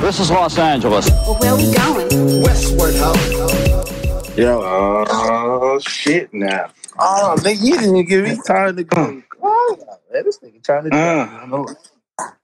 This 0.00 0.20
is 0.20 0.30
Los 0.30 0.56
Angeles. 0.58 1.10
Well, 1.10 1.34
where 1.40 1.56
we 1.56 1.72
going? 1.74 2.42
Westward 2.42 2.94
Ho. 2.98 3.12
Yo, 4.36 4.62
oh 4.64 5.78
shit 5.80 6.32
now. 6.32 6.70
Oh, 7.00 7.34
nigga, 7.40 7.60
you 7.60 7.72
didn't 7.78 7.96
even 7.96 8.06
give 8.06 8.24
me 8.24 8.40
time 8.46 8.76
to 8.76 8.84
go. 8.84 9.22
Oh, 9.42 9.76
man, 10.12 10.24
this 10.24 10.38
nigga 10.38 10.62
trying 10.64 10.84
to 10.84 10.90
do 10.90 10.96
Uh. 10.96 11.74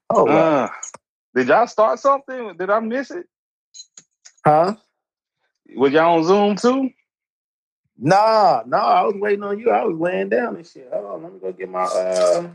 Oh, 0.09 0.25
wow. 0.25 0.65
Uh, 0.65 0.69
did 1.33 1.47
y'all 1.47 1.65
start 1.67 1.99
something? 1.99 2.57
Did 2.57 2.69
I 2.69 2.79
miss 2.81 3.11
it? 3.11 3.25
huh? 4.45 4.75
Was 5.77 5.93
y'all 5.93 6.17
on 6.17 6.23
Zoom 6.25 6.55
too? 6.57 6.91
Nah, 7.97 8.63
nah, 8.65 8.77
I 8.77 9.01
was 9.03 9.15
waiting 9.17 9.43
on 9.43 9.59
you. 9.59 9.71
I 9.71 9.85
was 9.85 9.97
laying 9.97 10.27
down 10.27 10.57
and 10.57 10.67
shit. 10.67 10.89
Hold 10.91 11.05
on, 11.05 11.23
let 11.23 11.33
me 11.33 11.39
go 11.39 11.53
get 11.53 11.69
my 11.69 11.83
uh 11.83 12.49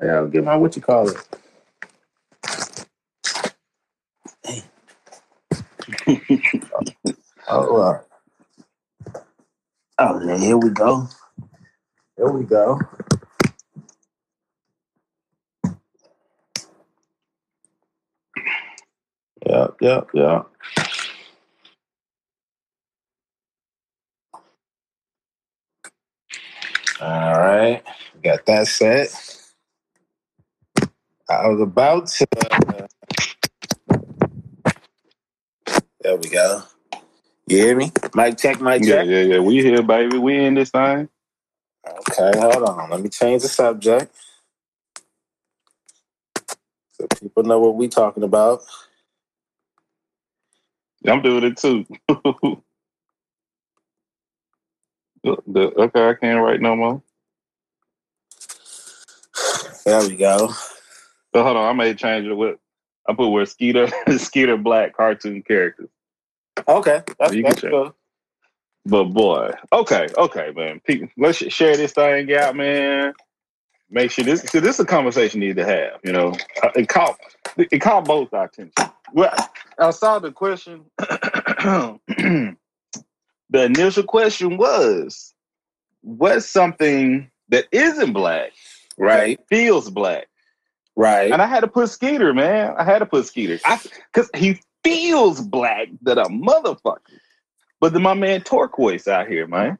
I 0.00 0.06
gotta 0.06 0.28
get 0.28 0.42
my 0.42 0.56
what 0.56 0.74
you 0.74 0.80
call 0.82 1.10
it. 1.10 1.16
Oh, 7.48 7.82
uh, 7.82 8.00
oh 9.98 10.38
here 10.38 10.58
we 10.58 10.70
go. 10.70 11.08
Here 12.16 12.30
we 12.30 12.44
go. 12.44 12.80
Yep, 19.46 19.76
yep, 19.82 20.08
yep. 20.14 20.46
All 27.00 27.32
right, 27.34 27.82
got 28.22 28.46
that 28.46 28.68
set. 28.68 29.08
I 31.30 31.48
was 31.48 31.60
about 31.62 32.08
to. 32.08 32.26
There 36.02 36.16
we 36.16 36.30
go. 36.30 36.64
You 37.48 37.58
hear 37.58 37.76
me? 37.76 37.92
Mic 38.14 38.38
check, 38.38 38.60
mic 38.60 38.82
Yeah, 38.82 38.84
check. 38.84 39.02
yeah, 39.02 39.22
yeah. 39.22 39.38
We 39.40 39.62
here, 39.62 39.82
baby. 39.82 40.18
We 40.18 40.36
in 40.44 40.54
this 40.54 40.70
thing. 40.70 41.08
Okay, 41.88 42.38
hold 42.38 42.64
on. 42.64 42.90
Let 42.90 43.00
me 43.02 43.08
change 43.10 43.42
the 43.42 43.48
subject 43.48 44.14
so 46.92 47.06
people 47.20 47.44
know 47.44 47.60
what 47.60 47.76
we 47.76 47.88
talking 47.88 48.24
about. 48.24 48.62
I'm 51.06 51.22
doing 51.22 51.44
it 51.44 51.58
too. 51.58 51.86
The- 55.24 55.72
okay, 55.78 56.10
I 56.10 56.14
can't 56.14 56.42
write 56.42 56.60
no 56.62 56.76
more. 56.76 57.02
There 59.86 60.00
we 60.02 60.16
go. 60.16 60.50
So 61.34 61.44
hold 61.44 61.56
on, 61.58 61.70
I 61.70 61.72
may 61.74 61.94
change 61.94 62.26
it 62.26 62.34
with 62.34 62.58
I 63.08 63.14
put 63.14 63.28
where 63.28 63.46
Skeeter 63.46 63.88
Skeeter 64.18 64.56
Black 64.56 64.96
cartoon 64.96 65.42
characters. 65.42 65.88
Okay, 66.68 67.02
that's, 67.18 67.34
You 67.34 67.42
that's 67.42 67.60
good. 67.60 67.92
But 68.84 69.04
boy, 69.04 69.52
okay, 69.72 70.08
okay, 70.16 70.52
man. 70.54 70.80
People, 70.84 71.08
let's 71.16 71.38
share 71.38 71.76
this 71.76 71.92
thing 71.92 72.34
out, 72.34 72.56
man. 72.56 73.12
Make 73.90 74.10
sure 74.10 74.24
this. 74.24 74.42
So 74.42 74.60
this 74.60 74.76
is 74.76 74.80
a 74.80 74.86
conversation 74.86 75.40
you 75.40 75.48
need 75.48 75.56
to 75.56 75.66
have. 75.66 76.00
You 76.02 76.12
know, 76.12 76.34
Uh, 76.62 76.70
it 76.74 76.88
caught 76.88 77.18
it 77.56 77.78
caught 77.80 78.04
both 78.04 78.32
our 78.32 78.46
attention. 78.46 78.72
Well, 79.12 79.34
I 79.78 79.90
saw 79.90 80.18
the 80.18 80.32
question. 80.32 80.84
the 80.98 82.56
initial 83.52 84.02
question 84.04 84.56
was, 84.56 85.34
what's 86.00 86.46
something 86.46 87.30
that 87.50 87.66
isn't 87.70 88.12
black 88.12 88.52
Right, 88.98 89.38
feels 89.48 89.90
black? 89.90 90.26
Right. 90.96 91.32
And 91.32 91.42
I 91.42 91.46
had 91.46 91.60
to 91.60 91.68
put 91.68 91.90
Skeeter, 91.90 92.34
man. 92.34 92.74
I 92.78 92.84
had 92.84 93.00
to 93.00 93.06
put 93.06 93.26
Skeeter. 93.26 93.58
I 93.64 93.80
because 94.12 94.30
he 94.36 94.60
feels 94.84 95.40
black 95.40 95.88
that 96.02 96.18
a 96.18 96.24
motherfucker. 96.24 97.00
But 97.80 97.92
then 97.94 98.02
my 98.02 98.14
man 98.14 98.42
Turquoise 98.42 99.08
out 99.08 99.28
here, 99.28 99.46
man. 99.46 99.78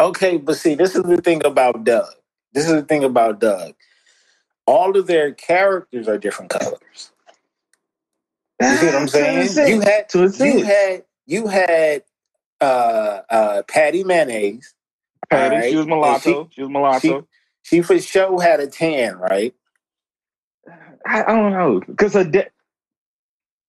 Okay, 0.00 0.38
but 0.38 0.56
see, 0.56 0.76
this 0.76 0.96
is 0.96 1.04
the 1.04 1.18
thing 1.18 1.44
about 1.46 1.84
Doug. 1.84 2.08
This 2.54 2.66
is 2.66 2.72
the 2.74 2.82
thing 2.82 3.04
about 3.04 3.40
Doug. 3.40 3.74
All 4.66 4.96
of 4.96 5.06
their 5.06 5.32
characters 5.32 6.08
are 6.08 6.18
different 6.18 6.50
colors. 6.50 7.12
You 8.60 8.76
see 8.76 8.86
what 8.86 8.96
I'm 8.96 9.08
saying? 9.08 9.68
You 9.68 9.80
had 9.80 10.06
you 10.14 10.62
had 10.62 11.04
you 11.26 11.46
had 11.48 12.04
uh 12.60 13.22
uh 13.30 13.62
Patty 13.68 14.04
Mayonnaise. 14.04 14.74
Patty, 15.30 15.54
alright, 15.54 15.70
she 15.70 15.76
was 15.76 15.86
mulatto. 15.86 16.50
She, 16.52 16.62
was 16.62 16.70
mulatto. 16.70 17.28
She 17.62 17.82
for 17.82 17.98
sure 18.00 18.40
had 18.42 18.60
a 18.60 18.68
tan, 18.68 19.16
right? 19.18 19.54
I, 21.06 21.22
I 21.22 21.36
don't 21.36 21.52
know 21.52 21.80
because 21.86 22.14
her 22.14 22.24
dad, 22.24 22.50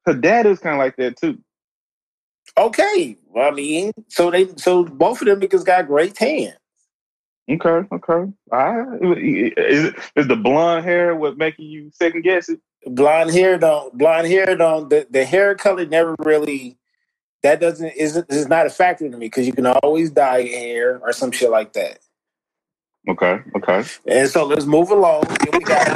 her 0.06 0.14
dad 0.14 0.46
is 0.46 0.60
kind 0.60 0.76
of 0.76 0.80
like 0.80 0.96
that 0.98 1.18
too. 1.18 1.38
Okay. 2.58 3.18
Well, 3.28 3.48
I 3.48 3.52
mean, 3.52 3.92
so 4.08 4.32
they 4.32 4.48
so 4.56 4.84
both 4.84 5.22
of 5.22 5.28
them 5.28 5.40
niggas 5.40 5.66
got 5.66 5.88
great 5.88 6.16
tan. 6.16 6.54
Okay, 7.50 7.88
okay. 7.94 8.32
I, 8.52 8.84
is 9.02 9.94
is 10.16 10.28
the 10.28 10.36
blonde 10.36 10.84
hair 10.84 11.16
what 11.16 11.38
making 11.38 11.68
you 11.68 11.92
second 11.94 12.24
guess 12.24 12.50
it? 12.50 12.60
Blonde 12.86 13.32
hair 13.32 13.58
don't 13.58 13.98
blonde 13.98 14.28
hair 14.28 14.56
don't 14.56 14.90
the, 14.90 15.08
the 15.10 15.24
hair 15.24 15.56
color 15.56 15.86
never 15.86 16.16
really 16.20 16.78
that 17.44 17.62
doesn't 17.62 17.94
isn't 17.96 18.30
is 18.30 18.48
not 18.48 18.66
a 18.66 18.70
factor 18.70 19.10
to 19.10 19.18
me 19.18 19.28
because 19.28 19.48
you 19.48 19.54
can 19.54 19.66
always 19.66 20.12
dye 20.12 20.40
your 20.40 20.60
hair 20.60 21.00
or 21.02 21.14
some 21.14 21.32
shit 21.32 21.50
like 21.50 21.74
that. 21.74 22.00
Okay, 23.08 23.42
okay. 23.56 23.84
And 24.06 24.30
so 24.30 24.46
let's 24.46 24.66
move 24.66 24.92
along. 24.92 25.24
Here 25.42 25.52
we 25.54 25.64
got 25.64 25.88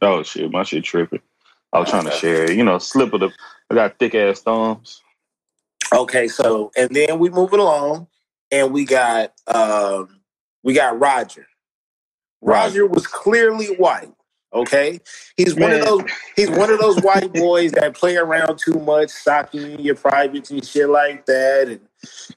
Oh 0.00 0.22
shit, 0.22 0.50
my 0.50 0.62
shit 0.62 0.84
tripping. 0.84 1.20
I 1.72 1.80
was 1.80 1.90
trying 1.90 2.04
to 2.04 2.10
share, 2.12 2.50
it. 2.50 2.56
you 2.56 2.64
know, 2.64 2.78
slip 2.78 3.12
of 3.12 3.20
the. 3.20 3.30
I 3.70 3.74
got 3.74 3.98
thick 3.98 4.14
ass 4.14 4.40
thumbs. 4.40 5.02
Okay, 5.92 6.28
so 6.28 6.70
and 6.76 6.90
then 6.90 7.18
we 7.18 7.30
move 7.30 7.52
it 7.52 7.60
along, 7.60 8.08
and 8.50 8.72
we 8.72 8.84
got 8.84 9.32
um 9.46 10.20
we 10.62 10.74
got 10.74 10.98
Roger. 10.98 11.46
Roger 12.40 12.86
was 12.86 13.06
clearly 13.06 13.66
white. 13.76 14.12
Okay, 14.52 14.98
he's 15.36 15.54
one 15.54 15.72
of 15.72 15.84
those. 15.84 16.02
He's 16.34 16.50
one 16.50 16.70
of 16.70 16.78
those 16.78 16.98
white 17.02 17.32
boys 17.34 17.72
that 17.72 17.94
play 17.94 18.16
around 18.16 18.58
too 18.58 18.80
much, 18.80 19.10
socking 19.10 19.78
your 19.78 19.94
privates 19.94 20.50
and 20.50 20.64
shit 20.64 20.88
like 20.88 21.26
that, 21.26 21.68
and 21.68 21.80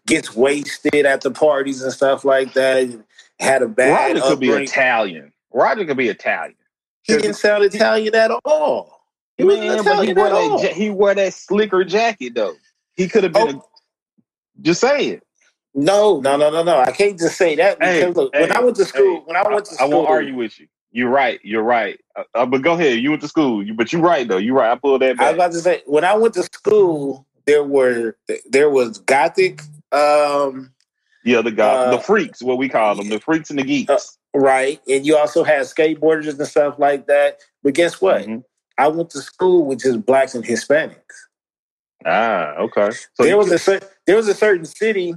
gets 0.08 0.36
wasted 0.36 1.06
at 1.06 1.22
the 1.22 1.32
parties 1.32 1.82
and 1.82 1.94
stuff 1.94 2.26
like 2.26 2.54
that. 2.54 2.84
And 2.84 3.04
had 3.40 3.62
a 3.62 3.68
bad 3.68 4.18
Roger 4.18 4.28
could 4.28 4.40
be. 4.42 4.50
Italian. 4.50 5.32
Roger 5.54 5.86
could 5.86 5.98
be 5.98 6.10
Italian. 6.10 6.56
He 7.04 7.14
didn't 7.14 7.36
sound 7.36 7.64
Italian 7.64 8.14
at 8.14 8.32
all. 8.46 9.02
He 9.38 9.46
wasn't 9.46 9.64
Man, 9.64 9.74
he 9.74 9.80
Italian 9.80 10.18
wore 10.18 10.28
at 10.28 10.30
that 10.32 10.36
all. 10.36 10.74
he 10.74 10.90
wore 10.90 11.16
that 11.16 11.34
slicker 11.34 11.84
jacket 11.84 12.36
though. 12.36 12.56
He 12.96 13.08
could 13.08 13.24
have 13.24 13.34
been. 13.34 13.56
Oh. 13.56 13.60
A, 13.60 14.62
just 14.62 14.82
say 14.82 15.06
it. 15.08 15.24
No, 15.74 16.20
no, 16.20 16.36
no, 16.36 16.50
no, 16.52 16.64
no. 16.64 16.80
I 16.80 16.92
can't 16.92 17.18
just 17.18 17.38
say 17.38 17.56
that 17.56 17.80
because 17.80 17.96
Hey, 17.96 18.08
look, 18.12 18.34
when 18.34 18.52
I 18.52 18.60
went 18.60 18.76
to 18.76 18.86
school, 18.86 19.16
hey, 19.16 19.22
when 19.26 19.38
I 19.38 19.48
went 19.48 19.66
to 19.66 19.76
school, 19.76 19.92
I 19.92 19.96
won't 19.96 20.10
argue 20.10 20.36
with 20.36 20.60
you. 20.60 20.68
You're 20.92 21.10
right. 21.10 21.40
You're 21.44 21.64
right. 21.64 22.00
Uh, 22.16 22.24
uh, 22.36 22.46
but 22.46 22.62
go 22.62 22.74
ahead. 22.74 23.00
You 23.00 23.12
went 23.12 23.22
to 23.22 23.28
school. 23.28 23.64
You, 23.66 23.74
but 23.74 23.94
you're 23.94 24.02
right 24.02 24.28
though. 24.28 24.38
You're 24.38 24.56
right. 24.56 24.72
I 24.72 24.76
pulled 24.76 25.02
that 25.02 25.20
I 25.20 25.28
was 25.30 25.36
about 25.36 25.52
to 25.54 25.60
say 25.60 25.82
when 25.86 26.04
I 26.04 26.14
went 26.16 26.34
to 26.36 26.44
school, 26.44 27.26
there 27.46 27.64
were 27.64 28.18
there 28.50 28.70
was 28.70 28.98
gothic, 29.00 29.62
um, 29.92 30.72
yeah, 31.24 31.42
the 31.42 31.52
guy, 31.52 31.74
uh, 31.74 31.92
the 31.92 32.00
freaks, 32.00 32.42
what 32.42 32.58
we 32.58 32.68
call 32.70 32.96
them, 32.96 33.10
the 33.10 33.20
freaks 33.20 33.50
and 33.50 33.60
the 33.60 33.64
geeks. 33.64 33.90
uh, 33.90 34.40
right, 34.40 34.82
and 34.88 35.06
you 35.06 35.16
also 35.18 35.44
had 35.44 35.62
skateboarders 35.64 36.38
and 36.38 36.48
stuff 36.48 36.78
like 36.78 37.08
that. 37.08 37.40
But 37.64 37.74
guess 37.74 38.02
what? 38.02 38.24
Mhm. 38.24 38.44
I 38.78 38.88
went 38.88 39.10
to 39.12 39.22
school 39.22 39.66
with 39.66 39.80
just 39.80 40.06
blacks 40.06 40.36
and 40.36 40.44
Hispanics. 40.44 40.96
Ah, 42.06 42.56
okay. 42.58 42.90
So 43.14 43.24
there 43.24 43.38
was 43.38 43.50
could- 43.64 43.84
a 43.84 43.88
there 44.08 44.16
was 44.18 44.28
a 44.28 44.34
certain 44.34 44.66
city. 44.66 45.16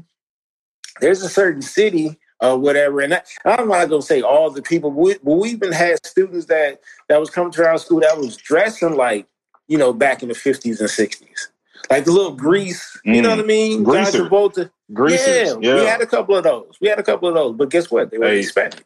There's 1.00 1.23
a 1.23 1.29
certain 1.29 1.62
city 1.62 2.19
or 2.44 2.58
whatever, 2.58 3.00
and 3.00 3.14
I, 3.14 3.23
I'm 3.44 3.69
not 3.69 3.88
gonna 3.88 4.02
say 4.02 4.20
all 4.23 4.50
the 4.50 4.62
people, 4.62 4.91
but 4.91 4.99
we, 5.00 5.14
but 5.23 5.35
we 5.35 5.50
even 5.50 5.73
had 5.73 6.05
students 6.06 6.46
that 6.46 6.81
that 7.08 7.19
was 7.20 7.31
coming 7.31 7.52
to 7.52 7.67
our 7.67 7.79
school 7.79 8.00
that 8.00 8.17
was 8.19 8.37
dressing 8.37 8.96
like 8.96 9.26
you 9.69 9.79
know 9.79 9.93
back 9.93 10.23
in 10.23 10.29
the 10.29 10.35
50s 10.35 10.81
and 10.81 10.88
60s, 10.88 11.49
like 11.91 12.05
the 12.05 12.12
little 12.12 12.35
grease. 12.35 12.99
You 13.05 13.23
know 13.23 13.31
Mm. 13.31 13.37
what 13.37 13.44
I 13.44 13.46
mean? 13.46 13.73
John 13.85 13.85
Greaser. 13.85 14.25
Travolta. 14.29 14.70
greasers. 14.93 15.56
Yeah, 15.61 15.61
Yeah. 15.61 15.75
we 15.81 15.87
had 15.87 16.00
a 16.02 16.06
couple 16.06 16.37
of 16.37 16.44
those. 16.44 16.73
We 16.81 16.88
had 16.88 16.99
a 16.99 17.02
couple 17.02 17.29
of 17.29 17.35
those, 17.35 17.55
but 17.56 17.70
guess 17.70 17.91
what? 17.91 18.11
They 18.11 18.19
were 18.19 18.26
Hey. 18.26 18.37
Hispanic. 18.38 18.85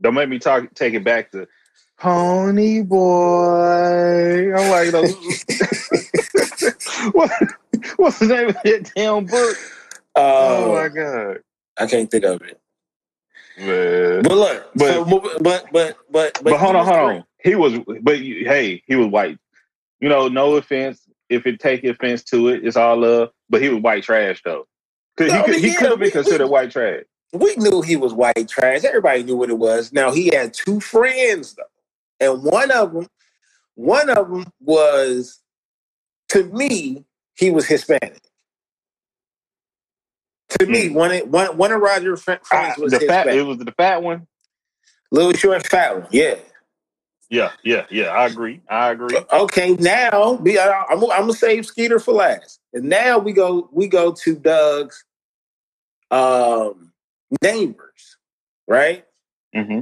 Don't 0.00 0.14
make 0.14 0.28
me 0.28 0.38
talk. 0.38 0.72
Take 0.74 0.94
it 0.94 1.04
back 1.04 1.30
to 1.32 1.46
Pony 1.98 2.82
boy. 2.82 4.52
I'm 4.54 4.70
like, 4.70 4.92
no. 4.92 5.02
what, 7.12 7.30
what's 7.96 8.18
the 8.18 8.26
name 8.26 8.48
of 8.48 8.56
that 8.64 8.90
damn 8.96 9.26
book? 9.26 9.56
oh 10.16 10.72
my 10.74 10.86
Uh, 10.86 10.88
god, 10.88 11.38
I 11.78 11.86
can't 11.86 12.10
think 12.10 12.24
of 12.24 12.42
it. 12.42 12.60
Man. 13.58 14.22
But 14.22 14.32
look, 14.36 14.70
But- 14.74 14.88
so, 14.92 15.04
move- 15.04 15.22
but 15.40 15.66
but 15.72 15.96
but 16.10 16.38
But, 16.42 16.58
hold 16.58 16.76
on, 16.76 16.84
hold 16.86 16.96
great. 17.06 17.16
on. 17.18 17.24
He 17.42 17.54
was, 17.54 17.78
but 18.02 18.20
you- 18.20 18.44
hey, 18.46 18.82
he 18.86 18.96
was 18.96 19.08
white. 19.08 19.38
You 20.00 20.08
know, 20.08 20.28
no 20.28 20.54
offense. 20.56 21.00
If 21.28 21.46
it 21.46 21.60
take 21.60 21.84
offense 21.84 22.22
to 22.24 22.48
it, 22.48 22.64
it's 22.64 22.76
all 22.76 22.96
love. 22.98 23.30
But 23.48 23.62
he 23.62 23.68
was 23.68 23.82
white 23.82 24.02
trash 24.04 24.42
though. 24.44 24.66
'Cause 25.16 25.28
No, 25.28 25.38
he 25.38 25.42
could, 25.44 25.54
he 25.60 25.68
yeah, 25.68 25.74
could 25.74 25.90
have 25.90 25.98
we- 26.00 26.06
been 26.06 26.12
considered 26.12 26.44
we- 26.46 26.50
white 26.50 26.70
trash. 26.70 27.02
We 27.34 27.56
knew 27.56 27.80
he 27.80 27.96
was 27.96 28.12
white 28.12 28.46
trash. 28.48 28.84
Everybody 28.84 29.22
knew 29.22 29.36
what 29.36 29.48
it 29.48 29.58
was. 29.58 29.90
Now 29.92 30.10
he 30.12 30.30
had 30.34 30.52
two 30.52 30.80
friends 30.80 31.54
though, 31.54 31.62
and 32.20 32.42
one 32.42 32.70
of 32.70 32.92
them, 32.92 33.08
one 33.74 34.10
of 34.10 34.30
them 34.30 34.46
was, 34.60 35.40
to 36.30 36.44
me, 36.44 37.04
he 37.34 37.50
was 37.50 37.66
Hispanic. 37.66 38.20
To 40.60 40.66
me, 40.66 40.88
Hmm. 40.88 40.94
one 40.94 41.18
one 41.30 41.56
one 41.56 41.72
of 41.72 41.80
friends 42.20 42.42
Ah, 42.52 42.74
was 42.78 42.92
the 42.92 43.00
fat, 43.00 43.26
Hispanic. 43.26 43.34
it 43.40 43.42
was 43.42 43.58
the 43.58 43.72
fat 43.72 44.02
one. 44.02 44.26
Little 45.10 45.32
short 45.34 45.66
fat 45.66 45.96
one, 46.00 46.08
yeah. 46.10 46.36
Yeah, 47.30 47.52
yeah, 47.64 47.86
yeah. 47.90 48.08
I 48.08 48.26
agree. 48.26 48.60
I 48.68 48.90
agree. 48.90 49.16
Okay, 49.32 49.74
now 49.74 50.36
be- 50.36 50.58
I- 50.58 50.84
I'm, 50.90 51.02
I'm 51.04 51.22
gonna 51.22 51.32
save 51.32 51.66
Skeeter 51.66 51.98
for 51.98 52.12
last, 52.14 52.60
and 52.74 52.84
now 52.84 53.18
we 53.18 53.32
go 53.32 53.68
we 53.72 53.88
go 53.88 54.12
to 54.12 54.34
Doug's 54.36 55.04
um, 56.10 56.92
neighbors, 57.42 58.18
right? 58.68 59.04
hmm 59.54 59.80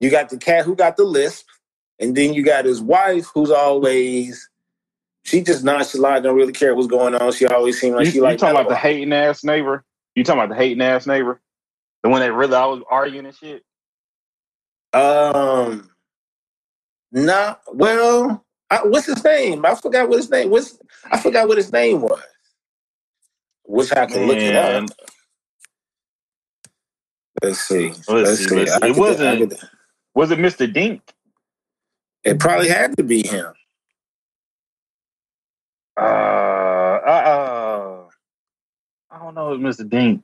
You 0.00 0.10
got 0.10 0.30
the 0.30 0.36
cat 0.38 0.64
who 0.66 0.76
got 0.76 0.96
the 0.96 1.04
lisp, 1.04 1.46
and 1.98 2.14
then 2.16 2.34
you 2.34 2.42
got 2.44 2.66
his 2.66 2.80
wife 2.82 3.26
who's 3.34 3.50
always 3.50 4.48
she 5.24 5.42
just 5.42 5.64
nonchalant, 5.64 6.24
don't 6.24 6.36
really 6.36 6.52
care 6.52 6.74
what's 6.74 6.88
going 6.88 7.14
on. 7.14 7.32
She 7.32 7.46
always 7.46 7.80
seems 7.80 7.94
like 7.94 8.06
you, 8.06 8.12
she 8.12 8.18
you 8.18 8.22
talking 8.36 8.50
about 8.50 8.68
the 8.68 8.76
hating 8.76 9.12
ass 9.12 9.44
neighbor? 9.44 9.84
You 10.14 10.24
talking 10.24 10.42
about 10.42 10.50
the 10.54 10.56
hating 10.62 10.82
ass 10.82 11.06
neighbor? 11.06 11.40
The 12.02 12.10
one 12.10 12.20
that 12.20 12.32
really 12.32 12.54
always 12.54 12.82
arguing 12.90 13.26
and 13.26 13.34
shit? 13.34 13.62
Um, 14.92 15.90
nah. 17.12 17.56
Well, 17.72 18.44
I, 18.70 18.78
what's 18.84 19.06
his 19.06 19.22
name? 19.24 19.64
I 19.64 19.74
forgot 19.74 20.08
what 20.08 20.18
his 20.18 20.30
name 20.30 20.50
was. 20.50 20.78
I 21.10 21.18
forgot 21.18 21.48
what 21.48 21.58
his 21.58 21.72
name 21.72 22.00
was. 22.02 22.20
Wish 23.66 23.92
I 23.92 24.06
could 24.06 24.26
look 24.26 24.36
it 24.38 24.56
up. 24.56 24.88
Let's 27.42 27.60
see. 27.60 27.88
Let's 27.88 28.06
see, 28.06 28.54
let's 28.54 28.80
see. 28.80 28.88
It 28.88 28.96
wasn't- 28.96 29.50
could- 29.50 29.68
was 30.14 30.30
it 30.30 30.38
Mr. 30.38 30.70
Dink? 30.72 31.02
it 32.24 32.38
probably 32.38 32.68
had 32.68 32.96
to 32.96 33.02
be 33.02 33.26
him. 33.26 33.52
Uh, 35.96 36.31
don't 39.34 39.60
know. 39.62 39.68
If 39.68 39.76
it's 39.76 39.80
Mr. 39.80 39.88
Dink. 39.88 40.22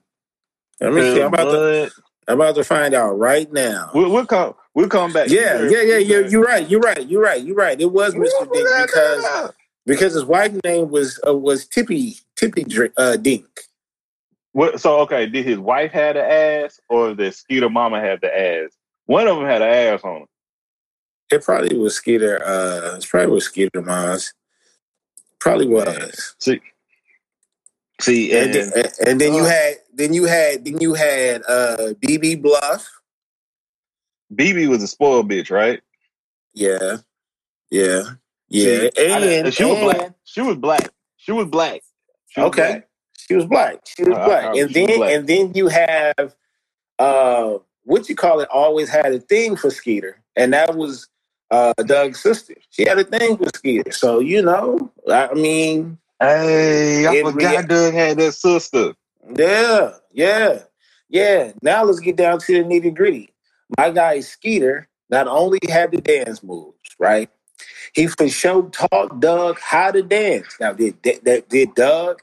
Let 0.80 0.92
me 0.92 1.00
see. 1.02 1.22
I'm 1.22 1.32
about 1.32 1.50
to. 1.50 1.90
I'm 2.28 2.34
about 2.40 2.54
to 2.56 2.64
find 2.64 2.94
out 2.94 3.18
right 3.18 3.50
now. 3.50 3.90
we'll, 3.94 4.10
we'll 4.12 4.26
come. 4.26 4.54
We'll 4.74 4.88
come 4.88 5.12
back. 5.12 5.28
Yeah, 5.30 5.62
yeah, 5.62 5.82
yeah, 5.82 5.96
yeah. 5.96 6.18
You're 6.18 6.42
right. 6.42 6.68
You're 6.68 6.80
right. 6.80 7.06
You're 7.08 7.22
right. 7.22 7.42
You're 7.42 7.56
right. 7.56 7.80
It 7.80 7.90
was 7.90 8.14
Mr. 8.14 8.52
Dink 8.52 8.68
because 8.86 9.52
because 9.86 10.12
his 10.12 10.24
wife's 10.24 10.60
name 10.62 10.90
was 10.90 11.18
uh, 11.26 11.34
was 11.34 11.66
Tippy 11.66 12.16
Tippy 12.36 12.66
uh, 12.96 13.16
Dink. 13.16 13.46
What, 14.52 14.80
so 14.80 15.00
okay, 15.00 15.26
did 15.26 15.46
his 15.46 15.58
wife 15.58 15.92
have 15.92 16.16
an 16.16 16.24
ass, 16.24 16.80
or 16.88 17.14
did 17.14 17.34
Skeeter 17.34 17.70
Mama 17.70 18.00
have 18.00 18.20
the 18.20 18.38
ass? 18.38 18.70
One 19.06 19.26
of 19.26 19.36
them 19.36 19.46
had 19.46 19.62
an 19.62 19.68
ass 19.68 20.00
on 20.04 20.22
him. 20.22 20.26
It 21.30 21.44
probably 21.44 21.76
was 21.76 21.94
Skeeter. 21.94 22.42
Uh, 22.44 22.96
it's 22.96 23.06
probably 23.06 23.32
was 23.32 23.44
Skeeter 23.44 23.82
Mons. 23.82 24.32
Probably 25.38 25.66
was. 25.66 26.34
See, 26.40 26.60
see, 28.00 28.32
And, 28.36 28.54
and, 28.54 28.72
then, 28.72 28.84
and 29.06 29.20
then 29.20 29.34
you 29.34 29.42
uh, 29.42 29.48
had 29.48 29.74
then 29.94 30.14
you 30.14 30.24
had 30.24 30.64
then 30.64 30.80
you 30.80 30.94
had 30.94 31.42
uh, 31.48 31.94
Beebe 32.00 32.36
Bluff. 32.36 32.88
Beebe 34.34 34.66
was 34.66 34.82
a 34.82 34.86
spoiled 34.88 35.28
bitch, 35.30 35.50
right? 35.50 35.80
Yeah, 36.54 36.98
yeah, 37.70 38.02
yeah. 38.48 38.88
See, 38.88 38.90
I- 39.12 39.18
and 39.18 39.54
she 39.54 39.64
was 39.64 39.78
black. 39.80 40.12
She 40.24 40.40
was 40.42 40.56
black. 40.56 40.90
She 41.16 41.32
was 41.32 41.46
black. 41.46 41.82
She 42.28 42.40
was 42.40 42.48
Okay. 42.48 42.68
black. 42.68 42.88
She 43.16 43.34
was 43.34 43.44
black. 43.46 43.76
She 43.86 44.04
was 44.04 44.16
Uh, 44.18 44.24
black. 44.24 44.44
uh, 44.46 44.52
and 44.58 44.74
then 44.74 44.96
black. 44.96 45.12
and 45.12 45.26
then 45.26 45.52
you 45.54 45.68
have 45.68 46.34
uh 46.98 47.58
what 47.84 48.08
you 48.08 48.14
call 48.16 48.40
it 48.40 48.48
always 48.50 48.88
had 48.88 49.12
a 49.12 49.18
thing 49.20 49.56
for 49.56 49.70
Skeeter. 49.70 50.20
And 50.36 50.52
that 50.52 50.76
was 50.76 51.08
uh 51.50 51.72
Doug's 51.86 52.20
sister. 52.20 52.54
She 52.70 52.86
had 52.86 52.98
a 52.98 53.04
thing 53.04 53.36
for 53.36 53.48
Skeeter. 53.54 53.92
So, 53.92 54.18
you 54.20 54.42
know, 54.42 54.90
I 55.10 55.32
mean, 55.34 55.98
Hey, 56.20 57.06
I 57.06 57.14
In 57.14 57.26
forgot 57.26 57.36
rea- 57.36 57.68
Doug 57.68 57.94
had 57.94 58.18
that 58.18 58.32
sister. 58.34 58.94
yeah, 59.38 59.92
yeah, 60.12 60.60
yeah. 61.10 61.52
Now 61.62 61.84
let's 61.84 62.00
get 62.00 62.16
down 62.16 62.40
to 62.40 62.54
the 62.54 62.64
nitty 62.64 62.94
gritty. 62.94 63.30
My 63.78 63.90
guy 63.90 64.20
Skeeter 64.20 64.88
not 65.10 65.28
only 65.28 65.60
had 65.68 65.92
the 65.92 66.00
dance 66.00 66.42
moves, 66.42 66.78
right? 66.98 67.30
He 67.94 68.06
for 68.08 68.28
sure 68.28 68.70
taught 68.70 69.20
Doug 69.20 69.58
how 69.60 69.92
to 69.92 70.02
dance. 70.02 70.56
Now, 70.60 70.72
did 70.74 71.00
did, 71.02 71.48
did 71.48 71.74
Doug 71.74 72.22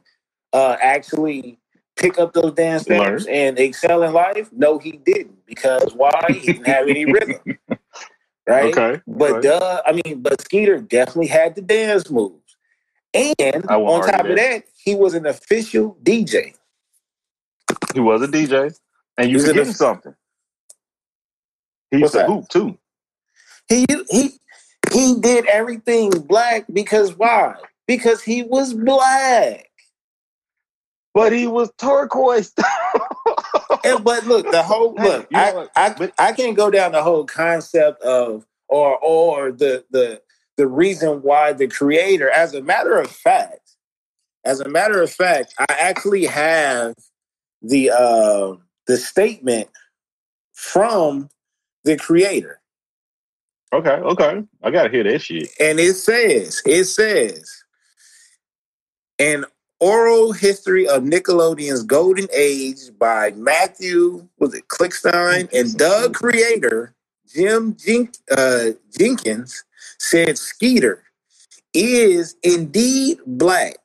uh, 0.53 0.77
actually 0.81 1.59
pick 1.97 2.19
up 2.19 2.33
those 2.33 2.53
dance 2.53 2.83
steps 2.83 3.25
and 3.27 3.59
excel 3.59 4.03
in 4.03 4.13
life? 4.13 4.49
No, 4.53 4.79
he 4.79 4.93
didn't. 4.93 5.45
Because 5.47 5.93
why? 5.95 6.11
He 6.33 6.53
didn't 6.53 6.67
have 6.67 6.87
any 6.89 7.05
rhythm, 7.05 7.39
right? 8.47 8.77
Okay, 8.77 9.01
But 9.07 9.39
okay. 9.39 9.41
Doug, 9.41 9.81
I 9.85 9.93
mean, 9.93 10.21
but 10.21 10.41
Skeeter 10.41 10.79
definitely 10.81 11.27
had 11.27 11.55
the 11.55 11.61
dance 11.61 12.09
moves. 12.11 12.44
And 13.15 13.65
on 13.69 14.01
top 14.01 14.13
argue 14.13 14.31
of 14.31 14.37
that. 14.37 14.37
that, 14.37 14.63
he 14.83 14.95
was 14.95 15.13
an 15.13 15.25
official 15.25 15.97
DJ. 16.03 16.55
he 17.93 17.99
was 18.01 18.21
a 18.21 18.27
DJ, 18.27 18.77
and 19.17 19.31
you 19.31 19.39
forgetting 19.39 19.71
something. 19.73 20.13
He 21.91 21.99
used 21.99 22.13
to 22.13 22.25
hoop 22.25 22.49
too. 22.49 22.77
He 23.69 23.85
he 24.09 24.31
he 24.91 25.19
did 25.19 25.45
everything 25.47 26.11
black 26.11 26.65
because 26.71 27.15
why? 27.17 27.55
Because 27.87 28.21
he 28.21 28.43
was 28.43 28.73
black. 28.73 29.69
But 31.13 31.31
he 31.31 31.47
was 31.47 31.71
turquoise. 31.77 32.53
And 33.83 34.03
but 34.03 34.25
look, 34.25 34.49
the 34.51 34.63
whole 34.63 34.95
look, 34.95 35.31
know 35.31 35.69
I? 35.75 35.85
I 35.85 35.89
But- 35.93 36.13
I 36.17 36.31
can't 36.33 36.57
go 36.57 36.71
down 36.71 36.91
the 36.93 37.03
whole 37.03 37.25
concept 37.25 38.01
of 38.01 38.45
or 38.67 38.97
or 38.97 39.51
the 39.51 39.85
the 39.91 40.21
the 40.57 40.67
reason 40.67 41.21
why 41.21 41.53
the 41.53 41.67
creator, 41.67 42.29
as 42.29 42.53
a 42.53 42.61
matter 42.61 42.99
of 42.99 43.09
fact, 43.11 43.75
as 44.45 44.59
a 44.59 44.69
matter 44.69 45.01
of 45.01 45.11
fact, 45.11 45.53
I 45.59 45.65
actually 45.79 46.25
have 46.25 46.95
the 47.61 47.89
uh 47.89 48.55
the 48.87 48.97
statement 48.97 49.69
from 50.53 51.29
the 51.83 51.97
creator. 51.97 52.61
okay, 53.73 53.89
okay. 53.89 54.43
I 54.63 54.71
gotta 54.71 54.89
hear 54.89 55.03
that 55.03 55.19
shit. 55.19 55.49
And 55.59 55.79
it 55.79 55.95
says, 55.95 56.61
it 56.65 56.85
says, 56.85 57.63
an 59.19 59.45
oral 59.79 60.31
history 60.31 60.87
of 60.87 61.03
Nickelodeon's 61.03 61.83
golden 61.83 62.27
age 62.33 62.77
by 62.97 63.31
Matthew, 63.31 64.27
was 64.39 64.53
it 64.53 64.67
Klickstein 64.69 65.51
and 65.53 65.77
Doug 65.77 66.13
creator 66.13 66.95
Jim 67.27 67.75
Jen- 67.75 68.11
uh, 68.31 68.71
Jinkins 68.97 69.64
said 69.99 70.37
Skeeter 70.37 71.03
is 71.73 72.35
indeed 72.43 73.19
black. 73.27 73.77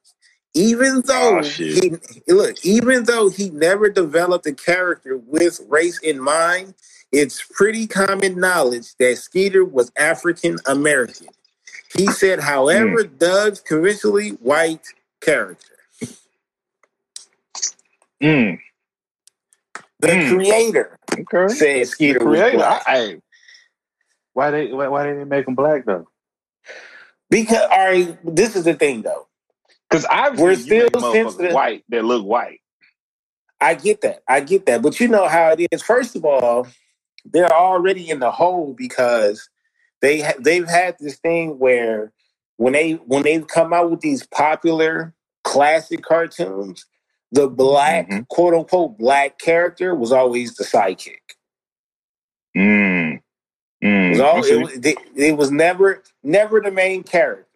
Even 0.54 1.02
though 1.06 1.38
Oh, 1.38 1.42
he 1.42 1.92
look, 2.28 2.64
even 2.64 3.04
though 3.04 3.30
he 3.30 3.50
never 3.50 3.90
developed 3.90 4.46
a 4.46 4.54
character 4.54 5.16
with 5.18 5.60
race 5.68 5.98
in 6.00 6.20
mind, 6.20 6.74
it's 7.12 7.42
pretty 7.52 7.86
common 7.86 8.40
knowledge 8.40 8.94
that 8.98 9.18
Skeeter 9.18 9.64
was 9.64 9.92
African 9.98 10.58
American. 10.66 11.28
He 11.96 12.08
said, 12.08 12.40
however, 12.40 13.04
Doug's 13.04 13.60
conventionally 13.60 14.30
white 14.30 14.86
character. 15.22 15.76
Mm, 18.22 18.58
The 20.00 20.08
Mm. 20.08 20.28
creator 20.28 20.98
okay. 21.18 21.48
said 21.48 21.88
Skeeter 21.88 22.24
was 22.26 22.42
Creator. 22.42 22.58
black. 22.58 22.82
I, 22.86 22.96
I- 22.96 23.22
why 24.40 24.52
they 24.52 24.73
why, 24.73 24.88
why 24.88 25.04
they 25.04 25.11
didn't 25.14 25.28
make 25.30 25.49
him 25.49 25.56
black 25.56 25.87
though? 25.87 26.09
Because 27.30 27.62
all 27.70 27.87
right, 27.87 28.18
this 28.25 28.56
is 28.56 28.64
the 28.64 28.75
thing 28.75 29.02
though. 29.02 29.28
Because 29.90 30.06
I 30.11 30.30
We're 30.30 30.56
still 30.56 30.88
sensitive. 31.12 31.54
white 31.54 31.85
that 31.90 32.04
look 32.04 32.25
white. 32.25 32.61
I 33.61 33.75
get 33.75 34.02
that. 34.02 34.23
I 34.28 34.40
get 34.40 34.66
that. 34.66 34.82
But 34.82 35.00
you 35.00 35.09
know 35.09 35.28
how 35.28 35.50
it 35.52 35.68
is. 35.73 35.82
First 35.82 36.16
of 36.16 36.25
all, 36.25 36.68
they're 37.25 37.52
already 37.52 38.11
in 38.11 38.20
the 38.20 38.32
hole 38.32 38.75
because 38.76 39.49
they 40.02 40.23
ha- 40.23 40.35
they've 40.40 40.68
had 40.68 40.97
this 41.00 41.18
thing 41.18 41.59
where 41.59 42.12
when 42.59 42.75
they 42.75 42.94
when 42.94 43.25
they've 43.25 43.47
come 43.49 43.75
out 43.75 43.90
with 43.90 44.00
these 44.00 44.26
popular 44.26 45.14
classic 45.44 46.02
cartoons, 46.02 46.87
the 47.32 47.49
black 47.49 48.09
Mhm. 48.11 48.28
quote 48.28 48.54
unquote 48.54 48.99
black 48.99 49.38
character 49.38 49.94
was 49.94 50.12
always 50.12 50.56
the 50.56 50.64
sidekick. 50.64 51.18
Mm. 52.56 53.23
Mm, 53.84 54.12
It 54.14 54.20
was, 54.20 54.20
all, 54.20 54.44
it, 54.44 54.56
was, 54.60 54.72
it, 54.87 54.99
it 55.16 55.37
was 55.37 55.50
never 55.52 56.02
never 56.22 56.60
the 56.60 56.72
main 56.72 57.02
character. 57.04 57.46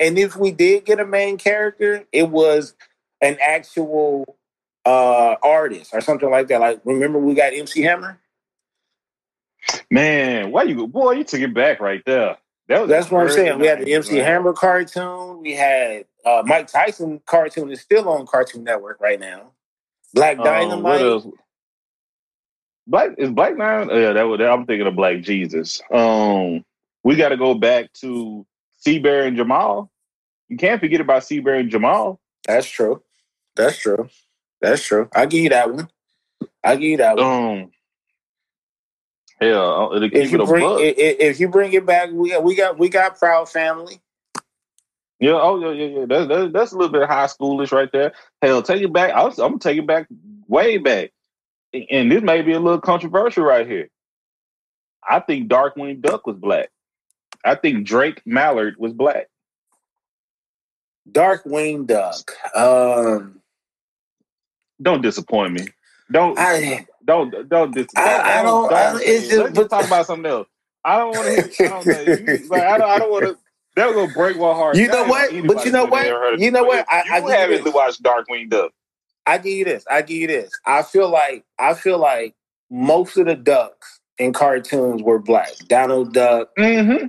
And 0.00 0.18
if 0.18 0.36
we 0.36 0.52
did 0.52 0.84
get 0.86 1.00
a 1.00 1.06
main 1.06 1.38
character, 1.38 2.04
it 2.12 2.30
was 2.30 2.74
an 3.22 3.38
actual 3.40 4.38
uh 4.86 5.36
artist 5.42 5.92
or 5.94 6.00
something 6.02 6.30
like 6.30 6.48
that. 6.48 6.60
Like 6.60 6.80
remember 6.84 7.18
we 7.18 7.34
got 7.34 7.54
MC 7.54 7.82
Hammer? 7.82 8.20
Man, 9.90 10.52
why 10.52 10.64
you 10.64 10.86
boy? 10.88 11.12
You 11.12 11.24
took 11.24 11.40
it 11.40 11.54
back 11.54 11.80
right 11.80 12.02
there. 12.06 12.38
That 12.68 12.82
was 12.82 12.90
That's 12.90 13.10
what 13.10 13.22
I'm 13.22 13.28
saying. 13.30 13.60
We 13.60 13.66
had 13.68 13.80
the 13.80 13.94
MC 13.94 14.16
man. 14.16 14.24
Hammer 14.24 14.52
cartoon. 14.54 15.40
We 15.42 15.54
had 15.54 16.06
uh 16.26 16.42
Mike 16.46 16.68
Tyson 16.68 17.20
cartoon 17.26 17.70
is 17.72 17.80
still 17.82 18.08
on 18.08 18.26
Cartoon 18.26 18.64
Network 18.64 19.00
right 19.00 19.20
now. 19.20 19.52
Black 20.14 20.38
Um, 20.38 20.44
Dynamite. 20.44 21.00
else? 21.02 21.26
Black 22.88 23.10
is 23.18 23.30
Black 23.30 23.56
Nine. 23.56 23.90
Oh, 23.92 23.96
yeah, 23.98 24.12
that 24.14 24.22
was. 24.22 24.40
I'm 24.40 24.66
thinking 24.66 24.86
of 24.86 24.96
Black 24.96 25.20
Jesus. 25.20 25.80
Um, 25.92 26.64
we 27.04 27.16
got 27.16 27.28
to 27.28 27.36
go 27.36 27.54
back 27.54 27.92
to 28.00 28.46
C-Bear 28.78 29.26
and 29.26 29.36
Jamal. 29.36 29.90
You 30.48 30.56
can't 30.56 30.80
forget 30.80 31.00
about 31.00 31.24
C-Bear 31.24 31.56
and 31.56 31.70
Jamal. 31.70 32.18
That's 32.46 32.66
true. 32.66 33.02
That's 33.54 33.78
true. 33.78 34.08
That's 34.62 34.82
true. 34.82 35.08
I'll 35.14 35.26
give 35.26 35.42
you 35.44 35.50
that 35.50 35.72
one. 35.72 35.88
I'll 36.64 36.76
give 36.76 36.90
you 36.90 36.96
that 36.96 37.16
one. 37.16 37.26
Um, 37.26 37.70
yeah, 39.40 39.60
uh, 39.60 39.90
if 40.12 40.32
you 40.32 40.38
bring 40.44 40.64
buck. 40.64 40.80
i- 40.80 40.84
i- 40.84 41.16
if 41.20 41.38
you 41.38 41.48
bring 41.48 41.72
it 41.72 41.86
back, 41.86 42.10
we 42.12 42.30
got 42.30 42.42
we 42.42 42.56
got 42.56 42.78
we 42.78 42.88
got 42.88 43.18
Proud 43.18 43.48
Family. 43.48 44.00
Yeah, 45.20 45.38
oh 45.40 45.60
yeah, 45.60 45.70
yeah, 45.72 45.98
yeah. 46.00 46.06
That's 46.06 46.28
that's, 46.28 46.52
that's 46.52 46.72
a 46.72 46.76
little 46.76 46.92
bit 46.92 47.08
high 47.08 47.26
schoolish 47.26 47.70
right 47.70 47.90
there. 47.92 48.12
Hell, 48.42 48.62
take 48.62 48.82
it 48.82 48.92
back. 48.92 49.12
I 49.12 49.22
I'm 49.22 49.30
gonna 49.36 49.58
take 49.58 49.78
it 49.78 49.86
back 49.86 50.08
way 50.48 50.78
back, 50.78 51.12
and 51.72 52.10
this 52.10 52.22
may 52.22 52.42
be 52.42 52.52
a 52.52 52.60
little 52.60 52.80
controversial 52.80 53.44
right 53.44 53.66
here. 53.66 53.88
I 55.08 55.20
think 55.20 55.48
Darkwing 55.48 56.00
Duck 56.02 56.26
was 56.26 56.36
black. 56.36 56.70
I 57.44 57.54
think 57.54 57.86
Drake 57.86 58.22
Mallard 58.26 58.76
was 58.78 58.92
black. 58.92 59.28
Darkwing 61.10 61.86
Duck. 61.86 62.32
Um, 62.54 63.40
Don't 64.80 65.02
disappoint 65.02 65.52
me. 65.54 65.68
Don't 66.10 66.38
I 66.38 66.86
don't 67.04 67.48
don't 67.48 67.74
disappoint. 67.74 68.06
I- 68.06 68.40
I 68.40 68.42
don't- 68.42 68.72
I- 68.72 69.00
it's 69.02 69.28
just- 69.28 69.56
let's 69.56 69.70
talk 69.70 69.86
about 69.86 70.06
something 70.06 70.30
else. 70.30 70.48
I 70.84 70.98
don't 70.98 71.16
want 71.16 71.54
to. 71.54 71.64
I 71.64 71.68
don't 71.68 71.86
know. 71.86 72.00
You, 72.02 72.48
like, 72.48 72.62
I 72.62 72.78
don't. 72.78 72.88
I 72.90 72.98
don't 72.98 73.10
want 73.10 73.24
to. 73.26 73.38
That 73.76 73.86
was 73.88 73.94
gonna 73.96 74.12
break 74.14 74.36
my 74.36 74.52
heart. 74.54 74.76
You 74.76 74.88
know 74.88 75.04
what? 75.04 75.30
But 75.46 75.64
you 75.66 75.72
know 75.72 75.84
what? 75.84 76.06
ever 76.06 76.18
heard 76.18 76.34
of 76.34 76.40
You 76.40 76.50
know 76.50 76.64
what? 76.64 76.86
I- 76.88 77.04
you 77.04 77.12
I 77.28 77.36
haven't 77.36 77.74
watched 77.74 78.02
Darkwing 78.02 78.48
Duck. 78.50 78.72
I 79.28 79.38
give 79.38 79.52
you 79.58 79.64
this. 79.64 79.84
I 79.90 80.02
give 80.02 80.16
you 80.16 80.26
this. 80.26 80.50
I 80.66 80.82
feel 80.82 81.10
like 81.10 81.44
I 81.58 81.74
feel 81.74 81.98
like 81.98 82.34
most 82.70 83.16
of 83.16 83.26
the 83.26 83.34
ducks 83.34 84.00
in 84.18 84.32
cartoons 84.32 85.02
were 85.02 85.18
black. 85.18 85.50
Donald 85.68 86.12
Duck 86.14 86.48
Mm-hmm. 86.58 87.06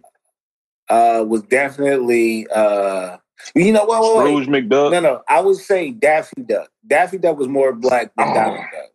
uh, 0.90 1.24
was 1.24 1.42
definitely. 1.44 2.48
Uh, 2.54 3.18
you 3.56 3.72
know 3.72 3.86
what? 3.86 4.02
Wait, 4.26 4.36
wait, 4.36 4.44
Scrooge 4.44 4.48
McDuck. 4.66 4.92
No, 4.92 5.00
no. 5.00 5.22
I 5.30 5.40
would 5.42 5.56
say 5.58 5.92
Daffy 5.92 6.42
Duck. 6.44 6.70
Daffy 6.86 7.18
Duck 7.18 7.38
was 7.38 7.48
more 7.48 7.74
black 7.74 8.12
than 8.18 8.28
Oh. 8.30 8.34
Donald 8.34 8.58
Duck. 8.58 8.90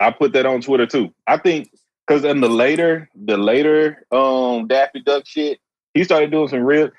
I 0.00 0.10
put 0.10 0.32
that 0.34 0.46
on 0.46 0.60
Twitter 0.60 0.86
too. 0.86 1.12
I 1.26 1.36
think 1.38 1.70
because 2.06 2.24
in 2.24 2.40
the 2.40 2.48
later, 2.48 3.08
the 3.14 3.36
later 3.36 4.06
um 4.12 4.66
Daffy 4.68 5.00
Duck 5.00 5.26
shit, 5.26 5.58
he 5.94 6.04
started 6.04 6.30
doing 6.30 6.48
some 6.48 6.60
real. 6.60 6.90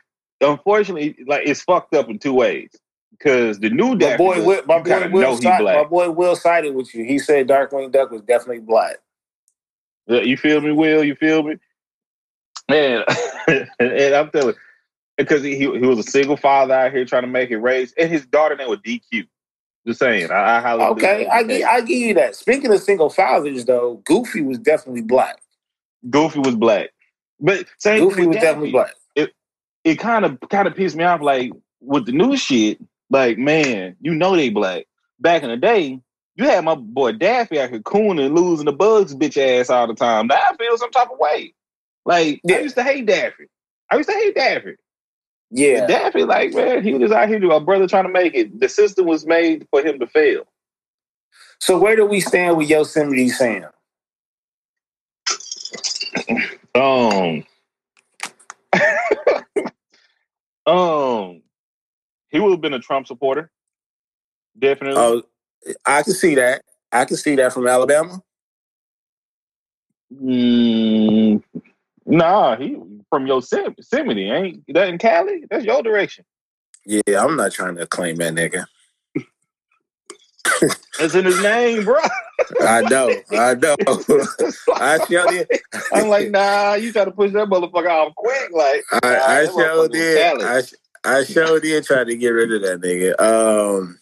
Unfortunately, 0.41 1.15
like 1.27 1.47
it's 1.47 1.61
fucked 1.61 1.93
up 1.93 2.09
in 2.09 2.19
two 2.19 2.33
ways. 2.33 2.69
Because 3.17 3.59
the 3.59 3.69
new 3.69 3.95
My 3.95 4.17
boy, 4.17 4.35
Duck, 4.35 4.45
Will, 4.45 4.61
my 4.65 4.79
boy 4.79 5.09
Will, 5.09 5.21
know 5.21 5.35
he 5.37 5.41
side, 5.43 5.63
my 5.63 5.83
boy 5.83 6.11
Will 6.11 6.35
sided 6.35 6.75
with 6.75 6.93
you. 6.93 7.05
He 7.05 7.17
said 7.17 7.47
Darkwing 7.47 7.91
Duck 7.91 8.11
was 8.11 8.21
definitely 8.21 8.59
black. 8.59 8.97
You 10.07 10.37
feel 10.37 10.61
me, 10.61 10.71
Will? 10.71 11.03
You 11.03 11.15
feel 11.15 11.43
me? 11.43 11.55
Man, 12.69 13.03
and 13.79 14.15
I'm 14.15 14.29
telling, 14.31 14.55
because 15.17 15.43
he 15.43 15.55
he 15.55 15.67
was 15.67 15.99
a 15.99 16.03
single 16.03 16.35
father 16.35 16.73
out 16.73 16.91
here 16.91 17.05
trying 17.05 17.23
to 17.23 17.27
make 17.27 17.51
it 17.51 17.57
raise, 17.57 17.93
and 17.97 18.09
his 18.09 18.25
daughter 18.25 18.55
name 18.55 18.69
was 18.69 18.79
DQ. 18.79 19.27
Just 19.87 19.99
saying, 19.99 20.31
I, 20.31 20.57
I 20.57 20.61
highly 20.61 20.83
Okay, 20.83 21.27
I 21.27 21.43
give, 21.43 21.63
I 21.63 21.81
give 21.81 21.97
you 21.97 22.13
that. 22.15 22.35
Speaking 22.35 22.73
of 22.73 22.81
single 22.81 23.09
fathers, 23.09 23.65
though, 23.65 24.01
Goofy 24.05 24.41
was 24.41 24.57
definitely 24.57 25.03
black. 25.03 25.39
Goofy 26.09 26.39
was 26.39 26.55
black, 26.55 26.89
but 27.39 27.65
same 27.77 28.01
Goofy 28.01 28.25
was 28.25 28.37
definitely 28.37 28.71
Daffy. 28.71 28.91
black. 29.15 29.31
it 29.85 29.95
kind 29.99 30.25
of 30.25 30.39
kind 30.49 30.67
of 30.67 30.75
pissed 30.75 30.95
me 30.95 31.03
off. 31.03 31.21
Like 31.21 31.51
with 31.79 32.07
the 32.07 32.11
new 32.11 32.35
shit, 32.35 32.79
like 33.09 33.37
man, 33.37 33.95
you 34.01 34.13
know 34.15 34.35
they 34.35 34.49
black. 34.49 34.85
Back 35.19 35.43
in 35.43 35.49
the 35.49 35.57
day, 35.57 35.99
you 36.35 36.45
had 36.45 36.63
my 36.65 36.75
boy 36.75 37.13
Daffy 37.13 37.59
out 37.59 37.69
here 37.69 37.79
cooning 37.79 38.25
and 38.25 38.35
losing 38.35 38.65
the 38.65 38.73
bugs 38.73 39.15
bitch 39.15 39.37
ass 39.37 39.69
all 39.69 39.87
the 39.87 39.95
time. 39.95 40.27
Now 40.27 40.35
I 40.35 40.55
feel 40.57 40.77
some 40.77 40.91
type 40.91 41.09
of 41.11 41.19
way. 41.19 41.53
Like 42.05 42.41
Yeah. 42.43 42.57
I 42.57 42.59
used 42.59 42.75
to 42.75 42.83
hate 42.83 43.05
Daffy. 43.05 43.47
I 43.89 43.97
used 43.97 44.09
to 44.09 44.15
hate 44.15 44.35
Daffy. 44.35 44.75
Yeah, 45.51 45.85
Daffy, 45.85 46.23
like 46.23 46.53
man, 46.53 46.83
he 46.83 46.91
was 46.93 47.01
just 47.01 47.13
out 47.13 47.29
here 47.29 47.39
to 47.39 47.51
a 47.51 47.61
brother 47.61 47.87
trying 47.87 48.05
to 48.05 48.11
make 48.11 48.33
it. 48.35 48.59
The 48.59 48.67
system 48.67 49.05
was 49.05 49.25
made 49.25 49.67
for 49.69 49.81
him 49.81 49.99
to 49.99 50.07
fail. 50.07 50.45
So 51.59 51.77
where 51.77 51.95
do 51.95 52.05
we 52.05 52.19
stand 52.19 52.57
with 52.57 52.69
Yosemite 52.69 53.29
Sam? 53.29 53.69
Um, 56.73 57.45
um, 60.65 61.41
he 62.35 62.41
would 62.41 62.51
have 62.51 62.59
been 62.59 62.73
a 62.73 62.79
Trump 62.79 63.07
supporter, 63.07 63.49
definitely. 64.59 65.01
Oh, 65.01 65.23
I 65.85 66.03
can 66.03 66.13
see 66.13 66.35
that. 66.35 66.63
I 66.91 67.05
can 67.05 67.15
see 67.15 67.35
that 67.35 67.53
from 67.53 67.65
Alabama. 67.65 68.21
Mm, 70.13 71.41
nah, 72.05 72.57
he 72.57 72.75
from 73.09 73.25
your 73.25 73.41
Yosemite, 73.41 74.29
ain't 74.29 74.63
that 74.67 74.89
in 74.89 74.97
Cali? 74.97 75.45
That's 75.49 75.63
your 75.63 75.81
direction. 75.81 76.25
Yeah, 76.85 77.23
I'm 77.23 77.37
not 77.37 77.53
trying 77.53 77.77
to 77.77 77.87
claim 77.87 78.17
that 78.17 78.33
nigga. 78.33 78.65
It's 80.99 81.15
in 81.15 81.23
his 81.23 81.41
name, 81.41 81.85
bro. 81.85 81.99
I 82.61 82.81
know. 82.81 83.15
I 83.31 83.55
know. 83.55 83.75
I 84.75 84.99
sure 85.05 85.27
did. 85.27 85.47
I'm 85.93 86.09
like, 86.09 86.29
nah, 86.31 86.73
you 86.73 86.91
try 86.91 87.05
to 87.05 87.11
push 87.11 87.31
that 87.31 87.47
motherfucker 87.47 87.89
off 87.89 88.13
quick, 88.15 88.51
like. 88.51 88.83
I, 88.91 89.13
nah, 89.13 89.25
I 89.25 89.45
sure 89.45 89.87
did. 89.87 90.41
I, 90.41 90.61
I 91.05 91.23
sure 91.23 91.59
did 91.59 91.83
try 91.85 92.03
to 92.03 92.15
get 92.17 92.29
rid 92.29 92.51
of 92.53 92.61
that 92.63 92.81
nigga. 92.81 93.19
Um, 93.19 93.99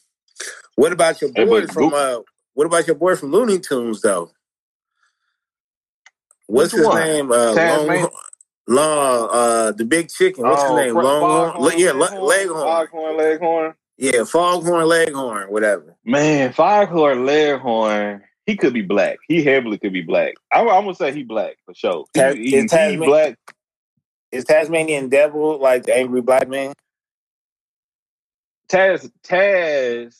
what 0.75 0.91
about 0.91 1.21
your 1.21 1.31
Hey, 1.35 1.45
boy 1.45 1.61
but 1.61 1.71
from? 1.71 1.93
Uh, 1.93 2.19
what 2.53 2.65
about 2.65 2.87
your 2.87 2.95
boy 2.95 3.15
from 3.15 3.31
Looney 3.31 3.59
Tunes 3.59 4.01
though? 4.01 4.31
What's 6.47 6.73
Which 6.73 6.79
his 6.79 6.87
one? 6.87 6.99
name? 7.01 7.31
Uh? 7.31 7.53
Long, 7.53 8.09
Long, 8.67 9.29
uh, 9.31 9.71
the 9.73 9.85
big 9.85 10.09
chicken. 10.09 10.43
What's 10.47 10.63
Oh, 10.63 10.77
his 10.77 10.85
name? 10.85 10.95
Long. 10.95 11.53
Foghorn, 11.53 11.79
Yeah, 11.79 11.91
Leghorn, 11.91 12.21
Leghorn. 12.23 12.63
Foghorn, 12.63 13.17
Leghorn. 13.17 13.73
Yeah, 13.97 14.23
Foghorn, 14.23 14.85
Leghorn, 14.87 15.51
whatever. 15.51 15.95
Man, 16.05 16.53
Foghorn 16.53 17.25
Leghorn, 17.25 18.23
he 18.45 18.55
could 18.55 18.73
be 18.73 18.81
black. 18.81 19.17
He 19.27 19.43
heavily 19.43 19.77
could 19.77 19.93
be 19.93 20.01
black. 20.01 20.35
I'm, 20.51 20.67
I'm 20.69 20.83
gonna 20.83 20.95
say 20.95 21.11
he 21.13 21.23
black 21.23 21.57
for 21.65 21.73
sure. 21.73 22.05
He, 22.13 22.19
Tas- 22.19 22.35
he, 22.35 22.55
is 22.55 22.61
he 22.63 22.67
Tasman- 22.67 23.09
black. 23.09 23.37
Is 24.31 24.45
Tasmanian 24.45 25.09
Devil 25.09 25.59
like 25.59 25.83
the 25.83 25.95
angry 25.95 26.21
black 26.21 26.47
man? 26.47 26.73
Taz, 28.69 29.11
Taz, 29.23 30.15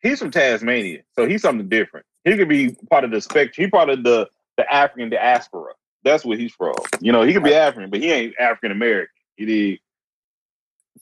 he's 0.00 0.18
from 0.18 0.30
Tasmania, 0.30 1.02
so 1.14 1.26
he's 1.26 1.42
something 1.42 1.68
different. 1.68 2.06
He 2.24 2.36
could 2.36 2.48
be 2.48 2.76
part 2.90 3.04
of 3.04 3.10
the 3.10 3.20
spectrum. 3.20 3.64
He 3.64 3.70
part 3.70 3.88
of 3.88 4.04
the 4.04 4.28
the 4.56 4.72
African 4.72 5.10
diaspora. 5.10 5.72
That's 6.04 6.24
where 6.24 6.36
he's 6.36 6.52
from. 6.52 6.74
You 7.00 7.12
know, 7.12 7.22
he 7.22 7.32
could 7.32 7.44
be 7.44 7.54
African, 7.54 7.90
but 7.90 8.00
he 8.00 8.10
ain't 8.10 8.34
African 8.38 8.72
American. 8.72 9.14
He 9.36 9.46
did. 9.46 9.78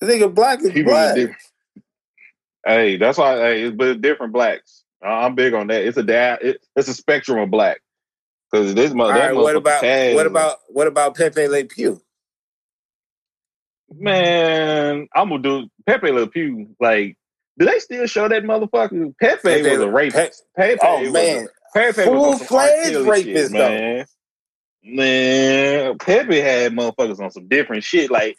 The 0.00 0.07
nigga 0.07 0.35
black 0.35 0.61
is 0.62 0.73
People 0.73 0.93
black. 0.93 1.16
Hey, 2.66 2.97
that's 2.97 3.19
why. 3.19 3.37
Hey, 3.37 3.62
it's, 3.62 3.76
but 3.76 4.00
different 4.00 4.33
blacks. 4.33 4.85
I'm 5.02 5.35
big 5.35 5.55
on 5.55 5.69
that. 5.69 5.85
It's 5.85 5.97
a 5.97 6.02
da- 6.02 6.38
it, 6.40 6.64
It's 6.75 6.88
a 6.88 6.95
spectrum 6.95 7.38
of 7.38 7.50
black. 7.50 7.81
Because 8.50 8.75
this 8.75 8.93
mother. 8.93 9.12
right, 9.12 9.35
what 9.35 9.57
about 9.57 9.83
Taz- 9.83 10.14
what 10.14 10.26
about 10.26 10.59
what 10.69 10.87
about 10.87 11.16
Pepe 11.16 11.49
Le 11.49 11.64
Pew? 11.64 12.00
Man, 13.95 15.07
I'm 15.14 15.28
gonna 15.28 15.43
do 15.43 15.69
Pepe 15.87 16.11
Le 16.11 16.26
Pew. 16.26 16.69
Like, 16.81 17.16
do 17.59 17.66
they 17.66 17.78
still 17.78 18.07
show 18.07 18.28
that 18.28 18.43
motherfucker? 18.43 19.14
Pepe, 19.19 19.40
Pepe 19.43 19.71
was 19.71 19.81
a 19.81 19.90
rapist. 19.90 20.45
Pepe, 20.57 20.78
Oh 20.83 21.00
was 21.02 21.12
man, 21.12 21.47
a, 21.47 21.78
Pepe 21.78 22.09
was 22.11 22.40
on 22.40 22.47
some 22.47 22.59
R. 22.59 22.66
Full-fledged 22.69 22.97
rapist, 23.09 23.25
shit, 23.25 23.52
man. 23.52 24.07
Man, 24.83 25.99
Pepe 25.99 26.40
had 26.40 26.73
motherfuckers 26.73 27.21
on 27.21 27.31
some 27.31 27.49
different 27.49 27.83
shit. 27.85 28.11
Like, 28.11 28.37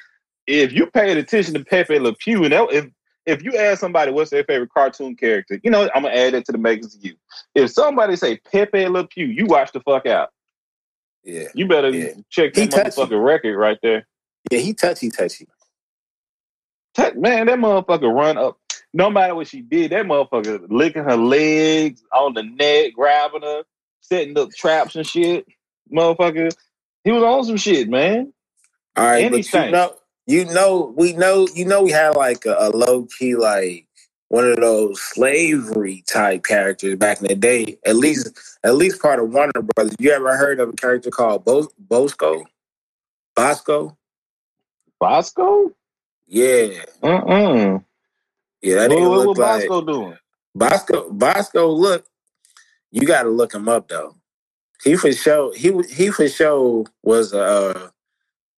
if 0.48 0.72
you 0.74 0.86
paid 0.88 1.18
attention 1.18 1.54
to 1.56 1.64
Pepe 1.66 2.00
Le 2.00 2.14
Pew, 2.16 2.44
and 2.44 2.54
that, 2.54 2.68
if 2.72 2.86
if 3.26 3.44
you 3.44 3.58
ask 3.58 3.80
somebody 3.82 4.12
what's 4.12 4.32
their 4.32 4.46
favorite 4.46 4.70
cartoon 4.74 5.16
character, 5.16 5.60
you 5.64 5.70
know, 5.72 5.90
I'm 5.94 6.04
gonna 6.04 6.16
add 6.16 6.34
that 6.34 6.46
to 6.46 6.52
the 6.52 6.58
makings 6.58 6.96
of 6.96 7.04
you. 7.04 7.16
If 7.56 7.72
somebody 7.72 8.16
say 8.16 8.38
Pepe 8.52 8.88
Le 8.88 9.06
Pew, 9.08 9.26
you 9.26 9.46
watch 9.46 9.72
the 9.74 9.80
fuck 9.82 10.06
out. 10.06 10.30
yeah, 11.24 11.48
You 11.54 11.68
better 11.68 11.90
Yeah. 11.90 12.12
check 12.30 12.54
that 12.54 12.72
touchy. 12.72 12.90
motherfucking 13.02 13.24
record 13.26 13.58
right 13.58 13.78
there. 13.84 14.08
Yeah, 14.52 14.60
he 14.60 14.74
touchy 14.74 15.10
touchy. 15.12 15.48
Man, 17.16 17.48
that 17.48 17.60
motherfucker 17.60 18.14
run 18.14 18.38
up. 18.38 18.60
No 18.94 19.10
matter 19.10 19.36
what 19.36 19.48
she 19.48 19.62
did, 19.62 19.92
that 19.92 20.06
motherfucker 20.06 20.68
licking 20.70 21.04
her 21.04 21.18
legs 21.18 22.04
on 22.14 22.34
the 22.34 22.44
neck, 22.44 22.94
grabbing 22.94 23.44
her, 23.44 23.64
setting 24.02 24.38
up 24.38 24.52
traps 24.52 24.96
and 24.96 25.08
shit. 25.08 25.48
motherfucker. 25.94 26.52
He 27.04 27.12
was 27.12 27.24
on 27.24 27.46
some 27.46 27.58
shit, 27.58 27.90
man. 27.90 28.34
All 28.96 29.06
right, 29.06 29.24
And 29.26 29.32
but 29.32 29.54
you 29.54 29.72
know, 29.72 29.96
you 30.28 30.46
know, 30.46 30.94
we 30.96 31.14
know, 31.14 31.48
you 31.56 31.66
know, 31.66 31.84
we 31.84 31.92
had 31.92 32.16
like 32.16 32.46
a, 32.46 32.56
a 32.60 32.70
low 32.70 33.06
key, 33.20 33.36
like 33.36 33.88
one 34.30 34.46
of 34.46 34.58
those 34.58 35.02
slavery 35.02 36.04
type 36.08 36.44
characters 36.44 36.96
back 36.98 37.22
in 37.22 37.28
the 37.28 37.36
day. 37.36 37.80
At 37.86 37.96
least, 37.98 38.38
at 38.64 38.76
least 38.76 39.02
part 39.02 39.20
of 39.20 39.34
Warner 39.34 39.52
Brothers. 39.76 39.96
You 40.00 40.12
ever 40.12 40.38
heard 40.38 40.60
of 40.60 40.70
a 40.70 40.74
character 40.74 41.10
called 41.12 41.46
Bo- 41.46 41.72
Bosko? 41.88 42.46
Bosko? 43.38 43.98
Bosko? 45.02 45.72
Yeah, 46.28 46.86
Uh-uh. 47.04 47.80
yeah. 48.62 48.76
That 48.76 48.92
What, 48.92 48.94
nigga 48.94 49.10
what, 49.10 49.26
what 49.26 49.26
look 49.26 49.38
like 49.38 49.74
Bosko 49.74 49.86
doing? 49.88 50.18
Bosko. 50.58 51.18
Bosko. 51.18 51.78
Look, 51.78 52.06
you 52.92 53.08
got 53.08 53.24
to 53.24 53.30
look 53.30 53.54
him 53.54 53.70
up 53.70 53.90
though. 53.90 54.16
He 54.84 54.98
for 54.98 55.12
sure. 55.14 55.56
He 55.56 55.74
he 55.90 56.12
for 56.12 56.28
sure 56.30 56.86
was 57.04 57.34
uh. 57.34 57.90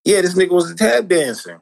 Yeah, 0.05 0.21
this 0.21 0.35
nigga 0.35 0.51
was 0.51 0.71
a 0.71 0.75
tap 0.75 1.07
dancer. 1.07 1.61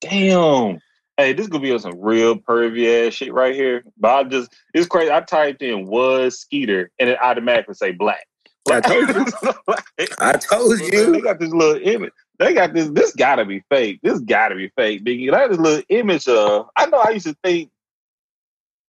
Damn. 0.00 0.80
Hey, 1.18 1.32
this 1.34 1.48
gonna 1.48 1.62
be 1.62 1.72
on 1.72 1.80
some 1.80 2.00
real 2.00 2.36
pervy 2.36 3.06
ass 3.08 3.14
shit 3.14 3.32
right 3.34 3.54
here. 3.54 3.84
But 3.98 4.10
I 4.14 4.24
just 4.28 4.52
it's 4.74 4.88
crazy. 4.88 5.12
I 5.12 5.20
typed 5.22 5.62
in 5.62 5.86
was 5.86 6.40
Skeeter 6.40 6.90
and 6.98 7.10
it 7.10 7.18
automatically 7.22 7.74
say 7.74 7.92
black. 7.92 8.26
I 8.70 8.80
told 8.82 9.10
you. 9.14 9.26
I 10.18 10.32
told 10.34 10.80
They 10.80 10.90
you. 10.92 11.22
got 11.22 11.40
this 11.40 11.50
little 11.52 11.80
image. 11.82 12.12
They 12.38 12.52
got 12.54 12.74
this. 12.74 12.88
This 12.88 13.14
gotta 13.14 13.44
be 13.44 13.62
fake. 13.70 14.00
This 14.02 14.18
gotta 14.20 14.56
be 14.56 14.70
fake, 14.76 15.04
Biggie. 15.04 15.30
Got 15.30 15.50
this 15.50 15.58
little 15.58 15.84
image 15.88 16.26
of. 16.28 16.68
I 16.76 16.86
know. 16.86 16.98
I 16.98 17.10
used 17.10 17.26
to 17.26 17.36
think, 17.44 17.70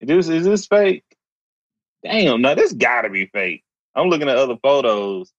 is 0.01 0.07
this 0.07 0.29
is 0.29 0.45
this 0.45 0.65
fake? 0.65 1.03
Damn, 2.03 2.41
no, 2.41 2.55
this 2.55 2.73
gotta 2.73 3.09
be 3.09 3.27
fake. 3.27 3.63
I'm 3.95 4.09
looking 4.09 4.29
at 4.29 4.37
other 4.37 4.57
photos. 4.61 5.31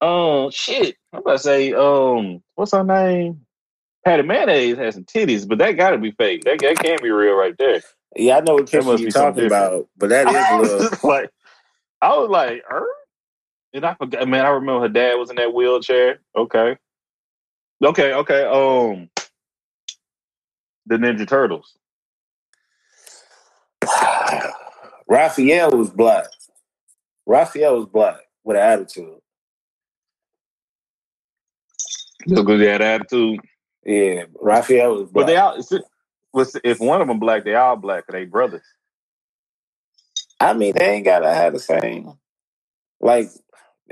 Oh 0.00 0.50
shit! 0.50 0.96
I'm 1.12 1.20
about 1.20 1.32
to 1.32 1.38
say, 1.38 1.72
um, 1.72 2.42
what's 2.54 2.72
her 2.72 2.84
name? 2.84 3.46
Patty 4.04 4.22
Mayonnaise 4.24 4.78
has 4.78 4.94
some 4.94 5.04
titties, 5.04 5.46
but 5.46 5.58
that 5.58 5.72
gotta 5.72 5.98
be 5.98 6.10
fake. 6.12 6.44
That, 6.44 6.58
that 6.60 6.78
can't 6.78 7.02
be 7.02 7.10
real 7.10 7.34
right 7.34 7.56
there. 7.58 7.82
Yeah, 8.16 8.38
I 8.38 8.40
know 8.40 8.54
what 8.54 8.72
you're 8.72 9.10
talking 9.10 9.46
about, 9.46 9.88
but 9.96 10.10
that 10.10 10.28
is 10.28 10.34
I 10.36 10.56
a 10.56 10.58
was 10.58 10.70
little. 10.70 11.08
like, 11.08 11.30
I 12.02 12.16
was 12.18 12.28
like, 12.28 12.62
er? 12.70 12.86
And 13.74 13.86
I 13.86 13.94
forgot, 13.94 14.28
man. 14.28 14.46
I 14.46 14.50
remember 14.50 14.82
her 14.82 14.88
dad 14.88 15.14
was 15.16 15.30
in 15.30 15.36
that 15.36 15.54
wheelchair. 15.54 16.20
Okay, 16.36 16.76
okay, 17.84 18.14
okay. 18.14 18.44
Um, 18.44 19.10
the 20.86 20.96
Ninja 20.96 21.28
Turtles. 21.28 21.76
Raphael 25.08 25.72
was 25.72 25.90
black. 25.90 26.26
Raphael 27.26 27.76
was 27.76 27.86
black 27.86 28.20
with 28.44 28.56
an 28.56 28.62
attitude. 28.64 29.18
Because 32.26 32.60
they 32.60 32.68
had 32.68 32.82
attitude. 32.82 33.40
Yeah, 33.84 34.24
Raphael 34.40 34.96
was 35.02 35.10
But 35.12 35.26
they 35.26 35.36
all, 35.36 35.56
was- 36.34 36.56
if 36.64 36.80
one 36.80 37.02
of 37.02 37.08
them 37.08 37.20
black, 37.20 37.44
they 37.44 37.54
all 37.56 37.76
black. 37.76 38.04
They 38.08 38.24
brothers. 38.26 38.64
I 40.40 40.54
mean, 40.54 40.74
they 40.76 40.86
ain't 40.96 41.04
gotta 41.06 41.32
have 41.34 41.54
the 41.54 41.60
same. 41.60 42.14
Like 43.00 43.30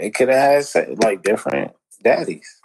they 0.01 0.11
could 0.11 0.29
have 0.31 0.67
had 0.75 0.99
like 1.05 1.23
different 1.23 1.73
daddies. 2.03 2.61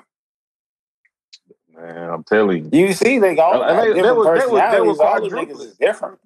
Man, 1.74 2.10
I'm 2.10 2.24
telling 2.24 2.72
you. 2.74 2.88
You 2.88 2.94
see, 2.94 3.20
they 3.20 3.38
all 3.38 3.60
got 3.60 3.82
they- 3.82 3.89
they 3.89 3.94
different 3.96 4.18
was- 4.18 4.27
was- 4.27 4.36
they 4.36 4.42
personalities. 4.42 4.88
was 4.88 5.00
all 5.01 5.22
the 5.22 5.30
niggas 5.36 5.62
is 5.62 5.77
different. 5.77 6.20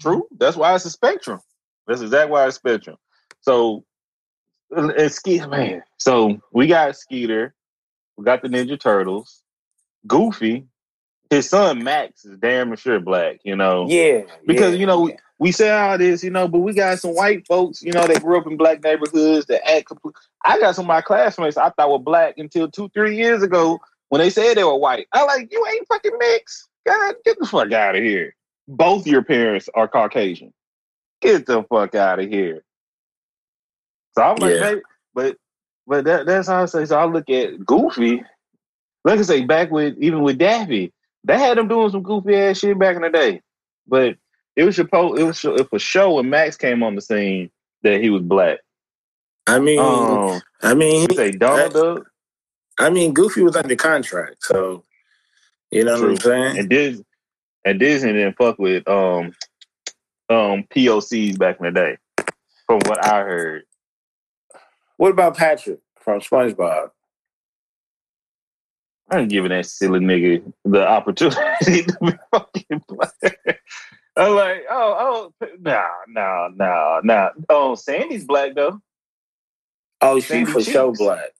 True. 0.00 0.28
That's 0.38 0.56
why 0.56 0.74
it's 0.74 0.84
a 0.84 0.90
spectrum. 0.90 1.40
That's 1.86 2.02
exactly 2.02 2.32
why 2.32 2.46
it's 2.46 2.56
a 2.56 2.60
spectrum. 2.60 2.96
So, 3.40 3.84
and 4.70 4.92
and 4.92 5.12
man. 5.50 5.82
So 5.98 6.40
we 6.52 6.66
got 6.68 6.96
Skeeter, 6.96 7.54
we 8.16 8.24
got 8.24 8.42
the 8.42 8.48
Ninja 8.48 8.78
Turtles, 8.80 9.42
Goofy. 10.06 10.66
His 11.30 11.48
son 11.48 11.84
Max 11.84 12.24
is 12.24 12.38
damn 12.38 12.74
sure 12.76 13.00
black. 13.00 13.40
You 13.44 13.56
know, 13.56 13.86
Yeah, 13.88 14.22
because 14.46 14.74
yeah, 14.74 14.80
you 14.80 14.86
know 14.86 15.06
yeah. 15.08 15.14
we, 15.38 15.48
we 15.48 15.52
say 15.52 15.70
all 15.70 15.98
this, 15.98 16.24
you 16.24 16.30
know, 16.30 16.48
but 16.48 16.60
we 16.60 16.72
got 16.72 16.98
some 17.00 17.14
white 17.14 17.46
folks. 17.46 17.82
You 17.82 17.92
know, 17.92 18.06
that 18.06 18.22
grew 18.22 18.38
up 18.38 18.46
in 18.46 18.56
black 18.56 18.82
neighborhoods 18.82 19.46
that 19.46 19.68
act. 19.68 19.86
Complete. 19.86 20.14
I 20.44 20.58
got 20.58 20.74
some 20.74 20.84
of 20.84 20.88
my 20.88 21.00
classmates 21.02 21.56
I 21.56 21.70
thought 21.70 21.90
were 21.90 21.98
black 21.98 22.38
until 22.38 22.70
two, 22.70 22.88
three 22.90 23.16
years 23.16 23.42
ago 23.42 23.78
when 24.08 24.20
they 24.20 24.30
said 24.30 24.56
they 24.56 24.64
were 24.64 24.76
white. 24.78 25.06
I 25.12 25.24
like 25.24 25.52
you 25.52 25.66
ain't 25.66 25.88
fucking 25.88 26.16
mixed. 26.18 26.68
God, 26.86 27.14
get 27.24 27.38
the 27.38 27.46
fuck 27.46 27.72
out 27.72 27.96
of 27.96 28.02
here. 28.02 28.34
Both 28.66 29.06
your 29.06 29.22
parents 29.22 29.68
are 29.74 29.88
Caucasian. 29.88 30.52
Get 31.20 31.46
the 31.46 31.62
fuck 31.64 31.94
out 31.94 32.20
of 32.20 32.28
here. 32.30 32.62
So 34.16 34.22
I'm 34.22 34.40
like, 34.40 34.54
Yeah. 34.54 34.60
hey, 34.60 34.76
but 35.14 35.36
but 35.86 36.04
that, 36.04 36.26
that's 36.26 36.48
how 36.48 36.62
I 36.62 36.66
say. 36.66 36.84
So 36.86 36.98
I 36.98 37.04
look 37.06 37.28
at 37.30 37.64
Goofy. 37.64 38.22
Like 39.04 39.18
I 39.18 39.22
say, 39.22 39.44
back 39.44 39.70
with 39.70 39.96
even 40.00 40.22
with 40.22 40.38
Daffy, 40.38 40.92
they 41.24 41.38
had 41.38 41.58
them 41.58 41.68
doing 41.68 41.90
some 41.90 42.02
goofy 42.02 42.34
ass 42.36 42.58
shit 42.58 42.78
back 42.78 42.96
in 42.96 43.02
the 43.02 43.10
day. 43.10 43.42
But 43.86 44.16
it 44.56 44.64
was 44.64 44.76
supposed 44.76 45.20
it 45.20 45.24
was 45.24 45.44
it 45.44 45.68
for 45.70 45.78
show 45.78 46.14
when 46.14 46.30
Max 46.30 46.56
came 46.56 46.82
on 46.82 46.94
the 46.94 47.00
scene 47.02 47.50
that 47.82 48.00
he 48.00 48.10
was 48.10 48.22
black. 48.22 48.58
I 49.46 49.58
mean, 49.58 49.78
Um, 49.78 50.40
I 50.62 50.74
mean, 50.74 51.02
you 51.02 51.06
he- 51.10 51.16
say 51.16 51.30
Donald 51.32 51.72
Duck 51.72 52.06
I 52.80 52.90
mean, 52.90 53.12
Goofy 53.12 53.42
was 53.42 53.56
under 53.56 53.74
contract, 53.74 54.36
so 54.40 54.84
you 55.70 55.84
know 55.84 56.00
what 56.00 56.10
I'm 56.10 56.16
saying. 56.18 56.58
and 56.58 56.68
Disney 56.68 57.04
and 57.64 57.80
Disney 57.80 58.12
didn't 58.12 58.36
fuck 58.36 58.58
with 58.58 58.86
um 58.88 59.32
um 60.28 60.64
POCs 60.74 61.38
back 61.38 61.58
in 61.58 61.66
the 61.66 61.72
day, 61.72 61.96
from 62.66 62.78
what 62.86 63.04
I 63.04 63.22
heard. 63.22 63.64
What 64.96 65.10
about 65.10 65.36
Patrick 65.36 65.80
from 66.00 66.20
SpongeBob? 66.20 66.90
I 69.10 69.20
ain't 69.20 69.30
giving 69.30 69.50
that 69.50 69.66
silly 69.66 70.00
nigga 70.00 70.52
the 70.64 70.86
opportunity 70.86 71.38
to 71.84 71.98
be 72.02 72.12
fucking 72.30 72.82
black. 72.88 73.60
I'm 74.16 74.34
like, 74.34 74.64
oh, 74.70 75.32
oh, 75.40 75.46
no, 75.60 75.84
no, 76.08 76.48
no, 76.54 77.00
no. 77.04 77.30
Oh, 77.48 77.74
Sandy's 77.74 78.24
black 78.24 78.54
though. 78.54 78.80
Oh, 80.00 80.20
she 80.20 80.28
Sandy 80.28 80.52
for 80.52 80.62
sure 80.62 80.92
black. 80.92 81.30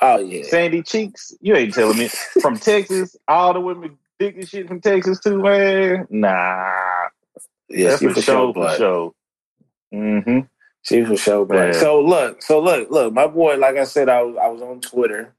Oh 0.00 0.18
yeah, 0.18 0.42
Sandy 0.44 0.82
Cheeks. 0.82 1.32
You 1.40 1.56
ain't 1.56 1.72
telling 1.72 1.98
me 1.98 2.08
from 2.40 2.58
Texas. 2.58 3.16
All 3.26 3.54
the 3.54 3.60
women 3.60 3.96
dick 4.18 4.36
and 4.36 4.48
shit 4.48 4.68
from 4.68 4.80
Texas 4.80 5.20
too, 5.20 5.42
man. 5.42 6.06
Nah, 6.10 6.70
yeah, 7.68 7.90
that's 7.90 8.00
she 8.00 8.08
for 8.08 8.14
for 8.14 8.20
sure, 8.20 8.54
for 8.54 8.76
sure. 8.76 9.12
Mm-hmm. 9.94 10.40
She 10.82 11.04
for 11.04 11.16
sure 11.16 11.46
black. 11.46 11.72
Man. 11.72 11.74
So 11.74 12.00
look, 12.00 12.42
so 12.42 12.60
look, 12.60 12.90
look, 12.90 13.12
my 13.12 13.26
boy. 13.26 13.56
Like 13.56 13.76
I 13.76 13.84
said, 13.84 14.08
I 14.08 14.22
was 14.22 14.36
I 14.36 14.48
was 14.48 14.60
on 14.60 14.80
Twitter, 14.80 15.34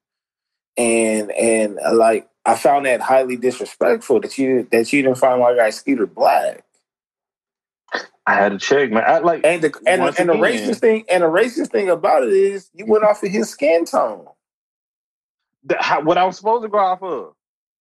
and 0.77 1.31
and 1.31 1.79
uh, 1.85 1.95
like 1.95 2.29
I 2.45 2.55
found 2.55 2.85
that 2.87 3.01
highly 3.01 3.37
disrespectful 3.37 4.21
that 4.21 4.37
you 4.37 4.67
that 4.71 4.93
you 4.93 5.03
didn't 5.03 5.19
find 5.19 5.41
my 5.41 5.55
guy 5.55 5.71
Skeeter 5.71 6.07
black. 6.07 6.63
I 8.27 8.35
had 8.35 8.53
to 8.53 8.59
check, 8.59 8.91
man. 8.91 9.03
I 9.07 9.19
like 9.19 9.41
And 9.43 9.61
the 9.63 9.73
and, 9.87 10.03
the, 10.05 10.15
and 10.19 10.29
the 10.29 10.35
racist 10.35 10.79
thing 10.81 11.05
and 11.09 11.23
the 11.23 11.27
racist 11.27 11.71
thing 11.71 11.89
about 11.89 12.23
it 12.23 12.33
is 12.33 12.69
you 12.73 12.85
went 12.87 13.03
off 13.05 13.23
of 13.23 13.31
his 13.31 13.49
skin 13.49 13.85
tone. 13.85 14.27
the, 15.65 15.77
how, 15.79 16.01
what 16.03 16.19
I 16.19 16.25
was 16.25 16.37
supposed 16.37 16.63
to 16.63 16.69
go 16.69 16.79
off 16.79 17.03
of. 17.03 17.33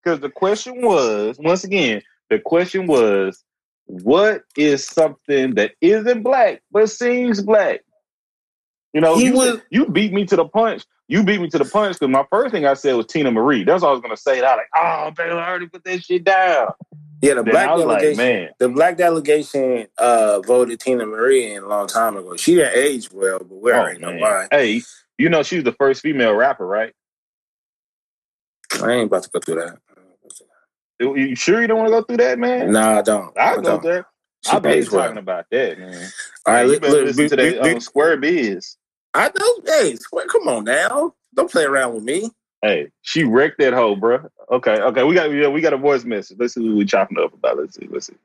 Because 0.04 0.20
the 0.20 0.30
question 0.30 0.82
was, 0.82 1.38
once 1.40 1.64
again, 1.64 2.02
the 2.30 2.40
question 2.40 2.88
was, 2.88 3.44
what 3.86 4.42
is 4.56 4.86
something 4.86 5.56
that 5.56 5.72
isn't 5.82 6.24
black 6.24 6.62
but 6.72 6.90
seems 6.90 7.42
black? 7.42 7.82
You 8.96 9.02
know, 9.02 9.18
He 9.18 9.26
you, 9.26 9.32
was- 9.34 9.60
you 9.68 9.86
beat 9.90 10.14
me 10.14 10.24
to 10.24 10.36
the 10.36 10.46
punch. 10.46 10.86
You 11.06 11.22
beat 11.22 11.38
me 11.38 11.50
to 11.50 11.58
the 11.58 11.66
punch 11.66 11.98
because 11.98 12.10
my 12.10 12.24
first 12.30 12.50
thing 12.50 12.64
I 12.64 12.72
said 12.72 12.94
was 12.94 13.04
Teena 13.04 13.30
Marie. 13.30 13.62
That's 13.62 13.82
all 13.82 13.90
I 13.90 13.92
was 13.92 14.00
gonna 14.00 14.16
say. 14.16 14.38
And 14.38 14.46
I 14.46 14.56
like, 14.56 14.68
oh, 14.74 15.10
Baylor 15.14 15.38
I 15.38 15.50
already 15.50 15.66
put 15.66 15.84
that 15.84 16.02
shit 16.02 16.24
down. 16.24 16.68
Yeah, 17.20 17.34
the 17.34 17.42
Then 17.42 17.52
black 17.52 17.68
I 17.68 17.74
like, 17.74 18.00
delegation. 18.00 18.16
man, 18.16 18.48
the 18.58 18.70
black 18.70 18.96
delegation 18.96 19.86
uh, 19.98 20.40
voted 20.40 20.80
Teena 20.80 21.06
Marie 21.06 21.52
in 21.52 21.62
a 21.62 21.68
long 21.68 21.88
time 21.88 22.16
ago. 22.16 22.38
She 22.38 22.54
didn't 22.54 22.74
age 22.74 23.12
well, 23.12 23.38
but 23.40 23.54
we 23.60 23.70
oh, 23.70 23.98
man. 24.00 24.18
why. 24.18 24.48
Hey, 24.50 24.80
you 25.18 25.28
know 25.28 25.42
she's 25.42 25.62
the 25.62 25.72
first 25.72 26.00
female 26.00 26.32
rapper, 26.32 26.66
right? 26.66 26.94
I 28.82 28.92
ain't 28.92 29.08
about 29.08 29.24
to 29.24 29.30
go 29.30 29.40
through 29.40 29.56
that. 29.56 29.78
You 31.00 31.36
sure 31.36 31.60
you 31.60 31.66
don't 31.66 31.80
want 31.80 31.88
to 31.88 31.92
go 31.92 32.02
through 32.02 32.16
that, 32.16 32.38
man? 32.38 32.72
Nah, 32.72 33.00
I 33.00 33.02
don't. 33.02 33.36
I'll 33.36 33.52
I 33.52 33.56
go 33.56 33.62
don't. 33.62 33.82
there. 33.82 34.06
I've 34.50 34.62
been 34.62 34.72
aged 34.72 34.90
well. 34.90 35.02
talking 35.02 35.18
about 35.18 35.44
that, 35.50 35.78
man. 35.78 36.08
All 36.46 36.54
right, 36.54 36.62
you 36.62 36.68
look, 36.72 36.82
look, 36.82 37.04
listen 37.04 37.24
be- 37.24 37.28
to 37.30 37.36
that 37.36 37.62
be- 37.64 37.74
um, 37.74 37.80
Square 37.80 38.16
Biz. 38.18 38.76
I 39.16 39.30
know. 39.38 39.60
Hey, 39.64 39.96
Square, 39.96 40.26
come 40.26 40.46
on 40.48 40.64
now. 40.64 41.14
Don't 41.34 41.50
play 41.50 41.64
around 41.64 41.94
with 41.94 42.04
me. 42.04 42.30
Hey, 42.60 42.90
she 43.02 43.24
wrecked 43.24 43.58
that 43.60 43.72
hoe, 43.72 43.96
bro. 43.96 44.28
Okay, 44.50 44.78
okay, 44.78 45.04
we 45.04 45.14
got 45.14 45.32
yeah, 45.32 45.48
we 45.48 45.60
got 45.60 45.72
a 45.72 45.78
voice 45.78 46.04
message. 46.04 46.36
Let's 46.38 46.54
see 46.54 46.68
what 46.68 46.76
we 46.76 46.84
chopping 46.84 47.18
up 47.18 47.32
about. 47.32 47.56
Let's 47.56 47.76
see, 47.76 47.88
let's 47.90 48.08
see. 48.08 48.16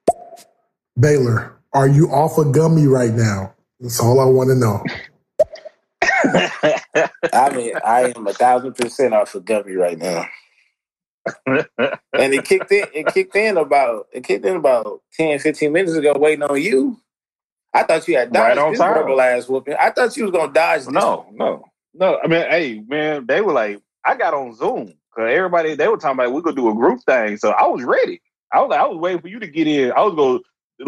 Baylor, 0.99 1.57
are 1.73 1.87
you 1.87 2.09
off 2.09 2.37
a 2.37 2.45
gummy 2.45 2.87
right 2.87 3.13
now? 3.13 3.53
That's 3.79 3.99
all 3.99 4.19
I 4.19 4.25
want 4.25 4.49
to 4.49 4.55
know. 4.55 4.83
I 7.33 7.55
mean, 7.55 7.73
I 7.83 8.13
am 8.15 8.27
a 8.27 8.33
thousand 8.33 8.73
percent 8.73 9.13
off 9.13 9.33
of 9.33 9.45
Gummy 9.45 9.73
right 9.73 9.97
now. 9.97 10.25
And 12.13 12.33
it 12.33 12.45
kicked 12.45 12.71
in. 12.71 12.85
It 12.93 13.07
kicked 13.07 13.35
in 13.35 13.57
about. 13.57 14.07
It 14.11 14.23
kicked 14.23 14.45
in 14.45 14.55
about 14.55 15.01
10, 15.13 15.39
15 15.39 15.71
minutes 15.71 15.93
ago, 15.93 16.13
waiting 16.17 16.43
on 16.43 16.61
you. 16.61 16.99
I 17.73 17.83
thought 17.83 18.07
you 18.07 18.17
had 18.17 18.35
Right 18.35 18.49
dodged 18.55 18.59
on 18.59 18.71
this 18.71 18.79
time. 18.79 18.93
verbal 18.95 19.21
ass 19.21 19.47
whooping. 19.47 19.75
I 19.79 19.91
thought 19.91 20.15
you 20.17 20.23
was 20.23 20.31
gonna 20.31 20.51
dodge 20.53 20.81
this. 20.81 20.89
No, 20.91 21.25
no, 21.31 21.63
no. 21.93 22.19
I 22.23 22.27
mean, 22.27 22.41
hey, 22.49 22.83
man, 22.87 23.25
they 23.27 23.41
were 23.41 23.53
like, 23.53 23.79
I 24.05 24.15
got 24.15 24.33
on 24.33 24.53
Zoom 24.55 24.87
because 24.87 25.31
everybody 25.31 25.75
they 25.75 25.87
were 25.87 25.97
talking 25.97 26.19
about 26.19 26.33
we 26.33 26.41
gonna 26.41 26.55
do 26.55 26.69
a 26.69 26.73
group 26.75 26.99
thing, 27.05 27.37
so 27.37 27.51
I 27.51 27.67
was 27.67 27.83
ready. 27.83 28.21
I 28.53 28.59
was 28.61 28.69
like, 28.69 28.79
I 28.79 28.87
was 28.87 28.97
waiting 28.97 29.21
for 29.21 29.29
you 29.29 29.39
to 29.39 29.47
get 29.47 29.67
in. 29.67 29.91
I 29.93 30.01
was 30.01 30.15
gonna 30.15 30.39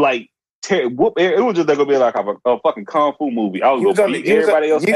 like 0.02 0.30
tear, 0.62 0.90
whoop. 0.90 1.14
It 1.18 1.40
was 1.44 1.56
just 1.56 1.68
gonna 1.68 1.86
be 1.86 1.96
like 1.98 2.16
a, 2.16 2.36
a 2.46 2.60
fucking 2.60 2.86
kung 2.86 3.14
fu 3.18 3.32
movie. 3.32 3.64
I 3.64 3.72
was 3.72 3.84
was 3.84 3.98
gonna 3.98 4.14
the- 4.14 4.22
beat 4.24 4.32
everybody 4.32 4.70
else's 4.72 4.90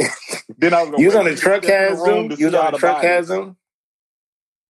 ass. 0.00 0.42
then 0.58 0.74
I 0.74 0.82
was 0.82 0.90
gonna 0.90 1.00
You 1.02 1.06
was 1.08 1.16
on 1.16 1.24
the 1.24 1.34
truck 1.36 1.64
has 1.64 1.98
Zoom. 1.98 2.30
You 2.38 2.46
was 2.46 2.54
on 2.54 2.72
the 2.72 2.78
truck 2.78 3.02
has 3.02 3.26
Zoom. 3.26 3.56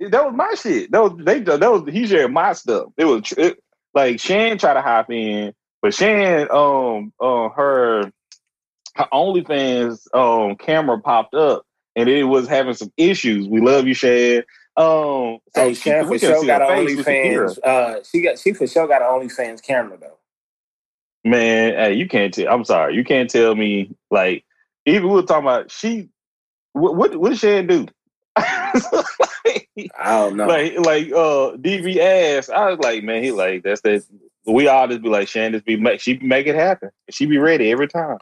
That 0.01 0.25
was 0.25 0.35
my 0.35 0.55
shit. 0.55 0.91
That 0.93 1.03
was 1.03 1.13
they. 1.25 1.41
That 1.41 1.61
was 1.61 1.83
he 1.93 2.07
shared 2.07 2.33
my 2.33 2.53
stuff. 2.53 2.89
It 2.99 3.05
was 3.07 3.33
it, 3.33 3.59
like 3.95 4.21
Shan 4.21 4.59
tried 4.59 4.75
to 4.75 4.83
hop 4.83 5.11
in, 5.11 5.55
but 5.87 5.95
Shan, 5.95 6.49
um, 6.51 7.13
uh, 7.21 7.49
her 7.51 8.11
her 8.97 9.07
OnlyFans 9.13 10.13
um 10.17 10.57
camera 10.57 11.01
popped 11.01 11.33
up 11.33 11.63
and 11.95 12.09
it 12.09 12.25
was 12.25 12.49
having 12.49 12.75
some 12.75 12.93
issues. 12.97 13.47
We 13.47 13.61
love 13.61 13.87
you, 13.87 13.95
Shan. 13.95 14.39
Um, 14.77 14.85
so 14.85 15.39
Hey, 15.55 15.75
she- 15.75 15.91
Shan 15.91 16.09
for 16.09 16.19
sure 16.19 16.45
got 16.45 16.61
an 16.63 16.69
face, 16.87 16.97
we 16.97 17.05
could 17.05 17.15
hear 17.15 17.43
her. 17.43 17.51
OnlyFans. 17.51 17.59
Uh, 17.65 18.03
she 18.03 18.21
got 18.21 18.37
she 18.41 18.53
for 18.53 18.67
sure 18.67 18.89
got 18.89 19.01
an 19.01 19.29
OnlyFans 19.29 19.63
camera 19.63 19.97
though. 19.97 20.19
Man, 21.23 21.75
hey, 21.75 21.93
you 21.95 22.09
can't 22.09 22.35
tell. 22.35 22.53
I'm 22.53 22.65
sorry, 22.65 22.97
you 22.97 23.05
can't 23.05 23.31
tell 23.31 23.55
me 23.55 23.95
like 24.11 24.45
even 24.87 25.05
we 25.05 25.15
were 25.15 25.23
talking 25.23 25.45
about 25.45 25.71
she. 25.71 26.09
What 26.73 26.97
what, 26.97 27.17
what 27.17 27.29
did 27.29 27.39
Shan 27.39 27.69
do? 27.69 27.87
like, 28.37 29.69
I 29.97 30.19
don't 30.19 30.37
know. 30.37 30.49
like 30.49 30.81
like 30.81 31.07
uh 31.13 31.55
DV 31.57 31.97
ass. 31.99 32.51
I 32.51 32.71
was 32.71 32.81
like, 32.81 33.05
man, 33.05 33.23
he 33.23 33.31
like 33.31 33.63
that's 33.63 33.83
that. 33.83 34.05
We 34.47 34.69
all 34.69 34.89
just 34.89 35.03
be 35.03 35.09
like, 35.09 35.29
Shan, 35.29 35.53
just 35.53 35.65
be 35.65 35.77
make 35.77 36.01
she 36.01 36.19
make 36.19 36.47
it 36.47 36.55
happen. 36.55 36.91
She 37.11 37.27
be 37.27 37.39
ready 37.39 37.71
every 37.71 37.89
time. 37.89 38.19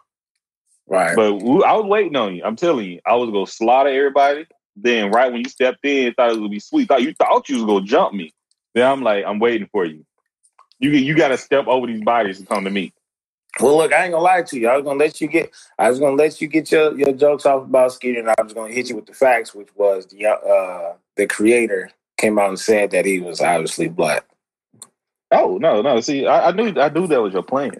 right. 0.86 1.16
But 1.16 1.34
we, 1.34 1.62
I 1.64 1.74
was 1.74 1.86
waiting 1.86 2.16
on 2.16 2.34
you. 2.36 2.42
I'm 2.44 2.56
telling 2.56 2.86
you, 2.90 3.00
I 3.06 3.14
was 3.14 3.30
gonna 3.30 3.46
slaughter 3.46 3.90
everybody. 3.90 4.46
Then 4.76 5.10
right 5.10 5.30
when 5.32 5.42
you 5.42 5.48
stepped 5.50 5.84
in, 5.84 6.14
thought 6.14 6.28
it 6.28 6.32
was 6.32 6.38
gonna 6.38 6.48
be 6.48 6.60
sweet. 6.60 6.88
Thought 6.88 7.02
you 7.02 7.14
thought 7.14 7.48
you 7.48 7.56
was 7.56 7.64
gonna 7.64 7.86
jump 7.86 8.14
me. 8.14 8.32
Then 8.74 8.90
I'm 8.90 9.02
like, 9.02 9.24
I'm 9.24 9.38
waiting 9.38 9.68
for 9.70 9.84
you. 9.84 10.04
You 10.80 10.90
you 10.90 11.16
got 11.16 11.28
to 11.28 11.38
step 11.38 11.66
over 11.66 11.86
these 11.86 12.02
bodies 12.02 12.40
to 12.40 12.46
come 12.46 12.64
to 12.64 12.70
me. 12.70 12.92
Well, 13.60 13.76
look, 13.76 13.92
I 13.92 14.04
ain't 14.04 14.12
gonna 14.12 14.24
lie 14.24 14.42
to 14.42 14.58
you. 14.58 14.68
I 14.68 14.76
was 14.76 14.84
gonna 14.84 14.98
let 14.98 15.20
you 15.20 15.28
get. 15.28 15.52
I 15.78 15.88
was 15.88 16.00
gonna 16.00 16.16
let 16.16 16.40
you 16.40 16.48
get 16.48 16.72
your, 16.72 16.96
your 16.98 17.12
jokes 17.12 17.46
off 17.46 17.64
about 17.64 17.92
Skeeter, 17.92 18.20
and 18.20 18.28
I 18.28 18.42
was 18.42 18.52
gonna 18.52 18.72
hit 18.72 18.88
you 18.88 18.96
with 18.96 19.06
the 19.06 19.12
facts, 19.14 19.54
which 19.54 19.68
was 19.76 20.06
the 20.06 20.26
uh 20.26 20.94
the 21.16 21.26
creator 21.26 21.90
came 22.16 22.38
out 22.38 22.48
and 22.48 22.58
said 22.58 22.90
that 22.90 23.04
he 23.04 23.20
was 23.20 23.40
obviously 23.40 23.88
black. 23.88 24.24
Oh 25.34 25.58
no 25.58 25.82
no. 25.82 26.00
See, 26.00 26.26
I, 26.26 26.48
I 26.48 26.52
knew 26.52 26.68
I 26.80 26.88
knew 26.88 27.06
that 27.06 27.22
was 27.22 27.32
your 27.32 27.42
plan, 27.42 27.72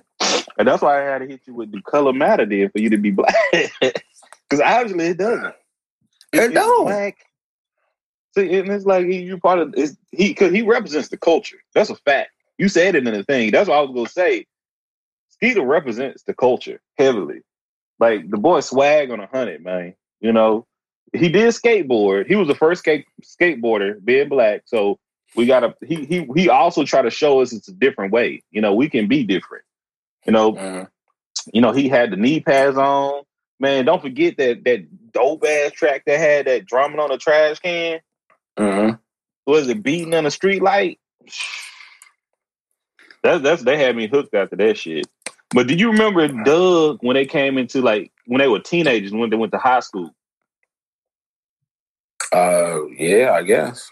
and 0.58 0.68
that's 0.68 0.82
why 0.82 1.00
I 1.00 1.04
had 1.04 1.18
to 1.18 1.26
hit 1.26 1.42
you 1.46 1.54
with 1.54 1.72
the 1.72 1.80
color 1.82 2.12
matter 2.12 2.44
then 2.44 2.70
for 2.70 2.80
you 2.80 2.90
to 2.90 2.98
be 2.98 3.10
black. 3.10 3.34
Because 4.48 4.62
obviously 4.62 5.06
it 5.06 5.16
doesn't. 5.16 5.54
It 6.32 6.52
don't. 6.52 6.84
Black. 6.84 7.16
See, 8.36 8.58
and 8.58 8.68
it's 8.68 8.84
like 8.84 9.06
you 9.06 9.38
part 9.38 9.58
of 9.58 9.74
it's, 9.76 9.96
he 10.12 10.28
because 10.28 10.52
he 10.52 10.62
represents 10.62 11.08
the 11.08 11.16
culture. 11.16 11.58
That's 11.74 11.90
a 11.90 11.96
fact. 11.96 12.30
You 12.58 12.68
said 12.68 12.94
it 12.94 13.06
in 13.06 13.14
the 13.14 13.24
thing. 13.24 13.50
That's 13.50 13.68
what 13.68 13.78
I 13.78 13.80
was 13.80 13.90
gonna 13.94 14.08
say. 14.08 14.46
Skeeter 15.30 15.62
represents 15.62 16.24
the 16.24 16.34
culture 16.34 16.80
heavily. 16.98 17.40
Like 17.98 18.30
the 18.30 18.36
boy 18.36 18.60
swag 18.60 19.10
on 19.10 19.20
a 19.20 19.26
hundred, 19.26 19.64
man. 19.64 19.94
You 20.20 20.32
know, 20.32 20.66
he 21.12 21.28
did 21.28 21.48
skateboard. 21.54 22.26
He 22.26 22.34
was 22.34 22.48
the 22.48 22.54
first 22.54 22.80
skate 22.80 23.06
skateboarder 23.22 24.04
being 24.04 24.28
black. 24.28 24.62
So 24.66 24.98
we 25.36 25.46
gotta 25.46 25.74
he 25.84 26.04
he 26.04 26.26
he 26.34 26.48
also 26.48 26.84
try 26.84 27.02
to 27.02 27.10
show 27.10 27.40
us 27.40 27.52
it's 27.52 27.68
a 27.68 27.72
different 27.72 28.12
way. 28.12 28.42
You 28.50 28.60
know, 28.60 28.74
we 28.74 28.88
can 28.88 29.08
be 29.08 29.24
different. 29.24 29.64
You 30.26 30.32
know, 30.32 30.88
you 31.52 31.60
know, 31.60 31.72
he 31.72 31.88
had 31.88 32.10
the 32.10 32.16
knee 32.16 32.40
pads 32.40 32.76
on. 32.76 33.22
Man, 33.60 33.84
don't 33.84 34.02
forget 34.02 34.36
that 34.38 34.64
that 34.64 35.12
dope 35.12 35.44
ass 35.44 35.72
track 35.72 36.04
that 36.06 36.18
had 36.18 36.46
that 36.46 36.66
drumming 36.66 37.00
on 37.00 37.10
the 37.10 37.18
trash 37.18 37.58
can. 37.60 38.00
Mhm. 38.58 38.98
Was 39.46 39.68
it 39.68 39.82
beating 39.82 40.14
on 40.14 40.24
the 40.24 40.30
street 40.30 40.62
light? 40.62 40.98
That's 43.22 43.42
that's 43.42 43.62
they 43.62 43.78
had 43.78 43.96
me 43.96 44.06
hooked 44.06 44.34
after 44.34 44.56
that 44.56 44.76
shit. 44.78 45.06
But 45.50 45.66
do 45.66 45.74
you 45.74 45.90
remember 45.92 46.26
Doug 46.28 46.98
when 47.02 47.14
they 47.14 47.26
came 47.26 47.58
into 47.58 47.80
like 47.80 48.10
when 48.26 48.40
they 48.40 48.48
were 48.48 48.60
teenagers 48.60 49.12
when 49.12 49.30
they 49.30 49.36
went 49.36 49.52
to 49.52 49.58
high 49.58 49.80
school? 49.80 50.10
Uh, 52.32 52.86
yeah, 52.96 53.32
I 53.32 53.42
guess. 53.42 53.90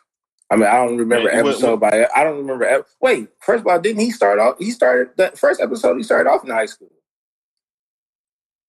I 0.52 0.56
mean, 0.56 0.66
I 0.66 0.74
don't 0.84 0.98
remember 0.98 1.32
Man, 1.32 1.44
what- 1.44 1.52
episode 1.54 1.80
by. 1.80 2.06
I 2.14 2.24
don't 2.24 2.36
remember. 2.46 2.84
Wait, 3.00 3.28
first 3.40 3.62
of 3.62 3.66
all, 3.68 3.80
didn't 3.80 4.02
he 4.02 4.10
start 4.10 4.38
off? 4.38 4.56
He 4.58 4.70
started 4.70 5.08
the 5.16 5.30
first 5.34 5.60
episode. 5.62 5.96
He 5.96 6.02
started 6.02 6.28
off 6.28 6.44
in 6.44 6.50
high 6.50 6.66
school. 6.66 6.92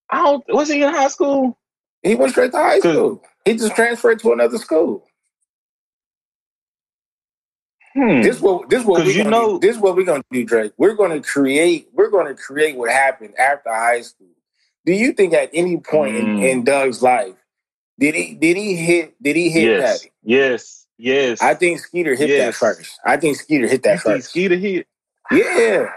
I 0.09 0.23
don't 0.23 0.43
was 0.47 0.69
he 0.69 0.81
in 0.81 0.89
high 0.93 1.09
school? 1.09 1.57
He 2.01 2.15
went 2.15 2.31
straight 2.31 2.51
to 2.51 2.57
high 2.57 2.79
school. 2.79 3.21
He 3.43 3.55
just 3.55 3.75
transferred 3.75 4.19
to 4.19 4.31
another 4.31 4.57
school. 4.59 5.05
Hmm. 7.93 8.21
This 8.21 8.39
what 8.41 8.69
this 8.69 8.83
what 8.85 9.05
we 9.05 9.13
you 9.17 9.23
know 9.25 9.59
do. 9.59 9.67
this 9.67 9.77
what 9.77 9.95
we're 9.95 10.05
gonna 10.05 10.23
do, 10.31 10.43
Drake. 10.45 10.73
We're 10.77 10.95
gonna 10.95 11.21
create. 11.21 11.89
We're 11.93 12.09
gonna 12.09 12.33
create 12.33 12.75
what 12.75 12.89
happened 12.91 13.35
after 13.37 13.69
high 13.69 14.01
school. 14.01 14.27
Do 14.85 14.93
you 14.93 15.13
think 15.13 15.33
at 15.33 15.49
any 15.53 15.77
point 15.77 16.15
in, 16.15 16.25
Mm. 16.25 16.49
in 16.49 16.63
Doug's 16.63 17.01
life 17.01 17.35
did 17.99 18.15
he 18.15 18.33
did 18.33 18.57
he 18.57 18.75
hit 18.75 19.13
did 19.21 19.35
he 19.35 19.49
hit 19.49 19.63
yes, 19.63 19.99
Patty? 19.99 20.11
yes, 20.23 20.82
yes. 20.97 21.41
I 21.41 21.53
think 21.55 21.79
Skeeter 21.79 22.15
hit 22.15 22.37
that 22.39 22.55
first. 22.55 22.99
I 23.05 23.17
think 23.17 23.37
Skeeter 23.37 23.67
hit 23.67 23.83
that 23.83 24.01
think 24.01 24.15
first. 24.17 24.29
Skeeter 24.29 24.57
hit. 24.57 24.87
Yeah, 25.31 25.87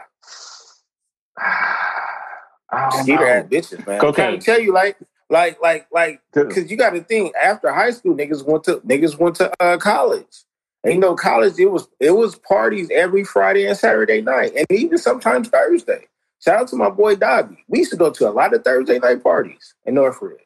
I 1.38 2.90
don't 2.90 3.02
Skeeter 3.04 3.20
know. 3.20 3.26
had 3.26 3.50
bitches, 3.50 3.86
man. 3.86 4.00
I'm 4.00 4.06
Okay. 4.08 4.22
trying 4.22 4.38
to 4.40 4.44
tell 4.44 4.60
you, 4.60 4.72
like, 4.72 4.96
like, 5.30 5.60
like, 5.62 5.86
like, 5.92 6.20
Cause- 6.32 6.46
because 6.46 6.70
you 6.70 6.76
got 6.76 6.90
to 6.90 7.02
think 7.02 7.34
after 7.36 7.72
high 7.72 7.90
school, 7.90 8.14
niggas 8.16 8.44
went 8.46 8.64
to 8.64 8.76
niggas 8.80 9.18
went 9.18 9.36
to 9.36 9.52
uh, 9.62 9.78
college. 9.78 10.44
And 10.84 10.94
you 10.94 11.00
know, 11.00 11.16
college 11.16 11.54
it 11.58 11.66
was 11.66 11.88
it 12.00 12.12
was 12.12 12.36
parties 12.36 12.88
every 12.92 13.24
Friday 13.24 13.66
and 13.66 13.76
Saturday 13.76 14.22
night, 14.22 14.52
and 14.56 14.66
even 14.70 14.98
sometimes 14.98 15.48
Thursday. 15.48 16.06
Shout 16.44 16.60
out 16.60 16.68
to 16.68 16.76
my 16.76 16.90
boy 16.90 17.16
Dobby. 17.16 17.64
We 17.68 17.80
used 17.80 17.90
to 17.90 17.96
go 17.96 18.10
to 18.12 18.28
a 18.28 18.30
lot 18.30 18.54
of 18.54 18.62
Thursday 18.64 18.98
night 19.00 19.22
parties 19.22 19.74
in 19.84 19.94
Northridge. 19.94 20.45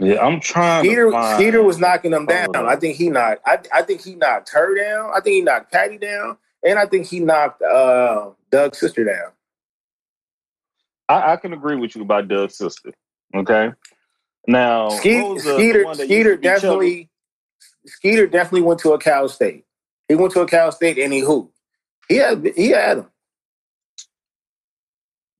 Yeah, 0.00 0.24
I'm 0.24 0.40
trying. 0.40 0.84
Find, 1.10 1.40
Skeeter 1.40 1.62
was 1.62 1.78
knocking 1.78 2.10
them 2.10 2.24
down. 2.24 2.48
Hold. 2.54 2.66
I 2.66 2.76
think 2.76 2.96
he 2.96 3.10
knocked. 3.10 3.42
I, 3.46 3.58
I 3.72 3.82
think 3.82 4.00
he 4.00 4.14
knocked 4.14 4.50
her 4.50 4.74
down. 4.74 5.10
I 5.14 5.20
think 5.20 5.34
he 5.34 5.40
knocked 5.42 5.70
Patty 5.70 5.98
down, 5.98 6.38
and 6.66 6.78
I 6.78 6.86
think 6.86 7.06
he 7.06 7.20
knocked 7.20 7.60
uh, 7.62 8.30
Doug's 8.50 8.78
sister 8.78 9.04
down. 9.04 9.32
I, 11.08 11.32
I 11.32 11.36
can 11.36 11.52
agree 11.52 11.76
with 11.76 11.94
you 11.94 12.02
about 12.02 12.28
Doug's 12.28 12.56
sister. 12.56 12.92
Okay. 13.34 13.72
Now, 14.46 14.88
Skeet, 14.88 15.22
what 15.22 15.34
was 15.34 15.44
the- 15.44 15.50
the 15.50 15.56
Skeeter, 15.58 15.84
one 15.84 15.96
that 15.98 16.08
used 16.08 16.12
Skeeter 16.12 16.36
to 16.36 16.40
be 16.40 16.46
chubby? 16.48 16.60
definitely, 16.60 17.08
Skeeter 17.86 18.26
definitely 18.26 18.62
went 18.62 18.80
to 18.80 18.92
a 18.92 18.98
Cal 18.98 19.28
State. 19.28 19.64
He 20.08 20.14
went 20.14 20.32
to 20.32 20.40
a 20.40 20.46
Cal 20.46 20.72
State 20.72 20.98
and 20.98 21.12
he 21.12 21.20
hooped. 21.20 21.54
He 22.08 22.16
had, 22.16 22.44
he 22.56 22.70
had 22.70 22.98
him. 22.98 23.06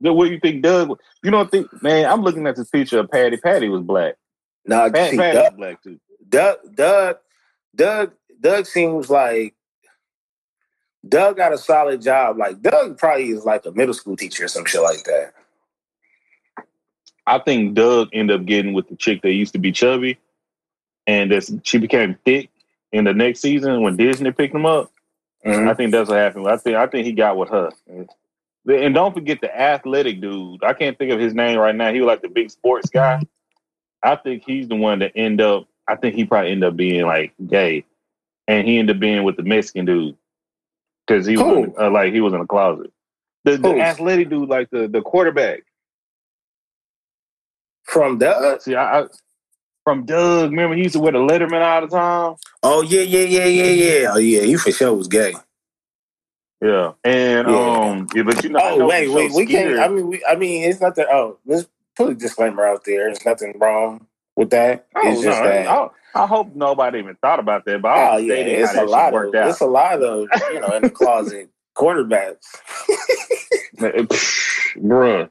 What 0.01 0.27
do 0.27 0.31
you 0.33 0.41
think, 0.41 0.63
Doug? 0.63 0.99
You 1.23 1.31
don't 1.31 1.51
think, 1.51 1.83
man? 1.83 2.07
I'm 2.07 2.23
looking 2.23 2.47
at 2.47 2.57
this 2.57 2.69
picture 2.71 3.01
of 3.01 3.11
Patty. 3.11 3.37
Patty 3.37 3.69
was 3.69 3.83
black. 3.83 4.15
Now, 4.67 4.89
Pat, 4.91 5.11
see, 5.11 5.17
Patty 5.17 5.39
was 5.39 5.45
Doug, 5.49 5.57
black 5.57 5.83
too. 5.83 6.01
Doug, 6.29 6.59
Doug, 6.75 7.17
Doug, 7.75 8.13
Doug 8.41 8.67
seems 8.67 9.11
like 9.11 9.55
Doug 11.09 11.37
got 11.37 11.53
a 11.53 11.59
solid 11.59 12.03
job. 12.03 12.39
Like 12.39 12.61
Doug 12.61 12.99
probably 12.99 13.31
is 13.31 13.45
like 13.45 13.65
a 13.67 13.73
middle 13.73 13.95
school 13.95 14.17
teacher 14.17 14.45
or 14.45 14.49
some 14.49 14.65
shit 14.65 14.83
like 14.83 15.05
that. 15.05 15.33
I 17.27 17.39
think 17.39 17.75
Doug 17.75 18.09
ended 18.13 18.41
up 18.41 18.47
getting 18.47 18.73
with 18.73 18.89
the 18.89 18.97
chick 18.97 19.23
that 19.23 19.33
used 19.33 19.53
to 19.53 19.59
be 19.59 19.73
chubby, 19.73 20.19
and 21.07 21.31
that's 21.31 21.53
she 21.63 21.79
became 21.79 22.17
thick 22.25 22.51
in 22.93 23.05
the 23.05 23.15
next 23.15 23.41
season 23.41 23.83
when 23.83 23.97
Disney 23.97 24.33
picked 24.33 24.55
him 24.55 24.67
up. 24.67 24.91
Mhm. 25.45 25.69
I 25.69 25.75
think 25.75 25.93
that's 25.93 26.09
what 26.11 26.19
happened. 26.19 26.49
I 26.49 26.57
think 26.57 26.77
I 26.77 26.87
think 26.87 27.07
he 27.07 27.13
got 27.13 27.37
with 27.37 27.49
her. 27.51 27.71
And 28.67 28.95
don't 28.95 29.15
forget 29.15 29.41
the 29.41 29.59
athletic 29.59 30.21
dude. 30.21 30.63
I 30.63 30.75
can't 30.75 30.99
think 30.99 31.13
of 31.13 31.21
his 31.21 31.35
name 31.35 31.59
right 31.59 31.75
now. 31.75 31.93
He 31.93 32.01
was 32.01 32.09
like 32.09 32.21
the 32.21 32.29
big 32.29 32.51
sports 32.51 32.91
guy. 32.91 33.23
I 34.03 34.17
think 34.17 34.45
he's 34.47 34.69
the 34.69 34.77
one 34.77 35.01
that 35.01 35.13
end 35.15 35.41
up. 35.41 35.67
I 35.89 35.97
think 35.97 36.15
he 36.15 36.25
probably 36.25 36.53
end 36.53 36.65
up 36.65 36.77
being 36.77 37.05
like 37.07 37.33
gay, 37.47 37.85
and 38.49 38.67
he 38.67 38.79
ended 38.79 38.97
up 38.97 39.01
being 39.01 39.25
with 39.25 39.37
the 39.37 39.43
Mexican 39.43 39.85
dude 39.85 40.17
because 41.07 41.27
he 41.27 41.37
was 41.37 41.71
uh, 41.79 41.91
like 41.91 42.13
he 42.13 42.21
was 42.21 42.33
in 42.33 42.41
a 42.41 42.47
closet. 42.47 42.93
The, 43.45 43.57
the 43.57 43.81
athletic 43.81 44.31
dude, 44.31 44.49
like 44.49 44.71
the 44.71 44.89
the 44.89 45.03
quarterback. 45.03 45.61
From 47.85 48.19
Doug? 48.19 48.61
See, 48.63 48.75
I, 48.77 49.01
I 49.01 49.07
from 49.85 50.07
Doug. 50.07 50.51
Remember, 50.51 50.77
he 50.77 50.83
used 50.85 50.95
to 50.95 51.01
wear 51.01 51.13
the 51.13 51.19
Letterman 51.19 51.63
all 51.65 51.81
the 51.81 51.89
time. 51.89 52.37
Oh 52.63 52.83
yeah, 52.83 53.03
yeah, 53.03 53.25
yeah, 53.25 53.45
yeah, 53.47 54.01
yeah. 54.01 54.11
Oh 54.13 54.19
yeah, 54.19 54.43
he 54.43 54.57
for 54.57 54.71
sure 54.73 54.95
was 54.95 55.09
gay. 55.09 55.35
Yeah, 56.63 56.93
and 57.05 57.49
Yeah. 57.49 57.91
um, 57.91 58.09
yeah, 58.15 58.23
but 58.23 58.43
you 58.45 58.51
know, 58.51 58.61
I 58.61 58.71
Oh 58.73 58.79
know 58.79 58.87
wait, 58.89 59.09
wait, 59.09 59.33
we 59.33 59.47
can't. 59.47 59.79
I 59.79 59.89
mean, 59.89 60.09
we, 60.09 60.25
I 60.27 60.37
mean, 60.37 60.69
it's 60.71 60.81
nothing. 60.81 61.07
Oh, 61.11 61.39
let's 61.47 61.67
put 62.01 62.13
a 62.13 62.15
disclaimer 62.15 62.67
out 62.67 62.85
there. 62.85 63.07
There's 63.07 63.25
nothing 63.25 63.59
wrong 63.59 64.07
with 64.37 64.51
that. 64.51 64.87
Oh, 64.97 65.13
it's 65.13 65.23
just 65.23 65.41
no, 65.41 65.49
that. 65.49 65.67
I, 65.69 65.89
I 66.23 66.27
hope 66.27 66.55
nobody 66.55 66.99
even 66.99 67.17
thought 67.17 67.39
about 67.39 67.65
that. 67.67 67.83
But 67.83 67.97
Oh 67.97 68.17
yeah, 68.17 68.35
it's 68.35 68.75
a 68.75 68.85
lot 68.85 69.15
of 69.15 69.35
out. 69.35 69.49
it's 69.49 69.61
a 69.61 69.67
lot 69.67 70.03
of 70.03 70.29
you 70.53 70.61
know 70.61 70.75
in 70.77 70.83
the 70.83 70.91
closet 70.91 71.51
quarterbacks. 71.77 72.47
bruh. 74.77 75.29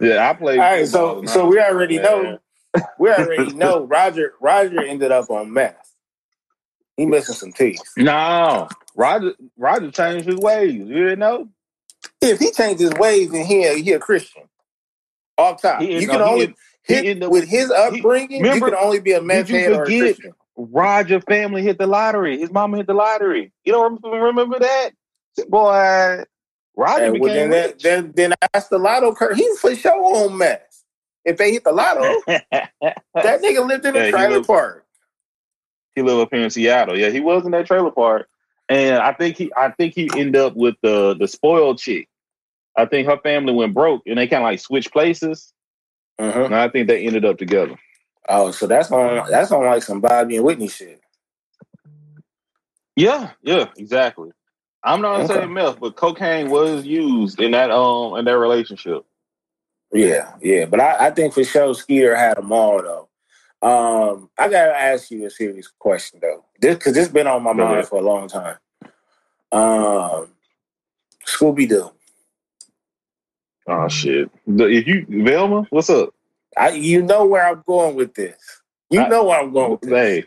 Yeah, 0.00 0.28
I 0.28 0.34
played. 0.34 0.58
All 0.58 0.64
right, 0.64 0.86
so 0.88 1.24
so 1.24 1.46
we 1.46 1.60
already 1.60 1.98
know. 1.98 2.38
We 2.98 3.10
already 3.10 3.52
know 3.54 3.84
Roger. 3.84 4.34
Roger 4.40 4.82
ended 4.82 5.12
up 5.12 5.30
on 5.30 5.52
meth. 5.52 5.94
He 6.96 7.06
missing 7.06 7.34
some 7.34 7.52
teeth. 7.52 7.80
No, 7.96 8.68
Roger. 8.96 9.34
Roger 9.56 9.90
changed 9.90 10.26
his 10.26 10.36
ways. 10.36 10.74
You 10.74 10.86
didn't 10.86 11.18
know. 11.18 11.48
If 12.20 12.38
he 12.38 12.50
changed 12.50 12.80
his 12.80 12.92
ways, 12.92 13.30
then 13.30 13.44
he 13.44 13.64
a, 13.64 13.74
he 13.74 13.92
a 13.92 13.98
Christian. 13.98 14.44
Off 15.38 15.60
time. 15.62 15.82
He- 15.82 16.00
you 16.00 16.06
can 16.08 16.20
he 16.20 16.22
only 16.24 16.54
hit, 16.82 17.22
up- 17.22 17.30
with 17.30 17.48
his 17.48 17.70
upbringing. 17.70 18.42
remember- 18.42 18.66
you 18.66 18.72
can 18.72 18.84
only 18.84 19.00
be 19.00 19.12
a 19.12 19.20
meth 19.22 19.50
you 19.50 19.58
head 19.58 19.72
or 19.72 19.82
a 19.82 19.84
forget- 19.84 20.00
Christian. 20.00 20.32
Roger 20.56 21.20
family 21.22 21.62
hit 21.62 21.78
the 21.78 21.86
lottery. 21.86 22.38
His 22.38 22.52
mama 22.52 22.76
hit 22.76 22.86
the 22.86 22.94
lottery. 22.94 23.52
You 23.64 23.72
don't 23.72 24.00
remember 24.04 24.60
that, 24.60 24.90
boy? 25.48 26.22
Roger 26.76 27.04
And 27.06 27.14
became 27.14 27.50
then, 27.50 27.70
rich. 27.70 27.82
then 27.82 28.12
then 28.14 28.34
that's 28.52 28.68
the 28.68 28.78
lotto 28.78 29.12
curse. 29.14 29.36
He 29.36 29.48
for 29.60 29.74
sure 29.74 29.92
on 30.26 30.38
meth. 30.38 30.84
If 31.24 31.38
they 31.38 31.50
hit 31.52 31.64
the 31.64 31.72
lotto, 31.72 32.20
that 32.26 32.70
nigga 33.14 33.66
lived 33.66 33.84
in 33.86 33.96
a 33.96 34.04
he 34.06 34.10
trailer 34.12 34.30
lived- 34.36 34.46
park. 34.46 34.84
he 35.96 36.02
lived 36.02 36.20
up 36.20 36.28
here 36.32 36.44
in 36.44 36.50
Seattle. 36.50 36.96
Yeah, 36.98 37.10
he 37.10 37.18
was 37.20 37.44
in 37.44 37.50
that 37.52 37.66
trailer 37.66 37.90
park, 37.90 38.28
and 38.68 38.96
I 38.98 39.12
think 39.12 39.36
he, 39.36 39.52
I 39.56 39.70
think 39.70 39.94
he 39.94 40.08
ended 40.16 40.36
up 40.36 40.54
with 40.54 40.76
the 40.82 41.14
the 41.18 41.26
spoiled 41.26 41.78
chick. 41.78 42.08
I 42.76 42.86
think 42.86 43.08
her 43.08 43.18
family 43.18 43.52
went 43.52 43.74
broke, 43.74 44.02
and 44.06 44.18
they 44.18 44.26
kind 44.26 44.42
of 44.42 44.48
like 44.48 44.60
switched 44.60 44.92
places. 44.92 45.52
Mhm. 46.20 46.46
And 46.46 46.54
I 46.54 46.68
think 46.68 46.88
they 46.88 47.06
ended 47.06 47.24
up 47.24 47.38
together. 47.38 47.76
Oh, 48.28 48.50
so 48.50 48.66
that's 48.66 48.90
on 48.90 49.28
that's 49.30 49.52
on 49.52 49.64
like 49.64 49.82
some 49.82 50.00
Bobby 50.00 50.36
and 50.36 50.44
Whitney 50.44 50.68
shit. 50.68 51.00
Yeah, 52.96 53.30
yeah, 53.42 53.68
exactly. 53.76 54.30
I'm 54.84 55.00
not 55.00 55.22
Okay. 55.22 55.34
saying 55.34 55.52
meth, 55.52 55.80
but 55.80 55.96
cocaine 55.96 56.50
was 56.50 56.84
used 56.84 57.40
in 57.40 57.52
that 57.52 57.70
um 57.70 58.16
in 58.16 58.24
that 58.26 58.38
relationship. 58.38 59.04
Yeah, 59.92 60.34
yeah. 60.40 60.66
But 60.66 60.80
I, 60.80 61.06
I 61.06 61.10
think 61.10 61.34
for 61.34 61.44
sure 61.44 61.74
Skeeter 61.74 62.14
had 62.16 62.36
them 62.36 62.52
all 62.52 62.82
though. 62.82 63.08
Um, 63.62 64.30
I 64.38 64.48
gotta 64.48 64.76
ask 64.76 65.10
you 65.10 65.24
a 65.26 65.30
serious 65.30 65.68
question 65.78 66.20
though. 66.22 66.44
This 66.60 66.76
because 66.76 66.94
this 66.94 67.08
been 67.08 67.26
on 67.26 67.42
my 67.42 67.52
mind 67.52 67.88
for 67.88 67.98
a 67.98 68.02
long 68.02 68.28
time. 68.28 68.56
Um 69.52 70.28
Scooby 71.26 71.68
Doo. 71.68 71.90
Oh 73.66 73.88
shit! 73.88 74.30
The- 74.46 74.66
If 74.68 74.86
you 74.86 75.06
Velma, 75.24 75.66
what's 75.70 75.90
up? 75.90 76.10
I 76.56 76.70
you 76.70 77.02
know 77.02 77.24
where 77.26 77.46
I'm 77.46 77.62
going 77.66 77.94
with 77.96 78.14
this. 78.14 78.36
You 78.90 79.00
I- 79.00 79.08
know 79.08 79.24
where 79.24 79.40
I'm 79.40 79.52
going 79.52 79.72
with 79.72 79.80
this. 79.82 79.90
Hey, 79.90 80.24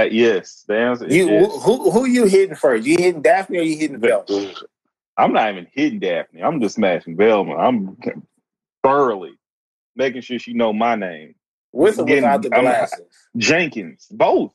uh, 0.00 0.04
yes. 0.04 0.64
The 0.66 0.76
answer 0.78 1.06
You 1.08 1.28
yes. 1.30 1.62
who, 1.64 1.90
who 1.90 2.06
you 2.06 2.24
hitting 2.26 2.56
first? 2.56 2.86
You 2.86 2.96
hitting 2.98 3.22
Daphne 3.22 3.58
or 3.58 3.62
you 3.62 3.76
hitting 3.76 4.00
Velma? 4.00 4.52
I'm 5.16 5.32
not 5.32 5.50
even 5.52 5.66
hitting 5.72 6.00
Daphne. 6.00 6.42
I'm 6.42 6.60
just 6.60 6.74
smashing 6.76 7.16
Velma. 7.16 7.56
I'm 7.56 7.96
thoroughly 8.82 9.34
making 9.96 10.22
sure 10.22 10.38
she 10.38 10.52
know 10.52 10.72
my 10.72 10.94
name. 10.96 11.34
With 11.72 11.98
or 11.98 12.04
without 12.04 12.42
the 12.42 12.52
I'm- 12.52 12.62
glasses? 12.62 13.00
Jenkins. 13.36 14.06
Both. 14.10 14.52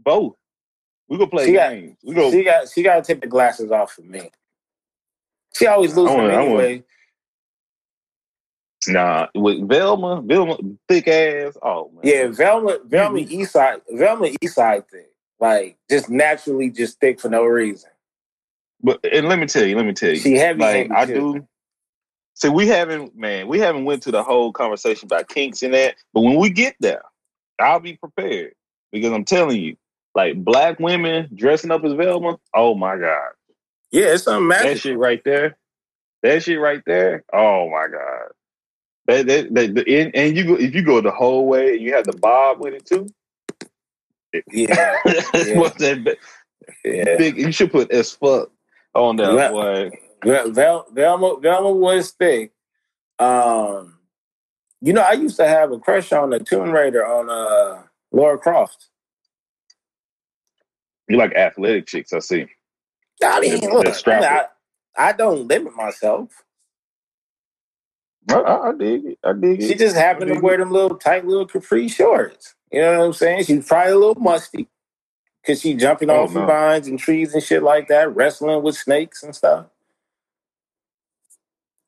Both. 0.00 0.34
We 1.08 1.16
go 1.18 1.26
play 1.26 1.46
She 1.46 1.52
got- 1.52 1.70
games. 1.70 1.96
We 2.04 2.14
go. 2.14 2.30
She 2.30 2.42
got 2.44 2.68
she 2.68 2.82
gotta 2.82 3.02
take 3.02 3.20
the 3.20 3.26
glasses 3.28 3.70
off 3.70 3.92
for 3.92 4.02
me. 4.02 4.30
She 5.54 5.66
always 5.66 5.96
loses 5.96 6.14
anyway. 6.16 6.84
Nah, 8.88 9.28
with 9.34 9.68
Velma, 9.68 10.22
Velma, 10.22 10.56
thick 10.88 11.08
ass. 11.08 11.56
Oh 11.62 11.90
man. 11.94 12.00
Yeah, 12.04 12.26
Velma, 12.28 12.78
Velma 12.84 13.18
Mhm. 13.20 13.30
Eastside, 13.30 13.82
Velma 13.90 14.28
Eastside 14.42 14.88
thing, 14.88 15.06
like 15.40 15.76
just 15.90 16.08
naturally 16.10 16.70
just 16.70 17.00
thick 17.00 17.20
for 17.20 17.28
no 17.28 17.44
reason. 17.44 17.90
But 18.82 19.04
and 19.04 19.28
let 19.28 19.38
me 19.38 19.46
tell 19.46 19.64
you, 19.66 19.76
let 19.76 19.86
me 19.86 19.92
tell 19.92 20.10
you. 20.10 20.16
She 20.16 20.34
heavy 20.34 20.60
like 20.60 20.90
handed 20.90 20.92
I 20.92 21.06
too. 21.06 21.34
do. 21.34 21.48
See, 22.34 22.48
we 22.48 22.68
haven't, 22.68 23.16
man, 23.16 23.48
we 23.48 23.58
haven't 23.58 23.84
went 23.84 24.02
to 24.04 24.12
the 24.12 24.22
whole 24.22 24.52
conversation 24.52 25.06
about 25.06 25.28
kinks 25.28 25.62
and 25.62 25.74
that. 25.74 25.96
But 26.14 26.20
when 26.20 26.36
we 26.36 26.50
get 26.50 26.76
there, 26.80 27.02
I'll 27.60 27.80
be 27.80 27.96
prepared 27.96 28.54
because 28.92 29.12
I'm 29.12 29.24
telling 29.24 29.60
you, 29.60 29.76
like 30.14 30.36
black 30.44 30.78
women 30.78 31.28
dressing 31.34 31.70
up 31.72 31.84
as 31.84 31.94
Velma. 31.94 32.38
Oh 32.54 32.74
my 32.76 32.96
god, 32.96 33.30
Yeah, 33.90 34.14
it's 34.14 34.24
something 34.24 34.48
that 34.50 34.78
shit 34.80 34.98
right 34.98 35.22
there, 35.24 35.56
that 36.22 36.42
shit 36.44 36.60
right 36.60 36.82
there. 36.86 37.24
Oh 37.32 37.68
my 37.70 37.88
god, 37.88 38.30
that 39.08 39.26
that, 39.26 39.54
that 39.54 39.74
the, 39.74 40.00
and, 40.00 40.14
and 40.14 40.36
you 40.36 40.44
go 40.44 40.54
if 40.54 40.74
you 40.74 40.82
go 40.82 41.00
the 41.00 41.10
whole 41.10 41.46
way, 41.48 41.74
and 41.74 41.82
you 41.82 41.94
have 41.94 42.06
the 42.06 42.12
bob 42.14 42.60
with 42.60 42.74
it 42.74 42.86
too. 42.86 43.06
Yeah, 44.52 44.98
What's 45.56 45.78
that? 45.78 46.16
yeah. 46.84 47.16
Big, 47.16 47.38
you 47.38 47.50
should 47.50 47.72
put 47.72 47.90
as 47.90 48.12
fuck 48.12 48.50
on 48.94 49.16
that 49.16 49.32
Yeah. 49.32 49.50
boy. 49.50 49.90
Vel, 50.24 50.50
Vel, 50.50 50.86
Velma, 50.92 51.36
Velma 51.40 51.72
was 51.72 52.10
thick. 52.12 52.52
Um, 53.18 53.98
you 54.80 54.92
know, 54.92 55.02
I 55.02 55.12
used 55.12 55.36
to 55.38 55.48
have 55.48 55.72
a 55.72 55.78
crush 55.78 56.12
on 56.12 56.30
the 56.30 56.40
Tomb 56.40 56.70
Raider 56.70 57.04
on 57.06 57.30
uh 57.30 57.82
Lara 58.12 58.38
Croft. 58.38 58.88
You 61.08 61.16
like 61.16 61.34
athletic 61.34 61.86
chicks, 61.86 62.12
I 62.12 62.18
see. 62.18 62.46
I 63.24 63.40
mean, 63.40 63.60
look, 63.60 63.84
that's 63.84 63.98
strapping. 63.98 64.28
I, 64.28 64.44
I 64.96 65.12
don't 65.12 65.48
limit 65.48 65.74
myself. 65.74 66.30
I, 68.30 68.34
I, 68.40 68.68
I 68.70 68.72
dig 68.74 69.04
it. 69.06 69.18
I 69.24 69.32
dig 69.34 69.62
it. 69.62 69.68
She 69.68 69.74
just 69.76 69.96
happened 69.96 70.34
to 70.34 70.40
wear 70.40 70.58
them 70.58 70.72
little 70.72 70.96
tight 70.98 71.26
little 71.26 71.46
capri 71.46 71.88
shorts. 71.88 72.54
You 72.72 72.82
know 72.82 72.98
what 73.00 73.06
I'm 73.06 73.12
saying? 73.14 73.44
She's 73.44 73.66
probably 73.66 73.92
a 73.92 73.96
little 73.98 74.16
musty 74.22 74.68
because 75.42 75.60
she 75.62 75.74
jumping 75.74 76.10
Oh, 76.10 76.24
off 76.24 76.36
of 76.36 76.46
vines 76.46 76.88
and 76.88 76.98
trees 76.98 77.34
and 77.34 77.42
shit 77.42 77.62
like 77.62 77.88
that, 77.88 78.14
wrestling 78.14 78.62
with 78.62 78.76
snakes 78.76 79.22
and 79.22 79.34
stuff. 79.36 79.66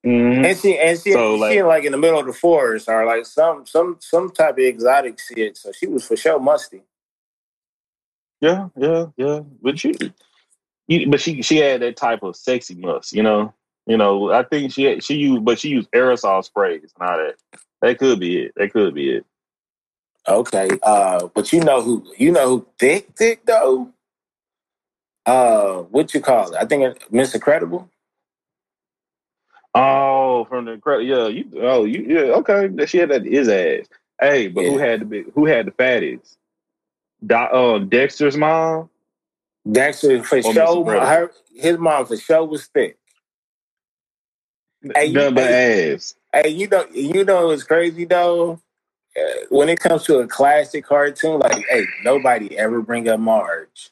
Mhm. 0.06 0.46
And 0.46 0.58
she 0.58 0.78
and 0.78 0.98
she, 1.00 1.12
So, 1.12 1.36
she 1.36 1.62
like- 1.62 1.64
like 1.64 1.84
in 1.84 1.92
the 1.92 1.98
middle 1.98 2.20
of 2.20 2.26
the 2.26 2.32
forest 2.32 2.88
or 2.88 3.04
like 3.06 3.26
some 3.26 3.66
some 3.66 3.98
some 4.00 4.30
type 4.30 4.54
of 4.54 4.60
exotic 4.64 5.18
shit. 5.20 5.58
So 5.58 5.72
she 5.72 5.86
was 5.88 6.06
for 6.06 6.16
sure 6.16 6.40
musty. 6.40 6.82
Yeah, 8.40 8.68
yeah, 8.76 9.06
yeah. 9.16 9.40
But 9.62 9.84
you, 9.84 9.94
you, 10.88 11.10
but 11.10 11.20
she 11.20 11.42
she 11.42 11.58
had 11.58 11.82
that 11.82 11.96
type 11.96 12.22
of 12.22 12.36
sexy 12.36 12.76
must, 12.76 13.12
you 13.14 13.22
know. 13.24 13.54
You 13.86 13.96
know, 13.96 14.30
I 14.30 14.42
think 14.42 14.72
she 14.72 15.00
she 15.00 15.16
used, 15.16 15.44
but 15.44 15.58
she 15.58 15.68
used 15.68 15.90
aerosol 15.92 16.44
sprays 16.44 16.92
and 16.98 17.08
all 17.08 17.16
that. 17.16 17.34
That 17.82 17.98
could 17.98 18.20
be 18.20 18.42
it. 18.42 18.52
That 18.56 18.72
could 18.72 18.94
be 18.94 19.10
it. 19.10 19.26
Okay, 20.28 20.68
uh, 20.82 21.28
but 21.34 21.52
you 21.52 21.60
know 21.60 21.82
who 21.82 22.04
you 22.16 22.30
know 22.30 22.48
who 22.48 22.66
thick 22.78 23.08
thick 23.16 23.44
though. 23.46 23.90
Uh, 25.26 25.82
what 25.82 26.12
you 26.14 26.20
call 26.20 26.52
it? 26.52 26.56
I 26.60 26.66
think 26.66 26.98
Mr. 27.10 27.40
Credible. 27.40 27.88
Oh, 29.74 30.46
from 30.46 30.64
the 30.64 30.78
credit, 30.78 31.06
yeah. 31.06 31.28
You, 31.28 31.44
oh, 31.60 31.84
you, 31.84 32.04
yeah. 32.08 32.32
Okay, 32.34 32.86
she 32.86 32.98
had 32.98 33.10
that 33.10 33.26
is 33.26 33.46
his 33.46 33.48
ass. 33.48 33.86
Hey, 34.20 34.48
but 34.48 34.64
who 34.64 34.78
had 34.78 35.00
the 35.00 35.04
big? 35.04 35.32
Who 35.34 35.46
had 35.46 35.66
the 35.66 35.70
fatties? 35.70 36.36
Do, 37.24 37.34
uh, 37.34 37.78
Dexter's 37.78 38.36
mom. 38.36 38.90
Dexter 39.70 40.22
for 40.22 40.42
sure. 40.42 41.00
Her 41.00 41.30
his 41.54 41.78
mom 41.78 42.06
for 42.06 42.16
sure 42.16 42.44
was 42.44 42.66
thick. 42.66 42.98
Hey, 44.94 45.06
you- 45.06 45.14
Nothing 45.14 45.34
but 45.34 45.50
ass. 45.50 46.14
Hey, 46.32 46.48
you 46.50 46.68
know, 46.68 46.86
you 46.92 47.24
know, 47.24 47.50
it's 47.50 47.64
crazy 47.64 48.04
though. 48.04 48.60
Uh, 49.18 49.22
when 49.48 49.68
it 49.68 49.80
comes 49.80 50.04
to 50.04 50.18
a 50.20 50.26
classic 50.26 50.84
cartoon, 50.84 51.40
like, 51.40 51.64
hey, 51.68 51.84
nobody 52.04 52.56
ever 52.56 52.80
bring 52.80 53.08
up 53.08 53.18
Marge. 53.18 53.90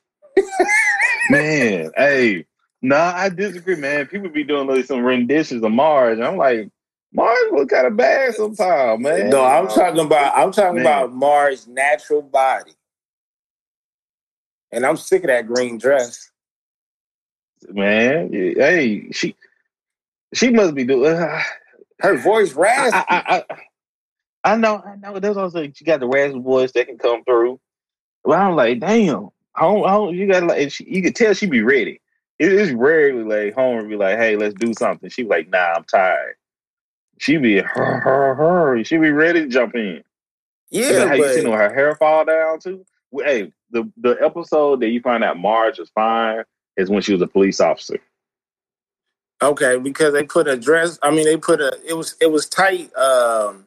Man, 1.31 1.90
hey, 1.96 2.46
nah, 2.81 3.12
I 3.14 3.29
disagree, 3.29 3.74
man. 3.74 4.07
People 4.07 4.29
be 4.29 4.44
doing 4.44 4.68
like 4.68 4.85
some 4.85 5.03
renditions 5.05 5.64
of 5.64 5.72
Marge. 5.72 6.20
I'm 6.20 6.37
like, 6.37 6.70
Marge 7.12 7.53
look 7.53 7.68
kind 7.68 7.87
of 7.88 7.96
bad 7.96 8.35
sometimes, 8.37 9.03
man. 9.03 9.31
No, 9.31 9.44
I'm 9.44 9.66
talking 9.68 10.01
about, 10.01 10.38
I'm 10.38 10.53
talking 10.53 10.77
Man. 10.77 10.87
about 10.87 11.12
Marge's 11.12 11.66
natural 11.66 12.22
body, 12.22 12.72
and 14.70 14.87
I'm 14.87 14.96
sick 14.96 15.24
of 15.24 15.29
that 15.29 15.46
green 15.48 15.77
dress. 15.79 16.31
man. 17.68 18.33
Hey, 18.33 19.11
she 19.11 19.35
she 20.35 20.51
must 20.51 20.75
be 20.75 20.85
doing. 20.85 21.14
Uh, 21.14 21.43
Her 22.01 22.17
voice 22.17 22.53
raspy. 22.53 22.97
I, 22.97 23.05
I, 23.09 23.45
I, 23.51 24.53
I 24.53 24.57
know, 24.57 24.81
I 24.87 24.95
know. 24.97 25.19
That's 25.19 25.37
what 25.37 25.53
saying. 25.53 25.73
She 25.75 25.85
got 25.85 25.99
the 25.99 26.07
raspy 26.07 26.38
voice 26.38 26.71
that 26.73 26.87
can 26.87 26.97
come 26.97 27.25
through. 27.25 27.59
But 28.25 28.38
I'm 28.38 28.55
like, 28.55 28.79
damn. 28.79 29.31
I 29.57 29.62
don't, 29.62 29.85
I 29.85 29.91
don't, 29.91 30.14
you 30.14 30.29
got 30.29 30.45
like, 30.45 30.71
she, 30.71 30.85
you 30.85 31.03
can 31.03 31.12
tell 31.12 31.35
she 31.35 31.47
be 31.47 31.62
ready. 31.62 32.01
It 32.38 32.53
is 32.53 32.71
rarely 32.71 33.25
like 33.25 33.55
Homer 33.55 33.83
be 33.83 33.97
like, 33.97 34.17
hey, 34.17 34.37
let's 34.37 34.55
do 34.55 34.73
something. 34.79 35.11
She 35.11 35.25
be 35.25 35.29
like, 35.29 35.49
nah, 35.49 35.75
I'm 35.75 35.85
tired. 35.85 36.37
She 37.19 37.37
be 37.37 37.59
her, 37.59 38.01
her, 38.01 38.35
her. 38.37 38.85
She 38.85 38.97
be 38.97 39.11
ready 39.11 39.41
to 39.41 39.49
jump 39.49 39.75
in. 39.75 40.05
You 40.71 40.83
know 40.83 40.91
yeah, 40.91 41.09
how 41.09 41.14
you 41.14 41.35
seen 41.35 41.45
but 41.45 41.57
her 41.59 41.75
hair 41.75 41.97
fall 41.97 42.25
down 42.25 42.61
too? 42.61 42.85
Hey, 43.12 43.53
the 43.71 43.91
the 43.97 44.17
episode 44.23 44.81
that 44.81 44.91
you 44.91 45.01
find 45.01 45.25
out 45.25 45.38
Marge 45.38 45.79
is 45.79 45.91
fine 45.91 46.45
is 46.77 46.91
when 46.91 47.03
she 47.03 47.12
was 47.12 47.23
a 47.23 47.27
police 47.27 47.61
officer. 47.61 47.99
Okay, 49.40 49.79
because 49.79 50.12
they 50.12 50.24
put 50.24 50.48
a 50.48 50.57
dress. 50.57 50.98
I 51.03 51.11
mean, 51.11 51.24
they 51.24 51.37
put 51.37 51.61
a. 51.61 51.79
It 51.87 51.94
was 51.94 52.16
it 52.20 52.31
was 52.31 52.48
tight. 52.48 52.94
Um, 52.96 53.66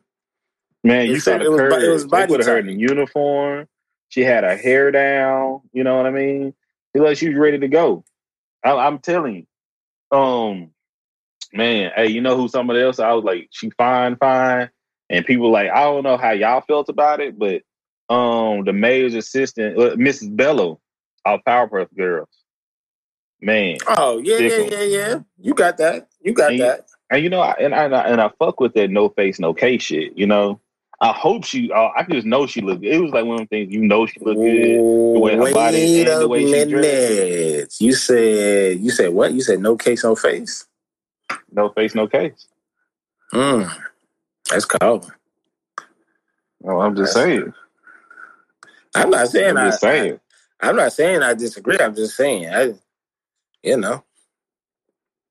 Man, 0.84 1.08
you 1.08 1.20
said 1.20 1.42
it 1.42 1.50
was 1.50 1.62
it 1.62 1.90
was 1.90 2.08
they 2.08 2.28
put 2.28 2.44
her 2.44 2.58
in 2.58 2.68
the 2.68 2.74
uniform. 2.74 3.68
She 4.10 4.22
had 4.22 4.44
her 4.44 4.58
hair 4.58 4.92
down. 4.92 5.62
You 5.72 5.84
know 5.84 5.96
what 5.96 6.06
I 6.06 6.12
mean? 6.12 6.54
She 6.94 7.02
like 7.02 7.18
she 7.18 7.30
was 7.30 7.38
ready 7.38 7.60
to 7.60 7.68
go. 7.68 8.04
I, 8.64 8.72
I'm 8.72 9.00
telling 9.00 9.36
you. 9.36 10.18
Um, 10.18 10.72
man, 11.54 11.92
hey, 11.96 12.08
you 12.08 12.22
know 12.22 12.36
who 12.36 12.48
somebody 12.48 12.82
else? 12.82 13.00
I 13.00 13.14
was 13.14 13.24
like, 13.24 13.48
she 13.52 13.70
fine, 13.78 14.18
fine, 14.18 14.70
and 15.10 15.26
people 15.26 15.52
like, 15.52 15.70
I 15.70 15.84
don't 15.84 16.04
know 16.04 16.18
how 16.18 16.32
y'all 16.32 16.62
felt 16.62 16.90
about 16.90 17.22
it, 17.22 17.40
but 17.40 17.62
um, 18.14 18.66
the 18.66 18.74
mayor's 18.74 19.16
assistant, 19.16 19.78
uh, 19.78 19.96
Mrs. 19.96 20.36
Bellum, 20.36 20.78
of 21.24 21.40
Powerpuff 21.48 21.88
Girls, 21.96 22.28
man, 23.42 23.78
Oh 23.88 24.20
yeah, 24.24 24.38
yeah, 24.38 24.58
yeah, 24.58 24.82
yeah. 24.82 25.20
You 25.40 25.54
got 25.54 25.78
that. 25.78 26.08
You 26.22 26.34
got 26.34 26.52
And- 26.52 26.62
that. 26.62 26.88
and 27.10 27.24
you 27.24 27.30
know, 27.30 27.42
I, 27.42 27.52
and 27.54 27.74
I 27.74 27.84
and 27.86 28.22
I 28.22 28.30
fuck 28.40 28.60
with 28.60 28.74
that 28.76 28.90
no 28.90 29.10
face, 29.10 29.40
no 29.40 29.54
case 29.54 29.82
shit. 29.84 30.18
You 30.18 30.28
know, 30.28 30.60
I 31.02 31.12
hope 31.12 31.46
she. 31.46 31.72
Uh, 31.72 31.90
I 31.96 32.04
just 32.10 32.26
know 32.28 32.46
she 32.46 32.62
looked. 32.62 32.84
It 32.84 33.00
was 33.02 33.12
like 33.12 33.26
one 33.26 33.34
of 33.34 33.40
them 33.40 33.48
things. 33.48 33.74
You 33.74 33.82
know, 33.82 34.06
she 34.06 34.20
looked 34.20 34.40
good. 34.40 34.80
way 35.20 35.36
her 35.36 35.52
body 35.54 35.78
Wait 35.78 36.08
and 36.08 36.22
the 36.22 36.28
way 36.28 36.46
she 36.46 36.66
dressed. 36.70 36.72
minute. 36.72 37.76
You 37.80 37.94
said 37.94 38.80
you 38.80 38.92
said 38.92 39.10
what? 39.14 39.34
You 39.34 39.42
said 39.42 39.60
no 39.60 39.76
case, 39.76 40.04
no 40.04 40.16
face. 40.16 40.66
No 41.52 41.70
face, 41.70 41.96
no 41.96 42.08
case. 42.08 42.46
Mm. 43.34 43.72
That's 44.50 44.66
cold. 44.66 45.12
No, 46.64 46.80
I'm 46.82 46.96
just 46.96 47.14
That's- 47.16 47.30
saying. 47.30 47.54
I'm 48.94 49.10
not 49.10 49.30
saying 49.30 49.52
I'm 49.52 49.58
I, 49.58 49.66
just 49.70 49.80
saying. 49.82 50.20
I. 50.60 50.70
am 50.70 50.76
not 50.76 50.92
saying 50.94 51.24
I 51.24 51.34
disagree. 51.34 51.80
I'm 51.80 51.96
just 51.96 52.16
saying 52.16 52.48
I. 52.54 52.74
You 53.64 53.78
know, 53.78 54.04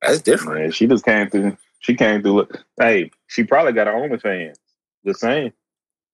that's 0.00 0.22
different. 0.22 0.60
Man, 0.60 0.70
she 0.70 0.86
just 0.86 1.04
came 1.04 1.28
through. 1.28 1.56
She 1.80 1.94
came 1.94 2.22
through. 2.22 2.40
It. 2.40 2.56
Hey, 2.78 3.10
she 3.26 3.44
probably 3.44 3.72
got 3.72 3.86
her 3.86 3.92
OnlyFans. 3.92 4.56
Just 5.04 5.20
saying. 5.20 5.52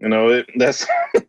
You 0.00 0.08
know, 0.08 0.28
it, 0.28 0.46
that's 0.56 0.86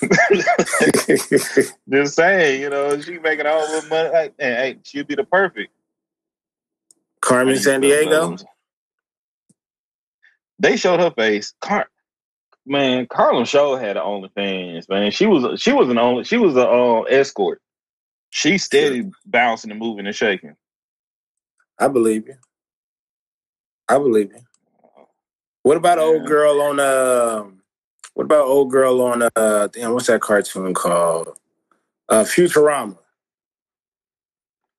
just 1.90 2.14
saying. 2.14 2.60
You 2.60 2.70
know, 2.70 3.00
she 3.00 3.18
making 3.18 3.46
all 3.46 3.66
the 3.80 3.86
money. 3.88 4.08
Like, 4.10 4.34
hey, 4.38 4.54
hey, 4.54 4.78
she'd 4.82 5.06
be 5.06 5.14
the 5.14 5.24
perfect. 5.24 5.72
Carmen 7.20 7.54
Sandiego. 7.56 8.44
They 10.58 10.76
showed 10.76 11.00
her 11.00 11.10
face. 11.10 11.54
Car- 11.60 11.88
man, 12.66 13.06
Carlin 13.06 13.44
Show 13.44 13.76
had 13.76 13.96
an 13.96 14.02
OnlyFans. 14.02 14.88
Man, 14.88 15.10
she 15.10 15.26
was 15.26 15.60
she 15.60 15.72
was 15.72 15.88
an 15.88 15.98
only 15.98 16.24
she 16.24 16.36
was 16.36 16.56
a 16.56 16.68
uh, 16.68 17.02
escort. 17.02 17.60
She 18.34 18.56
steady 18.56 19.10
bouncing 19.26 19.70
and 19.70 19.78
moving 19.78 20.06
and 20.06 20.16
shaking. 20.16 20.56
I 21.78 21.88
believe 21.88 22.26
you. 22.26 22.36
I 23.88 23.98
believe 23.98 24.32
you. 24.32 24.40
What 25.64 25.76
about 25.76 25.98
Yeah. 25.98 26.04
old 26.04 26.26
girl 26.26 26.60
on 26.62 26.80
um? 26.80 27.62
What 28.14 28.24
about 28.24 28.46
old 28.46 28.70
girl 28.70 29.02
on 29.02 29.22
uh? 29.36 29.66
Damn, 29.68 29.92
what's 29.92 30.06
that 30.06 30.22
cartoon 30.22 30.72
called? 30.72 31.38
Uh, 32.08 32.24
Futurama. 32.24 32.96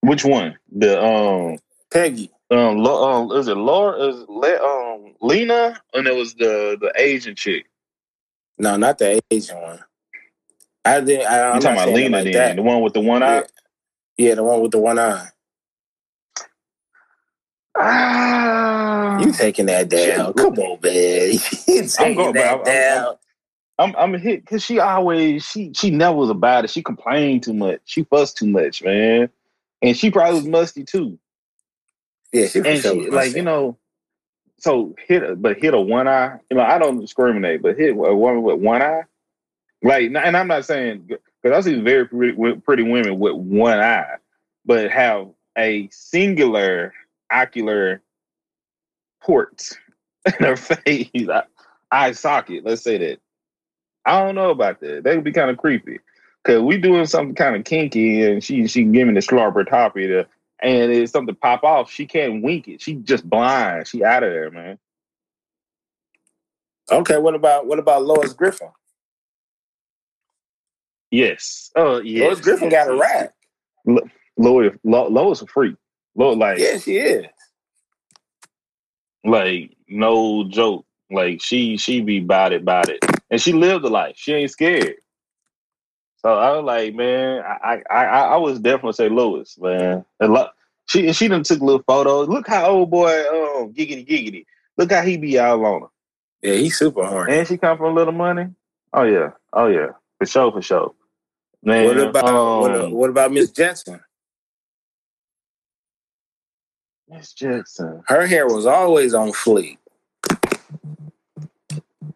Which 0.01 0.25
one? 0.25 0.57
The 0.71 1.01
um 1.01 1.59
Peggy. 1.91 2.31
um, 2.49 2.77
Lo- 2.79 3.03
um 3.29 3.31
is 3.37 3.47
it 3.47 3.55
Laura 3.55 3.97
is 4.09 4.25
Le- 4.27 4.61
um 4.63 5.13
Lena 5.21 5.79
and 5.93 6.07
it 6.07 6.15
was 6.15 6.33
the 6.33 6.75
the 6.81 6.91
Asian 6.95 7.35
chick. 7.35 7.67
No, 8.57 8.77
not 8.77 8.97
the 8.97 9.21
Asian 9.31 9.61
one. 9.61 9.83
I 10.85 10.99
did. 11.01 11.25
I, 11.25 11.49
I'm 11.49 11.55
You 11.55 11.61
talking 11.61 11.77
about 11.83 11.93
Lena 11.93 12.17
like 12.17 12.23
then, 12.25 12.33
that. 12.33 12.55
the 12.57 12.61
one 12.61 12.81
with 12.81 12.93
the 12.93 12.99
one 13.01 13.21
Yeah. 13.21 13.39
eye? 13.39 13.43
yeah, 14.17 14.35
the 14.35 14.43
one 14.43 14.61
with 14.61 14.71
the 14.71 14.79
one 14.79 14.99
eye. 14.99 15.27
Ah, 17.75 19.19
You 19.19 19.31
taking 19.31 19.65
that 19.67 19.89
down? 19.89 20.33
Come 20.33 20.53
on, 20.59 20.79
man. 20.83 21.31
You 21.67 21.83
taking 21.87 22.15
going- 22.15 22.33
that 22.33 22.47
I'm- 22.47 22.55
I'm- 22.57 22.63
down? 22.65 23.15
I'm 23.79 23.95
I'm 23.97 24.13
hit 24.13 24.41
because 24.41 24.63
she 24.63 24.77
always 24.79 25.43
she 25.43 25.73
she 25.73 25.89
never 25.89 26.15
was 26.15 26.29
about 26.29 26.63
it. 26.63 26.69
She 26.69 26.83
complained 26.83 27.41
too 27.41 27.55
much. 27.55 27.79
She 27.85 28.03
fussed 28.03 28.37
too 28.37 28.45
much, 28.45 28.83
man. 28.83 29.29
And 29.81 29.97
she 29.97 30.11
probably 30.11 30.35
was 30.41 30.47
musty 30.47 30.83
too. 30.83 31.17
yeah, 32.31 32.45
she, 32.45 32.59
and 32.59 32.79
sure 32.79 32.91
she 32.93 32.97
was 32.99 33.07
like 33.07 33.13
musty. 33.25 33.37
you 33.39 33.41
know, 33.43 33.77
so 34.59 34.93
hit 35.07 35.23
a, 35.23 35.35
but 35.35 35.57
hit 35.57 35.73
a 35.73 35.81
one 35.81 36.07
eye. 36.07 36.37
You 36.51 36.57
know, 36.57 36.63
I 36.63 36.77
don't 36.77 36.99
discriminate, 36.99 37.63
but 37.63 37.75
hit 37.75 37.91
a 37.97 38.15
woman 38.15 38.43
with 38.43 38.59
one 38.59 38.83
eye, 38.83 39.01
like, 39.83 40.05
and 40.05 40.37
I'm 40.37 40.47
not 40.47 40.65
saying 40.65 41.09
because 41.41 41.57
I 41.57 41.61
see 41.61 41.79
very 41.81 42.07
pretty, 42.07 42.55
pretty 42.61 42.83
women 42.83 43.19
with 43.19 43.35
one 43.35 43.79
eye, 43.79 44.15
but 44.65 44.89
have 44.91 45.29
a 45.57 45.89
singular 45.91 46.93
ocular 47.31 48.01
port 49.21 49.69
in 50.25 50.45
her 50.45 50.57
face, 50.57 51.09
eye 51.91 52.11
socket. 52.13 52.65
Let's 52.65 52.81
say 52.81 52.97
that. 52.97 53.19
I 54.05 54.23
don't 54.23 54.35
know 54.35 54.49
about 54.49 54.81
that. 54.81 55.03
That 55.03 55.15
would 55.15 55.23
be 55.23 55.31
kind 55.31 55.49
of 55.49 55.57
creepy. 55.57 55.99
Cause 56.43 56.61
we 56.61 56.77
doing 56.77 57.05
something 57.05 57.35
kind 57.35 57.55
of 57.55 57.63
kinky, 57.63 58.21
and 58.23 58.43
she 58.43 58.67
she 58.67 58.83
giving 58.83 59.13
the 59.13 59.21
slobber 59.21 59.63
toppy 59.63 60.07
to 60.07 60.27
and 60.63 60.91
it's 60.91 61.11
something 61.11 61.35
pop 61.35 61.63
off, 61.63 61.91
she 61.91 62.05
can't 62.05 62.41
wink 62.41 62.67
it. 62.69 62.81
She 62.81 62.95
just 62.95 63.29
blind. 63.29 63.87
She 63.87 64.03
out 64.03 64.23
of 64.23 64.31
there, 64.31 64.49
man. 64.49 64.79
Okay, 66.89 67.17
what 67.17 67.35
about 67.35 67.67
what 67.67 67.79
about 67.79 68.05
Lois 68.05 68.33
Griffin? 68.33 68.69
Yes. 71.13 71.69
Oh, 71.75 71.99
yes. 72.01 72.23
Lois 72.27 72.41
Griffin 72.41 72.69
got 72.69 72.89
a 72.89 72.95
rap. 72.95 73.33
Lois, 74.37 74.75
Lo, 74.83 75.07
Lois 75.07 75.41
a 75.43 75.47
freak. 75.47 75.75
Lo, 76.15 76.31
like, 76.33 76.57
Yeah, 76.57 76.77
she 76.79 76.97
is. 76.97 77.25
like 79.23 79.75
no 79.87 80.43
joke. 80.49 80.85
Like 81.11 81.41
she 81.41 81.77
she 81.77 82.01
be 82.01 82.17
about 82.17 82.53
it, 82.53 82.61
about 82.63 82.89
it, 82.89 82.99
and 83.29 83.39
she 83.39 83.53
lived 83.53 83.83
the 83.83 83.89
life. 83.89 84.15
She 84.17 84.33
ain't 84.33 84.49
scared. 84.49 84.95
So 86.17 86.33
I 86.35 86.51
was 86.57 86.63
like, 86.65 86.95
man, 86.95 87.43
I 87.43 87.83
I 87.89 88.03
I, 88.03 88.19
I 88.33 88.37
was 88.37 88.57
definitely 88.59 88.93
say 88.93 89.09
Lois, 89.09 89.55
man. 89.59 90.03
A 90.19 90.27
lot. 90.27 90.53
She 90.87 91.13
she 91.13 91.27
done 91.27 91.43
took 91.43 91.61
a 91.61 91.63
little 91.63 91.83
photos. 91.85 92.27
Look 92.27 92.47
how 92.47 92.65
old 92.65 92.89
boy 92.89 93.11
um 93.29 93.73
giggity 93.73 94.07
giggity. 94.07 94.45
Look 94.77 94.91
how 94.91 95.03
he 95.03 95.17
be 95.17 95.37
all 95.37 95.63
on 95.65 95.81
her. 95.81 95.87
Yeah, 96.41 96.55
he's 96.55 96.79
super 96.79 97.05
horny. 97.05 97.37
And 97.37 97.47
she 97.47 97.57
come 97.57 97.77
from 97.77 97.91
a 97.91 97.95
little 97.95 98.13
money. 98.13 98.47
Oh 98.93 99.03
yeah, 99.03 99.31
oh 99.53 99.67
yeah, 99.67 99.89
for 100.17 100.25
sure, 100.25 100.51
for 100.51 100.61
sure. 100.63 100.93
Man, 101.63 101.85
what 101.85 101.97
about 101.97 102.61
what, 102.61 102.75
um, 102.75 102.91
what 102.91 103.09
about 103.09 103.31
Miss 103.31 103.51
Jensen? 103.51 104.01
Miss 107.09 107.33
Jackson? 107.33 108.03
Her 108.07 108.25
hair 108.25 108.47
was 108.47 108.65
always 108.65 109.13
on 109.13 109.29
fleek. 109.31 109.77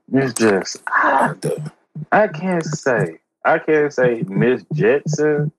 Miss 0.10 0.34
Jackson. 0.34 0.82
I, 0.88 1.34
I 2.12 2.28
can't 2.28 2.66
say. 2.66 3.20
I 3.46 3.60
can't 3.60 3.94
say 3.94 4.24
Miss 4.28 4.64
Jetson. 4.74 5.52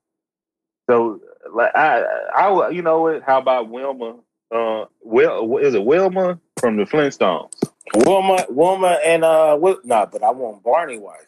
So 0.88 1.20
like 1.54 1.74
I 1.74 2.02
I 2.34 2.70
you 2.70 2.82
know 2.82 3.02
what? 3.02 3.22
How 3.22 3.38
about 3.38 3.68
Wilma? 3.68 4.16
Uh, 4.50 4.86
Will 5.02 5.58
is 5.58 5.74
it 5.74 5.84
Wilma 5.84 6.38
from 6.58 6.76
the 6.76 6.84
Flintstones? 6.84 7.52
Wilma, 7.94 8.44
Wilma, 8.50 8.98
and 9.04 9.24
uh, 9.24 9.56
what? 9.56 9.84
Nah, 9.84 10.06
but 10.06 10.22
I 10.22 10.30
want 10.30 10.62
Barney 10.62 10.98
wife 10.98 11.20
though. 11.20 11.20
Well, 11.20 11.26
yeah, 11.26 11.27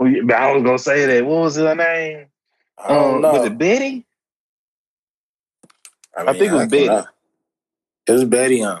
I 0.00 0.52
was 0.52 0.62
gonna 0.64 0.78
say 0.78 1.06
that. 1.06 1.26
What 1.26 1.42
was 1.42 1.56
her 1.56 1.74
name? 1.74 2.26
I 2.78 2.94
don't 2.94 3.16
Um, 3.16 3.22
know. 3.22 3.32
Was 3.32 3.44
it 3.46 3.58
Betty? 3.58 4.06
I 6.26 6.34
think 6.34 6.52
it 6.52 6.54
was 6.54 6.66
can- 6.66 6.70
Betty. 6.70 7.06
It 8.06 8.12
was 8.12 8.24
Betty, 8.26 8.62
huh? 8.62 8.80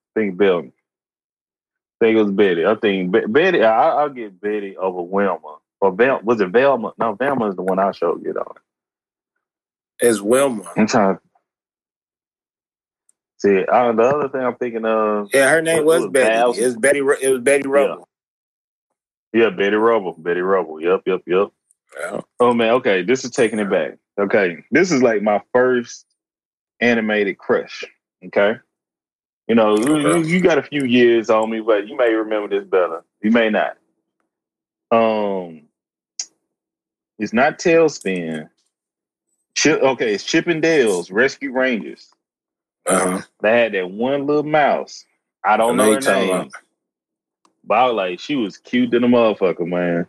I 0.00 0.20
think 0.20 0.38
Bill. 0.38 0.60
I 0.60 2.06
think 2.06 2.18
it 2.18 2.22
was 2.22 2.32
Betty. 2.32 2.66
I 2.66 2.76
think 2.76 3.12
Be- 3.12 3.26
Betty. 3.28 3.62
I, 3.64 3.90
I'll 3.90 4.10
get 4.10 4.40
Betty 4.40 4.76
over 4.76 5.02
Wilma. 5.02 5.58
Or 5.80 5.92
Vel- 5.92 6.20
was 6.24 6.40
it 6.40 6.48
Velma? 6.50 6.92
No, 6.98 7.14
Velma 7.14 7.50
is 7.50 7.56
the 7.56 7.62
one 7.62 7.78
I 7.80 7.92
showed 7.92 8.24
get 8.24 8.36
on. 8.36 8.54
It's 10.00 10.20
Wilma. 10.20 10.70
I'm 10.76 10.86
trying 10.88 11.16
to 11.16 11.22
see. 13.38 13.64
Uh, 13.64 13.92
the 13.92 14.02
other 14.02 14.28
thing 14.30 14.42
I'm 14.42 14.56
thinking 14.56 14.86
of, 14.86 15.30
Yeah, 15.34 15.50
her 15.50 15.62
name 15.62 15.84
was 15.84 16.06
was 16.06 16.12
Betty. 16.12 16.30
Val- 16.34 16.52
It 16.52 16.64
was 16.66 16.76
Betty. 16.76 17.00
Ru- 17.02 17.18
It 17.20 17.30
was 17.30 17.40
Betty 17.42 17.68
Rubble. 17.68 18.08
Yeah, 19.34 19.50
Betty 19.50 19.76
Rubble. 19.76 20.14
Betty 20.16 20.40
Rubble. 20.40 20.80
Yep, 20.80 21.02
yep, 21.06 21.22
yep. 21.26 21.48
Yeah. 22.00 22.20
Oh 22.40 22.54
man, 22.54 22.70
okay. 22.74 23.02
This 23.02 23.24
is 23.24 23.32
taking 23.32 23.58
it 23.58 23.68
back. 23.70 23.98
Okay, 24.18 24.64
this 24.70 24.92
is 24.92 25.02
like 25.02 25.22
my 25.22 25.42
first 25.52 26.06
animated 26.80 27.36
crush. 27.38 27.84
Okay, 28.26 28.54
you 29.48 29.54
know, 29.56 29.76
you, 29.76 29.96
Okay. 30.08 30.28
you 30.28 30.40
got 30.40 30.58
a 30.58 30.62
few 30.62 30.84
years 30.84 31.30
on 31.30 31.50
me, 31.50 31.60
but 31.60 31.88
you 31.88 31.96
may 31.96 32.14
remember 32.14 32.48
this 32.48 32.66
better. 32.68 33.04
You 33.22 33.32
may 33.32 33.50
not. 33.50 33.76
Um, 34.92 35.62
it's 37.18 37.32
not 37.32 37.58
TaleSpin. 37.58 38.48
Chip, 39.56 39.82
okay, 39.82 40.14
it's 40.14 40.24
Chip 40.24 40.46
and 40.46 40.62
Dale's 40.62 41.10
Rescue 41.10 41.52
Rangers. 41.52 42.10
Uh-huh. 42.86 43.22
They 43.40 43.50
had 43.60 43.72
that 43.72 43.90
one 43.90 44.26
little 44.26 44.42
mouse. 44.42 45.04
I 45.44 45.56
don't 45.56 45.80
I 45.80 45.84
know 45.84 45.84
know 45.84 45.94
her 45.94 46.00
name, 46.00 46.28
about. 46.30 46.52
But 47.66 47.78
I 47.78 47.86
was 47.86 47.94
like, 47.94 48.20
she 48.20 48.36
was 48.36 48.58
cute 48.58 48.90
than 48.90 49.04
a 49.04 49.08
motherfucker, 49.08 49.66
man. 49.66 50.06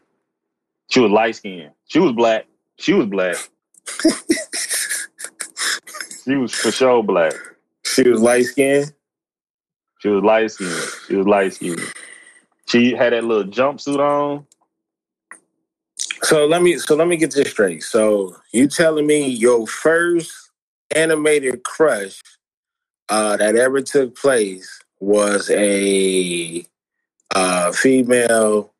She 0.89 0.99
was 0.99 1.11
light 1.11 1.35
skinned. 1.35 1.71
She 1.87 1.99
was 1.99 2.11
black. 2.11 2.45
She 2.77 2.93
was 2.93 3.07
black. 3.07 3.37
She 6.23 6.35
was 6.35 6.53
for 6.53 6.71
sure 6.71 7.03
black. 7.03 7.33
She 7.83 8.07
was 8.09 8.21
light 8.21 8.45
skinned. 8.45 8.93
She 9.99 10.09
was 10.09 10.23
light 10.23 10.51
skinned. 10.51 10.89
She 11.07 11.15
was 11.15 11.27
light 11.27 11.53
skinned. 11.53 11.93
She 12.67 12.93
had 12.93 13.13
that 13.13 13.23
little 13.23 13.45
jumpsuit 13.45 13.99
on. 13.99 14.45
So 16.23 16.47
let 16.47 16.63
me 16.63 16.77
so 16.79 16.95
let 16.95 17.07
me 17.07 17.17
get 17.17 17.33
this 17.33 17.51
straight. 17.51 17.83
So 17.83 18.35
you 18.51 18.67
telling 18.67 19.05
me 19.05 19.27
your 19.27 19.67
first 19.67 20.51
animated 20.95 21.63
crush 21.63 22.21
uh, 23.09 23.37
that 23.37 23.55
ever 23.55 23.81
took 23.81 24.15
place 24.15 24.81
was 24.99 25.49
a 25.51 26.65
uh, 27.33 27.71
female 27.71 28.71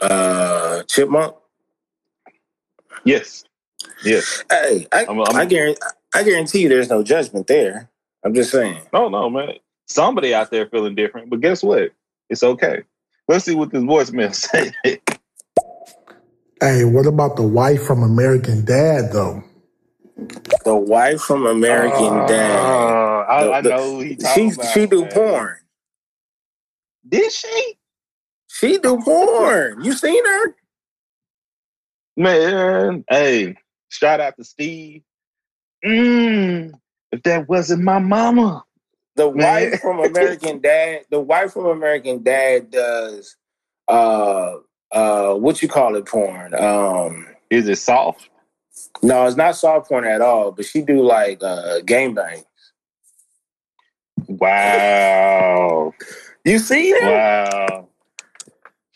uh, 0.00 0.82
chipmunk. 0.84 1.34
Yes. 3.04 3.44
Yes. 4.04 4.44
Hey, 4.50 4.86
I, 4.92 5.04
I'm- 5.04 5.20
I'm- 5.20 5.36
I 5.36 5.44
guarantee, 5.46 5.80
I 6.14 6.22
guarantee 6.22 6.62
you, 6.62 6.68
there's 6.68 6.90
no 6.90 7.02
judgment 7.02 7.46
there. 7.46 7.88
I'm 8.24 8.34
just 8.34 8.50
saying. 8.50 8.80
No, 8.92 9.08
no, 9.08 9.30
man. 9.30 9.54
Somebody 9.86 10.34
out 10.34 10.50
there 10.50 10.66
feeling 10.66 10.94
different, 10.94 11.30
but 11.30 11.40
guess 11.40 11.62
what? 11.62 11.92
It's 12.28 12.42
okay. 12.42 12.82
Let's 13.28 13.44
see 13.44 13.54
what 13.54 13.70
this 13.70 13.82
voicemail 13.82 14.34
says. 14.34 14.72
Hey, 16.60 16.84
what 16.84 17.06
about 17.06 17.36
the 17.36 17.42
wife 17.42 17.82
from 17.84 18.02
American 18.02 18.64
Dad 18.64 19.12
though? 19.12 19.42
The 20.64 20.76
wife 20.76 21.20
from 21.22 21.46
American 21.46 22.26
Dad. 22.26 22.60
Uh, 22.60 23.24
I, 23.28 23.44
The- 23.44 23.52
I 23.52 23.60
the- 23.62 23.68
know 23.70 23.94
who 23.94 24.00
he 24.00 24.16
She 24.34 24.48
about, 24.50 24.66
she 24.66 24.86
do 24.86 25.00
man. 25.02 25.10
porn. 25.12 25.56
Did 27.10 27.32
she? 27.32 27.78
She 28.48 28.78
do 28.78 28.98
porn. 28.98 29.84
You 29.84 29.92
seen 29.92 30.24
her? 30.24 30.54
Man, 32.16 33.04
hey, 33.08 33.56
shout 33.88 34.20
out 34.20 34.36
to 34.36 34.44
Steve. 34.44 35.02
Mm, 35.84 36.72
if 37.12 37.22
that 37.22 37.48
wasn't 37.48 37.82
my 37.82 37.98
mama. 37.98 38.64
The 39.16 39.30
Man. 39.32 39.70
wife 39.70 39.80
from 39.80 40.00
American 40.00 40.60
Dad. 40.60 41.02
The 41.10 41.20
wife 41.20 41.52
from 41.52 41.66
American 41.66 42.22
Dad 42.22 42.70
does 42.70 43.36
uh 43.88 44.56
uh 44.92 45.34
what 45.34 45.62
you 45.62 45.68
call 45.68 45.96
it 45.96 46.06
porn. 46.06 46.54
Um 46.54 47.26
Is 47.50 47.68
it 47.68 47.78
soft? 47.78 48.28
no, 49.02 49.26
it's 49.26 49.36
not 49.36 49.56
soft 49.56 49.88
porn 49.88 50.04
at 50.04 50.20
all, 50.20 50.52
but 50.52 50.64
she 50.64 50.82
do 50.82 51.02
like 51.02 51.42
uh 51.42 51.80
game 51.80 52.14
bang. 52.14 52.44
Wow. 54.28 55.94
You 56.44 56.58
see 56.58 56.92
that? 56.92 57.46
wow. 57.68 57.88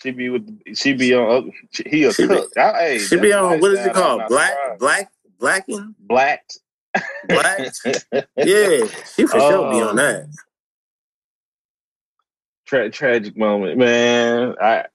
She 0.02 0.10
be 0.10 0.28
with 0.30 0.76
she 0.76 0.92
be 0.94 1.14
on 1.14 1.48
uh, 1.48 1.50
she- 1.70 1.88
he 1.88 2.04
a 2.04 2.12
She 2.12 2.22
be- 2.26 2.34
cook. 2.34 2.52
I- 2.56 2.72
hey, 2.78 2.98
She 2.98 3.16
be 3.18 3.30
a 3.30 3.38
on 3.38 3.60
what 3.60 3.72
is 3.72 3.84
it 3.86 3.94
called? 3.94 4.22
Black 4.28 4.50
surprised. 4.52 4.78
black 4.80 5.12
blacking? 5.38 5.94
Black. 5.98 6.44
Black? 7.28 7.72
Yeah, 8.36 8.86
she 9.14 9.26
for 9.26 9.38
sure 9.40 9.70
be 9.70 9.80
Oh. 9.82 9.88
on 9.88 9.96
that. 9.96 10.26
Tra- 12.66 12.90
tragic 12.90 13.36
moment, 13.36 13.78
man. 13.78 14.54
I 14.60 14.86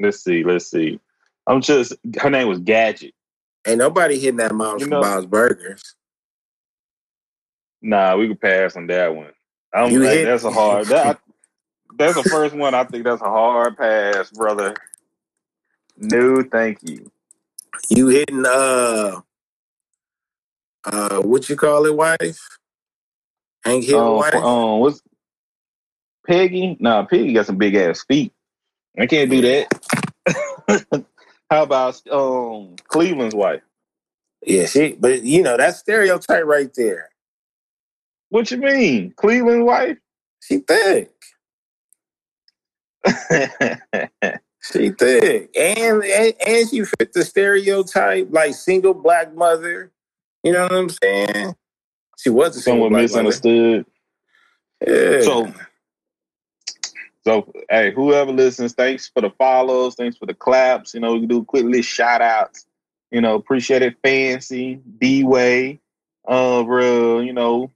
let's 0.00 0.22
see, 0.22 0.44
let's 0.44 0.70
see. 0.70 1.00
I'm 1.46 1.60
just 1.60 1.94
her 2.20 2.30
name 2.30 2.48
was 2.48 2.58
Gadget. 2.60 3.14
Ain't 3.66 3.78
nobody 3.78 4.18
hitting 4.18 4.36
that 4.36 4.54
mom 4.54 4.74
You 4.78 4.84
from 4.84 4.90
know- 4.90 5.00
Bob's 5.02 5.26
Burgers. 5.26 5.94
Nah, 7.80 8.16
we 8.16 8.28
could 8.28 8.40
pass 8.40 8.76
on 8.76 8.86
that 8.88 9.14
one. 9.14 9.30
I'm 9.72 9.90
You 9.92 10.00
like, 10.00 10.10
hit- 10.10 10.24
that's 10.26 10.44
a 10.44 10.50
hard. 10.50 10.86
That, 10.86 11.20
that's 11.96 12.14
the 12.14 12.24
first 12.24 12.54
one. 12.54 12.74
I 12.74 12.84
think 12.84 13.04
that's 13.04 13.22
a 13.22 13.26
hard 13.26 13.76
pass, 13.76 14.30
brother. 14.30 14.74
No, 15.96 16.42
thank 16.42 16.82
you. 16.82 17.10
You 17.88 18.08
hitting 18.08 18.44
uh 18.46 19.20
uh 20.84 21.20
what 21.22 21.48
you 21.48 21.56
call 21.56 21.86
it, 21.86 21.96
wife? 21.96 22.38
Hank 23.64 23.84
Hill 23.84 23.98
Um, 23.98 24.16
wife? 24.16 24.34
um, 24.34 24.80
what's 24.80 25.02
Peggy? 26.26 26.76
Nah, 26.80 27.04
Peggy 27.06 27.32
got 27.32 27.46
some 27.46 27.56
big 27.58 27.74
ass 27.74 28.04
feet. 28.04 28.32
I 28.98 29.06
can't 29.06 29.30
do 29.30 29.40
that. 29.42 31.06
How 31.50 31.62
about 31.62 32.00
um 32.10 32.76
Cleveland's 32.88 33.34
wife? 33.34 33.62
Yeah, 34.46 34.66
she 34.66 34.92
but 34.92 35.22
you 35.22 35.42
know, 35.42 35.56
that 35.56 35.76
stereotype 35.76 36.44
right 36.44 36.70
there. 36.76 37.10
What 38.30 38.50
you 38.50 38.58
mean, 38.58 39.12
Cleveland's 39.16 39.64
wife? 39.64 39.98
She 40.40 40.58
thick. 40.58 41.12
She 44.60 44.90
thick. 44.90 45.50
And, 45.56 46.02
and 46.02 46.34
and 46.46 46.68
she 46.68 46.84
fit 46.84 47.12
the 47.12 47.24
stereotype, 47.24 48.28
like 48.30 48.54
single 48.54 48.94
black 48.94 49.34
mother. 49.34 49.92
You 50.42 50.52
know 50.52 50.64
what 50.64 50.72
I'm 50.72 50.88
saying? 50.88 51.54
She 52.18 52.30
was 52.30 52.56
a 52.56 52.60
single 52.60 52.90
black 52.90 53.02
misunderstood. 53.02 53.86
mother. 54.86 55.16
Yeah. 55.16 55.22
So, 55.22 55.54
so 57.24 57.52
hey, 57.70 57.92
whoever 57.92 58.32
listens, 58.32 58.74
thanks 58.74 59.08
for 59.08 59.20
the 59.20 59.30
follows, 59.30 59.94
thanks 59.94 60.16
for 60.16 60.26
the 60.26 60.34
claps. 60.34 60.94
You 60.94 61.00
know, 61.00 61.14
we 61.14 61.20
can 61.20 61.28
do 61.28 61.44
quick 61.44 61.64
list 61.64 61.88
shout 61.88 62.20
outs. 62.20 62.66
You 63.10 63.20
know, 63.20 63.36
appreciate 63.36 63.82
it, 63.82 63.96
fancy, 64.02 64.80
D 64.98 65.24
Way, 65.24 65.80
uh, 66.28 66.62
real, 66.66 67.22
you 67.22 67.32
know, 67.32 67.70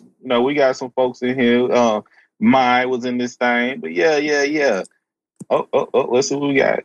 you 0.00 0.28
know, 0.28 0.42
we 0.42 0.54
got 0.54 0.76
some 0.76 0.90
folks 0.90 1.22
in 1.22 1.38
here. 1.38 1.70
Uh, 1.70 2.00
Mai 2.42 2.86
was 2.86 3.04
in 3.04 3.18
this 3.18 3.36
thing, 3.36 3.80
but 3.80 3.92
yeah, 3.92 4.16
yeah, 4.16 4.42
yeah. 4.42 4.82
Oh, 5.48 5.68
oh, 5.72 5.88
oh, 5.94 6.08
let's 6.10 6.28
see 6.28 6.34
what 6.34 6.48
we 6.48 6.56
got. 6.56 6.80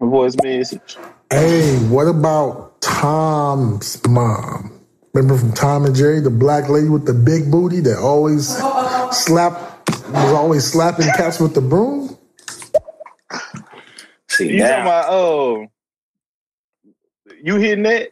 A 0.00 0.06
voice 0.06 0.36
message. 0.42 0.96
Hey, 1.32 1.76
what 1.88 2.06
about 2.06 2.80
Tom's 2.80 4.00
mom? 4.08 4.72
Remember 5.12 5.36
from 5.36 5.52
Tom 5.52 5.84
and 5.84 5.96
Jerry, 5.96 6.20
the 6.20 6.30
black 6.30 6.68
lady 6.68 6.88
with 6.88 7.06
the 7.06 7.12
big 7.12 7.50
booty 7.50 7.80
that 7.80 7.98
always 7.98 8.56
slap 9.10 9.88
was 10.10 10.32
always 10.32 10.64
slapping 10.64 11.06
cats 11.16 11.40
with 11.40 11.54
the 11.54 11.60
broom? 11.60 12.16
See 14.28 14.50
You 14.50 14.58
now, 14.58 14.68
talking 14.68 14.82
about 14.82 15.06
oh 15.08 15.66
you 17.42 17.56
hitting 17.56 17.82
that? 17.84 18.10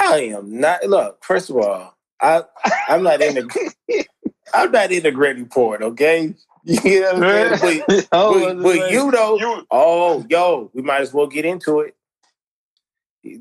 I 0.00 0.34
am 0.36 0.60
not 0.60 0.84
look, 0.84 1.22
first 1.22 1.50
of 1.50 1.58
all, 1.58 1.94
I 2.22 2.42
I'm 2.88 3.02
not 3.02 3.20
in 3.20 3.34
the 3.34 4.06
I'm 4.54 4.72
not 4.72 4.92
in 4.92 5.02
the 5.02 5.12
gritty 5.12 5.42
report, 5.42 5.82
okay? 5.82 6.34
You 6.64 7.00
know 7.00 7.14
what 7.14 7.24
I'm 7.24 7.60
saying? 7.60 7.84
But, 8.12 8.32
but, 8.58 8.62
but 8.62 8.90
you 8.92 9.10
know, 9.10 9.38
you 9.38 9.66
oh, 9.70 10.26
yo, 10.28 10.70
we 10.74 10.82
might 10.82 11.00
as 11.02 11.14
well 11.14 11.26
get 11.26 11.44
into 11.46 11.80
it. 11.80 11.96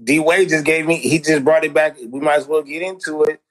D 0.03 0.19
Wade 0.19 0.49
just 0.49 0.65
gave 0.65 0.85
me, 0.87 0.97
he 0.97 1.19
just 1.19 1.43
brought 1.43 1.63
it 1.65 1.73
back. 1.73 1.97
We 2.07 2.19
might 2.21 2.37
as 2.37 2.47
well 2.47 2.63
get 2.63 2.81
into 2.83 3.23
it. 3.23 3.41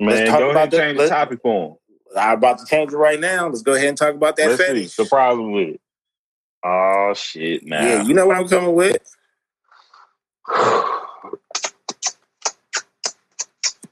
man, 0.00 0.10
Let's 0.16 0.30
talk 0.30 0.40
go 0.40 0.50
ahead 0.50 0.62
and 0.64 0.72
the- 0.72 0.76
change 0.78 0.96
the 0.98 1.02
let- 1.04 1.08
topic 1.10 1.40
for 1.42 1.70
him. 1.70 1.76
I'm 2.16 2.38
about 2.38 2.58
to 2.60 2.66
change 2.66 2.92
it 2.92 2.96
right 2.96 3.20
now. 3.20 3.48
Let's 3.48 3.62
go 3.62 3.74
ahead 3.74 3.88
and 3.88 3.98
talk 3.98 4.14
about 4.14 4.36
that 4.36 4.48
Let's 4.50 4.60
see. 4.62 4.66
fetish. 4.66 4.92
Surprise 4.92 5.34
him 5.34 5.52
with 5.52 5.68
it. 5.70 5.80
Oh 6.64 7.12
shit! 7.16 7.64
Now, 7.64 7.84
Yeah, 7.86 8.02
you 8.04 8.14
know 8.14 8.26
what 8.26 8.36
I'm 8.38 8.48
coming 8.48 8.74
with? 8.74 8.98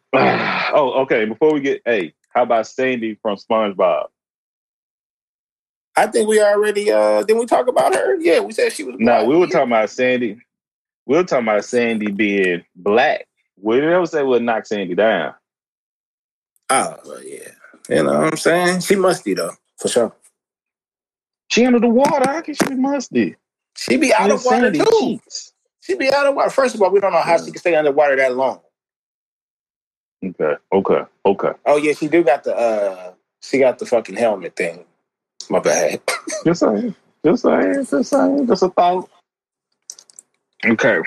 oh, 0.14 1.03
okay. 1.03 1.24
Before 1.26 1.53
we 1.55 1.61
get, 1.61 1.82
hey, 1.84 2.14
how 2.35 2.43
about 2.43 2.66
Sandy 2.66 3.18
from 3.20 3.37
SpongeBob? 3.37 4.07
I 5.97 6.07
think 6.07 6.28
we 6.28 6.41
already 6.43 6.91
uh 6.91 7.22
didn't 7.22 7.41
we 7.41 7.47
talk 7.47 7.68
about 7.68 7.95
her? 7.95 8.16
Yeah, 8.20 8.41
we 8.41 8.53
said 8.53 8.72
she 8.72 8.83
was 8.85 8.97
No, 8.99 9.16
black. 9.16 9.26
we 9.26 9.37
were 9.37 9.47
talking 9.47 9.68
about 9.72 9.91
Sandy. 9.91 10.39
We 11.07 11.16
were 11.16 11.24
talking 11.24 11.47
about 11.47 11.64
Sandy 11.64 12.11
being 12.11 12.64
black. 12.74 13.26
We 13.61 13.80
never 13.80 14.07
say 14.07 14.22
we'll 14.22 14.41
knock 14.41 14.66
Sandy 14.66 14.95
down. 14.95 15.35
Oh 16.70 16.97
yeah. 17.24 17.49
You 17.91 18.05
know 18.05 18.18
what 18.20 18.28
I'm 18.33 18.37
saying? 18.37 18.80
She 18.80 18.97
musty 18.97 19.35
though, 19.35 19.53
for 19.78 19.89
sure. 19.89 20.14
She 21.49 21.66
under 21.66 21.80
the 21.80 21.89
water. 21.89 22.30
How 22.30 22.41
can 22.41 22.55
she 22.55 22.64
be 22.66 22.74
musty? 22.76 23.37
She 23.76 23.97
be 23.99 24.14
out 24.14 24.30
of 24.30 24.43
water 24.45 24.72
too. 24.72 24.85
cheeks. 25.01 25.53
She 25.80 25.95
be 25.97 26.11
out 26.12 26.26
of 26.26 26.35
water. 26.35 26.49
First 26.51 26.74
of 26.74 26.80
all, 26.80 26.91
we 26.91 27.01
don't 27.01 27.12
know 27.12 27.20
how 27.20 27.37
she 27.37 27.51
can 27.51 27.59
stay 27.59 27.74
underwater 27.74 28.16
that 28.16 28.35
long. 28.37 28.61
Okay, 30.25 30.55
okay, 30.73 31.03
okay. 31.27 31.53
Oh 31.66 31.77
yeah, 31.77 31.93
she 31.95 32.09
do 32.09 32.23
got 32.23 32.45
the 32.45 32.57
uh 32.57 33.12
she 33.41 33.59
got 33.59 33.79
the 33.79 33.87
fucking 33.87 34.16
helmet 34.16 34.55
thing. 34.57 34.85
My 35.51 35.59
bad. 35.59 36.01
Just 36.45 36.61
saying. 36.61 36.95
Just 37.25 37.43
saying. 37.43 37.87
Just 37.91 38.11
saying. 38.11 38.47
Just 38.47 38.62
a 38.62 38.68
thought. 38.68 39.11
Okay. 40.64 41.01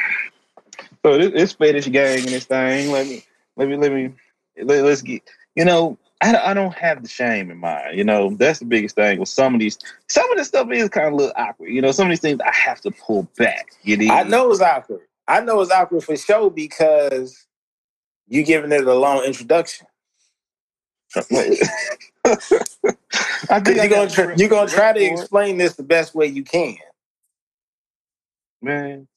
So 1.06 1.18
this, 1.18 1.32
this 1.32 1.54
fetish 1.54 1.88
gang 1.88 2.20
and 2.20 2.28
this 2.28 2.46
thing. 2.46 2.92
Let 2.92 3.08
me. 3.08 3.24
Let 3.56 3.70
me. 3.70 3.78
Let 3.78 3.92
me. 3.92 4.14
Let, 4.62 4.84
let's 4.84 5.02
get. 5.02 5.24
You 5.56 5.66
know. 5.66 5.98
I, 6.22 6.32
don't- 6.32 6.46
I 6.46 6.54
don't 6.54 6.74
have 6.76 7.04
the 7.04 7.10
shame 7.10 7.52
in 7.52 7.58
mind. 7.58 7.98
You 7.98 8.04
know. 8.04 8.32
That's 8.32 8.60
the 8.60 8.66
biggest 8.66 8.96
thing 8.96 9.20
with 9.20 9.30
some 9.30 9.54
of 9.54 9.60
these. 9.60 9.78
Some 10.10 10.30
of 10.32 10.38
this 10.38 10.50
stuff 10.50 10.70
is 10.72 10.90
kind 10.90 11.08
of 11.08 11.14
a 11.14 11.16
little 11.16 11.34
awkward. 11.38 11.70
You 11.70 11.82
know. 11.82 11.92
Some 11.92 12.08
of 12.08 12.12
these 12.12 12.20
things 12.20 12.40
I 12.46 12.54
have 12.54 12.82
to 12.82 12.92
pull 12.92 13.30
back. 13.38 13.72
You 13.84 13.98
know. 13.98 14.14
I 14.14 14.24
know 14.24 14.52
it's 14.52 14.62
awkward. 14.62 15.02
I 15.28 15.40
know 15.42 15.62
it's 15.62 15.72
awkward 15.72 16.04
for 16.04 16.18
sure 16.18 16.50
because 16.52 17.48
you 18.28 18.44
giving 18.44 18.72
it 18.72 18.88
a 18.88 18.94
long 18.94 19.24
introduction. 19.24 19.88
I 23.50 23.60
think 23.62 23.78
You're 23.78 23.88
gonna 23.90 24.36
you're 24.38 24.50
gonna 24.50 24.70
try 24.70 24.94
to 24.94 25.00
explain 25.02 25.58
this 25.58 25.76
the 25.76 25.84
best 25.84 26.16
way 26.16 26.28
you 26.28 26.44
can. 26.44 26.78
man. 28.62 29.08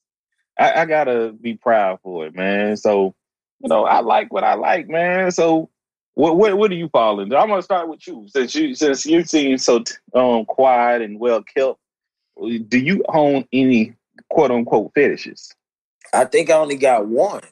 I, 0.58 0.82
I 0.82 0.84
gotta 0.86 1.32
be 1.32 1.54
proud 1.54 2.00
for 2.02 2.26
it, 2.26 2.34
man. 2.34 2.76
So, 2.76 3.14
you 3.60 3.68
know, 3.68 3.84
I 3.84 4.00
like 4.00 4.32
what 4.32 4.44
I 4.44 4.54
like, 4.54 4.88
man. 4.88 5.30
So, 5.30 5.70
what 6.14 6.36
what 6.36 6.56
what 6.58 6.70
do 6.70 6.76
you 6.76 6.90
into? 7.20 7.36
I'm 7.38 7.48
gonna 7.48 7.62
start 7.62 7.88
with 7.88 8.06
you 8.06 8.26
since 8.28 8.54
you 8.54 8.74
since 8.74 9.06
you 9.06 9.24
seem 9.24 9.58
so 9.58 9.82
um 10.14 10.44
quiet 10.44 11.02
and 11.02 11.18
well 11.18 11.42
kept. 11.42 11.78
Do 12.68 12.78
you 12.78 13.04
own 13.08 13.46
any 13.52 13.94
quote 14.30 14.50
unquote 14.50 14.92
fetishes? 14.94 15.54
I 16.14 16.24
think 16.24 16.50
I 16.50 16.54
only 16.54 16.76
got 16.76 17.06
one. 17.06 17.42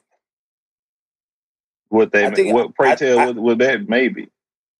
What 1.89 2.11
they 2.13 2.29
think- 2.31 2.55
what 2.55 2.75
pray 2.75 2.91
I- 2.91 2.95
tell 2.95 3.19
I- 3.19 3.31
what 3.31 3.59
that 3.59 3.89
maybe? 3.89 4.29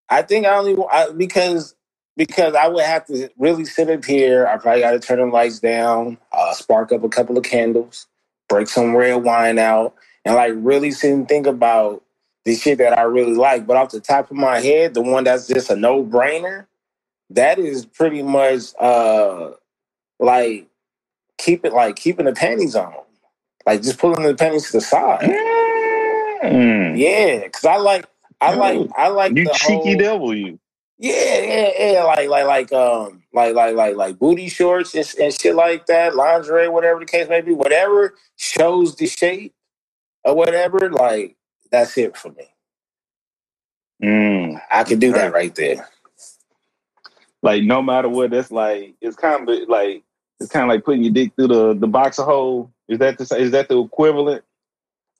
I 0.09 0.23
think 0.23 0.47
I 0.47 0.57
only 0.57 0.77
I, 0.91 1.11
because 1.11 1.75
because 2.17 2.55
I 2.55 2.69
would 2.69 2.85
have 2.85 3.05
to 3.07 3.29
really 3.37 3.65
sit 3.65 3.91
up 3.91 4.05
here. 4.05 4.47
I 4.47 4.57
probably 4.57 4.81
got 4.81 4.93
to 4.93 4.99
turn 5.01 5.19
the 5.19 5.27
lights 5.27 5.59
down, 5.59 6.17
uh, 6.33 6.53
spark 6.53 6.93
up 6.93 7.03
a 7.03 7.09
couple 7.09 7.37
of 7.37 7.45
candles, 7.45 8.07
break 8.49 8.69
some 8.69 8.95
red 8.97 9.15
wine 9.23 9.59
out, 9.59 9.95
and 10.25 10.35
like 10.35 10.53
really 10.57 10.91
sit 10.91 11.13
and 11.13 11.29
think 11.29 11.47
about 11.47 12.03
the 12.45 12.55
shit 12.55 12.79
that 12.79 12.97
I 12.97 13.03
really 13.03 13.35
like. 13.35 13.67
But 13.67 13.77
off 13.77 13.91
the 13.91 14.01
top 14.01 14.31
of 14.31 14.37
my 14.37 14.61
head, 14.61 14.95
the 14.95 15.03
one 15.03 15.25
that's 15.25 15.47
just 15.47 15.71
a 15.71 15.77
no 15.77 16.03
brainer, 16.05 16.67
that 17.31 17.59
is 17.59 17.85
pretty 17.85 18.23
much 18.23 18.63
uh 18.79 19.51
like 20.19 20.67
keep 21.37 21.65
it 21.65 21.73
like 21.73 21.97
keeping 21.97 22.25
the 22.25 22.33
panties 22.33 22.75
on, 22.75 22.93
like 23.65 23.83
just 23.83 23.99
pulling 23.99 24.23
the 24.23 24.35
panties 24.35 24.67
to 24.67 24.73
the 24.73 24.81
side. 24.81 25.25
Mm. 26.43 26.97
Yeah, 26.97 27.43
because 27.43 27.65
I 27.65 27.77
like 27.77 28.05
I 28.41 28.55
like 28.55 28.89
I 28.95 29.09
like 29.09 29.35
You 29.35 29.45
the 29.45 29.51
cheeky 29.53 29.73
whole, 29.73 29.97
devil, 29.97 30.35
you. 30.35 30.59
Yeah, 30.99 31.39
yeah, 31.41 31.91
yeah. 31.93 32.03
Like, 32.03 32.29
like, 32.29 32.45
like, 32.47 32.73
um, 32.73 33.23
like, 33.33 33.55
like, 33.55 33.75
like, 33.75 33.95
like 33.95 34.19
booty 34.19 34.49
shorts 34.49 34.95
and, 34.95 35.05
and 35.21 35.33
shit 35.33 35.55
like 35.55 35.85
that, 35.87 36.15
lingerie, 36.15 36.69
whatever 36.69 36.99
the 36.99 37.05
case 37.05 37.29
may 37.29 37.41
be, 37.41 37.53
whatever 37.53 38.15
shows 38.37 38.95
the 38.95 39.07
shape 39.07 39.53
or 40.25 40.35
whatever. 40.35 40.89
Like, 40.91 41.37
that's 41.71 41.97
it 41.97 42.17
for 42.17 42.29
me. 42.31 42.47
Mm. 44.03 44.61
I 44.71 44.83
could 44.83 44.99
do 44.99 45.13
that 45.13 45.33
right 45.33 45.53
there. 45.55 45.87
Like 47.41 47.63
no 47.63 47.81
matter 47.81 48.09
what, 48.09 48.31
that's 48.31 48.51
like 48.51 48.95
it's 49.01 49.15
kind 49.15 49.49
of 49.49 49.69
like 49.69 50.03
it's 50.39 50.51
kind 50.51 50.63
of 50.63 50.69
like 50.69 50.83
putting 50.83 51.03
your 51.03 51.13
dick 51.13 51.33
through 51.35 51.47
the 51.47 51.73
the 51.75 51.87
boxer 51.87 52.23
hole. 52.23 52.71
Is 52.87 52.99
that 52.99 53.17
the 53.17 53.23
is 53.37 53.51
that 53.51 53.69
the 53.69 53.79
equivalent? 53.81 54.43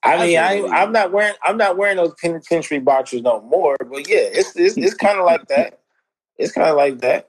I 0.02 0.26
mean, 0.26 0.38
I, 0.38 0.60
I 0.60 0.82
am 0.82 0.92
not 0.92 1.12
wearing, 1.12 1.34
I'm 1.42 1.56
not 1.56 1.76
wearing 1.76 1.96
those 1.96 2.14
penitentiary 2.20 2.78
boxers 2.80 3.22
no 3.22 3.40
more. 3.42 3.76
But 3.78 4.08
yeah, 4.08 4.18
it's 4.20 4.56
it's, 4.56 4.76
it's 4.76 4.94
kind 4.94 5.18
of 5.18 5.24
like 5.26 5.48
that. 5.48 5.80
It's 6.38 6.52
kind 6.52 6.68
of 6.68 6.76
like 6.76 7.00
that. 7.00 7.28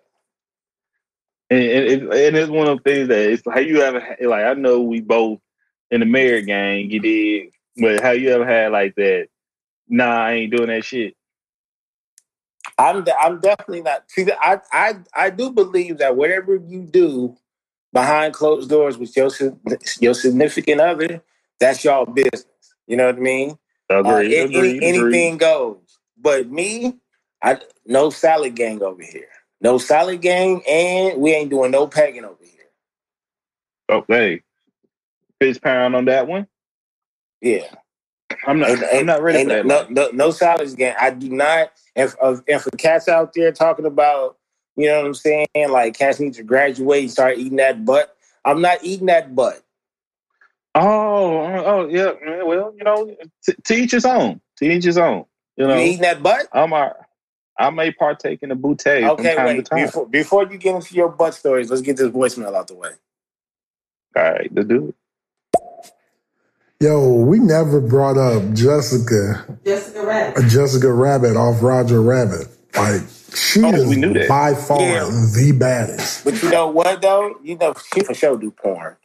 And, 1.50 1.62
and, 1.64 1.86
it, 1.86 2.02
and 2.04 2.38
it's 2.38 2.50
one 2.50 2.68
of 2.68 2.84
the 2.84 2.84
things 2.92 3.08
that 3.08 3.32
it's 3.32 3.44
how 3.46 3.60
you 3.60 3.82
ever 3.82 4.00
had- 4.00 4.22
like 4.22 4.46
I 4.46 4.54
know 4.54 4.82
we 4.82 5.02
both 5.02 5.40
in 5.92 6.02
the 6.02 6.06
married 6.06 6.46
gang, 6.46 6.92
you 6.92 7.00
did, 7.00 7.50
but 7.78 8.02
how 8.04 8.12
you 8.12 8.30
ever 8.30 8.46
had 8.46 8.72
like 8.72 8.96
that? 8.96 9.28
Nah, 9.88 10.26
I 10.26 10.34
ain't 10.34 10.56
doing 10.56 10.68
that 10.70 10.86
shit. 10.86 11.16
I'm 12.78 13.04
de- 13.04 13.20
I'm 13.20 13.40
definitely 13.40 13.82
not. 13.82 14.04
See, 14.10 14.28
I 14.40 14.60
I 14.72 14.94
I 15.14 15.30
do 15.32 15.52
believe 15.52 15.98
that 15.98 16.16
whatever 16.16 16.56
you 16.56 16.84
do 16.84 17.36
behind 17.94 18.34
closed 18.34 18.70
doors 18.70 18.98
with 18.98 19.16
your 19.18 19.30
your 20.00 20.14
significant 20.14 20.82
other, 20.82 21.22
that's 21.60 21.84
y'all 21.84 22.06
business. 22.06 22.46
You 22.90 22.98
know 22.98 23.08
what 23.08 23.18
I 23.18 23.20
mean? 23.20 23.60
Uh, 23.92 24.00
Agree, 24.00 24.40
agree, 24.40 24.80
any- 24.80 24.80
anything 24.90 25.38
goes. 25.38 26.00
But 26.18 26.50
me, 26.52 27.00
I 27.44 27.60
no 27.88 28.12
salad 28.12 28.56
gang 28.56 28.84
over 28.84 29.04
here. 29.04 29.30
No 29.62 29.80
salad 29.80 30.22
gang, 30.22 30.64
and 30.68 31.22
we 31.22 31.34
ain't 31.34 31.52
doing 31.52 31.72
no 31.72 31.88
pegging 31.88 32.26
over 32.26 32.38
here. 32.44 32.66
Okay. 33.90 34.14
hey, 34.16 34.44
fist 35.42 35.64
pound 35.64 35.96
on 35.96 36.06
that 36.08 36.28
one. 36.28 36.48
Yeah, 37.42 37.68
I'm 38.48 38.60
not. 38.60 38.72
Ain't- 38.72 38.84
I'm 38.94 39.08
not 39.08 39.24
ready 39.24 39.40
for 39.40 39.50
that. 39.50 39.66
no, 39.66 39.88
no, 39.90 40.10
no 40.14 40.32
salads 40.32 40.76
gang. 40.76 40.96
I 41.00 41.12
do 41.12 41.30
not. 41.30 41.72
And 41.96 42.12
for, 42.12 42.44
and 42.50 42.62
for 42.62 42.72
cats 42.72 43.10
out 43.10 43.34
there 43.34 43.52
talking 43.54 43.86
about, 43.88 44.38
you 44.78 44.88
know 44.88 45.00
what 45.00 45.08
I'm 45.08 45.16
saying, 45.16 45.48
like 45.70 45.98
cats 45.98 46.20
need 46.22 46.36
to 46.36 46.44
graduate 46.44 47.04
and 47.04 47.12
start 47.12 47.40
eating 47.40 47.58
that 47.58 47.86
butt. 47.86 48.16
I'm 48.46 48.62
not 48.62 48.84
eating 48.84 49.08
that 49.08 49.36
butt. 49.36 49.64
Oh, 50.76 51.38
oh, 51.42 51.88
yeah. 51.90 52.12
Well, 52.44 52.74
you 52.78 52.84
know, 52.84 53.16
to, 53.44 53.54
to 53.66 53.74
each 53.74 53.92
his 53.92 54.06
own. 54.06 54.40
To 54.58 54.66
each 54.66 54.84
his 54.86 54.98
own. 54.98 55.26
You 55.58 55.68
know, 55.68 55.76
You 55.76 55.82
eating 55.88 56.02
that 56.02 56.24
butt? 56.24 56.48
I'm 56.54 56.72
a, 56.74 56.94
I 57.58 57.70
may 57.72 57.92
partake 57.92 58.44
in 58.44 58.52
a 58.52 58.56
bouteille 58.56 59.10
Okay, 59.10 59.30
from 59.34 59.36
time 59.38 59.46
wait. 59.48 59.56
to 59.58 59.64
time. 59.64 59.86
Before 59.86 60.08
before 60.08 60.44
you 60.52 60.58
get 60.58 60.76
into 60.76 60.96
your 60.96 61.10
butt 61.10 61.34
stories, 61.34 61.70
let's 61.70 61.82
get 61.82 61.98
this 61.98 62.10
voicemail 62.10 62.56
out 62.56 62.68
the 62.68 62.76
way. 62.76 62.92
All 64.16 64.24
right, 64.24 64.50
let's 64.54 64.68
do 64.70 64.90
it. 64.90 64.96
Yo, 66.82 67.14
we 67.16 67.40
never 67.40 67.82
brought 67.82 68.18
up 68.18 68.54
Jessica, 68.54 69.60
Jessica 69.66 70.06
Rabbit. 70.06 70.38
uh, 70.46 70.48
Jessica 70.48 70.94
Rabbit 70.94 71.36
off 71.36 71.62
Roger 71.62 72.02
Rabbit. 72.02 72.48
Like 72.78 73.02
she 73.36 73.62
Oh, 73.64 73.74
is 73.74 73.88
we 73.90 73.98
knew 73.98 74.14
that. 74.14 74.30
by 74.30 74.54
far 74.54 74.80
Yeah. 74.82 75.04
the 75.36 75.52
baddest. 75.60 76.24
But 76.24 76.42
you 76.42 76.50
know 76.50 76.68
what 76.70 77.02
though? 77.02 77.36
You 77.44 77.58
know 77.58 77.74
she 77.94 78.02
for 78.02 78.14
sure 78.14 78.38
do 78.38 78.52
porn. 78.52 78.96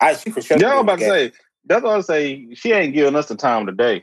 I 0.00 0.14
she 0.14 0.30
for 0.30 0.42
sure. 0.42 0.58
Yeah, 0.58 0.68
I 0.72 0.74
was 0.76 0.82
about 0.82 0.98
to 1.00 1.04
say. 1.04 1.32
That's 1.66 1.82
what 1.84 1.96
I 1.96 2.00
say. 2.02 2.54
She 2.54 2.72
ain't 2.72 2.94
giving 2.94 3.16
us 3.16 3.28
the 3.28 3.36
time 3.36 3.66
today. 3.66 4.02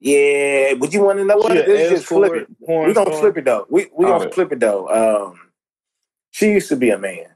Yeah, 0.00 0.74
but 0.74 0.92
you 0.92 1.02
want 1.02 1.18
to 1.18 1.24
know 1.24 1.36
what? 1.38 1.52
She 1.52 1.58
Let's 1.72 1.88
just 1.90 2.06
flip 2.06 2.34
it. 2.36 2.48
porn 2.66 2.88
We 2.88 2.94
gonna 2.94 3.10
star. 3.10 3.20
flip 3.20 3.38
it 3.38 3.44
though. 3.46 3.66
We 3.70 3.88
we 3.96 4.06
gonna 4.06 4.20
Alright. 4.20 4.34
flip 4.34 4.52
it 4.52 4.60
though. 4.60 4.88
Um, 5.32 5.40
she 6.32 6.52
used 6.52 6.68
to 6.70 6.76
be 6.76 6.90
a 6.90 6.98
man. 6.98 7.26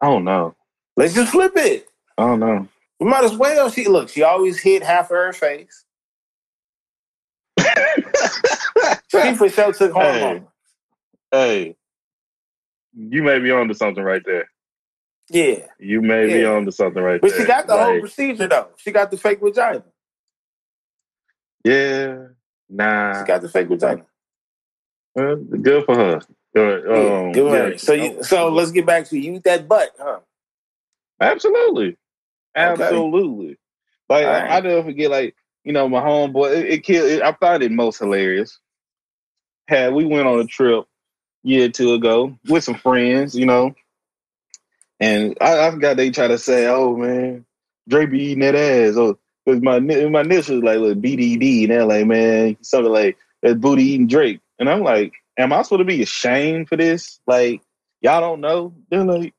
I 0.00 0.06
don't 0.06 0.24
know. 0.24 0.54
Let's 0.96 1.14
just 1.14 1.32
flip 1.32 1.52
it. 1.56 1.88
I 2.18 2.26
don't 2.26 2.40
know. 2.40 2.68
We 3.00 3.08
might 3.08 3.24
as 3.24 3.36
well. 3.36 3.70
She 3.70 3.86
look. 3.88 4.08
She 4.10 4.22
always 4.22 4.60
hid 4.60 4.82
half 4.82 5.06
of 5.06 5.16
her 5.16 5.32
face. 5.32 5.84
She 9.08 9.34
for 9.34 9.48
sure 9.48 9.72
took 9.72 9.92
Hey. 9.98 9.98
hormones. 9.98 10.48
hey, 11.32 11.76
you 12.96 13.22
may 13.22 13.38
be 13.40 13.50
on 13.52 13.68
to 13.68 13.74
something 13.74 14.04
right 14.04 14.22
there. 14.26 14.50
Yeah, 15.30 15.66
You 15.78 16.02
may 16.02 16.26
be 16.26 16.40
Yeah. 16.40 16.48
on 16.50 16.66
to 16.66 16.72
something 16.72 17.02
right 17.02 17.20
but 17.20 17.30
there. 17.30 17.40
she 17.40 17.46
got 17.46 17.66
the 17.66 17.76
whole 17.76 18.00
procedure 18.00 18.48
though. 18.48 18.68
She 18.76 18.90
got 18.90 19.10
the 19.10 19.16
fake 19.16 19.40
vagina. 19.40 19.84
Yeah, 21.64 22.26
nah. 22.68 23.20
She 23.20 23.26
got 23.26 23.42
the 23.42 23.48
fake 23.48 23.68
vagina. 23.68 24.04
Uh, 25.18 25.34
good 25.36 25.84
for 25.84 25.94
her. 25.96 26.20
Yeah, 26.54 26.62
um, 26.62 27.32
good 27.32 27.72
yeah. 27.72 27.76
So 27.78 27.92
you, 27.94 28.22
so 28.22 28.48
let's 28.50 28.70
get 28.72 28.86
back 28.86 29.06
to 29.08 29.18
you. 29.18 29.34
Eat 29.34 29.44
that 29.44 29.68
butt, 29.68 29.90
huh? 29.98 30.20
Absolutely. 31.20 31.96
Absolutely. 32.54 33.58
Like 34.08 34.26
All 34.26 34.32
right. 34.32 34.50
I 34.50 34.60
never 34.60 34.84
forget, 34.84 35.10
like, 35.10 35.34
you 35.64 35.72
know, 35.72 35.88
my 35.88 36.00
homeboy, 36.00 36.56
it, 36.58 36.66
it 36.70 36.84
killed 36.84 37.10
it, 37.10 37.22
I 37.22 37.32
found 37.32 37.62
it 37.62 37.72
most 37.72 37.98
hilarious. 37.98 38.58
Had 39.68 39.94
we 39.94 40.04
went 40.04 40.26
on 40.26 40.40
a 40.40 40.46
trip 40.46 40.84
year 41.42 41.66
or 41.66 41.70
two 41.70 41.94
ago 41.94 42.36
with 42.48 42.64
some 42.64 42.74
friends, 42.74 43.34
you 43.36 43.46
know, 43.46 43.74
and 45.02 45.36
I, 45.40 45.66
I 45.66 45.70
forgot 45.70 45.96
they 45.96 46.10
try 46.10 46.28
to 46.28 46.38
say, 46.38 46.66
Oh 46.68 46.96
man, 46.96 47.44
Dre 47.88 48.06
be 48.06 48.22
eating 48.22 48.40
that 48.40 48.54
ass. 48.54 48.96
Oh, 48.96 49.18
because 49.44 49.60
my 49.60 49.80
my 49.80 50.20
initials 50.20 50.62
like 50.62 50.78
look 50.78 50.98
BDD 50.98 51.62
and 51.64 51.72
they're 51.72 51.84
like, 51.84 52.06
man, 52.06 52.56
something 52.62 52.92
like 52.92 53.18
that's 53.42 53.56
booty 53.58 53.82
eating 53.82 54.06
Drake. 54.06 54.40
And 54.58 54.70
I'm 54.70 54.82
like, 54.82 55.12
Am 55.38 55.52
I 55.52 55.62
supposed 55.62 55.80
to 55.80 55.84
be 55.84 56.02
ashamed 56.02 56.68
for 56.68 56.76
this? 56.76 57.20
Like, 57.26 57.62
y'all 58.00 58.20
don't 58.20 58.40
know? 58.40 58.74
They're 58.90 59.02
like, 59.04 59.34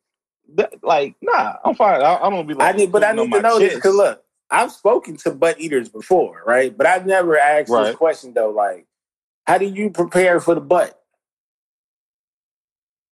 that, 0.56 0.84
like, 0.84 1.16
nah, 1.22 1.56
I'm 1.64 1.76
fine. 1.76 2.02
I, 2.02 2.16
I'm 2.18 2.32
gonna 2.32 2.44
be 2.44 2.54
like, 2.56 2.74
I 2.74 2.78
need, 2.78 2.92
but 2.92 3.04
I 3.04 3.14
need 3.14 3.32
to 3.32 3.42
know 3.42 3.60
this 3.60 3.76
because 3.76 3.96
look, 3.96 4.24
I've 4.50 4.72
spoken 4.72 5.18
to 5.18 5.32
butt 5.32 5.60
eaters 5.62 5.90
before, 5.90 6.44
right? 6.46 6.76
But 6.76 6.88
I've 6.88 7.06
never 7.06 7.38
asked 7.38 7.70
Right. 7.70 7.88
this 7.88 7.96
question 7.96 8.34
though. 8.34 8.50
Like, 8.50 8.86
how 9.46 9.58
do 9.58 9.66
you 9.66 9.90
prepare 9.90 10.40
for 10.40 10.56
the 10.56 10.62
butt? 10.62 11.00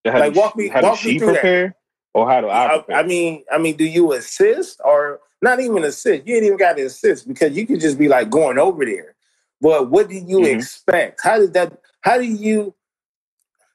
How 0.05 0.19
Like, 0.19 0.33
do 0.33 0.39
walk 0.39 0.55
me- 0.55 0.67
how 0.69 0.81
walk 0.81 1.03
me 1.05 1.19
through 1.19 1.33
that. 1.33 1.75
Or 2.13 2.29
how 2.29 2.41
do 2.41 2.47
I? 2.47 2.77
I, 2.77 2.99
I 2.99 3.03
mean, 3.03 3.43
I 3.51 3.57
mean, 3.57 3.77
do 3.77 3.85
you 3.85 4.13
assist 4.13 4.81
or 4.83 5.19
not 5.41 5.59
even 5.59 5.83
assist? 5.83 6.27
You 6.27 6.35
ain't 6.35 6.45
even 6.45 6.57
got 6.57 6.77
to 6.77 6.83
assist 6.83 7.27
because 7.27 7.55
you 7.55 7.65
could 7.65 7.79
just 7.79 7.97
be 7.97 8.07
like 8.07 8.29
going 8.29 8.57
over 8.57 8.85
there. 8.85 9.15
But 9.61 9.89
what 9.89 10.09
do 10.09 10.15
you 10.15 10.39
Mhm. 10.39 10.55
expect? 10.57 11.21
How 11.23 11.37
did 11.39 11.53
that? 11.53 11.79
How 12.01 12.17
do 12.17 12.23
you? 12.25 12.73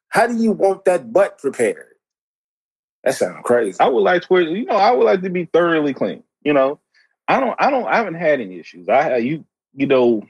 How 0.09 0.27
do 0.27 0.37
you 0.37 0.53
want 0.53 0.85
that 0.87 1.13
butt 1.13 1.39
prepared? 1.39 1.95
That 3.05 3.15
sounds 3.15 3.43
crazy. 3.45 3.79
I 3.81 3.87
would 3.89 4.01
like 4.01 4.23
to, 4.23 4.41
you 4.41 4.65
know, 4.65 4.77
I 4.77 4.91
would 4.91 5.05
like 5.05 5.23
to 5.23 5.31
be 5.31 5.45
thoroughly 5.47 5.95
clean. 5.95 6.23
You 6.43 6.53
know, 6.55 6.81
I 7.29 7.39
don't, 7.39 7.55
I 7.61 7.71
don't, 7.71 7.87
I 7.87 7.97
haven't 7.97 8.15
had 8.15 8.41
any 8.41 8.59
issues. 8.59 8.89
I 8.89 9.03
have 9.03 9.25
you, 9.25 9.45
you 9.75 9.87
know, 9.87 10.27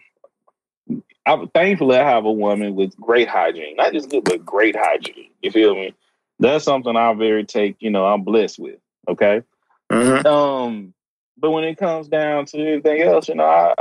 I'm 1.25 1.49
thankfully 1.49 1.97
I 1.97 2.09
have 2.09 2.25
a 2.25 2.33
woman 2.33 2.75
with 2.75 2.97
great 2.97 3.29
hygiene, 3.29 3.77
not 3.77 3.93
just 3.93 4.11
good, 4.11 4.25
but 4.25 4.45
great 4.45 4.77
hygiene. 4.79 5.31
You 5.43 5.51
feel 5.51 5.75
me? 5.75 5.95
That's 6.39 6.65
something 6.65 6.97
I 6.97 7.13
very 7.15 7.45
take. 7.45 7.77
You 7.81 7.91
know, 7.91 8.07
I'm 8.07 8.23
blessed 8.23 8.59
with. 8.59 8.79
Okay. 9.09 9.43
Mhm. 9.91 10.25
Um, 10.27 10.95
but 11.39 11.51
when 11.51 11.65
it 11.65 11.77
comes 11.77 12.09
down 12.09 12.47
to 12.47 12.59
anything 12.59 13.03
else, 13.03 13.29
you 13.29 13.35
know, 13.35 13.45
I, 13.45 13.75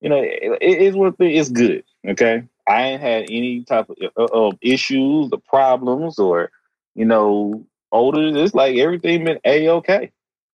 you 0.00 0.08
know, 0.08 0.16
it, 0.16 0.58
it 0.60 0.82
is 0.82 0.94
what 0.94 1.14
it's 1.18 1.48
good. 1.48 1.84
Okay, 2.06 2.44
I 2.68 2.82
ain't 2.82 3.00
had 3.00 3.24
any 3.24 3.62
type 3.64 3.88
of, 3.90 3.96
uh, 4.16 4.24
of 4.32 4.58
issues 4.60 5.30
or 5.32 5.38
problems 5.38 6.18
or, 6.18 6.50
you 6.94 7.04
know, 7.04 7.64
older. 7.90 8.36
It's 8.36 8.54
like 8.54 8.76
everything 8.76 9.24
been 9.24 9.40
a 9.44 9.68
okay. 9.68 10.10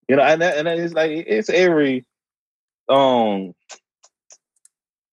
You 0.08 0.16
know, 0.16 0.22
and 0.22 0.40
that, 0.40 0.56
and 0.56 0.66
that 0.66 0.78
is 0.78 0.92
like 0.94 1.10
it's 1.10 1.50
every, 1.50 2.04
um, 2.88 3.54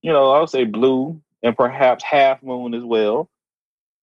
you 0.01 0.11
know, 0.11 0.31
I 0.31 0.39
would 0.39 0.49
say 0.49 0.63
blue 0.63 1.21
and 1.43 1.55
perhaps 1.55 2.03
half 2.03 2.41
moon 2.41 2.73
as 2.73 2.83
well. 2.83 3.29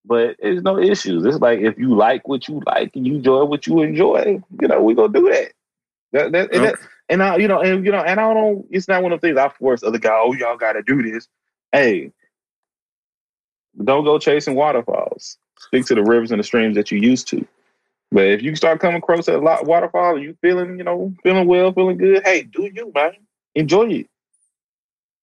But 0.04 0.36
it's 0.40 0.62
no 0.62 0.78
issues. 0.78 1.24
It's 1.24 1.38
like 1.38 1.60
if 1.60 1.78
you 1.78 1.94
like 1.94 2.26
what 2.26 2.48
you 2.48 2.60
like 2.66 2.96
and 2.96 3.06
you 3.06 3.16
enjoy 3.16 3.44
what 3.44 3.66
you 3.66 3.82
enjoy, 3.82 4.42
you 4.60 4.68
know, 4.68 4.82
we're 4.82 4.96
gonna 4.96 5.12
do 5.12 5.30
that. 5.30 5.52
That, 6.12 6.32
that, 6.32 6.54
and, 6.54 6.64
that 6.64 6.74
And 7.08 7.22
I, 7.22 7.36
you 7.36 7.48
know, 7.48 7.60
and 7.60 7.84
you 7.84 7.92
know, 7.92 8.00
and 8.00 8.20
I 8.20 8.34
don't. 8.34 8.66
It's 8.70 8.88
not 8.88 9.02
one 9.02 9.12
of 9.12 9.20
the 9.20 9.28
things 9.28 9.38
I 9.38 9.48
force 9.50 9.82
other 9.82 9.98
guys. 9.98 10.12
Oh, 10.14 10.34
y'all 10.34 10.56
got 10.56 10.72
to 10.72 10.82
do 10.82 11.02
this. 11.02 11.28
Hey, 11.72 12.12
don't 13.82 14.04
go 14.04 14.18
chasing 14.18 14.54
waterfalls. 14.54 15.36
Stick 15.58 15.86
to 15.86 15.94
the 15.94 16.02
rivers 16.02 16.30
and 16.30 16.40
the 16.40 16.44
streams 16.44 16.76
that 16.76 16.90
you 16.90 16.98
used 16.98 17.28
to. 17.28 17.46
But 18.10 18.26
if 18.26 18.42
you 18.42 18.54
start 18.56 18.80
coming 18.80 18.96
across 18.96 19.28
a 19.28 19.38
lot 19.38 19.66
waterfall, 19.66 20.16
and 20.16 20.24
you 20.24 20.36
feeling, 20.42 20.76
you 20.76 20.84
know, 20.84 21.14
feeling 21.22 21.46
well, 21.46 21.72
feeling 21.72 21.96
good. 21.96 22.22
Hey, 22.24 22.42
do 22.42 22.70
you, 22.72 22.92
man? 22.94 23.12
Enjoy 23.54 23.88
it. 23.88 24.06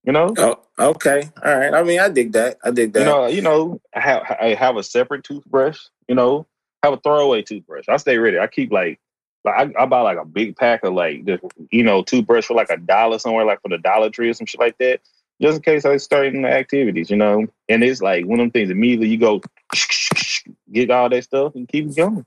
You 0.04 0.14
know. 0.14 0.34
Oh, 0.38 0.60
okay, 0.80 1.30
all 1.44 1.58
right. 1.58 1.74
I 1.74 1.84
mean, 1.84 2.00
I 2.00 2.10
dig 2.10 2.32
that. 2.34 2.58
I 2.64 2.72
dig 2.72 2.94
that. 2.94 3.00
You 3.00 3.06
know, 3.06 3.28
you 3.28 3.42
know, 3.42 3.82
have 3.94 4.24
I 4.42 4.54
have 4.54 4.78
a 4.78 4.84
separate 4.84 5.24
toothbrush. 5.24 5.80
You 6.08 6.16
know, 6.16 6.48
have 6.84 6.94
a 6.94 6.98
throwaway 6.98 7.42
toothbrush. 7.42 7.86
I 7.88 7.98
stay 7.98 8.18
ready. 8.18 8.40
I 8.40 8.48
keep 8.48 8.72
like, 8.72 9.00
like 9.44 9.56
I, 9.56 9.84
I 9.84 9.86
buy 9.86 10.02
like 10.02 10.18
a 10.18 10.26
big 10.26 10.56
pack 10.56 10.84
of 10.84 10.94
like, 10.94 11.26
the, 11.26 11.40
you 11.72 11.84
know, 11.84 12.02
toothbrush 12.02 12.46
for 12.46 12.56
like 12.56 12.70
a 12.70 12.78
dollar 12.78 13.20
somewhere, 13.20 13.46
like 13.46 13.62
for 13.62 13.70
the 13.70 13.78
Dollar 13.78 14.10
Tree 14.10 14.30
or 14.30 14.34
some 14.34 14.48
shit 14.48 14.60
like 14.60 14.78
that, 14.80 15.02
just 15.42 15.58
in 15.58 15.62
case 15.62 15.86
I 15.86 15.98
start 15.98 16.28
in 16.28 16.42
the 16.44 16.50
activities. 16.50 17.10
You 17.10 17.18
know, 17.18 17.46
and 17.68 17.84
it's 17.84 18.02
like 18.02 18.26
one 18.26 18.40
of 18.40 18.46
them 18.46 18.52
things. 18.52 18.70
Immediately, 18.70 19.10
you 19.10 19.18
go 19.18 19.42
get 20.72 20.92
all 20.92 21.10
that 21.10 21.24
stuff 21.24 21.56
and 21.56 21.68
keep 21.68 21.88
it 21.88 21.96
going. 21.96 22.26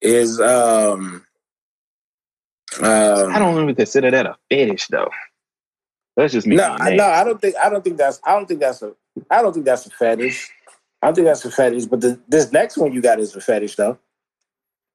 Is 0.00 0.40
um, 0.40 1.24
um 2.80 3.32
I 3.32 3.38
don't 3.38 3.60
even 3.60 3.74
consider 3.74 4.10
that 4.10 4.26
a 4.26 4.36
fetish 4.48 4.88
though. 4.88 5.10
That's 6.18 6.32
just 6.32 6.48
me. 6.48 6.56
No, 6.56 6.76
I- 6.80 6.96
no, 6.96 7.04
I 7.04 7.22
don't 7.22 7.40
think 7.40 7.54
I 7.56 7.70
don't 7.70 7.84
think 7.84 7.96
that's 7.96 8.20
I 8.24 8.32
don't 8.32 8.46
think 8.46 8.58
that's 8.58 8.82
a 8.82 8.92
I 9.30 9.40
don't 9.40 9.52
think 9.52 9.64
that's 9.64 9.86
a 9.86 9.90
fetish. 9.90 10.50
I 11.00 11.06
don't 11.06 11.14
think 11.14 11.26
that's 11.28 11.44
a 11.44 11.50
fetish. 11.52 11.86
But 11.86 12.00
the, 12.00 12.18
this 12.26 12.50
next 12.50 12.76
one 12.76 12.92
you 12.92 13.00
got 13.00 13.20
is 13.20 13.36
a 13.36 13.40
fetish 13.40 13.76
though. 13.76 14.00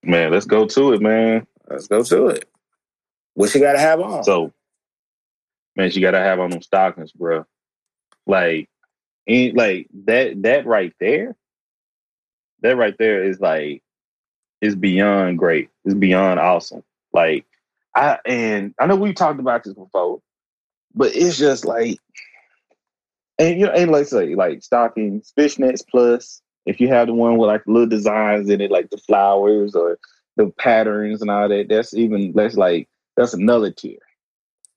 Man, 0.03 0.31
let's 0.31 0.45
go 0.45 0.65
to 0.67 0.91
it, 0.91 1.01
man. 1.01 1.47
Let's 1.69 1.87
go 1.87 2.03
to 2.03 2.27
it. 2.27 2.49
What 3.35 3.51
she 3.51 3.61
gotta 3.61 3.79
have 3.79 4.01
on? 4.01 4.25
So, 4.25 4.51
man, 5.77 5.91
she 5.91 6.01
gotta 6.01 6.19
have 6.19 6.41
on 6.41 6.49
them 6.49 6.61
stockings, 6.61 7.13
bro. 7.13 7.45
Like, 8.27 8.67
ain't 9.25 9.55
like 9.55 9.87
that. 10.03 10.41
That 10.41 10.65
right 10.65 10.93
there. 10.99 11.37
That 12.63 12.75
right 12.75 12.97
there 12.99 13.23
is 13.23 13.39
like, 13.39 13.81
is 14.59 14.75
beyond 14.75 15.37
great. 15.37 15.69
It's 15.85 15.93
beyond 15.95 16.41
awesome. 16.41 16.83
Like, 17.13 17.45
I 17.95 18.19
and 18.25 18.75
I 18.77 18.87
know 18.87 18.97
we've 18.97 19.15
talked 19.15 19.39
about 19.39 19.63
this 19.63 19.73
before, 19.73 20.19
but 20.95 21.15
it's 21.15 21.37
just 21.37 21.65
like, 21.65 21.97
and 23.39 23.59
you 23.59 23.65
know, 23.65 23.71
and 23.71 23.91
like 23.91 24.07
say, 24.07 24.35
like 24.35 24.63
stockings, 24.63 25.33
fishnets 25.37 25.81
plus. 25.89 26.41
If 26.65 26.79
you 26.79 26.87
have 26.89 27.07
the 27.07 27.13
one 27.13 27.37
with 27.37 27.47
like 27.47 27.63
little 27.67 27.87
designs 27.87 28.49
in 28.49 28.61
it, 28.61 28.71
like 28.71 28.89
the 28.89 28.97
flowers 28.97 29.75
or 29.75 29.99
the 30.37 30.49
patterns 30.59 31.21
and 31.21 31.29
all 31.29 31.49
that, 31.49 31.67
that's 31.69 31.93
even 31.93 32.31
less 32.33 32.55
like 32.55 32.87
that's 33.17 33.33
another 33.33 33.71
tier. 33.71 33.99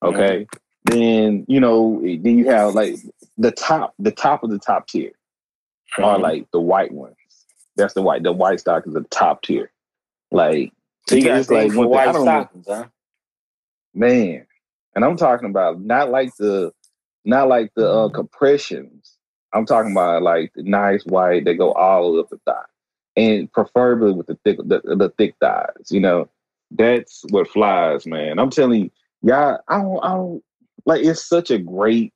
Okay. 0.04 0.46
Then 0.84 1.44
you 1.48 1.60
know, 1.60 2.00
then 2.02 2.38
you 2.38 2.48
have 2.50 2.74
like 2.74 2.96
the 3.38 3.52
top, 3.52 3.94
the 3.98 4.10
top 4.12 4.42
of 4.42 4.50
the 4.50 4.58
top 4.58 4.88
tier 4.88 5.12
are 5.98 6.18
Mhm. 6.18 6.22
like 6.22 6.50
the 6.52 6.60
white 6.60 6.92
ones. 6.92 7.16
That's 7.76 7.94
the 7.94 8.02
white. 8.02 8.22
The 8.22 8.32
white 8.32 8.60
stock 8.60 8.86
is 8.86 8.94
the 8.94 9.02
top 9.04 9.42
tier. 9.42 9.70
Like 10.30 10.72
so 11.08 11.16
you 11.16 11.24
got 11.24 11.48
like 11.50 11.70
things 11.70 11.74
for 11.74 11.86
one 11.88 11.88
thing- 11.88 11.98
I 11.98 12.06
white 12.06 12.22
stockings, 12.22 12.66
huh? 12.68 12.84
man, 13.94 14.45
and 14.96 15.04
I'm 15.04 15.16
talking 15.16 15.48
about 15.48 15.80
not 15.80 16.10
like 16.10 16.34
the, 16.38 16.72
not 17.24 17.48
like 17.48 17.70
the 17.76 17.88
uh, 17.88 18.08
compressions. 18.08 19.12
I'm 19.52 19.66
talking 19.66 19.92
about 19.92 20.22
like 20.22 20.52
the 20.56 20.62
nice 20.64 21.04
white 21.04 21.44
that 21.44 21.54
go 21.54 21.72
all 21.72 22.06
the 22.06 22.12
way 22.14 22.20
up 22.20 22.30
the 22.30 22.40
thigh, 22.46 22.64
and 23.16 23.52
preferably 23.52 24.12
with 24.12 24.26
the 24.26 24.38
thick, 24.42 24.56
the, 24.58 24.80
the 24.84 25.12
thick 25.16 25.34
thighs. 25.40 25.90
You 25.90 26.00
know, 26.00 26.28
that's 26.70 27.24
what 27.30 27.48
flies, 27.48 28.06
man. 28.06 28.38
I'm 28.38 28.50
telling 28.50 28.84
you, 28.84 28.90
y'all. 29.22 29.60
I 29.68 29.82
don't, 29.82 30.04
I 30.04 30.08
don't 30.14 30.42
like. 30.86 31.04
It's 31.04 31.22
such 31.22 31.50
a 31.50 31.58
great. 31.58 32.12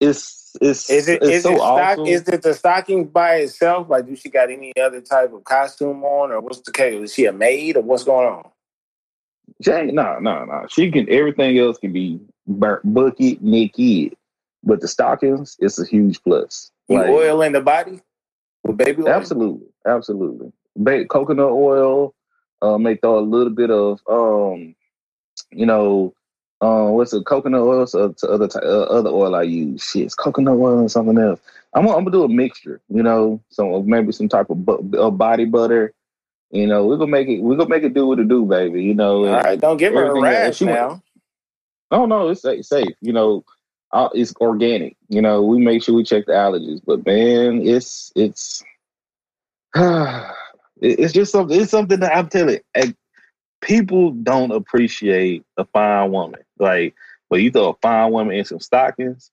It's 0.00 0.54
it's 0.60 0.90
Is 0.90 1.08
it 1.08 1.22
it's 1.22 1.36
is 1.36 1.42
so 1.44 1.52
it 1.52 1.56
stock 1.56 1.98
awesome. 1.98 2.06
is 2.06 2.28
it 2.28 2.42
the 2.42 2.54
stocking 2.54 3.06
by 3.06 3.36
itself? 3.36 3.88
Like 3.88 4.06
do 4.06 4.16
she 4.16 4.28
got 4.28 4.50
any 4.50 4.72
other 4.76 5.00
type 5.00 5.32
of 5.32 5.44
costume 5.44 6.04
on 6.04 6.30
or 6.30 6.40
what's 6.40 6.60
the 6.60 6.72
case? 6.72 7.02
Is 7.02 7.14
she 7.14 7.24
a 7.24 7.32
maid 7.32 7.76
or 7.76 7.82
what's 7.82 8.04
going 8.04 8.28
on? 8.28 8.50
She 9.60 9.70
ain't 9.70 9.94
no, 9.94 10.18
no, 10.18 10.44
no. 10.44 10.66
She 10.68 10.90
can 10.90 11.08
everything 11.10 11.58
else 11.58 11.78
can 11.78 11.92
be 11.92 12.20
bucket 12.46 13.42
naked, 13.42 14.16
but 14.62 14.80
the 14.80 14.88
stockings 14.88 15.56
it's 15.60 15.78
a 15.78 15.86
huge 15.86 16.22
plus. 16.22 16.70
You 16.88 16.98
Like, 16.98 17.08
oil 17.08 17.42
in 17.42 17.52
the 17.52 17.60
body 17.60 18.00
with 18.64 18.76
baby 18.76 19.02
oil? 19.02 19.08
absolutely, 19.08 19.68
absolutely. 19.86 20.52
Ba- 20.76 21.06
coconut 21.06 21.52
oil. 21.52 22.14
Uh, 22.60 22.78
may 22.78 22.94
throw 22.94 23.18
a 23.18 23.20
little 23.20 23.52
bit 23.52 23.70
of 23.72 24.00
um, 24.08 24.74
you 25.50 25.66
know, 25.66 26.14
uh, 26.60 26.86
what's 26.86 27.12
it? 27.12 27.26
Coconut 27.26 27.60
oil. 27.60 27.86
So 27.86 28.12
to 28.12 28.28
other 28.28 28.48
ty- 28.48 28.60
uh, 28.60 28.84
other 28.84 29.10
oil 29.10 29.34
I 29.34 29.42
use. 29.42 29.82
Shit, 29.82 30.02
it's 30.02 30.14
coconut 30.14 30.56
oil 30.56 30.78
and 30.78 30.90
something 30.90 31.18
else. 31.18 31.40
I'm 31.74 31.84
gonna, 31.86 31.96
I'm 31.96 32.04
gonna 32.04 32.16
do 32.16 32.24
a 32.24 32.28
mixture. 32.28 32.80
You 32.88 33.02
know, 33.02 33.40
so 33.48 33.82
maybe 33.82 34.12
some 34.12 34.28
type 34.28 34.50
of 34.50 34.64
bu- 34.64 34.96
uh, 34.98 35.10
body 35.10 35.44
butter. 35.44 35.92
You 36.52 36.66
know, 36.66 36.86
we're 36.86 36.98
gonna 36.98 37.10
make 37.10 37.28
it. 37.28 37.40
We're 37.42 37.56
gonna 37.56 37.70
make 37.70 37.84
it 37.84 37.94
do 37.94 38.06
what 38.06 38.20
it 38.20 38.28
do, 38.28 38.44
baby. 38.44 38.82
You 38.84 38.94
know, 38.94 39.26
All 39.26 39.34
right, 39.42 39.60
don't 39.60 39.78
give 39.78 39.94
her 39.94 40.06
a 40.06 40.20
rash 40.20 40.58
She 40.58 40.66
now. 40.66 41.02
Oh 41.90 42.06
no, 42.06 42.28
it's 42.28 42.42
sa- 42.42 42.60
safe. 42.62 42.94
You 43.00 43.14
know, 43.14 43.44
uh, 43.92 44.10
it's 44.14 44.34
organic. 44.40 44.96
You 45.08 45.22
know, 45.22 45.42
we 45.42 45.58
make 45.58 45.82
sure 45.82 45.94
we 45.94 46.04
check 46.04 46.26
the 46.26 46.32
allergies. 46.32 46.82
But 46.86 47.06
man, 47.06 47.66
it's 47.66 48.12
it's 48.16 48.62
it's 50.80 51.12
just 51.14 51.32
something. 51.32 51.60
It's 51.60 51.70
something 51.70 52.00
that 52.00 52.16
I'm 52.16 52.28
telling. 52.28 52.60
eh, 52.74 52.92
People 53.62 54.12
don't 54.12 54.52
appreciate 54.52 55.44
a 55.56 55.64
fine 55.66 56.12
woman. 56.12 56.40
Like, 56.58 56.94
but 57.30 57.42
you 57.42 57.50
throw 57.50 57.70
a 57.70 57.74
fine 57.82 58.12
woman 58.12 58.36
in 58.36 58.44
some 58.44 58.60
stockings. 58.60 59.30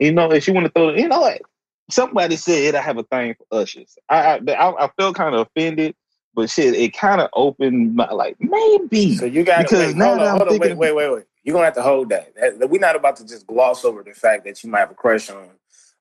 You 0.00 0.12
know, 0.12 0.32
if 0.32 0.48
you 0.48 0.54
want 0.54 0.66
to 0.66 0.72
throw, 0.72 0.90
you 0.94 1.08
know 1.08 1.20
what? 1.20 1.42
Somebody 1.90 2.36
said 2.36 2.74
I 2.74 2.82
have 2.82 2.98
a 2.98 3.04
thing 3.04 3.34
for 3.36 3.60
ushers. 3.60 3.96
I 4.08 4.38
I, 4.38 4.52
I, 4.52 4.86
I 4.86 4.90
felt 4.98 5.16
kind 5.16 5.34
of 5.34 5.46
offended, 5.48 5.94
but 6.34 6.50
shit, 6.50 6.74
it 6.74 6.94
kind 6.96 7.20
of 7.20 7.30
opened 7.34 7.96
my 7.96 8.10
like 8.12 8.36
maybe. 8.40 9.18
So 9.18 9.26
you 9.26 9.44
got 9.44 9.64
to 9.64 9.70
Because 9.70 9.78
wait. 9.78 9.96
now 9.96 10.16
Hold 10.16 10.18
that 10.18 10.28
on, 10.28 10.36
I'm 10.36 10.38
hold 10.38 10.48
on. 10.50 10.58
Wait, 10.58 10.76
wait, 10.76 10.94
wait, 10.94 11.12
wait. 11.12 11.24
You're 11.44 11.54
gonna 11.54 11.66
have 11.66 11.74
to 11.76 11.82
hold 11.82 12.10
that. 12.10 12.34
That- 12.36 12.70
We're 12.70 12.80
not 12.80 12.96
about 12.96 13.16
to 13.16 13.26
just 13.26 13.46
gloss 13.46 13.84
over 13.84 14.02
the 14.02 14.12
fact 14.14 14.44
that 14.46 14.62
you 14.64 14.70
might 14.70 14.80
have 14.80 14.92
a 14.92 14.94
crush 14.94 15.30
on 15.30 15.50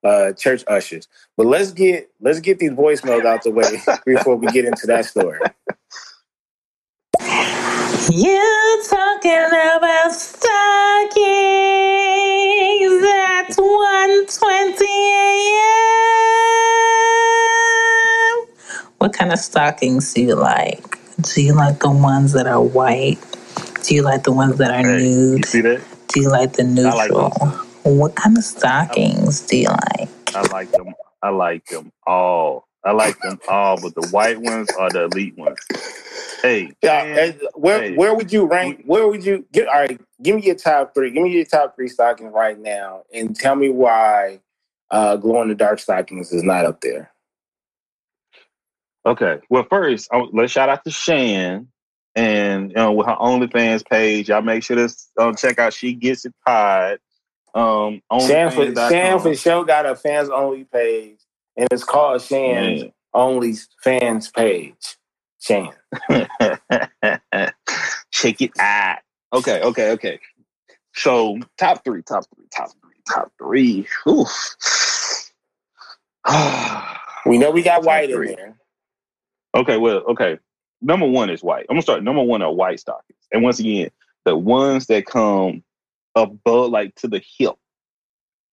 uh, 0.04 0.34
church 0.34 0.64
ushers. 0.68 1.08
But 1.38 1.48
let's 1.48 1.72
get 1.74 2.12
let's 2.22 2.40
get 2.42 2.60
these 2.60 2.72
voicemails 2.72 3.26
out 3.26 3.44
the 3.44 3.52
way 3.52 3.82
before 4.06 4.36
we 4.38 4.50
get 4.50 4.66
into 4.66 4.88
that 4.88 5.06
story. 5.06 5.42
You 8.12 8.84
talking 8.90 9.46
about 9.78 10.12
stockings 10.14 10.54
at 13.04 13.56
120 13.56 14.86
a.m. 14.86 15.99
What 19.00 19.14
kind 19.14 19.32
of 19.34 19.40
stockings 19.40 20.14
do 20.14 20.24
you 20.24 20.36
like? 20.36 21.00
Do 21.22 21.42
you 21.44 21.54
like 21.56 21.80
the 21.80 21.92
ones 21.92 22.34
that 22.34 22.48
are 22.48 22.62
white? 22.62 23.20
Do 23.84 23.96
you 23.96 24.04
like 24.04 24.24
the 24.24 24.34
ones 24.34 24.58
that 24.58 24.72
are 24.72 24.84
Hey, 24.84 25.04
you 25.04 25.38
nude? 25.38 25.46
see 25.46 25.62
that? 25.62 25.82
Do 26.10 26.22
you 26.22 26.30
like 26.32 26.54
the 26.54 26.64
I 26.64 26.94
like 26.96 27.12
neutral? 27.12 27.30
those. 27.32 27.68
what 27.84 28.16
kind 28.16 28.38
of 28.38 28.44
stockings 28.44 29.42
do 29.48 29.58
you 29.58 29.70
like? 29.70 30.10
I 30.36 30.42
like 30.44 30.72
them. 30.74 30.96
I 31.24 31.30
like 31.30 31.66
them 31.68 31.92
all. 32.08 32.68
I 32.84 32.92
like 32.92 33.22
them 33.22 33.40
all, 33.48 33.78
but 33.82 33.96
the 33.96 34.08
white 34.10 34.42
ones 34.42 34.70
are 34.78 34.92
the 34.92 35.06
elite 35.06 35.38
ones. 35.38 35.60
Hey, 36.44 36.74
Yeah, 36.84 37.04
man, 37.06 37.40
where 37.56 37.82
Hey. 37.82 37.96
where 37.96 38.16
would 38.16 38.34
you 38.34 38.46
rank? 38.48 38.84
Where 38.86 39.08
would 39.08 39.26
you 39.26 39.46
get? 39.54 39.68
All 39.70 39.76
right, 39.76 40.00
give 40.24 40.38
me 40.38 40.44
your 40.44 40.56
top 40.56 40.94
three. 40.96 41.12
Give 41.12 41.24
me 41.24 41.32
your 41.32 41.46
top 41.46 41.76
three 41.76 41.90
stockings 41.90 42.34
right 42.34 42.60
now, 42.60 43.04
and 43.14 43.36
tell 43.36 43.56
me 43.56 43.70
why 43.70 44.42
uh, 44.92 45.18
glow 45.18 45.42
in 45.44 45.50
the 45.50 45.56
dark 45.56 45.80
stockings 45.80 46.32
is 46.34 46.44
not 46.44 46.66
up 46.66 46.82
there. 46.82 47.12
Okay. 49.06 49.40
Well, 49.50 49.66
first, 49.70 50.10
I, 50.12 50.24
let's 50.34 50.52
shout 50.52 50.70
out 50.70 50.84
to 50.84 50.92
Shan 50.92 51.68
and 52.16 52.72
you 52.72 52.76
know 52.76 52.92
with 52.92 53.08
her 53.08 53.16
OnlyFans 53.16 53.88
page. 53.88 54.30
Y'all 54.30 54.42
make 54.42 54.64
sure 54.64 54.76
to 54.76 54.94
uh, 55.18 55.34
check 55.34 55.60
out 55.60 55.74
She 55.74 55.94
Gets 55.94 56.26
It 56.26 56.34
Pod. 56.46 57.00
Um, 57.54 58.02
Shan 58.20 58.52
for, 58.52 58.66
OnlyFans.com. 58.66 58.92
Shan 58.92 59.20
for 59.20 59.36
sure 59.36 59.66
got 59.66 59.86
a 59.86 59.96
fans 59.96 60.30
only 60.30 60.66
page, 60.66 61.20
and 61.58 61.68
it's 61.72 61.84
called 61.84 62.22
Shan's 62.22 62.84
Man. 62.84 62.92
only 63.14 63.54
fans 63.84 64.30
page. 64.30 64.98
Shan. 65.40 65.70
Check 68.12 68.42
it 68.42 68.52
out. 68.60 69.00
Okay, 69.34 69.62
okay, 69.62 69.92
okay. 69.92 70.20
So 70.94 71.40
top 71.58 71.84
three, 71.86 72.02
top 72.02 72.26
three, 72.36 72.46
top 72.54 72.72
three, 72.82 72.96
top 73.10 73.32
three. 73.38 73.88
Oof. 74.08 74.30
We 77.26 77.38
know 77.38 77.52
we 77.52 77.62
got 77.62 77.78
Top 77.78 77.86
white 77.86 78.10
in 78.10 78.26
there. 78.26 78.58
Okay, 79.56 79.78
well, 79.78 80.04
okay. 80.10 80.40
Number 80.82 81.06
one 81.06 81.30
is 81.30 81.44
white. 81.44 81.66
I'm 81.70 81.76
gonna 81.76 81.82
start. 81.82 82.04
Number 82.04 82.22
one 82.22 82.42
are 82.42 82.54
white 82.54 82.80
stockings, 82.80 83.20
and 83.32 83.44
once 83.44 83.60
again, 83.60 83.90
the 84.26 84.36
ones 84.36 84.86
that 84.88 85.06
come 85.06 85.64
above, 86.16 86.72
like 86.72 86.96
to 86.96 87.08
the 87.08 87.22
hip, 87.38 87.56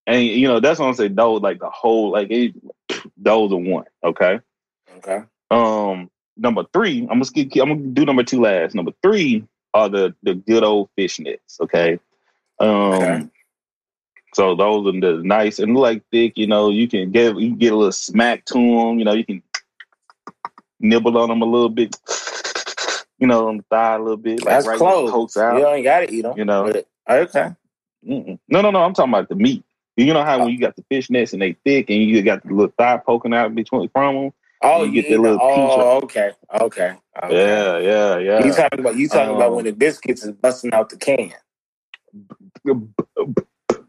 and 0.07 0.25
you 0.25 0.49
know 0.49 0.59
that's 0.59 0.81
what 0.81 0.87
I'm 0.87 0.95
saying. 0.95 1.15
Those, 1.15 1.43
like 1.43 1.61
the 1.61 1.71
whole, 1.71 2.11
like 2.13 2.29
it, 2.31 2.55
those 3.17 3.53
are 3.53 3.57
one. 3.57 3.85
Okay. 4.03 4.41
Okay. 4.99 5.23
Um, 5.51 6.11
number 6.37 6.65
three, 6.73 7.03
I'm 7.03 7.09
gonna 7.09 7.25
skip. 7.25 7.53
I'm 7.57 7.69
gonna 7.69 7.81
do 7.93 8.05
number 8.05 8.25
two 8.25 8.41
last. 8.41 8.75
Number 8.75 8.93
three 9.03 9.45
are 9.75 9.89
the 9.89 10.15
the 10.23 10.35
good 10.35 10.65
old 10.65 10.89
fishnets. 10.99 11.61
Okay. 11.61 12.01
Um. 12.59 12.69
Okay. 12.69 13.29
So 14.35 14.55
those 14.55 14.87
are 14.87 15.01
the 15.01 15.23
nice 15.23 15.59
and 15.59 15.75
like 15.75 16.03
thick. 16.11 16.37
You 16.37 16.47
know, 16.47 16.71
you 16.71 16.89
can 16.89 17.11
get 17.11 17.37
you 17.39 17.51
can 17.51 17.59
get 17.59 17.73
a 17.73 17.77
little 17.77 17.93
smack 17.93 18.45
to 18.47 18.55
them. 18.55 18.99
You 18.99 19.05
know, 19.05 19.15
you 19.15 19.25
can 19.25 19.43
nibble 20.81 21.17
on 21.19 21.29
them 21.29 21.43
a 21.43 21.47
little 21.47 21.69
bit. 21.69 21.97
You 23.19 23.27
know, 23.27 23.49
on 23.49 23.59
the 23.59 23.65
thigh 23.71 23.95
a 23.95 23.99
little 23.99 24.17
bit. 24.17 24.45
That's 24.45 24.67
right 24.67 24.79
close. 24.79 25.11
Pokes 25.11 25.37
You 25.37 25.67
ain't 25.67 25.85
gotta 25.85 26.13
eat 26.13 26.23
them. 26.23 26.37
You 26.37 26.45
know. 26.45 26.73
okay. 27.09 27.51
Mm-mm. 28.07 28.39
No, 28.49 28.61
no, 28.61 28.71
no. 28.71 28.83
I'm 28.83 28.95
talking 28.95 29.13
about 29.13 29.29
the 29.29 29.35
meat. 29.35 29.65
You 29.97 30.13
know 30.13 30.23
how 30.23 30.39
when 30.39 30.51
you 30.51 30.61
got 30.61 30.77
the 30.77 30.83
fishnets 30.91 31.33
and 31.33 31.41
they 31.41 31.57
thick 31.65 31.89
and 31.89 32.03
you 32.03 32.23
got 32.23 32.43
the 32.47 32.53
little 32.53 32.73
thigh 32.77 32.99
poking 32.99 33.33
out 33.33 33.55
between 33.55 33.89
from 33.89 34.15
them. 34.15 34.33
Oh, 34.63 34.83
You 34.83 34.91
you 34.91 35.03
get 35.03 35.09
the 35.09 35.15
eat 35.15 35.19
little 35.21 35.39
Oh, 35.41 35.97
okay. 36.03 36.33
Okay. 36.61 36.95
okay. 37.23 37.35
Yeah, 37.35 37.79
yeah, 37.79 38.19
yeah. 38.19 38.45
You 38.45 38.53
talking 38.53 38.81
about 38.81 38.97
you 38.97 39.09
talking 39.09 39.35
about 39.35 39.49
Um, 39.51 39.57
when 39.57 39.65
the 39.65 39.73
biscuits 39.73 40.23
is 40.25 40.33
busting 40.33 40.75
out 40.75 40.91
the 40.91 40.97
can. 40.99 41.33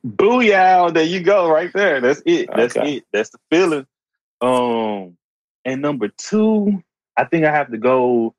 Booyah! 0.05 0.93
There 0.93 1.03
you 1.03 1.19
go, 1.21 1.49
right 1.49 1.71
there. 1.73 1.99
That's 1.99 2.21
it. 2.25 2.49
That's 2.55 2.75
Okay. 2.77 2.97
it. 2.97 3.05
That's 3.11 3.29
the 3.31 3.39
feeling. 3.49 3.85
Um, 4.39 5.16
and 5.67 5.81
number 5.81 6.07
two, 6.07 6.81
I 7.17 7.25
think 7.25 7.45
I 7.45 7.51
have 7.51 7.69
to 7.71 7.77
go. 7.77 8.33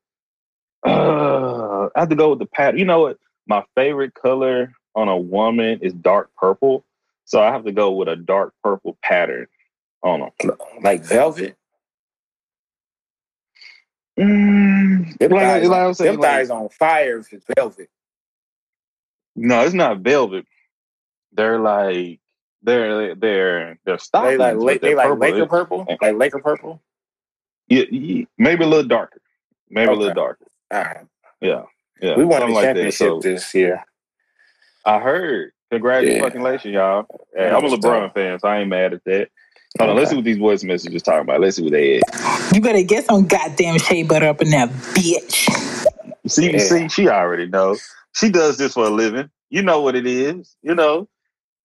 Uh, 0.85 1.87
I 1.95 1.99
have 2.01 2.09
to 2.09 2.15
go 2.15 2.31
with 2.31 2.39
the 2.39 2.45
pattern. 2.47 2.79
You 2.79 2.85
know 2.85 3.01
what? 3.01 3.17
My 3.47 3.63
favorite 3.75 4.13
color 4.15 4.73
on 4.95 5.07
a 5.07 5.17
woman 5.17 5.79
is 5.81 5.93
dark 5.93 6.29
purple, 6.35 6.83
so 7.25 7.41
I 7.41 7.51
have 7.51 7.63
to 7.65 7.71
go 7.71 7.91
with 7.91 8.07
a 8.09 8.15
dark 8.15 8.53
purple 8.63 8.97
pattern 9.03 9.47
on 10.03 10.19
them. 10.41 10.57
Like 10.81 11.03
velvet. 11.03 11.55
Mm, 14.19 15.17
Them 15.17 15.31
like, 15.31 15.41
thighs, 15.41 15.67
like 15.69 15.79
I'm 15.79 15.87
on, 15.87 15.95
saying, 15.95 16.11
them 16.13 16.21
like- 16.21 16.31
thighs 16.31 16.49
on 16.49 16.69
fire 16.69 17.19
if 17.19 17.31
it's 17.31 17.45
velvet. 17.55 17.89
no, 19.35 19.61
it's 19.61 19.73
not 19.73 19.99
velvet. 19.99 20.45
They're 21.31 21.59
like 21.59 22.19
they're 22.63 23.15
they're 23.15 23.77
they're 23.85 23.97
They 24.13 24.37
like 24.37 24.81
they 24.81 24.95
like 24.95 25.07
purple. 25.07 25.17
Laker 25.19 25.45
purple. 25.45 25.85
Like 26.01 26.15
Laker 26.15 26.39
purple. 26.39 26.81
Yeah, 27.69 27.83
yeah, 27.91 28.25
maybe 28.37 28.63
a 28.63 28.67
little 28.67 28.87
darker. 28.87 29.21
Maybe 29.69 29.91
a 29.91 29.95
little 29.95 30.13
darker. 30.13 30.45
All 30.71 30.81
right. 30.81 31.05
Yeah. 31.41 31.63
Yeah. 32.01 32.15
we 32.17 32.25
won 32.25 32.41
something 32.41 32.49
the 32.49 32.55
like 32.55 32.63
that. 32.63 32.73
championship 32.75 32.95
So 32.97 33.19
this 33.21 33.53
year. 33.53 33.83
I 34.85 34.99
heard. 34.99 35.51
Congratulations, 35.71 36.73
y'all. 36.73 37.05
Hey, 37.35 37.49
I'm 37.49 37.63
a 37.63 37.69
LeBron 37.69 38.05
dope. 38.07 38.13
fan, 38.15 38.39
so 38.39 38.47
I 38.47 38.59
ain't 38.59 38.69
mad 38.69 38.93
at 38.93 39.03
that. 39.05 39.29
Hold 39.77 39.91
on, 39.91 39.95
let's 39.97 40.09
see 40.09 40.15
what 40.15 40.25
these 40.25 40.37
voice 40.39 40.63
messages 40.63 41.03
talking 41.03 41.21
about. 41.21 41.41
Let's 41.41 41.57
see 41.57 41.61
what 41.63 41.73
they 41.73 41.97
is. 41.97 42.03
You 42.53 42.59
better 42.61 42.81
get 42.81 43.05
some 43.05 43.27
goddamn 43.27 43.77
shea 43.77 44.01
butter 44.03 44.27
up 44.27 44.41
in 44.41 44.49
that 44.49 44.69
bitch. 44.69 45.49
See, 46.27 46.51
Yeah. 46.51 46.57
see, 46.59 46.89
she 46.89 47.07
already 47.07 47.47
knows. 47.47 47.87
She 48.15 48.29
does 48.31 48.57
this 48.57 48.73
for 48.73 48.85
a 48.85 48.89
living. 48.89 49.29
You 49.51 49.61
know 49.61 49.81
what 49.81 49.95
it 49.95 50.07
is. 50.07 50.55
You 50.63 50.73
know. 50.73 51.07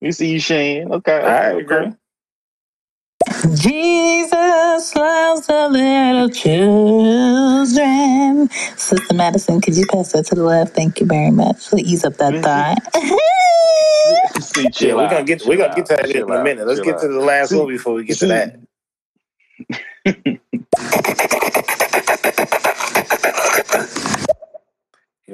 You 0.03 0.13
see 0.13 0.29
you, 0.33 0.41
Shane. 0.41 0.93
Okay. 0.93 1.19
I 1.21 1.53
okay, 1.53 1.61
agree. 1.63 1.77
okay. 1.77 1.93
Jesus 4.85 4.97
loves 4.97 5.47
the 5.47 5.69
little 5.71 6.29
children. 6.29 7.71
Sister 8.77 9.15
Madison, 9.15 9.61
could 9.63 9.77
you 9.77 9.87
pass 9.87 10.13
that 10.13 10.27
to 10.27 10.35
the 10.35 10.43
left? 10.45 10.75
Thank 10.75 11.01
you 11.01 11.07
very 11.07 11.31
much. 11.31 11.57
So 11.59 11.79
ease 11.79 12.05
up 12.05 12.19
that 12.19 12.43
thigh. 12.43 12.75
See, 14.41 14.71
chill 14.73 14.89
Yeah, 14.91 14.95
we're 14.97 15.09
gonna 15.11 15.25
get 15.25 15.47
we're 15.47 15.57
gonna 15.57 15.75
get 15.75 15.87
to 15.87 15.97
that 15.97 16.11
chill 16.11 16.31
in 16.31 16.39
a 16.39 16.45
minute. 16.45 16.67
Let's 16.67 16.81
chill 16.81 16.87
get 16.87 16.97
out. 16.97 17.01
to 17.03 17.09
the 17.09 17.21
last 17.21 17.51
See- 17.51 17.59
one 17.59 17.69
before 17.69 17.95
we 17.95 18.05
get 18.05 18.19
to 18.19 18.27
that. 18.27 18.61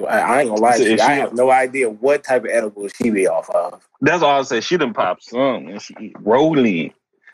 I, 0.08 0.18
I 0.20 0.40
ain't 0.42 0.50
gonna 0.50 0.60
lie 0.60 0.78
So 0.78 0.84
to 0.84 0.90
you. 0.94 1.00
I 1.00 1.14
have 1.14 1.34
no 1.34 1.50
idea 1.50 1.90
what 1.90 2.22
type 2.24 2.44
of 2.44 2.50
edible 2.50 2.86
she 2.88 3.10
be 3.10 3.26
off 3.26 3.50
of. 3.50 3.86
That's 4.00 4.22
all 4.22 4.38
I 4.38 4.42
say. 4.42 4.60
She 4.60 4.76
done 4.76 4.94
pop 4.94 5.20
some 5.22 5.66
and 5.68 5.82
she 5.82 5.94
eat 6.00 6.16
rolling. 6.20 6.92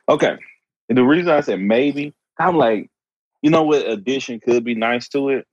Okay. 0.08 0.38
And 0.88 0.96
the 0.98 1.04
reason 1.04 1.30
I 1.30 1.40
said 1.40 1.60
maybe, 1.60 2.14
I'm 2.38 2.56
like, 2.56 2.90
you 3.42 3.50
know 3.50 3.62
what 3.64 3.86
addition 3.88 4.40
could 4.40 4.64
be 4.64 4.74
nice 4.74 5.08
to 5.10 5.30
it 5.30 5.46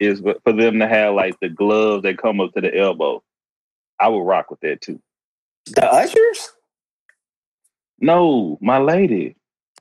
is 0.00 0.20
for 0.20 0.52
them 0.52 0.78
to 0.80 0.88
have 0.88 1.14
like 1.14 1.38
the 1.40 1.48
gloves 1.48 2.02
that 2.02 2.18
come 2.18 2.40
up 2.40 2.52
to 2.54 2.60
the 2.60 2.76
elbow. 2.76 3.22
I 4.00 4.08
would 4.08 4.20
rock 4.22 4.50
with 4.50 4.60
that 4.60 4.80
too. 4.80 5.00
The 5.66 5.86
ushers? 5.90 6.50
No, 8.00 8.58
my 8.60 8.78
lady. 8.78 9.36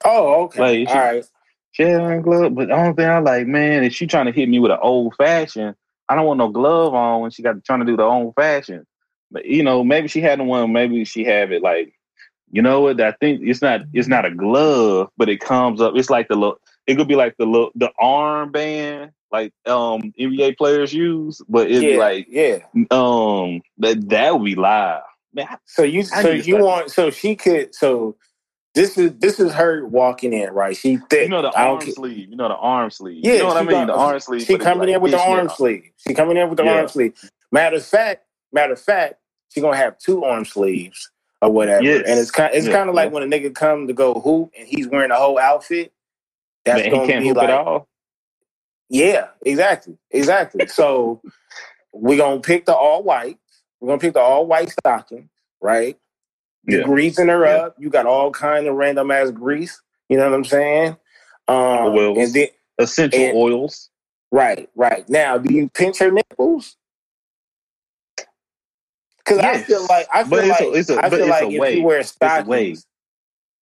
Oh, 0.05 0.43
okay. 0.45 0.59
Like, 0.61 0.89
she- 0.89 0.93
All 0.95 1.03
right. 1.03 1.25
She 1.71 1.81
had 1.83 2.01
on 2.01 2.21
glove, 2.21 2.53
but 2.53 2.67
the 2.67 2.75
only 2.75 2.93
thing 2.93 3.07
I 3.09 3.17
like, 3.17 3.47
man, 3.47 3.83
is 3.83 3.95
she 3.95 4.05
trying 4.05 4.27
to 4.27 4.31
hit 4.31 4.47
me 4.47 4.59
with 4.59 4.71
an 4.71 4.77
old 4.79 5.15
fashioned. 5.15 5.75
I 6.07 6.13
don't 6.13 6.27
want 6.27 6.37
no 6.37 6.49
glove 6.49 6.93
on 6.93 7.21
when 7.21 7.31
she 7.31 7.41
got 7.41 7.63
trying 7.65 7.79
to 7.79 7.85
do 7.87 7.97
the 7.97 8.03
old 8.03 8.35
fashioned. 8.35 8.85
But 9.31 9.45
you 9.45 9.63
know, 9.63 9.83
maybe 9.83 10.07
she 10.07 10.21
had 10.21 10.39
the 10.39 10.43
one. 10.43 10.71
Maybe 10.71 11.03
she 11.03 11.23
have 11.23 11.51
it 11.51 11.63
like, 11.63 11.95
you 12.53 12.61
know 12.61 12.81
what? 12.81 13.01
I 13.01 13.11
think 13.13 13.41
it's 13.43 13.63
not. 13.63 13.81
It's 13.93 14.07
not 14.07 14.25
a 14.25 14.31
glove, 14.31 15.09
but 15.17 15.27
it 15.27 15.39
comes 15.41 15.81
up. 15.81 15.93
It's 15.97 16.11
like 16.11 16.27
the 16.27 16.35
look. 16.35 16.61
It 16.85 16.95
could 16.95 17.07
be 17.07 17.15
like 17.15 17.35
the 17.37 17.45
look, 17.45 17.71
the 17.73 17.89
arm 17.97 18.51
band, 18.51 19.11
like 19.31 19.51
um 19.65 20.13
NBA 20.19 20.55
players 20.57 20.93
use, 20.93 21.41
but 21.49 21.71
it'd 21.71 21.81
yeah, 21.81 21.97
like 21.97 22.27
yeah. 22.29 22.59
um 22.91 23.61
that 23.79 24.07
that 24.09 24.37
would 24.39 24.45
be 24.45 24.53
live. 24.55 25.01
Man, 25.33 25.47
I- 25.49 25.57
So 25.65 25.81
you 25.81 26.01
I 26.13 26.21
so 26.21 26.29
you 26.29 26.57
want 26.57 26.91
so 26.91 27.09
she 27.09 27.35
could 27.35 27.73
so 27.73 28.15
this 28.75 28.99
is 28.99 29.13
this 29.17 29.39
is 29.39 29.51
her 29.53 29.83
walking 29.87 30.33
in, 30.33 30.51
right? 30.53 30.77
She 30.77 30.97
thick. 31.09 31.23
you 31.23 31.29
know 31.29 31.41
the 31.41 31.51
arm 31.59 31.81
sleeve. 31.81 32.29
You 32.29 32.35
know 32.35 32.49
the 32.49 32.55
arm 32.55 32.91
sleeve. 32.91 33.21
Yeah, 33.25 33.33
you 33.33 33.39
know 33.39 33.47
what 33.47 33.57
I 33.57 33.61
mean. 33.61 33.71
got- 33.71 33.87
The 33.87 33.95
arm 33.95 34.19
sleeve. 34.19 34.41
She 34.43 34.57
coming 34.59 34.89
like 34.89 34.95
in 34.95 35.01
with 35.01 35.11
the 35.11 35.19
arm 35.19 35.49
sleeve. 35.49 35.89
She 36.07 36.13
coming 36.13 36.37
in 36.37 36.49
with 36.49 36.57
the 36.57 36.65
Yeah. 36.65 36.73
arm 36.75 36.87
sleeve. 36.87 37.13
Matter 37.51 37.77
of 37.77 37.85
fact, 37.85 38.25
matter 38.51 38.73
of 38.73 38.79
fact, 38.79 39.15
she 39.49 39.59
gonna 39.59 39.75
have 39.77 39.97
two 39.97 40.23
arm 40.23 40.45
sleeves 40.45 41.09
or 41.43 41.51
whatever. 41.51 41.83
Yes. 41.83 42.03
And 42.07 42.19
it's 42.19 42.31
kind 42.31 42.53
it's 42.53 42.67
Yeah, 42.67 42.73
kind 42.73 42.89
of 42.89 42.95
like 42.95 43.09
yeah. 43.09 43.13
when 43.19 43.23
a 43.23 43.27
nigga 43.27 43.53
come 43.53 43.87
to 43.87 43.93
go 43.93 44.13
hoop 44.15 44.51
and 44.57 44.67
he's 44.67 44.87
wearing 44.87 45.11
a 45.11 45.15
whole 45.15 45.37
outfit. 45.37 45.91
That's 46.65 46.81
Man, 46.81 46.91
gonna 46.91 47.07
can't 47.07 47.21
be 47.23 47.27
hoop 47.29 47.37
like 47.37 47.49
at 47.49 47.55
all. 47.67 47.87
yeah, 48.89 49.27
exactly, 49.45 49.97
exactly. 50.11 50.67
so 50.67 51.21
we're 51.91 52.17
gonna 52.17 52.39
pick 52.39 52.65
the 52.65 52.73
all 52.75 53.03
white. 53.03 53.37
We're 53.79 53.89
gonna 53.89 53.99
pick 53.99 54.13
the 54.13 54.21
all 54.21 54.45
white 54.47 54.69
stocking, 54.69 55.29
right? 55.61 55.97
Yeah. 56.65 56.83
greasing 56.83 57.27
her 57.27 57.45
Yeah. 57.45 57.55
up. 57.65 57.75
You 57.77 57.89
got 57.89 58.05
all 58.05 58.31
kind 58.31 58.67
of 58.67 58.75
random 58.75 59.11
ass 59.11 59.31
grease. 59.31 59.81
You 60.07 60.15
know 60.17 60.29
what 60.29 60.35
I'm 60.35 60.45
saying? 60.45 60.95
Um, 61.49 61.57
Oils. 61.97 62.17
and 62.19 62.33
then 62.33 62.47
Essential 62.79 63.19
and- 63.19 63.37
oils. 63.37 63.89
right, 64.31 64.69
right. 64.75 65.07
Now, 65.09 65.37
do 65.37 65.53
you 65.53 65.69
pinch 65.73 65.99
her 65.99 66.09
nipples? 66.09 66.77
Because 69.25 69.39
I 69.39 69.57
feel 69.59 69.85
like 69.87 70.07
I 70.13 70.23
feel 70.23 70.29
But 70.31 70.39
it's 70.45 70.59
a- 70.59 70.63
like 70.65 70.75
it's 70.77 70.89
a- 70.89 71.05
I 71.05 71.09
feel 71.09 71.27
like 71.27 71.51
if 71.51 71.59
way. 71.59 71.77
you 71.77 71.83
wear 71.83 71.97
way. 71.99 72.03
stockings, 72.03 72.85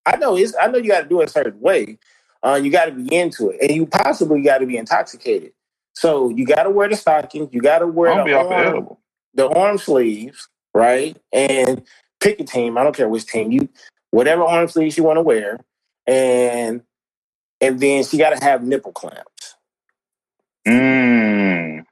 I 0.06 0.16
know 0.18 0.36
it's 0.36 0.56
I 0.60 0.68
know 0.68 0.78
you 0.80 0.90
got 0.90 1.02
to 1.02 1.10
do 1.10 1.22
it 1.22 1.30
a 1.30 1.32
certain 1.32 1.60
way. 1.60 1.98
Uh, 2.44 2.60
you 2.62 2.72
got 2.72 2.86
to 2.86 2.92
be 2.92 3.14
into 3.16 3.50
it, 3.50 3.62
and 3.62 3.72
you 3.72 3.86
possibly 3.86 4.42
got 4.42 4.60
to 4.60 4.66
be 4.66 4.78
intoxicated. 4.78 5.54
So 5.94 6.30
you 6.30 6.46
got 6.46 6.64
to 6.64 6.70
wear 6.72 6.90
the 6.90 6.96
stockings. 6.96 7.50
You 7.52 7.62
got 7.62 7.80
to 7.80 7.88
wear 7.88 8.10
the 8.12 8.16
gonna 8.16 8.26
be 8.26 8.34
off 8.34 8.50
the 8.50 8.56
arm- 8.56 8.98
the 9.36 9.50
arm 9.50 9.78
sleeves, 9.78 10.48
right? 10.74 11.16
And 11.32 11.84
pick 12.20 12.40
a 12.40 12.44
team. 12.44 12.78
I 12.78 12.84
don't 12.84 12.96
care 12.96 13.08
which 13.10 13.28
team 13.28 13.52
you, 13.52 13.70
whatever 14.10 14.44
arm 14.44 14.68
sleeves 14.68 14.98
you 14.98 15.04
want 15.04 15.18
to 15.18 15.22
wear, 15.22 15.60
and 16.08 16.82
and 17.60 17.80
then 17.80 18.04
she 18.04 18.18
got 18.18 18.32
to 18.36 18.44
have 18.44 18.64
nipple 18.64 18.92
clamps. 18.94 19.56
Mm. 20.68 21.84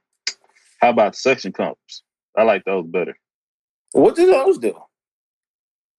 How 0.80 0.90
about 0.90 1.14
suction 1.14 1.52
cups? 1.52 2.02
I 2.36 2.42
like 2.42 2.64
those 2.64 2.86
better. 2.86 3.16
What 3.92 4.16
do 4.16 4.26
those 4.26 4.58
do? 4.58 4.78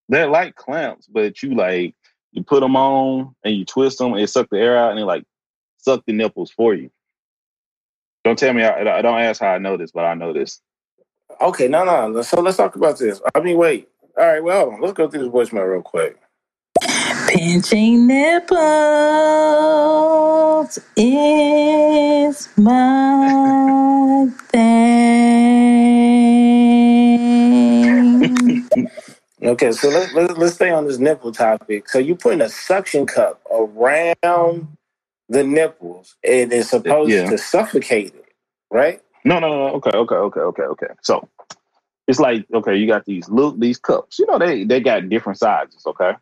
They're 0.09 0.27
like 0.27 0.55
clamps, 0.55 1.07
but 1.07 1.41
you 1.41 1.55
like 1.55 1.95
you 2.31 2.43
put 2.43 2.61
them 2.61 2.75
on 2.75 3.35
and 3.43 3.55
you 3.55 3.65
twist 3.65 3.97
them 3.97 4.13
and 4.13 4.21
it 4.21 4.29
suck 4.29 4.47
the 4.49 4.57
air 4.57 4.77
out 4.77 4.91
and 4.91 4.99
it 4.99 5.05
like 5.05 5.23
suck 5.77 6.03
the 6.05 6.13
nipples 6.13 6.51
for 6.51 6.73
you. 6.73 6.89
Don't 8.23 8.37
tell 8.37 8.53
me. 8.53 8.63
I, 8.63 8.99
I 8.99 9.01
don't 9.01 9.19
ask 9.19 9.41
how 9.41 9.51
I 9.51 9.57
know 9.57 9.77
this, 9.77 9.91
but 9.91 10.05
I 10.05 10.13
know 10.13 10.31
this. 10.33 10.61
Okay, 11.39 11.67
no, 11.67 11.83
no. 11.83 12.21
So 12.21 12.41
let's 12.41 12.57
talk 12.57 12.75
about 12.75 12.99
this. 12.99 13.19
I 13.33 13.39
mean, 13.39 13.57
wait. 13.57 13.89
All 14.17 14.27
right, 14.27 14.43
well, 14.43 14.77
let's 14.81 14.93
go 14.93 15.09
through 15.09 15.21
this 15.21 15.29
voicemail 15.29 15.69
real 15.69 15.81
quick. 15.81 16.17
Pinching 17.29 18.07
nipples 18.07 18.59
is 20.97 22.49
my 22.57 24.27
thing. 24.51 25.60
Okay, 29.43 29.71
so 29.71 29.89
let, 29.89 30.13
let, 30.13 30.37
let's 30.37 30.55
stay 30.55 30.69
on 30.69 30.85
this 30.85 30.99
nipple 30.99 31.31
topic. 31.31 31.89
So 31.89 31.99
you're 31.99 32.15
putting 32.15 32.41
a 32.41 32.49
suction 32.49 33.05
cup 33.07 33.41
around 33.51 34.67
the 35.29 35.43
nipples, 35.43 36.15
and 36.23 36.51
it's 36.53 36.69
supposed 36.69 37.11
Yeah. 37.11 37.29
to 37.29 37.37
suffocate 37.37 38.13
it, 38.13 38.33
right? 38.69 39.01
No, 39.25 39.39
no, 39.39 39.49
no. 39.49 39.75
Okay, 39.75 39.91
okay, 39.91 40.15
okay, 40.15 40.41
okay, 40.41 40.63
okay. 40.63 40.87
So 41.01 41.27
it's 42.07 42.19
like 42.19 42.45
okay, 42.53 42.75
you 42.75 42.87
got 42.87 43.05
these 43.05 43.29
look 43.29 43.59
these 43.59 43.79
cups. 43.79 44.19
You 44.19 44.25
know 44.27 44.37
they 44.39 44.63
they 44.63 44.79
got 44.79 45.09
different 45.09 45.39
sizes. 45.39 45.83
Okay. 45.85 46.13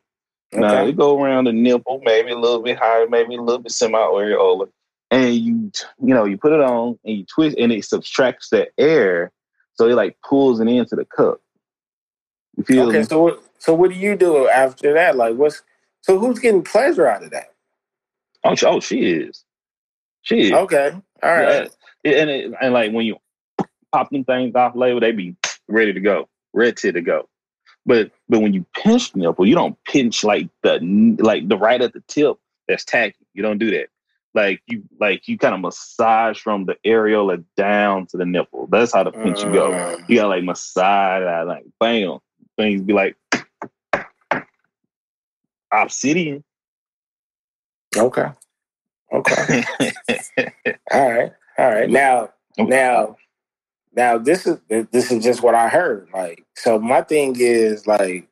Now 0.53 0.81
Okay. 0.81 0.89
it 0.89 0.97
go 0.97 1.21
around 1.21 1.45
the 1.45 1.53
nipple, 1.53 2.01
maybe 2.03 2.31
a 2.31 2.37
little 2.37 2.61
bit 2.61 2.77
higher, 2.77 3.07
maybe 3.07 3.35
a 3.35 3.41
little 3.41 3.61
bit 3.61 3.71
semi-areolar, 3.71 4.69
and 5.11 5.35
you 5.35 5.71
you 6.01 6.13
know 6.13 6.25
you 6.25 6.37
put 6.37 6.53
it 6.53 6.61
on 6.61 6.99
and 7.05 7.17
you 7.17 7.25
twist, 7.25 7.57
and 7.57 7.71
it 7.71 7.85
subtracts 7.85 8.49
the 8.49 8.67
air 8.77 9.31
so 9.75 9.87
it 9.87 9.95
like 9.95 10.17
pulls 10.27 10.59
it 10.59 10.67
into 10.67 10.95
the 10.95 11.05
cup. 11.05 11.41
Okay, 12.87 12.99
me? 12.99 13.03
so 13.05 13.21
what, 13.23 13.43
so 13.59 13.73
what 13.73 13.91
do 13.91 13.95
you 13.97 14.15
do 14.15 14.47
after 14.47 14.93
that? 14.93 15.15
Like, 15.15 15.35
what's 15.35 15.63
so 16.01 16.19
who's 16.19 16.39
getting 16.39 16.63
pleasure 16.63 17.07
out 17.07 17.23
of 17.23 17.31
that? 17.31 17.53
Oh, 18.43 18.55
she- 18.55 18.65
oh, 18.65 18.79
she 18.79 18.99
is. 19.11 19.43
She 20.21 20.47
is. 20.47 20.51
Okay, 20.51 20.91
all 21.23 21.31
right. 21.31 21.71
Yeah, 22.03 22.11
and 22.13 22.29
it, 22.29 22.53
and 22.61 22.73
like 22.73 22.91
when 22.91 23.05
you 23.05 23.17
pop 23.91 24.09
them 24.11 24.23
things 24.23 24.55
off 24.55 24.75
label, 24.75 24.99
they 24.99 25.11
be 25.11 25.35
ready 25.67 25.93
to 25.93 25.99
go, 25.99 26.29
ready 26.53 26.91
to 26.91 27.01
go. 27.01 27.27
But 27.85 28.11
but 28.27 28.41
when 28.41 28.53
you 28.53 28.65
pinch 28.75 29.13
the 29.13 29.19
nipple, 29.19 29.47
you 29.47 29.55
don't 29.55 29.77
pinch 29.85 30.23
like 30.23 30.49
the 30.63 30.79
like 31.19 31.47
the 31.47 31.57
right 31.57 31.81
at 31.81 31.93
the 31.93 32.03
tip. 32.07 32.37
That's 32.67 32.85
tacky. 32.85 33.15
You 33.33 33.41
don't 33.41 33.57
do 33.57 33.71
that. 33.71 33.87
Like 34.35 34.61
you 34.67 34.83
like 34.99 35.27
you 35.27 35.37
kind 35.37 35.55
of 35.55 35.61
massage 35.61 36.39
from 36.39 36.65
the 36.65 36.75
areola 36.85 37.43
down 37.57 38.05
to 38.07 38.17
the 38.17 38.25
nipple. 38.25 38.67
That's 38.67 38.93
how 38.93 39.03
the 39.03 39.11
pinch 39.11 39.43
you 39.43 39.51
go. 39.51 39.71
Mm. 39.71 40.05
You 40.07 40.17
gotta 40.17 40.27
like 40.29 40.43
massage 40.43 41.23
that, 41.23 41.47
like 41.47 41.65
bam. 41.79 42.19
Things 42.59 42.83
be 42.83 42.93
like 42.93 43.17
obsidian. 45.73 46.43
Okay, 47.97 48.27
okay. 49.13 49.63
All 50.93 51.11
right, 51.11 51.33
all 51.59 51.69
right. 51.71 51.89
Now, 51.89 52.29
now, 52.57 53.17
now, 53.93 54.17
this 54.19 54.47
is 54.47 54.59
this 54.91 55.11
is 55.11 55.23
just 55.23 55.43
what 55.43 55.55
I 55.55 55.69
heard. 55.69 56.09
Like, 56.13 56.45
so 56.55 56.79
my 56.79 57.01
thing 57.03 57.35
is 57.39 57.87
like, 57.87 58.27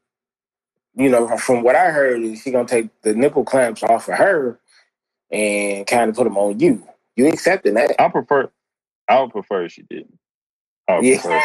you 0.96 1.10
know, 1.10 1.38
from 1.38 1.64
what 1.64 1.76
I 1.76 1.92
heard, 1.92 2.22
is 2.24 2.42
she 2.44 2.52
gonna 2.52 2.68
take 2.68 2.90
the 3.04 3.16
nipple 3.16 3.46
clamps 3.46 3.84
off 3.84 4.10
of 4.10 4.16
her 4.16 4.60
and 5.32 5.88
kind 5.88 6.10
of 6.10 6.16
put 6.18 6.26
them 6.26 6.38
on 6.38 6.60
you. 6.60 6.88
You 7.16 7.28
accepting 7.28 7.76
that? 7.76 7.96
I 8.00 8.10
prefer. 8.10 8.52
I 9.10 9.22
would 9.22 9.32
prefer 9.32 9.70
she 9.70 9.84
didn't. 9.84 10.18
I 10.88 10.98
would 10.98 11.06
Yeah. 11.06 11.22
prefer. 11.22 11.42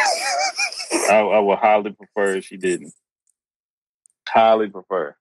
I, 0.92 1.20
I 1.20 1.38
would 1.38 1.58
highly 1.58 1.92
prefer 1.92 2.36
if 2.36 2.44
she 2.44 2.56
didn't. 2.56 2.92
Highly 4.28 4.68
prefer. 4.68 5.14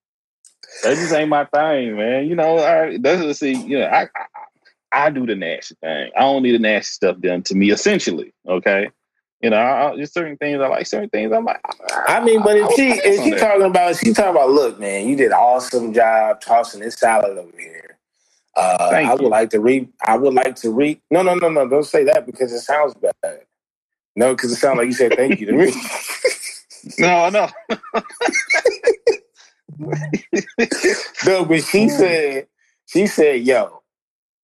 That 0.83 0.95
just 0.95 1.13
ain't 1.13 1.29
my 1.29 1.45
thing, 1.45 1.97
man. 1.97 2.27
You 2.27 2.35
know, 2.35 2.57
I 2.57 2.97
that's 2.97 3.39
see. 3.39 3.53
You 3.53 3.79
know, 3.79 3.85
I, 3.85 4.03
I 4.03 4.25
I 4.91 5.09
do 5.09 5.25
the 5.25 5.35
nasty 5.35 5.75
thing. 5.81 6.11
I 6.15 6.21
don't 6.21 6.43
need 6.43 6.53
the 6.53 6.59
nasty 6.59 6.91
stuff 6.91 7.19
done 7.19 7.43
to 7.43 7.55
me. 7.55 7.71
Essentially, 7.71 8.33
okay. 8.47 8.89
You 9.41 9.49
know, 9.49 9.57
I, 9.57 9.91
I, 9.91 9.95
there's 9.95 10.13
certain 10.13 10.37
things 10.37 10.61
I 10.61 10.67
like. 10.67 10.85
Certain 10.85 11.09
things 11.09 11.31
I'm 11.33 11.45
like. 11.45 11.61
I 12.07 12.23
mean, 12.23 12.43
but 12.43 12.57
if 12.57 12.71
she 12.75 12.89
if 12.89 13.23
she 13.23 13.31
that. 13.31 13.39
talking 13.39 13.63
about 13.63 13.95
she 13.95 14.13
talking 14.13 14.31
about, 14.31 14.51
look, 14.51 14.79
man, 14.79 15.07
you 15.07 15.15
did 15.15 15.27
an 15.27 15.33
awesome 15.33 15.93
job 15.93 16.41
tossing 16.41 16.81
this 16.81 16.95
salad 16.95 17.37
over 17.37 17.57
here. 17.57 17.97
Uh, 18.55 18.91
I 18.93 19.13
would 19.13 19.21
you. 19.21 19.29
like 19.29 19.49
to 19.51 19.59
re. 19.59 19.87
I 20.05 20.17
would 20.17 20.33
like 20.33 20.55
to 20.57 20.71
re. 20.71 21.01
No, 21.09 21.23
no, 21.23 21.35
no, 21.35 21.49
no. 21.49 21.67
Don't 21.67 21.85
say 21.85 22.03
that 22.05 22.25
because 22.25 22.51
it 22.53 22.59
sounds 22.59 22.93
bad. 22.95 23.41
No, 24.15 24.33
because 24.35 24.51
it 24.51 24.57
sounds 24.57 24.77
like 24.77 24.87
you 24.87 24.93
said 24.93 25.15
thank 25.15 25.39
you 25.39 25.47
to 25.47 25.53
me. 25.53 25.73
No, 26.97 27.29
no. 27.29 27.47
no, 31.27 31.45
but 31.45 31.63
she 31.63 31.89
said 31.89 32.47
she 32.87 33.05
said, 33.05 33.41
"Yo, 33.41 33.83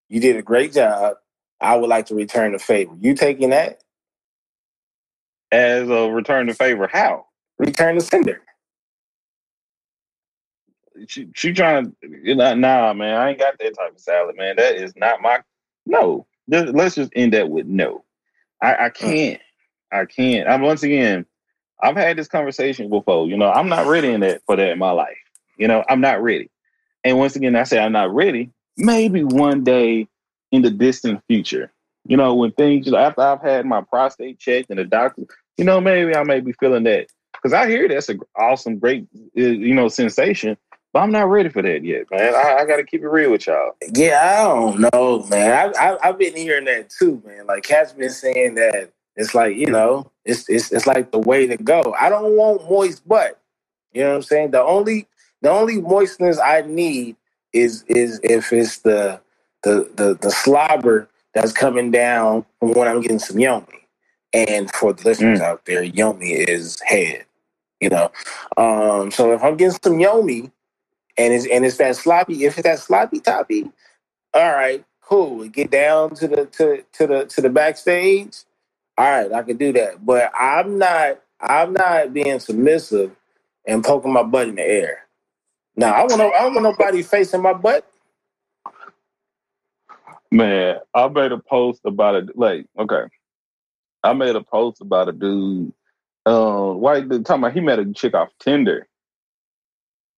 you 0.08 0.20
did 0.20 0.36
a 0.36 0.44
great 0.44 0.72
job. 0.74 1.16
I 1.60 1.76
would 1.76 1.90
like 1.90 2.06
to 2.08 2.16
return 2.16 2.52
the 2.52 2.60
favor. 2.60 2.96
You 3.00 3.16
taking 3.16 3.50
that? 3.50 3.82
As 5.52 5.90
a 5.90 6.12
return 6.12 6.46
to 6.46 6.54
favor, 6.54 6.88
how? 6.88 7.26
Return 7.58 7.96
the 7.96 8.02
sender. 8.02 8.42
she 11.08 11.30
she 11.36 11.54
trying 11.54 11.86
to 11.86 11.96
you 12.24 12.36
know 12.36 12.56
nah 12.56 12.94
man 12.94 13.16
I 13.16 13.30
ain't 13.30 13.40
got 13.40 13.58
that 13.60 13.78
type 13.78 13.94
of 13.94 14.00
salad 14.00 14.36
man 14.36 14.56
that 14.58 14.76
is 14.76 14.96
not 14.96 15.22
my 15.22 15.42
no 15.86 16.26
let's 16.48 16.96
just 16.96 17.12
end 17.16 17.34
that 17.34 17.50
with 17.50 17.66
no 17.68 18.04
I 18.62 18.76
I 18.86 18.90
mm. 18.90 18.94
can't 18.96 19.42
I 19.92 20.06
can't 20.06 20.48
I'm 20.48 20.62
once 20.62 20.84
again 20.84 21.26
I've 21.82 21.96
had 21.96 22.18
this 22.18 22.28
conversation 22.28 22.90
before 22.90 23.28
you 23.28 23.38
know 23.38 23.52
I'm 23.52 23.70
not 23.70 23.88
ready 23.88 24.10
in 24.10 24.22
that 24.22 24.42
for 24.46 24.56
that 24.56 24.70
in 24.70 24.80
my 24.80 24.92
life 24.92 25.18
you 25.58 25.68
know 25.68 25.84
I'm 25.90 26.02
not 26.02 26.22
ready 26.22 26.50
and 27.04 27.18
once 27.18 27.36
again 27.36 27.56
I 27.56 27.64
say 27.64 27.80
I'm 27.80 27.92
not 27.92 28.14
ready 28.14 28.52
maybe 28.78 29.24
one 29.24 29.64
day 29.64 30.08
in 30.52 30.62
the 30.62 30.72
distant 30.72 31.22
future 31.28 31.72
you 32.06 32.18
know 32.18 32.34
when 32.36 32.52
things 32.52 32.86
you 32.86 32.94
know, 32.94 32.98
after 33.00 33.22
I've 33.22 33.42
had 33.42 33.66
my 33.66 33.82
prostate 33.82 34.40
checked 34.40 34.70
and 34.70 34.80
the 34.80 34.86
doctor 34.86 35.24
you 35.58 35.66
know 35.66 35.80
maybe 35.82 36.16
I 36.16 36.24
may 36.24 36.40
be 36.40 36.54
feeling 36.54 36.84
that 36.84 37.08
because 37.34 37.54
I 37.54 37.68
hear 37.70 37.88
that's 37.88 38.10
an 38.10 38.20
awesome 38.36 38.80
great 38.80 39.08
uh, 39.38 39.42
you 39.42 39.74
know 39.74 39.88
sensation 39.88 40.58
but 40.94 41.00
I'm 41.00 41.12
not 41.12 41.30
ready 41.30 41.50
for 41.50 41.62
that 41.62 41.84
yet, 41.84 42.10
man. 42.10 42.34
I, 42.34 42.56
I 42.60 42.66
got 42.66 42.78
to 42.78 42.84
keep 42.84 43.02
it 43.02 43.08
real 43.08 43.32
with 43.32 43.46
y'all. 43.46 43.74
Yeah, 43.94 44.20
I 44.24 44.44
don't 44.44 44.80
know, 44.80 45.28
man. 45.30 45.74
I, 45.78 45.92
I 45.92 46.10
I've 46.10 46.18
been 46.18 46.36
hearing 46.36 46.66
that 46.66 46.90
too, 46.90 47.22
man. 47.26 47.46
Like 47.46 47.64
Cat's 47.64 47.94
been 47.94 48.10
saying 48.10 48.56
that 48.56 48.92
it's 49.18 49.36
like 49.36 49.58
you 49.58 49.68
know, 49.68 50.12
it's 50.26 50.50
it's 50.50 50.74
it's 50.74 50.88
like 50.88 51.12
the 51.12 51.20
way 51.20 51.48
to 51.48 51.58
go. 51.58 51.96
I 52.00 52.10
don't 52.10 52.38
want 52.38 52.70
moist 52.72 53.08
butt. 53.08 53.40
You 53.94 54.04
know 54.04 54.12
what 54.12 54.18
I'm 54.18 54.24
saying? 54.24 54.52
The 54.52 54.64
only 54.64 55.08
the 55.42 55.52
only 55.52 55.82
moistness 55.82 56.40
I 56.40 56.64
need 56.64 57.18
is 57.54 57.84
is 57.88 58.22
if 58.24 58.54
it's 58.54 58.80
the 58.80 59.22
the 59.64 59.92
the 59.96 60.18
the 60.22 60.32
slobber 60.32 61.10
that's 61.36 61.54
coming 61.54 61.92
down 61.92 62.46
from 62.60 62.74
when 62.74 62.88
I'm 62.90 63.02
getting 63.02 63.20
some 63.20 63.38
yomi. 63.38 63.68
And 64.34 64.72
for 64.76 64.94
the 64.94 65.04
listeners 65.10 65.40
Mm. 65.40 65.44
out 65.44 65.66
there, 65.66 65.84
yomi 65.84 66.48
is 66.50 66.80
head. 66.82 67.26
You 67.82 67.90
know, 67.90 68.12
um, 68.58 69.12
so 69.12 69.34
if 69.34 69.44
I'm 69.44 69.58
getting 69.58 69.80
some 69.84 69.96
yomi, 70.00 70.52
and 71.18 71.34
it's 71.34 71.48
and 71.48 71.66
it's 71.66 71.78
that 71.78 71.96
sloppy, 71.98 72.46
if 72.46 72.58
it's 72.58 72.68
that 72.68 72.80
sloppy 72.80 73.20
toppy, 73.22 73.72
all 74.34 74.54
right, 74.54 74.86
cool. 75.02 75.48
Get 75.50 75.72
down 75.72 76.16
to 76.16 76.28
the 76.28 76.46
to 76.48 76.84
to 76.94 77.08
the 77.08 77.26
to 77.28 77.42
the 77.42 77.50
backstage. 77.52 78.38
All 78.98 79.06
right, 79.06 79.32
I 79.32 79.44
can 79.44 79.58
do 79.58 79.74
that. 79.74 80.06
But 80.06 80.32
I'm 80.40 80.78
not 80.78 81.22
I'm 81.40 81.74
not 81.74 82.14
being 82.14 82.40
submissive 82.40 83.16
and 83.68 83.84
poking 83.84 84.14
my 84.14 84.24
butt 84.24 84.50
in 84.50 84.56
the 84.56 84.64
air. 84.64 85.08
Now 85.76 85.94
I 85.94 86.02
want 86.02 86.18
no, 86.18 86.32
I 86.32 86.42
don't 86.42 86.56
want 86.56 86.64
nobody 86.64 87.04
facing 87.04 87.42
my 87.42 87.54
butt. 87.54 87.86
Man, 90.32 90.78
I 90.94 91.08
made 91.08 91.32
a 91.32 91.38
post 91.38 91.82
about 91.86 92.16
it. 92.16 92.38
Like, 92.38 92.66
okay, 92.78 93.04
I 94.04 94.14
made 94.14 94.36
a 94.36 94.44
post 94.44 94.82
about 94.82 95.10
a 95.10 95.14
dude, 95.14 95.74
um, 96.26 96.82
white 96.82 97.08
dude 97.10 97.26
talking 97.26 97.44
about 97.44 97.54
he 97.54 97.62
met 97.62 97.80
a 97.80 97.94
chick 97.94 98.14
off 98.14 98.30
Tinder, 98.40 98.88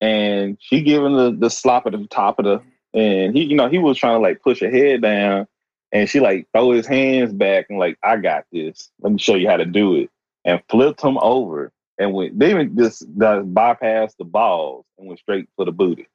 and 0.01 0.57
she 0.61 0.81
giving 0.81 1.15
the 1.15 1.35
the 1.37 1.49
slop 1.49 1.85
at 1.85 1.93
the 1.93 2.07
top 2.07 2.39
of 2.39 2.45
the, 2.45 2.61
and 2.99 3.35
he, 3.35 3.43
you 3.43 3.55
know, 3.55 3.69
he 3.69 3.77
was 3.77 3.97
trying 3.97 4.15
to 4.15 4.21
like 4.21 4.41
push 4.41 4.61
her 4.61 4.69
head 4.71 5.01
down, 5.03 5.47
and 5.91 6.09
she 6.09 6.19
like 6.19 6.47
throw 6.53 6.71
his 6.71 6.85
hands 6.85 7.33
back 7.33 7.67
and 7.69 7.79
like, 7.79 7.97
I 8.03 8.17
got 8.17 8.45
this. 8.51 8.89
Let 9.01 9.13
me 9.13 9.19
show 9.19 9.35
you 9.35 9.49
how 9.49 9.57
to 9.57 9.65
do 9.65 9.95
it, 9.95 10.09
and 10.45 10.61
flipped 10.69 11.01
him 11.01 11.17
over 11.21 11.71
and 11.97 12.13
went. 12.13 12.37
They 12.37 12.51
even 12.51 12.77
just 12.77 13.09
bypassed 13.17 14.17
the 14.17 14.25
balls 14.25 14.85
and 14.97 15.07
went 15.07 15.19
straight 15.19 15.49
for 15.55 15.65
the 15.65 15.71
booty. 15.71 16.07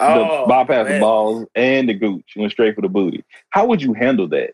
Oh, 0.00 0.42
the 0.42 0.48
bypass 0.48 0.88
the 0.88 0.98
balls 0.98 1.46
and 1.54 1.88
the 1.88 1.94
gooch 1.94 2.32
went 2.36 2.50
straight 2.50 2.74
for 2.74 2.82
the 2.82 2.88
booty. 2.88 3.24
How 3.50 3.66
would 3.66 3.80
you 3.80 3.94
handle 3.94 4.26
that? 4.28 4.50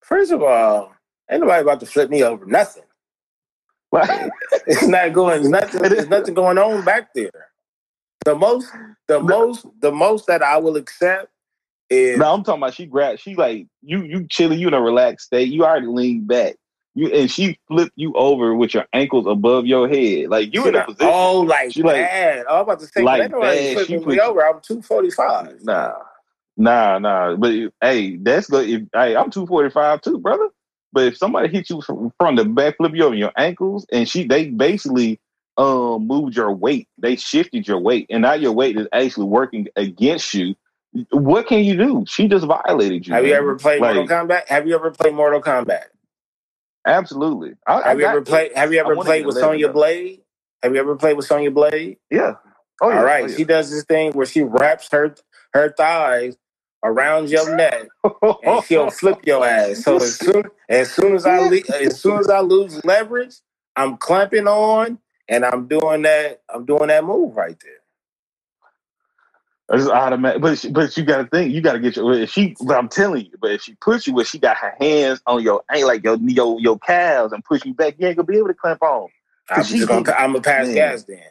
First 0.00 0.32
of 0.32 0.42
all, 0.42 0.92
ain't 1.30 1.40
nobody 1.40 1.62
about 1.62 1.80
to 1.80 1.86
flip 1.86 2.10
me 2.10 2.22
over. 2.22 2.44
Nothing. 2.44 2.84
It's 4.66 4.86
not 4.86 5.12
going. 5.12 5.50
Nothing. 5.50 5.82
There's 5.82 6.08
nothing 6.08 6.34
going 6.34 6.56
on 6.56 6.84
back 6.84 7.12
there. 7.14 7.48
The 8.24 8.34
most, 8.34 8.70
the 9.08 9.20
most, 9.20 9.66
the 9.80 9.90
most 9.90 10.26
that 10.28 10.42
I 10.42 10.56
will 10.58 10.76
accept 10.76 11.31
is 11.92 12.18
no, 12.18 12.32
I'm 12.32 12.42
talking 12.42 12.62
about 12.62 12.74
she 12.74 12.86
grabbed. 12.86 13.20
She 13.20 13.34
like 13.34 13.66
you, 13.82 14.02
you 14.02 14.26
chilling, 14.28 14.58
you 14.58 14.68
in 14.68 14.74
a 14.74 14.80
relaxed 14.80 15.26
state. 15.26 15.48
You 15.48 15.64
already 15.64 15.86
leaned 15.86 16.26
back. 16.26 16.56
You 16.94 17.08
and 17.08 17.30
she 17.30 17.58
flipped 17.68 17.92
you 17.96 18.12
over 18.14 18.54
with 18.54 18.74
your 18.74 18.86
ankles 18.92 19.26
above 19.26 19.66
your 19.66 19.88
head, 19.88 20.28
like 20.28 20.52
you 20.52 20.66
in 20.66 20.74
a 20.74 20.84
position. 20.84 21.10
Oh, 21.12 21.40
like 21.40 21.72
She 21.72 21.82
like- 21.82 21.96
that. 21.96 22.44
Oh, 22.48 22.56
I'm 22.56 22.62
about 22.62 22.80
to 22.80 22.86
say, 22.86 23.02
like 23.02 23.20
like 23.20 23.30
that. 23.30 23.58
She 23.58 23.74
flipping 23.74 24.04
put 24.04 24.14
me 24.14 24.20
over. 24.20 24.44
I'm 24.44 24.60
245. 24.60 25.64
Nah, 25.64 25.92
nah, 26.56 26.98
nah. 26.98 27.36
But 27.36 27.54
hey, 27.80 28.16
that's 28.16 28.48
good. 28.48 28.68
If 28.68 28.82
hey, 28.94 29.16
I'm 29.16 29.30
245 29.30 30.02
too, 30.02 30.18
brother. 30.18 30.48
But 30.92 31.04
if 31.04 31.16
somebody 31.16 31.48
hit 31.48 31.70
you 31.70 31.80
from, 31.80 32.12
from 32.18 32.36
the 32.36 32.44
back, 32.44 32.76
flip 32.76 32.92
you 32.94 33.04
over 33.04 33.14
your 33.14 33.32
ankles, 33.36 33.86
and 33.90 34.06
she 34.06 34.26
they 34.26 34.50
basically 34.50 35.18
um 35.56 36.06
moved 36.06 36.36
your 36.36 36.52
weight, 36.52 36.88
they 36.98 37.16
shifted 37.16 37.66
your 37.66 37.78
weight, 37.78 38.06
and 38.10 38.22
now 38.22 38.34
your 38.34 38.52
weight 38.52 38.76
is 38.76 38.86
actually 38.92 39.26
working 39.26 39.68
against 39.76 40.34
you. 40.34 40.54
What 41.12 41.46
can 41.48 41.60
you 41.64 41.76
do? 41.76 42.04
She 42.08 42.28
just 42.28 42.46
violated 42.46 43.06
you. 43.06 43.14
Have 43.14 43.26
you 43.26 43.34
ever 43.34 43.56
played 43.56 43.82
Like, 43.82 43.94
Mortal 43.96 44.26
Kombat? 44.28 44.48
Have 44.48 44.68
you 44.68 44.74
ever 44.76 44.90
played 44.92 45.14
Mortal 45.14 45.42
Kombat? 45.42 45.84
Absolutely. 46.86 47.52
I, 47.66 47.74
I 47.82 47.88
Have 47.90 47.96
you 47.98 48.02
got 48.02 48.10
ever 48.12 48.22
played? 48.22 48.52
Have 48.56 48.72
you 48.72 48.80
ever 48.80 48.96
played 49.06 49.26
with 49.26 49.36
11 49.36 49.40
Sonya 49.40 49.66
though. 49.68 49.72
Blade? 49.74 50.20
Have 50.62 50.74
you 50.74 50.80
ever 50.80 50.96
played 50.96 51.16
with 51.16 51.26
Sonya 51.26 51.50
Blade? 51.50 51.98
Yeah. 52.10 52.34
Oh 52.82 52.90
yeah. 52.90 52.98
All 52.98 53.04
right, 53.04 53.24
Oh, 53.24 53.26
yeah. 53.28 53.36
she 53.36 53.44
does 53.44 53.70
this 53.70 53.84
thing 53.84 54.12
where 54.12 54.26
she 54.26 54.42
wraps 54.42 54.88
her 54.92 55.14
her 55.54 55.70
thighs 55.76 56.36
around 56.84 57.30
your 57.30 57.56
neck 57.56 57.88
and 58.42 58.64
she'll 58.64 58.90
flip 58.90 59.20
your 59.26 59.46
ass. 59.46 59.84
So 59.84 59.96
as 59.98 60.16
soon 60.18 60.44
as 60.68 60.92
soon 60.92 61.14
as 61.16 61.26
I 61.26 61.38
le- 61.40 61.62
as 61.80 62.00
soon 62.00 62.18
as 62.18 62.28
I 62.28 62.40
lose 62.40 62.84
leverage, 62.84 63.36
I'm 63.76 63.98
clamping 63.98 64.48
on 64.48 64.98
and 65.28 65.44
I'm 65.44 65.68
doing 65.68 66.02
that. 66.02 66.42
I'm 66.52 66.66
doing 66.66 66.88
that 66.88 67.04
move 67.04 67.36
right 67.36 67.58
there. 67.62 67.81
It's 69.72 69.88
automatic, 69.88 70.42
but 70.42 70.58
she, 70.58 70.70
but 70.70 70.94
you 70.98 71.02
got 71.02 71.16
to 71.18 71.24
think. 71.26 71.54
You 71.54 71.62
got 71.62 71.72
to 71.72 71.80
get 71.80 71.96
your. 71.96 72.12
If 72.12 72.30
she, 72.30 72.54
but 72.60 72.76
I'm 72.76 72.90
telling 72.90 73.24
you, 73.24 73.32
but 73.40 73.52
if 73.52 73.62
she 73.62 73.74
push 73.76 74.06
you, 74.06 74.12
where 74.12 74.24
she 74.24 74.38
got 74.38 74.58
her 74.58 74.74
hands 74.78 75.22
on 75.26 75.42
your, 75.42 75.62
ain't 75.72 75.86
like 75.86 76.04
your 76.04 76.16
your 76.16 76.60
your 76.60 76.78
calves 76.78 77.32
and 77.32 77.42
push 77.42 77.64
you 77.64 77.72
back, 77.72 77.94
you 77.98 78.06
ain't 78.06 78.18
gonna 78.18 78.26
be 78.26 78.36
able 78.36 78.48
to 78.48 78.54
clamp 78.54 78.82
on. 78.82 79.08
I'm 79.48 79.64
just 79.64 79.88
gonna. 79.88 80.12
I'm 80.12 80.32
gonna 80.32 80.42
pass 80.42 80.66
Man. 80.66 80.74
gas 80.74 81.04
then. 81.04 81.22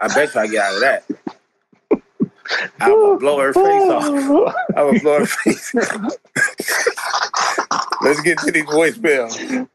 I 0.00 0.08
bet 0.08 0.34
you 0.34 0.40
I 0.42 0.46
get 0.48 0.62
out 0.62 0.74
of 0.74 0.80
that. 0.80 1.04
I'm 2.80 2.90
gonna 2.90 3.18
blow 3.18 3.38
her 3.40 3.54
face 3.54 3.90
off. 3.90 4.04
I'm 4.76 4.86
gonna 4.86 5.00
blow 5.00 5.18
her 5.20 5.26
face. 5.26 5.74
Let's 8.02 8.20
get 8.22 8.38
to 8.40 8.52
these 8.52 8.64
voicemails. 8.64 9.68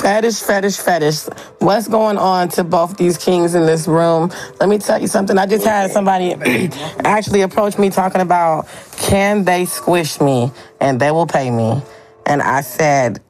Fetish, 0.00 0.40
fetish, 0.40 0.76
fetish. 0.78 1.24
What's 1.60 1.88
going 1.88 2.18
on 2.18 2.48
to 2.50 2.64
both 2.64 2.96
these 2.96 3.18
kings 3.18 3.54
in 3.54 3.66
this 3.66 3.88
room? 3.88 4.30
Let 4.60 4.68
me 4.68 4.78
tell 4.78 5.00
you 5.00 5.06
something. 5.08 5.38
I 5.38 5.46
just 5.46 5.64
had 5.66 5.90
somebody 5.92 6.34
actually 7.04 7.42
approach 7.42 7.78
me 7.78 7.90
talking 7.90 8.20
about 8.20 8.68
can 8.98 9.44
they 9.44 9.64
squish 9.66 10.20
me 10.20 10.50
and 10.80 11.00
they 11.00 11.10
will 11.10 11.26
pay 11.26 11.50
me. 11.50 11.82
And 12.26 12.42
I 12.42 12.62
said, 12.62 13.20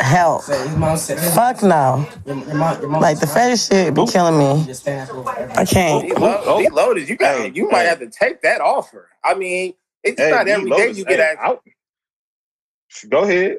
help. 0.00 0.44
Fuck 0.44 1.62
no. 1.62 2.06
Like 2.26 3.20
the 3.20 3.26
fetish 3.26 3.68
shit 3.68 3.94
be 3.94 4.06
killing 4.06 4.38
me. 4.38 4.66
I 5.56 5.64
can't. 5.64 6.18
lo- 6.18 6.58
he 6.60 6.68
loaded. 6.68 7.08
You 7.08 7.16
got. 7.16 7.36
Hey, 7.36 7.52
you 7.54 7.68
might 7.70 7.82
have 7.82 8.00
to 8.00 8.08
take 8.10 8.42
that 8.42 8.60
offer. 8.60 9.08
I 9.24 9.34
mean, 9.34 9.74
it's 10.04 10.20
Hey, 10.20 10.30
not 10.30 10.48
every 10.48 10.70
day 10.70 10.88
you 10.90 11.04
get 11.04 11.18
hey, 11.20 11.34
that. 11.34 11.38
out. 11.38 11.64
Go 13.08 13.24
ahead. 13.24 13.58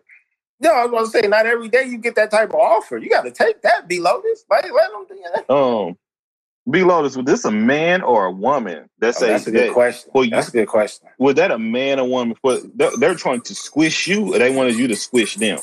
No, 0.59 0.71
I 0.73 0.85
was 0.85 0.91
gonna 0.91 1.07
say 1.23 1.27
not 1.27 1.45
every 1.45 1.69
day 1.69 1.85
you 1.85 1.97
get 1.99 2.15
that 2.15 2.31
type 2.31 2.49
of 2.49 2.55
offer. 2.55 2.97
You 2.97 3.09
got 3.09 3.23
to 3.23 3.31
take 3.31 3.61
that, 3.63 3.87
B 3.87 3.99
Lotus. 3.99 4.45
Like, 4.49 4.65
let 4.65 4.91
them 4.91 5.05
do 5.09 5.23
that. 5.35 5.53
Um, 5.53 5.97
B 6.69 6.83
Lotus, 6.83 7.17
was 7.17 7.25
this 7.25 7.45
a 7.45 7.51
man 7.51 8.01
or 8.01 8.25
a 8.25 8.31
woman 8.31 8.89
that 8.99 9.15
Oh, 9.17 9.19
say 9.19 9.27
that's 9.29 9.47
a 9.47 9.51
good 9.51 9.67
that? 9.67 9.73
question. 9.73 10.11
well, 10.13 10.23
you- 10.25 10.31
that's 10.31 10.49
a 10.49 10.51
good 10.51 10.67
question. 10.67 11.09
Was 11.19 11.35
that 11.35 11.51
a 11.51 11.59
man 11.59 11.99
or 11.99 12.07
woman? 12.09 12.35
For 12.41 12.59
they're, 12.75 12.91
they're 12.97 13.15
trying 13.15 13.41
to 13.41 13.55
squish 13.55 14.07
you, 14.07 14.35
or 14.35 14.39
they 14.39 14.55
wanted 14.55 14.77
you 14.77 14.87
to 14.89 14.95
squish 14.95 15.35
them? 15.35 15.59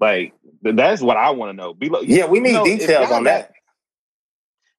Like 0.00 0.34
that's 0.62 1.02
what 1.02 1.16
I 1.16 1.30
want 1.30 1.50
to 1.50 1.56
know. 1.56 1.74
B 1.74 1.88
Lo- 1.90 2.00
Yeah, 2.02 2.26
we 2.26 2.40
need 2.40 2.48
you 2.48 2.54
know, 2.54 2.64
details 2.64 3.10
on 3.10 3.24
that. 3.24 3.53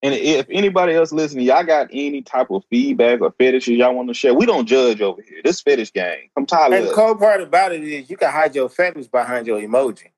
And 0.05 0.13
if 0.13 0.45
anybody 0.51 0.93
else 0.93 1.11
listening, 1.11 1.47
y'all 1.47 1.63
got 1.63 1.87
any 1.91 2.21
type 2.21 2.51
of 2.51 2.63
feedback 2.69 3.21
or 3.21 3.31
fetishes 3.39 3.75
y'all 3.75 3.95
want 3.95 4.07
to 4.07 4.13
share, 4.13 4.35
we 4.35 4.45
don't 4.45 4.67
judge 4.67 5.01
over 5.01 5.19
here. 5.19 5.41
This 5.43 5.61
fetish 5.61 5.91
game. 5.93 6.29
I'm 6.37 6.45
Come 6.45 6.65
And 6.65 6.73
Tyler, 6.73 6.85
the 6.85 6.93
cool 6.93 7.15
part 7.15 7.41
about 7.41 7.71
it 7.71 7.83
is 7.83 8.07
you 8.07 8.15
can 8.15 8.29
hide 8.29 8.53
your 8.53 8.69
fetish 8.69 9.07
behind 9.07 9.47
your 9.47 9.59
emoji. 9.59 10.09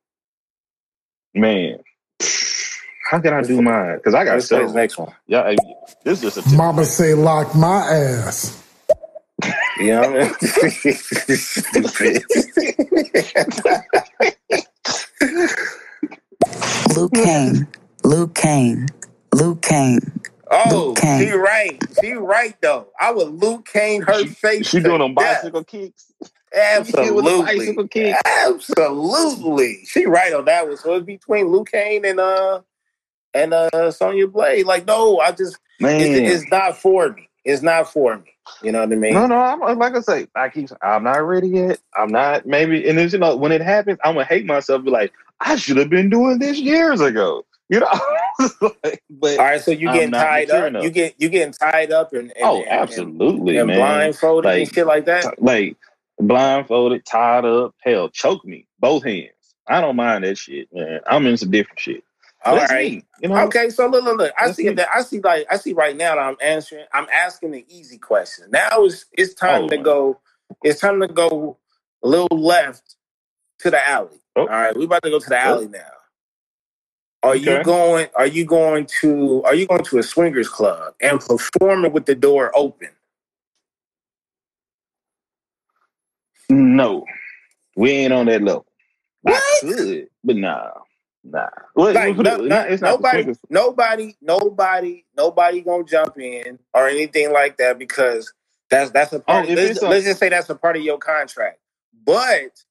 man. 1.34 1.80
How 3.10 3.22
can 3.22 3.34
I 3.34 3.42
do 3.42 3.62
mine? 3.62 3.96
Because 3.96 4.14
I 4.14 4.26
got 4.26 4.34
Let's 4.34 4.50
play 4.50 4.58
this 4.60 4.68
several. 4.68 4.76
next 4.76 4.98
one. 4.98 5.14
Yeah, 5.26 5.46
hey, 5.46 5.56
this 6.04 6.22
is 6.22 6.36
just 6.36 6.46
a 6.46 6.50
tip. 6.50 6.58
Mama 6.58 6.84
say 6.84 7.14
lock 7.14 7.56
my 7.56 7.78
ass. 7.90 8.62
You 9.80 9.92
know 9.92 10.12
what 10.12 10.20
I 10.20 11.44
mean? 16.92 16.98
Liu 16.98 17.10
Kang. 17.10 17.68
Liu 18.04 18.28
Kang. 18.28 18.90
Liu 19.34 19.56
Kang. 19.56 20.00
oh, 20.52 20.88
Liu 20.88 20.94
Kang. 20.96 21.20
she 21.22 21.32
right. 21.32 21.80
She 22.02 22.14
right 22.14 22.56
though. 22.62 22.88
I 23.00 23.12
would 23.12 23.30
Liu 23.30 23.62
Kang 23.62 24.02
her 24.02 24.20
She, 24.20 24.28
face. 24.28 24.68
she 24.68 24.80
doing 24.80 25.00
them 25.00 25.14
death. 25.16 25.42
bicycle 25.44 25.64
kicks. 25.64 26.12
Absolutely. 26.56 27.12
With 27.12 27.26
the 27.26 27.44
bicycle 27.44 27.88
kick. 27.88 28.16
Absolutely. 28.26 29.80
She 29.86 30.06
right 30.06 30.34
on 30.34 30.46
that 30.46 30.68
one. 30.68 30.78
So 30.78 30.96
it's 30.96 31.06
between 31.06 31.52
Liu 31.52 31.64
Kang 31.66 32.06
and 32.06 32.20
uh 32.20 32.62
and 33.34 33.54
uh 33.54 33.92
Sonya 33.92 34.28
Blade. 34.28 34.66
Like, 34.66 34.86
no, 34.88 35.20
I 35.20 35.32
just 35.32 35.58
Man, 35.80 36.02
it's, 36.02 36.44
it's 36.44 36.52
not 36.52 36.78
for 36.78 37.10
me. 37.10 37.30
It's 37.46 37.62
not 37.62 37.92
for 37.92 38.18
me. 38.18 38.32
You 38.64 38.72
know 38.72 38.80
what 38.80 38.92
I 38.92 38.96
mean? 38.96 39.14
No, 39.14 39.28
no, 39.28 39.36
I'm 39.36 39.78
like 39.78 39.94
I 39.96 40.00
say, 40.00 40.28
I 40.36 40.50
keep 40.50 40.70
I'm 40.82 41.04
not 41.04 41.18
ready 41.18 41.50
yet. 41.50 41.80
I'm 41.96 42.10
not 42.10 42.46
maybe 42.46 42.88
and 42.88 42.98
then 42.98 43.10
you 43.10 43.18
know, 43.20 43.36
when 43.36 43.52
it 43.52 43.62
happens, 43.62 44.00
I'm 44.04 44.14
gonna 44.16 44.26
hate 44.26 44.46
myself, 44.46 44.84
be 44.84 44.90
like, 44.90 45.12
I 45.42 45.58
should 45.58 45.78
have 45.78 45.90
been 45.90 46.10
doing 46.10 46.40
this 46.40 46.58
years 46.58 47.02
ago. 47.02 47.46
You 47.70 47.80
know? 47.82 47.92
Like, 48.84 49.02
but 49.10 49.40
All 49.40 49.46
right, 49.46 49.60
so 49.60 49.72
you 49.72 49.92
getting 49.92 50.12
tied 50.12 50.52
up. 50.52 50.68
enough. 50.68 50.84
You 50.84 50.92
get 50.92 51.16
you 51.18 51.28
getting 51.30 51.54
tied 51.54 51.92
up 51.92 52.14
and, 52.14 52.32
and 52.38 52.44
oh, 52.44 52.62
and- 52.62 52.68
absolutely, 52.70 53.58
and, 53.58 53.66
man. 53.68 53.78
blindfolded 53.78 54.52
and 54.60 54.72
shit 54.72 54.86
like 54.86 55.06
that. 55.06 55.42
Like 55.42 55.76
blindfolded, 56.20 57.04
tied 57.06 57.46
up, 57.46 57.74
hell, 57.80 58.10
choke 58.10 58.46
me, 58.46 58.68
both 58.80 59.04
hands. 59.04 59.32
I 59.68 59.82
don't 59.82 59.96
mind 59.96 60.24
that 60.24 60.38
shit, 60.38 60.68
man. 60.72 61.00
I'm 61.08 61.26
into 61.26 61.48
different 61.48 61.80
shit. 61.80 62.04
All 62.46 62.56
That's 62.56 62.72
right. 62.72 62.92
me, 62.92 63.04
you 63.22 63.30
know. 63.30 63.38
Okay, 63.48 63.72
so 63.72 63.88
look, 63.88 64.04
look, 64.04 64.18
look. 64.20 64.34
I 64.40 64.46
That's 64.46 64.58
see 64.58 64.70
me. 64.70 64.76
that. 64.76 64.90
I 64.94 65.02
see 65.02 65.20
like 65.20 65.48
I 65.50 65.58
see 65.58 65.74
right 65.74 65.98
now 65.98 66.14
that 66.16 66.22
I'm 66.22 66.38
answering. 66.44 66.86
I'm 66.94 67.08
asking 67.12 67.52
the 67.52 67.66
easy 67.68 67.98
question. 67.98 68.46
Now 68.52 68.86
it's 68.86 69.06
it's 69.14 69.34
time 69.34 69.64
Oh, 69.64 69.68
to 69.70 69.76
man. 69.78 69.84
go. 69.84 70.20
It's 70.64 70.80
time 70.80 71.02
to 71.02 71.08
go 71.08 71.58
a 72.04 72.08
little 72.08 72.38
left 72.40 72.96
to 73.60 73.72
the 73.72 73.90
alley. 73.90 74.22
Oh. 74.36 74.42
All 74.42 74.48
right, 74.48 74.78
we 74.78 74.86
about 74.86 75.02
to 75.04 75.10
go 75.10 75.20
to 75.20 75.28
the 75.30 75.36
oh. 75.36 75.40
alley 75.56 75.68
now. 75.70 75.80
Are 77.28 77.38
you 77.38 77.60
going? 77.60 78.08
Are 78.16 78.28
you 78.28 78.46
going 78.46 78.88
to? 79.02 79.44
Are 79.46 79.56
you 79.56 79.68
going 79.68 79.84
to 79.86 80.00
a 80.00 80.04
swingers 80.04 80.50
club 80.50 80.96
and 81.02 81.20
performing 81.22 81.94
with 81.94 82.06
the 82.08 82.16
door 82.16 82.52
open? 82.56 82.90
No, 86.50 87.06
we 87.76 87.92
ain't 87.92 88.14
on 88.14 88.28
that 88.28 88.44
level. 88.44 88.66
I 89.28 89.32
What? 89.34 89.44
could, 89.62 90.10
but 90.24 90.38
nah, 90.38 90.72
nah. 91.24 91.50
Well, 91.76 91.90
Like 91.96 92.10
it's 92.10 92.20
no, 92.20 92.38
no, 92.48 92.62
it's 92.62 92.82
not 92.84 93.00
nobody, 93.00 93.28
nobody, 93.50 94.16
nobody, 94.22 95.06
nobody 95.18 95.62
gonna 95.62 95.86
jump 95.86 96.20
in 96.20 96.60
or 96.74 96.88
anything 96.90 97.34
like 97.34 97.58
that 97.58 97.80
because 97.80 98.34
that's 98.70 98.92
that's 98.92 99.14
a 99.14 99.20
part. 99.22 99.46
Oh, 99.46 99.50
if 99.50 99.58
let's, 99.58 99.82
a- 99.82 99.88
let's 99.90 100.06
just 100.06 100.20
say 100.20 100.30
that's 100.30 100.50
a 100.50 100.56
part 100.56 100.78
of 100.78 100.84
your 100.84 101.00
contract. 101.00 101.60
But 102.06 102.64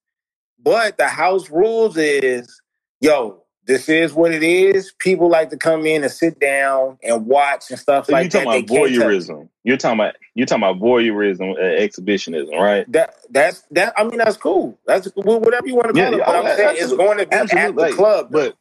but 0.62 0.98
the 0.98 1.08
house 1.08 1.50
rules 1.50 1.96
is 1.98 2.60
yo. 3.00 3.44
This 3.66 3.88
is 3.88 4.14
what 4.14 4.32
it 4.34 4.42
is. 4.44 4.92
People 4.98 5.30
like 5.30 5.50
to 5.50 5.58
come 5.58 5.86
in 5.86 6.04
and 6.04 6.12
sit 6.12 6.40
down 6.40 6.98
and 7.02 7.26
watch 7.26 7.70
and 7.70 7.78
stuff 7.80 8.08
So 8.08 8.12
like 8.12 8.24
you 8.24 8.30
talking 8.30 8.46
that. 8.46 8.48
about 8.48 8.52
They 8.52 8.64
can't 8.64 8.90
voyeurism? 8.92 9.48
You're 9.64 9.76
talking 9.78 10.00
about 10.00 10.16
you're 10.34 10.46
talking 10.46 10.64
about 10.64 10.80
voyeurism, 10.82 11.56
uh, 11.56 11.60
exhibitionism, 11.60 12.54
right? 12.56 12.86
That 12.88 13.16
that's 13.30 13.62
that. 13.72 13.94
I 13.96 14.04
mean, 14.04 14.18
that's 14.18 14.36
cool. 14.36 14.78
That's 14.86 15.08
whatever 15.16 15.66
you 15.66 15.76
want 15.76 15.88
to 15.88 15.94
call 15.94 16.12
Yeah, 16.12 16.16
it. 16.16 16.26
But 16.26 16.36
oh, 16.36 16.40
I'm 16.42 16.48
saying 16.50 16.76
it's 16.78 16.92
going 16.92 17.18
to 17.18 17.26
be 17.26 17.52
at 17.56 17.78
the 17.78 17.82
like, 17.82 17.94
club. 17.96 18.28
But 18.32 18.56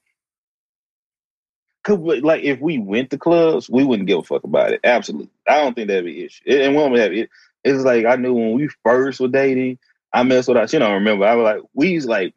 could 1.83 2.01
like 2.23 2.43
if 2.43 2.59
we 2.61 2.79
went 2.79 3.11
to 3.11 3.19
clubs, 3.19 3.69
we 3.69 3.85
wouldn't 3.85 4.07
give 4.07 4.19
a 4.19 4.23
fuck 4.23 4.45
about 4.45 4.73
it. 4.73 4.81
Absolutely, 4.83 5.31
I 5.47 5.59
don't 5.61 5.75
think 5.75 5.89
that'd 5.89 6.05
be 6.05 6.21
an 6.21 6.27
issue. 6.27 6.43
And 6.47 6.75
we 6.75 6.81
don't 6.81 6.97
have 6.97 7.13
it. 7.13 7.29
It's 7.63 7.83
like 7.83 8.05
I 8.05 8.17
knew 8.17 8.33
when 8.33 8.53
we 8.53 8.69
first 8.83 9.19
were 9.21 9.29
dating, 9.29 9.79
I 10.13 10.23
messed 10.23 10.49
with 10.49 10.57
us. 10.57 10.73
You 10.73 10.79
know, 10.79 10.93
remember 10.93 11.25
I 11.25 11.35
was 11.35 11.43
like, 11.45 11.61
we 11.73 11.89
used 11.89 12.09
like 12.09 12.35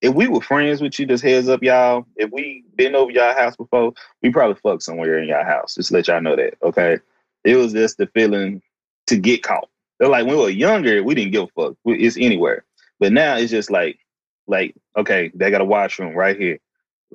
if 0.00 0.14
we 0.14 0.28
were 0.28 0.40
friends 0.40 0.80
with 0.80 0.98
you, 0.98 1.06
just 1.06 1.24
heads 1.24 1.48
up, 1.48 1.62
y'all. 1.62 2.06
If 2.16 2.30
we 2.30 2.64
been 2.76 2.94
over 2.94 3.10
y'all 3.10 3.34
house 3.34 3.56
before, 3.56 3.92
we 4.22 4.30
probably 4.30 4.56
fucked 4.62 4.82
somewhere 4.82 5.18
in 5.18 5.28
y'all 5.28 5.44
house. 5.44 5.74
Just 5.74 5.88
to 5.88 5.94
let 5.94 6.08
y'all 6.08 6.20
know 6.20 6.36
that, 6.36 6.54
okay? 6.62 6.98
It 7.44 7.56
was 7.56 7.72
just 7.72 7.98
the 7.98 8.06
feeling 8.08 8.62
to 9.06 9.16
get 9.16 9.42
caught. 9.42 9.68
They're 9.98 10.08
like 10.08 10.26
when 10.26 10.36
we 10.36 10.42
were 10.42 10.50
younger, 10.50 11.02
we 11.02 11.14
didn't 11.14 11.32
give 11.32 11.44
a 11.44 11.62
fuck. 11.62 11.76
It's 11.86 12.16
anywhere. 12.18 12.64
But 13.00 13.12
now 13.12 13.36
it's 13.36 13.50
just 13.50 13.70
like, 13.70 13.98
like 14.46 14.74
okay, 14.96 15.30
they 15.34 15.50
got 15.50 15.60
a 15.60 15.64
washroom 15.64 16.14
right 16.14 16.38
here. 16.38 16.58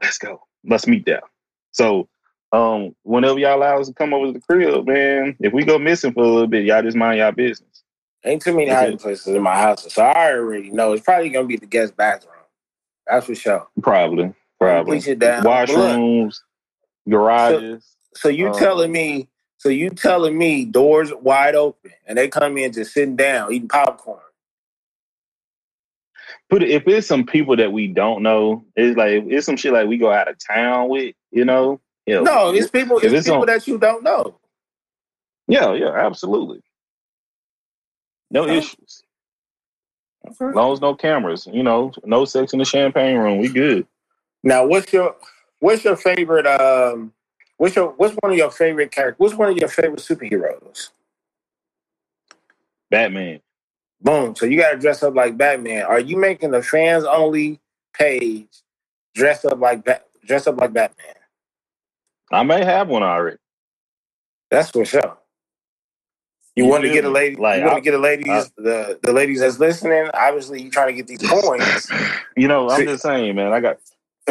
Let's 0.02 0.18
go. 0.18 0.42
Let's 0.66 0.88
meet 0.88 1.06
there. 1.06 1.22
So, 1.72 2.08
um, 2.52 2.96
whenever 3.04 3.40
y'all 3.40 3.58
allow 3.58 3.80
us 3.80 3.88
to 3.88 3.94
come 3.94 4.14
over 4.14 4.28
to 4.28 4.34
the 4.34 4.42
crib, 4.42 4.88
man, 4.88 5.36
if 5.40 5.54
we 5.54 5.64
go 5.64 5.80
missing 5.80 6.14
for 6.14 6.24
a 6.24 6.28
little 6.28 6.48
bit, 6.48 6.66
y'all 6.66 6.82
just 6.82 6.98
mind 6.98 7.20
y'all 7.20 7.32
business. 7.32 7.84
Ain't 8.26 8.42
too 8.42 8.56
many 8.56 8.70
hiding 8.70 8.98
places 8.98 9.28
in 9.28 9.42
my 9.42 9.56
house, 9.56 9.92
so 9.94 10.04
I 10.04 10.34
already 10.34 10.70
know 10.70 10.94
it's 10.94 11.04
probably 11.04 11.30
gonna 11.30 11.48
be 11.48 11.58
the 11.58 11.66
guest 11.66 11.96
bathroom. 11.96 12.36
That's 13.12 13.26
for 13.28 13.36
sure. 13.36 13.68
Probably, 13.82 14.34
probably. 14.60 14.98
Push 15.00 15.08
it 15.10 15.20
down. 15.20 15.44
Washrooms, 15.44 16.40
garages. 17.10 17.86
So 18.16 18.30
you 18.30 18.48
Um, 18.48 18.54
telling 18.54 18.92
me? 18.92 19.28
So 19.58 19.70
you 19.70 19.92
telling 19.92 20.38
me 20.38 20.66
doors 20.66 21.14
wide 21.14 21.56
open 21.56 21.92
and 22.08 22.18
they 22.18 22.30
come 22.30 22.58
in 22.58 22.74
just 22.74 22.94
sitting 22.94 23.16
down 23.18 23.54
eating 23.54 23.68
popcorn? 23.68 24.22
put 26.50 26.64
it, 26.64 26.70
if 26.70 26.88
it's 26.88 27.08
some 27.08 27.26
people 27.26 27.56
that 27.58 27.72
we 27.72 27.88
don't 27.88 28.24
know, 28.24 28.66
it's 28.76 28.98
like 28.98 29.24
it's 29.28 29.46
some 29.46 29.58
shit 29.58 29.74
like 29.74 29.88
we 29.88 29.98
go 29.98 30.12
out 30.12 30.30
of 30.30 30.38
town 30.40 30.90
with, 30.90 31.16
you 31.32 31.46
know. 31.46 31.80
No, 32.08 32.52
it's 32.54 32.72
people. 32.72 32.98
It's, 32.98 33.14
it's 33.14 33.28
people 33.28 33.42
on- 33.42 33.48
that 33.48 33.68
you 33.68 33.78
don't 33.78 34.04
know. 34.04 34.36
yeah, 35.48 35.74
yeah, 35.74 35.92
absolutely. 35.94 36.62
No 38.32 38.44
Okay. 38.44 38.58
issues. 38.60 39.04
As 40.28 40.40
long 40.40 40.74
as 40.74 40.82
no 40.82 40.96
cameras, 40.96 41.48
you 41.52 41.64
know, 41.64 41.92
no 42.06 42.26
sex 42.26 42.54
in 42.54 42.60
the 42.60 42.66
champagne 42.66 43.18
room, 43.18 43.40
we 43.40 43.50
good. 43.50 43.88
Now, 44.44 44.66
what's 44.66 44.92
your 44.94 45.16
what's 45.60 45.84
your 45.84 45.96
favorite? 45.96 46.48
Um, 46.48 47.14
what's 47.58 47.76
your 47.76 47.90
what's 47.98 48.16
one 48.22 48.32
of 48.32 48.38
your 48.38 48.52
favorite 48.52 48.92
characters? 48.92 49.20
What's 49.20 49.36
one 49.36 49.50
of 49.52 49.58
your 49.58 49.70
favorite 49.70 50.00
superheroes? 50.00 50.90
Batman. 52.90 53.42
Boom. 54.02 54.36
So 54.36 54.46
you 54.46 54.60
got 54.60 54.72
to 54.72 54.78
dress 54.78 55.04
up 55.04 55.16
like 55.16 55.38
Batman. 55.38 55.84
Are 55.84 56.00
you 56.00 56.18
making 56.18 56.52
the 56.52 56.64
fans 56.64 57.04
only 57.04 57.60
page 57.94 58.48
dress 59.16 59.46
up 59.46 59.60
like 59.60 59.84
Bat 59.84 60.06
dress 60.26 60.48
up 60.48 60.58
like 60.58 60.74
Batman? 60.74 61.16
I 62.32 62.44
may 62.44 62.64
have 62.64 62.88
one 62.88 63.04
already. 63.04 63.38
That's 64.50 64.72
for 64.72 64.86
sure. 64.86 65.18
You, 66.56 66.66
You 66.66 66.70
want 66.70 66.84
to 66.84 66.90
get 66.90 67.06
a 67.06 67.10
lady? 67.10 67.38
Like, 67.38 67.60
you 67.60 67.66
want 67.66 67.78
to 67.78 67.82
get 67.82 67.94
a 67.94 67.98
ladies? 67.98 68.52
the 68.58 69.00
the 69.02 69.14
ladies 69.14 69.40
that's 69.40 69.60
listening. 69.60 70.10
Obviously, 70.14 70.62
you 70.62 70.70
trying 70.70 70.88
to 70.88 70.94
get 70.94 71.08
these 71.08 71.24
points. 71.24 71.90
You 72.38 72.48
know, 72.48 72.70
I'm 72.70 72.86
just 72.86 73.04
saying, 73.04 73.36
man. 73.36 73.52
I 73.52 73.60
got. 73.60 73.78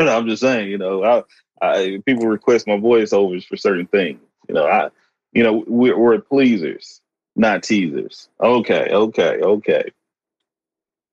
I'm 0.00 0.26
just 0.28 0.42
saying, 0.42 0.68
you 0.68 0.76
know, 0.76 1.04
I, 1.04 1.22
I 1.64 2.02
people 2.04 2.26
request 2.26 2.66
my 2.66 2.74
voiceovers 2.74 3.46
for 3.46 3.56
certain 3.56 3.86
things. 3.86 4.18
You 4.48 4.56
know, 4.56 4.66
I, 4.66 4.90
you 5.32 5.44
know, 5.44 5.64
we're, 5.68 5.96
we're 5.96 6.18
pleasers, 6.20 7.00
not 7.36 7.62
teasers. 7.62 8.28
Okay, 8.40 8.88
okay, 8.90 9.40
okay. 9.40 9.84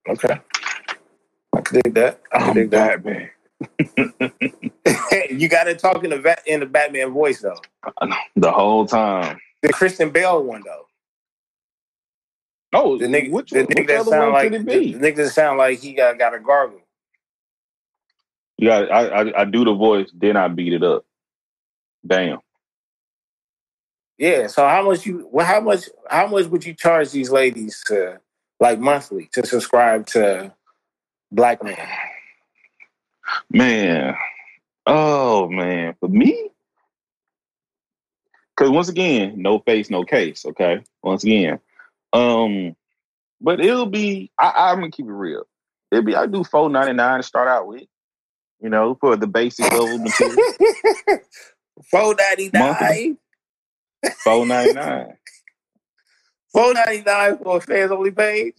okay, 0.09 0.39
I 1.55 1.61
could 1.61 1.83
dig 1.83 1.93
that. 1.93 2.21
I 2.33 2.39
could 2.39 2.47
I'm 2.47 2.53
dig 2.55 2.69
that. 2.71 3.05
man. 3.05 3.29
you 5.39 5.47
got 5.47 5.65
to 5.65 5.75
talk 5.75 6.03
in 6.03 6.09
the 6.09 6.37
in 6.47 6.59
the 6.59 6.65
Batman 6.65 7.11
voice 7.11 7.41
though. 7.41 7.61
The 8.35 8.51
whole 8.51 8.87
time. 8.87 9.39
The 9.65 9.73
Christian 9.73 10.11
Bale 10.11 10.43
one 10.43 10.61
though. 10.63 10.87
Oh, 12.71 12.99
The 12.99 13.05
nigga, 13.07 13.31
which, 13.31 13.49
the 13.49 13.63
nigga 13.63 13.87
that 13.87 14.05
sound 14.05 14.33
like 14.33 14.51
the, 14.51 14.59
the 14.59 14.93
nigga 14.93 15.15
that 15.15 15.29
sound 15.31 15.57
like 15.57 15.79
he 15.79 15.93
got 15.93 16.19
got 16.19 16.35
a 16.35 16.39
gargle. 16.39 16.81
Yeah, 18.57 18.79
I, 18.79 19.23
I 19.23 19.41
I 19.41 19.45
do 19.45 19.65
the 19.65 19.73
voice, 19.73 20.09
then 20.13 20.37
I 20.37 20.49
beat 20.49 20.73
it 20.73 20.83
up. 20.83 21.05
Damn. 22.05 22.39
Yeah. 24.19 24.47
So 24.47 24.67
how 24.67 24.83
much 24.85 25.05
you? 25.05 25.27
Well, 25.31 25.45
how 25.45 25.61
much? 25.61 25.89
How 26.09 26.27
much 26.27 26.45
would 26.45 26.63
you 26.63 26.75
charge 26.75 27.11
these 27.11 27.31
ladies 27.31 27.83
to 27.87 28.19
like 28.59 28.79
monthly 28.79 29.29
to 29.33 29.45
subscribe 29.45 30.05
to 30.07 30.53
Black 31.31 31.63
Man? 31.63 31.87
Man. 33.49 34.15
Oh 34.85 35.49
man. 35.49 35.95
For 35.99 36.09
me? 36.09 36.49
Cause 38.57 38.69
once 38.69 38.87
again, 38.89 39.41
no 39.41 39.59
face, 39.59 39.89
no 39.89 40.05
case. 40.05 40.45
Okay. 40.45 40.81
Once 41.03 41.23
again. 41.23 41.59
Um, 42.13 42.75
but 43.41 43.59
it'll 43.59 43.85
be 43.85 44.31
I, 44.39 44.71
I'm 44.71 44.79
gonna 44.79 44.91
keep 44.91 45.05
it 45.05 45.11
real. 45.11 45.43
It'll 45.91 46.05
be 46.05 46.15
I 46.15 46.25
do 46.25 46.43
four 46.43 46.69
ninety 46.69 46.93
nine 46.93 47.19
to 47.19 47.23
start 47.23 47.47
out 47.47 47.67
with. 47.67 47.83
You 48.61 48.69
know, 48.69 48.95
for 48.95 49.15
the 49.17 49.27
basic 49.27 49.69
level 49.71 49.97
material. 49.97 50.37
Four 51.91 52.15
ninety 52.15 52.49
nine. 52.53 53.17
Four 54.23 54.45
ninety 54.45 54.73
nine. 54.73 55.17
Four 56.53 56.73
ninety 56.73 57.03
nine 57.03 57.37
for 57.37 57.57
a 57.57 57.61
fans 57.61 57.91
only 57.91 58.11
page. 58.11 58.55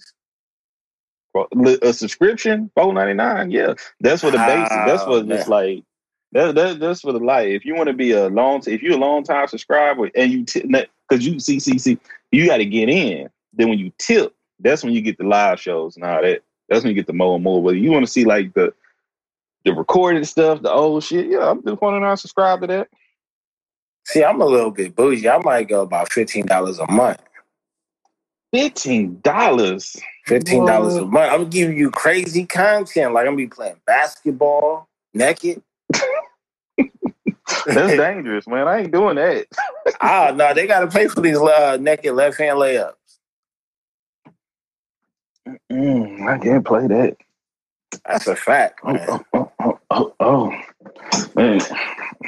A 1.83 1.93
subscription, 1.93 2.71
four 2.75 2.93
ninety 2.93 3.15
nine. 3.15 3.51
Yeah, 3.51 3.75
that's 4.01 4.23
for 4.23 4.31
the 4.31 4.39
basic. 4.39 4.69
That's 4.69 5.03
for 5.05 5.23
just 5.23 5.49
man. 5.49 5.51
like 5.51 5.85
that, 6.33 6.55
that. 6.55 6.81
That's 6.81 7.01
for 7.01 7.13
the 7.13 7.19
life. 7.19 7.49
If 7.49 7.65
you 7.65 7.75
want 7.75 7.89
to 7.89 7.95
be 7.95 8.13
a 8.13 8.29
long, 8.29 8.63
if 8.67 8.83
you're 8.83 8.95
a 8.95 8.99
long 8.99 9.25
time 9.25 9.47
subscriber 9.49 10.11
and 10.15 10.33
you 10.33 10.45
tip, 10.45 10.67
because 11.09 11.27
you 11.27 11.41
see, 11.41 11.61
see, 11.61 11.79
see, 11.79 11.99
you 12.31 12.47
got 12.47 12.59
to 12.59 12.67
get 12.67 12.89
in. 12.89 13.29
Then 13.53 13.69
when 13.69 13.79
you 13.79 13.93
tip, 13.99 14.35
that's 14.61 14.85
when 14.85 14.93
you 14.93 15.01
get 15.01 15.19
the 15.19 15.25
live 15.25 15.61
shows 15.61 15.97
and 15.97 16.05
all 16.05 16.23
that. 16.23 16.43
That's 16.69 16.83
when 16.83 16.91
you 16.91 16.97
get 16.97 17.07
the 17.07 17.13
more 17.13 17.37
and 17.37 17.45
more. 17.45 17.63
But 17.63 17.77
you 17.77 17.93
want 17.93 18.05
to 18.07 18.11
see 18.13 18.25
like 18.25 18.55
the 18.55 18.75
the 19.65 19.73
recorded 19.73 20.27
stuff, 20.27 20.63
the 20.63 20.71
old 20.73 21.05
shit. 21.05 21.27
Yeah, 21.27 21.51
I'm 21.51 21.63
just 21.63 21.81
wanting 21.81 22.03
to 22.03 22.17
subscribe 22.17 22.61
to 22.63 22.67
that. 22.69 22.89
See, 24.05 24.25
I'm 24.25 24.41
a 24.41 24.47
little 24.47 24.71
bit 24.71 24.95
bougie. 24.95 25.29
I 25.29 25.39
might 25.39 25.69
go 25.69 25.83
about 25.83 26.13
fifteen 26.13 26.47
dollars 26.47 26.79
a 26.79 26.91
month. 26.91 27.21
Fifteen 28.53 29.21
dollars. 29.23 29.97
Fifteen 30.25 30.65
dollars 30.65 30.97
a 30.97 31.05
month. 31.05 31.33
I'm 31.33 31.51
giving 31.51 31.77
you 31.77 31.91
crazy 31.91 32.47
content. 32.47 33.13
Like 33.13 33.23
I'm 33.23 33.35
gonna 33.35 33.37
be 33.39 33.49
playing 33.49 33.81
basketball 33.87 34.89
naked. 35.15 35.63
That's 37.67 37.97
dangerous, 37.97 38.47
man. 38.47 38.69
I 38.69 38.81
ain't 38.81 38.93
doing 38.93 39.17
that. 39.17 39.47
Ah, 40.01 40.33
no, 40.35 40.55
they 40.55 40.67
gotta 40.67 40.87
pay 40.87 41.09
for 41.09 41.21
these 41.21 41.39
uh, 41.39 41.79
naked 41.81 42.15
left 42.15 42.39
hand 42.39 42.59
layups. 42.59 42.95
Mm, 45.73 46.27
I 46.29 46.39
can't 46.39 46.67
play 46.67 46.87
that. 46.89 47.17
That's 48.07 48.27
a 48.27 48.37
fact, 48.37 48.85
man. 48.85 49.07
Oh, 49.09 49.25
oh, 49.35 49.53
oh, 49.61 49.81
oh, 49.91 50.15
oh. 50.21 50.53
man. 51.35 51.61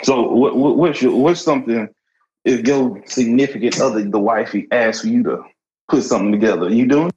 So 0.03 0.23
what, 0.33 0.57
what 0.57 0.77
what's 0.77 1.03
your 1.03 1.17
what's 1.17 1.41
something 1.41 1.89
if 2.45 2.67
your 2.67 3.03
significant 3.07 3.81
other, 3.81 4.05
the 4.05 4.19
wifey, 4.19 4.69
asks 4.71 5.03
for 5.03 5.09
you 5.09 5.23
to 5.25 5.43
put 5.89 6.05
something 6.05 6.33
together? 6.33 6.69
You 6.71 6.87
doing? 6.87 7.11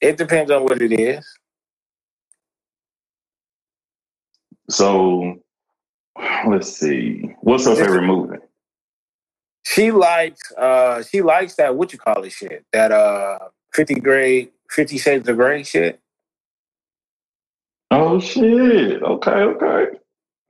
It 0.00 0.16
depends 0.16 0.50
on 0.50 0.64
what 0.64 0.80
it 0.82 0.92
is. 0.92 1.26
So 4.70 5.42
let's 6.48 6.72
see. 6.76 7.34
What's 7.40 7.66
her 7.66 7.74
favorite 7.76 8.02
movie? 8.06 8.38
She 9.66 9.90
likes 9.90 10.52
uh 10.52 11.02
she 11.02 11.22
likes 11.22 11.54
that 11.56 11.76
what 11.76 11.92
you 11.92 11.98
call 11.98 12.22
it 12.24 12.30
shit. 12.32 12.64
That 12.72 12.92
uh 12.92 13.38
fifty 13.72 13.94
grade 13.94 14.50
fifty 14.70 14.98
shades 14.98 15.28
of 15.28 15.36
gray 15.36 15.62
shit. 15.62 16.00
Oh 17.90 18.20
shit. 18.20 19.02
Okay, 19.02 19.30
okay. 19.30 19.98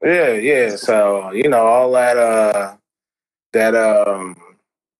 Yeah, 0.05 0.33
yeah. 0.33 0.77
So, 0.77 1.33
you 1.33 1.49
know, 1.49 1.67
all 1.67 1.93
that 1.93 2.17
uh 2.17 2.77
that 3.53 3.75
um 3.75 4.37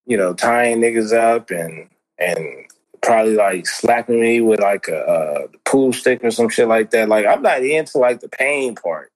you 0.07 0.17
know, 0.17 0.35
tying 0.35 0.81
niggas 0.81 1.13
up 1.13 1.51
and 1.51 1.89
and 2.19 2.67
probably 3.03 3.35
like 3.35 3.67
slapping 3.67 4.21
me 4.21 4.41
with 4.41 4.61
like 4.61 4.89
a, 4.89 4.99
uh 4.99 5.47
pool 5.65 5.93
stick 5.93 6.25
or 6.25 6.31
some 6.31 6.49
shit 6.49 6.69
like 6.69 6.91
that. 6.91 7.09
Like 7.09 7.27
I'm 7.27 7.43
not 7.43 7.63
into 7.65 7.99
like 7.99 8.21
the 8.21 8.29
pain 8.29 8.75
part. 8.77 9.11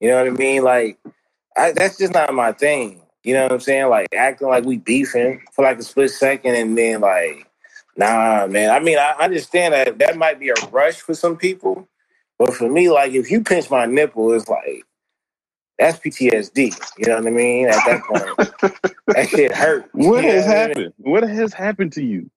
You 0.00 0.08
know 0.08 0.16
what 0.18 0.26
I 0.26 0.30
mean? 0.30 0.62
Like 0.64 0.98
I, 1.56 1.72
that's 1.72 1.98
just 1.98 2.14
not 2.14 2.32
my 2.34 2.52
thing. 2.52 3.02
You 3.24 3.34
know 3.34 3.42
what 3.44 3.52
I'm 3.52 3.60
saying? 3.60 3.88
Like 3.88 4.08
acting 4.14 4.48
like 4.48 4.64
we 4.64 4.78
beefing 4.78 5.42
for 5.52 5.64
like 5.64 5.78
a 5.78 5.82
split 5.82 6.10
second 6.10 6.54
and 6.54 6.78
then 6.78 7.00
like, 7.00 7.46
nah, 7.96 8.46
man. 8.46 8.70
I 8.70 8.80
mean, 8.80 8.98
I 8.98 9.14
understand 9.20 9.74
that 9.74 9.98
that 9.98 10.16
might 10.16 10.40
be 10.40 10.50
a 10.50 10.54
rush 10.70 10.96
for 10.96 11.14
some 11.14 11.36
people, 11.36 11.88
but 12.38 12.54
for 12.54 12.68
me, 12.70 12.90
like 12.90 13.12
if 13.12 13.30
you 13.30 13.42
pinch 13.42 13.70
my 13.70 13.86
nipple, 13.86 14.32
it's 14.32 14.48
like 14.48 14.84
that's 15.78 15.98
PTSD. 15.98 16.74
You 16.98 17.06
know 17.08 17.16
what 17.16 17.26
I 17.26 17.30
mean? 17.30 17.68
At 17.68 17.84
that 17.86 18.02
point, 18.04 18.82
that 19.08 19.28
shit 19.28 19.52
hurt. 19.52 19.90
What 19.92 20.24
has 20.24 20.46
I 20.46 20.48
mean? 20.48 20.56
happened? 20.56 20.94
What 20.98 21.22
has 21.24 21.52
happened 21.52 21.92
to 21.94 22.04
you? 22.04 22.30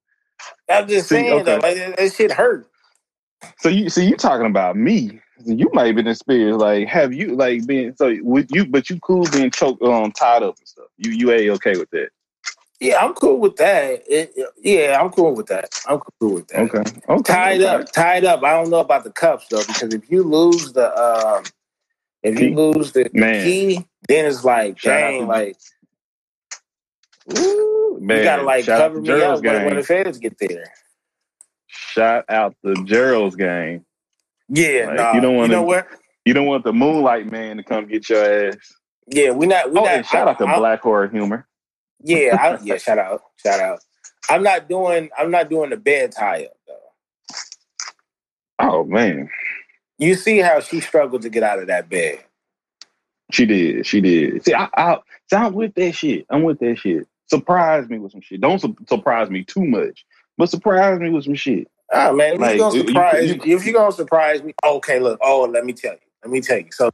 I'm 0.69 0.87
just 0.87 1.09
See, 1.09 1.15
saying 1.15 1.45
though, 1.45 1.57
okay. 1.57 1.67
like 1.67 1.77
that, 1.77 1.97
that 1.97 2.13
shit 2.13 2.31
hurt. 2.31 2.67
So 3.59 3.69
you 3.69 3.89
so 3.89 4.01
you 4.01 4.17
talking 4.17 4.47
about 4.47 4.75
me? 4.75 5.19
You 5.45 5.69
might 5.73 5.87
have 5.87 5.95
been 5.95 6.07
experienced. 6.07 6.59
Like, 6.59 6.87
have 6.87 7.13
you 7.13 7.35
like 7.35 7.65
been 7.65 7.95
so 7.95 8.15
with 8.21 8.47
you? 8.51 8.65
But 8.65 8.89
you 8.89 8.99
cool 8.99 9.27
being 9.31 9.51
choked 9.51 9.81
on, 9.81 10.11
tied 10.11 10.43
up 10.43 10.57
and 10.57 10.67
stuff. 10.67 10.87
You 10.97 11.11
you 11.11 11.31
a 11.31 11.49
okay 11.55 11.77
with 11.77 11.89
that? 11.91 12.09
Yeah, 12.79 12.97
I'm 12.97 13.13
cool 13.13 13.39
with 13.39 13.57
that. 13.57 14.01
It, 14.07 14.33
yeah, 14.61 14.99
I'm 14.99 15.11
cool 15.11 15.35
with 15.35 15.45
that. 15.47 15.69
I'm 15.87 15.99
cool 16.19 16.33
with 16.33 16.47
that. 16.47 16.61
Okay, 16.61 16.99
okay. 17.09 17.33
tied 17.33 17.61
okay. 17.61 17.69
up, 17.69 17.91
tied 17.91 18.25
up. 18.25 18.43
I 18.43 18.53
don't 18.53 18.71
know 18.71 18.79
about 18.79 19.03
the 19.03 19.11
cups 19.11 19.47
though, 19.49 19.63
because 19.65 19.93
if 19.93 20.09
you 20.09 20.23
lose 20.23 20.73
the 20.73 20.91
um, 20.97 21.43
if 22.23 22.39
you 22.39 22.49
Key. 22.49 22.55
lose 22.55 22.91
the 22.91 23.09
Man. 23.13 23.43
key, 23.43 23.85
then 24.07 24.25
it's 24.25 24.43
like, 24.43 24.79
Shout 24.79 24.99
dang, 24.99 25.27
like, 25.27 25.57
ooh, 27.37 27.99
you 28.01 28.23
gotta 28.23 28.43
like 28.43 28.65
shout 28.65 28.79
cover 28.79 29.01
me 29.01 29.11
up 29.11 29.43
when, 29.43 29.65
when 29.65 29.75
the 29.75 29.83
feds 29.83 30.17
get 30.17 30.37
there. 30.39 30.71
Shout 31.67 32.25
out 32.29 32.55
the 32.63 32.75
Gerald's 32.85 33.35
gang. 33.35 33.85
Yeah, 34.53 34.85
Like, 34.87 34.95
nah, 34.97 35.13
you 35.13 35.21
don't 35.21 35.37
wanna- 35.37 35.53
know 35.53 35.63
what? 35.63 35.87
You 36.25 36.33
don't 36.33 36.45
want 36.45 36.63
the 36.65 36.73
Moonlight 36.73 37.31
Man 37.31 37.57
to 37.57 37.63
come 37.63 37.87
get 37.87 38.09
your 38.09 38.23
ass. 38.49 38.57
Yeah, 39.07 39.31
we 39.31 39.47
not. 39.47 39.71
We 39.71 39.79
Oh, 39.79 39.83
not. 39.85 39.93
and 39.93 40.05
shout 40.05 40.27
I- 40.27 40.31
out 40.31 40.37
to 40.39 40.45
I- 40.45 40.57
Black 40.57 40.81
Horror 40.81 41.07
Humor. 41.07 41.47
Yeah, 42.03 42.35
I, 42.39 42.59
yeah. 42.63 42.77
Shout 42.79 42.97
out, 42.99 43.21
shout 43.37 43.59
out. 43.59 43.79
I'm 44.29 44.43
not 44.43 44.67
doing. 44.67 45.09
I'm 45.17 45.31
not 45.31 45.49
doing 45.49 45.69
the 45.69 45.77
bed 45.77 46.11
tie 46.11 46.45
up 46.45 46.57
though. 46.67 47.35
Oh 48.59 48.83
man, 48.83 49.29
You 49.97 50.15
see 50.15 50.39
how 50.39 50.59
she 50.59 50.79
struggled 50.79 51.21
to 51.23 51.29
get 51.29 51.43
out 51.43 51.59
of 51.59 51.67
that 51.67 51.89
bed. 51.89 52.19
she 53.31 53.45
did. 53.45 53.85
She 53.85 54.01
did. 54.01 54.43
See, 54.43 54.53
I, 54.53 54.67
I, 54.75 54.97
see, 55.29 55.35
I'm 55.37 55.53
with 55.53 55.73
that 55.75 55.93
shit. 55.93 56.25
I'm 56.29 56.43
with 56.43 56.59
that 56.59 56.77
shit. 56.77 57.07
Surprise 57.27 57.87
me 57.89 57.97
with 57.99 58.11
some 58.11 58.21
shit. 58.21 58.41
Don't 58.41 58.59
su- 58.59 58.75
surprise 58.89 59.29
me 59.29 59.43
too 59.43 59.65
much, 59.65 60.05
but 60.37 60.49
surprise 60.49 60.99
me 60.99 61.09
with 61.09 61.23
some 61.25 61.35
shit. 61.35 61.67
Oh 61.91 62.13
man, 62.13 62.35
if 62.35 62.41
Like, 62.41 62.53
you 62.53 62.59
gonna 62.59 62.75
you- 62.75 62.81
you- 62.81 62.87
surprise 62.87 63.29
you- 63.29 63.57
if 63.57 63.65
you 63.67 63.73
gonna 63.73 63.91
surprise 63.93 64.43
me, 64.43 64.53
okay, 64.65 64.99
look, 64.99 65.19
oh, 65.23 65.43
let 65.43 65.65
me 65.65 65.73
tell 65.73 65.93
you. 65.93 65.99
Let 66.23 66.31
me 66.31 66.41
tell 66.41 66.59
you. 66.59 66.71
So 66.71 66.89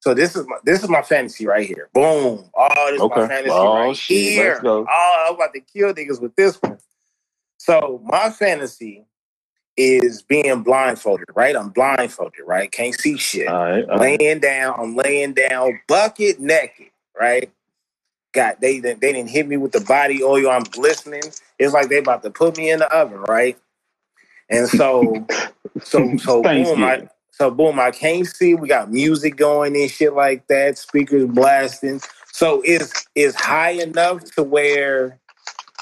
so 0.00 0.14
this 0.14 0.36
is 0.36 0.46
my 0.48 0.56
this 0.64 0.82
is 0.82 0.88
my 0.90 1.02
fantasy 1.02 1.46
right 1.46 1.66
here. 1.66 1.90
Boom. 1.94 2.50
Oh, 2.54 2.86
this 2.90 2.96
is 2.96 3.00
Okay. 3.02 3.20
my 3.22 3.28
fantasy 3.28 3.50
Oh, 3.50 3.74
right 3.76 3.96
shit. 3.96 4.16
here. 4.16 4.62
Oh, 4.64 5.26
I'm 5.28 5.34
about 5.36 5.54
to 5.54 5.60
kill 5.60 5.94
niggas 5.94 6.20
with 6.20 6.36
this 6.36 6.60
one. 6.62 6.78
So 7.58 8.00
my 8.04 8.30
fantasy 8.30 9.06
is 9.76 10.22
being 10.22 10.62
blindfolded, 10.62 11.28
right? 11.34 11.56
I'm 11.56 11.70
blindfolded, 11.70 12.42
right? 12.46 12.70
Can't 12.72 12.98
see 13.00 13.18
shit. 13.18 13.48
All 13.48 13.56
right. 13.64 13.84
all 13.88 13.98
right. 13.98 14.20
laying 14.20 14.40
down, 14.40 14.74
I'm 14.78 14.96
laying 14.96 15.34
down, 15.34 15.80
bucket 15.88 16.40
naked, 16.40 16.90
right? 17.20 17.50
God, 18.34 18.58
they 18.62 18.80
they 18.80 18.94
didn't 18.94 19.30
hit 19.30 19.48
me 19.48 19.58
with 19.58 19.72
the 19.72 19.82
body 19.82 20.22
oil. 20.24 20.50
I'm 20.50 20.64
glistening. 20.64 21.22
It's 21.58 21.74
like 21.74 21.90
they 21.90 21.98
about 21.98 22.22
to 22.24 22.30
put 22.30 22.58
me 22.58 22.70
in 22.70 22.80
the 22.80 22.92
oven, 22.96 23.22
right? 23.22 23.58
And 24.50 24.68
so, 24.68 25.26
so, 25.84 26.16
so 26.18 26.44
boom, 26.44 26.84
I, 26.84 27.08
so 27.32 27.50
boom, 27.50 27.80
I 27.80 27.92
can't 27.92 28.26
see. 28.26 28.54
We 28.54 28.68
got 28.68 28.92
music 28.92 29.36
going 29.36 29.76
and 29.76 29.90
shit 29.90 30.14
like 30.14 30.46
that. 30.48 30.78
Speakers 30.78 31.26
blasting. 31.26 32.00
So 32.32 32.62
it's 32.64 33.06
it's 33.16 33.36
high 33.36 33.72
enough 33.72 34.24
to 34.36 34.44
where 34.44 35.18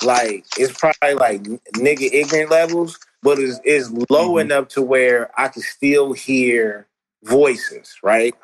like 0.05 0.47
it's 0.59 0.78
probably 0.78 1.15
like 1.15 1.43
nigga 1.74 2.11
ignorant 2.12 2.51
levels, 2.51 2.99
but 3.23 3.39
it's, 3.39 3.61
it's 3.65 3.90
low 4.11 4.35
Mhm. 4.35 4.43
enough 4.43 4.69
to 4.70 4.82
where 4.82 5.31
I 5.40 5.49
can 5.49 5.62
still 5.62 6.12
hear 6.15 6.86
voices, 7.24 7.97
right? 8.03 8.35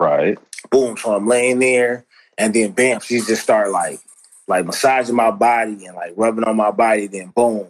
Right. 0.00 0.38
Boom. 0.70 0.96
So 0.98 1.14
I'm 1.16 1.28
laying 1.28 1.60
there, 1.60 2.06
and 2.38 2.54
then 2.54 2.72
bam, 2.72 3.00
she 3.00 3.20
just 3.20 3.42
start 3.44 3.72
like 3.72 4.00
like 4.48 4.66
massaging 4.66 5.16
my 5.16 5.32
body 5.32 5.86
and 5.86 5.96
like 5.96 6.14
rubbing 6.16 6.44
on 6.44 6.56
my 6.56 6.72
body. 6.72 7.08
Then 7.08 7.28
boom, 7.36 7.68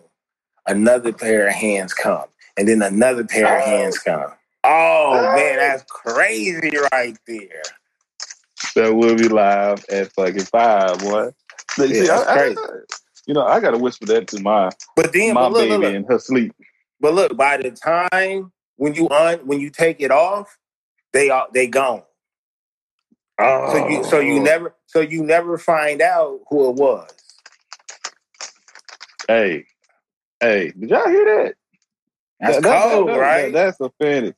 another 0.66 1.12
pair 1.12 1.46
of 1.48 1.54
hands 1.54 1.92
come, 1.94 2.26
and 2.56 2.68
then 2.68 2.82
another 2.82 3.24
pair 3.24 3.58
of 3.58 3.64
hands 3.64 3.98
oh. 4.06 4.10
come. 4.10 4.32
Oh 4.64 5.22
man, 5.36 5.56
that's 5.58 5.84
crazy 5.90 6.70
right 6.92 7.16
there. 7.26 7.62
That 8.74 8.94
will 8.94 9.14
be 9.14 9.28
live 9.28 9.84
at 9.90 10.12
fucking 10.12 10.40
five, 10.44 10.98
boy. 11.00 11.30
Look, 11.78 11.90
Yeah, 11.90 12.00
see, 12.00 12.06
that's 12.06 12.26
I- 12.26 12.32
I- 12.32 12.38
crazy. 12.38 12.60
you 13.26 13.34
know, 13.34 13.44
I 13.44 13.60
gotta 13.60 13.78
whisper 13.78 14.06
that 14.06 14.26
to 14.28 14.40
my 14.40 14.70
But 14.96 15.12
then, 15.12 15.34
my 15.34 15.42
but 15.42 15.52
look, 15.52 15.60
baby 15.60 15.70
look, 15.72 15.82
look. 15.82 15.94
in 15.94 16.04
her 16.04 16.18
sleep. 16.18 16.54
But 17.00 17.14
look, 17.14 17.36
by 17.36 17.58
the 17.58 17.70
time 17.72 18.52
when 18.76 18.94
you 18.94 19.08
un 19.10 19.40
when 19.46 19.60
you 19.60 19.70
take 19.70 20.00
it 20.00 20.10
off, 20.10 20.56
they 21.12 21.30
are 21.30 21.46
they 21.52 21.66
gone. 21.66 22.02
Oh, 23.38 23.72
So 23.72 23.88
you 23.88 24.04
so 24.04 24.20
you 24.20 24.40
oh. 24.40 24.42
never 24.42 24.74
so 24.86 25.00
you 25.00 25.22
never 25.22 25.58
find 25.58 26.00
out 26.00 26.40
who 26.48 26.70
it 26.70 26.76
was. 26.76 27.10
Hey, 29.28 29.66
hey, 30.44 30.72
did 30.78 30.90
y'all 30.90 31.08
hear 31.08 31.24
that? 31.44 31.54
That's 32.40 32.60
That- 32.62 32.82
cold, 32.92 33.08
that- 33.08 33.18
right? 33.18 33.52
that's 33.52 33.80
a 33.80 33.90
fantasy. 34.00 34.36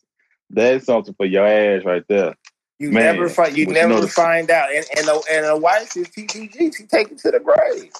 That's 0.51 0.87
something 0.87 1.15
for 1.15 1.27
your 1.27 1.47
ass 1.47 1.85
right 1.85 2.05
there. 2.09 2.35
You 2.79 2.91
Man, 2.93 3.17
never 3.17 3.29
find 3.29 3.57
you 3.57 3.67
never 3.67 4.01
the- 4.03 4.09
find 4.09 4.51
out. 4.51 4.73
And 4.75 4.87
and 4.99 5.09
a, 5.09 5.21
and 5.31 5.47
a 5.47 5.57
wife 5.57 5.97
is 5.97 6.09
TTG. 6.11 6.77
She 6.77 6.85
take 6.87 7.11
it 7.13 7.19
to 7.19 7.31
the 7.33 7.41
grave. 7.41 7.93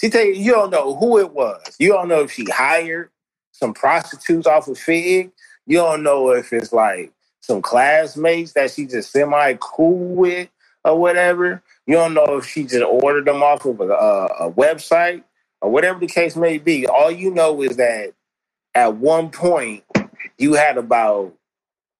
She 0.00 0.10
take 0.10 0.36
you 0.36 0.52
don't 0.52 0.70
know 0.70 0.96
who 0.96 1.18
it 1.18 1.32
was. 1.32 1.62
You 1.78 1.90
don't 1.92 2.08
know 2.08 2.20
if 2.22 2.32
she 2.32 2.44
hired 2.46 3.10
some 3.52 3.74
prostitutes 3.74 4.46
off 4.46 4.68
of 4.68 4.78
Fig. 4.78 5.32
You 5.66 5.78
don't 5.78 6.02
know 6.02 6.30
if 6.32 6.52
it's 6.52 6.72
like 6.72 7.12
some 7.40 7.62
classmates 7.62 8.52
that 8.52 8.70
she 8.70 8.86
just 8.86 9.12
semi 9.12 9.54
cool 9.60 10.14
with 10.16 10.48
or 10.84 10.98
whatever. 10.98 11.62
You 11.86 11.94
don't 11.94 12.14
know 12.14 12.38
if 12.38 12.46
she 12.46 12.64
just 12.64 12.84
ordered 12.84 13.26
them 13.26 13.42
off 13.42 13.64
of 13.64 13.80
a, 13.80 13.88
a, 13.88 14.26
a 14.48 14.52
website 14.52 15.24
or 15.62 15.70
whatever 15.70 16.00
the 16.00 16.08
case 16.08 16.36
may 16.36 16.58
be. 16.58 16.86
All 16.86 17.10
you 17.12 17.32
know 17.32 17.62
is 17.62 17.78
that 17.78 18.14
at 18.74 18.96
one 18.96 19.30
point 19.30 19.84
you 20.38 20.54
had 20.54 20.78
about 20.78 21.34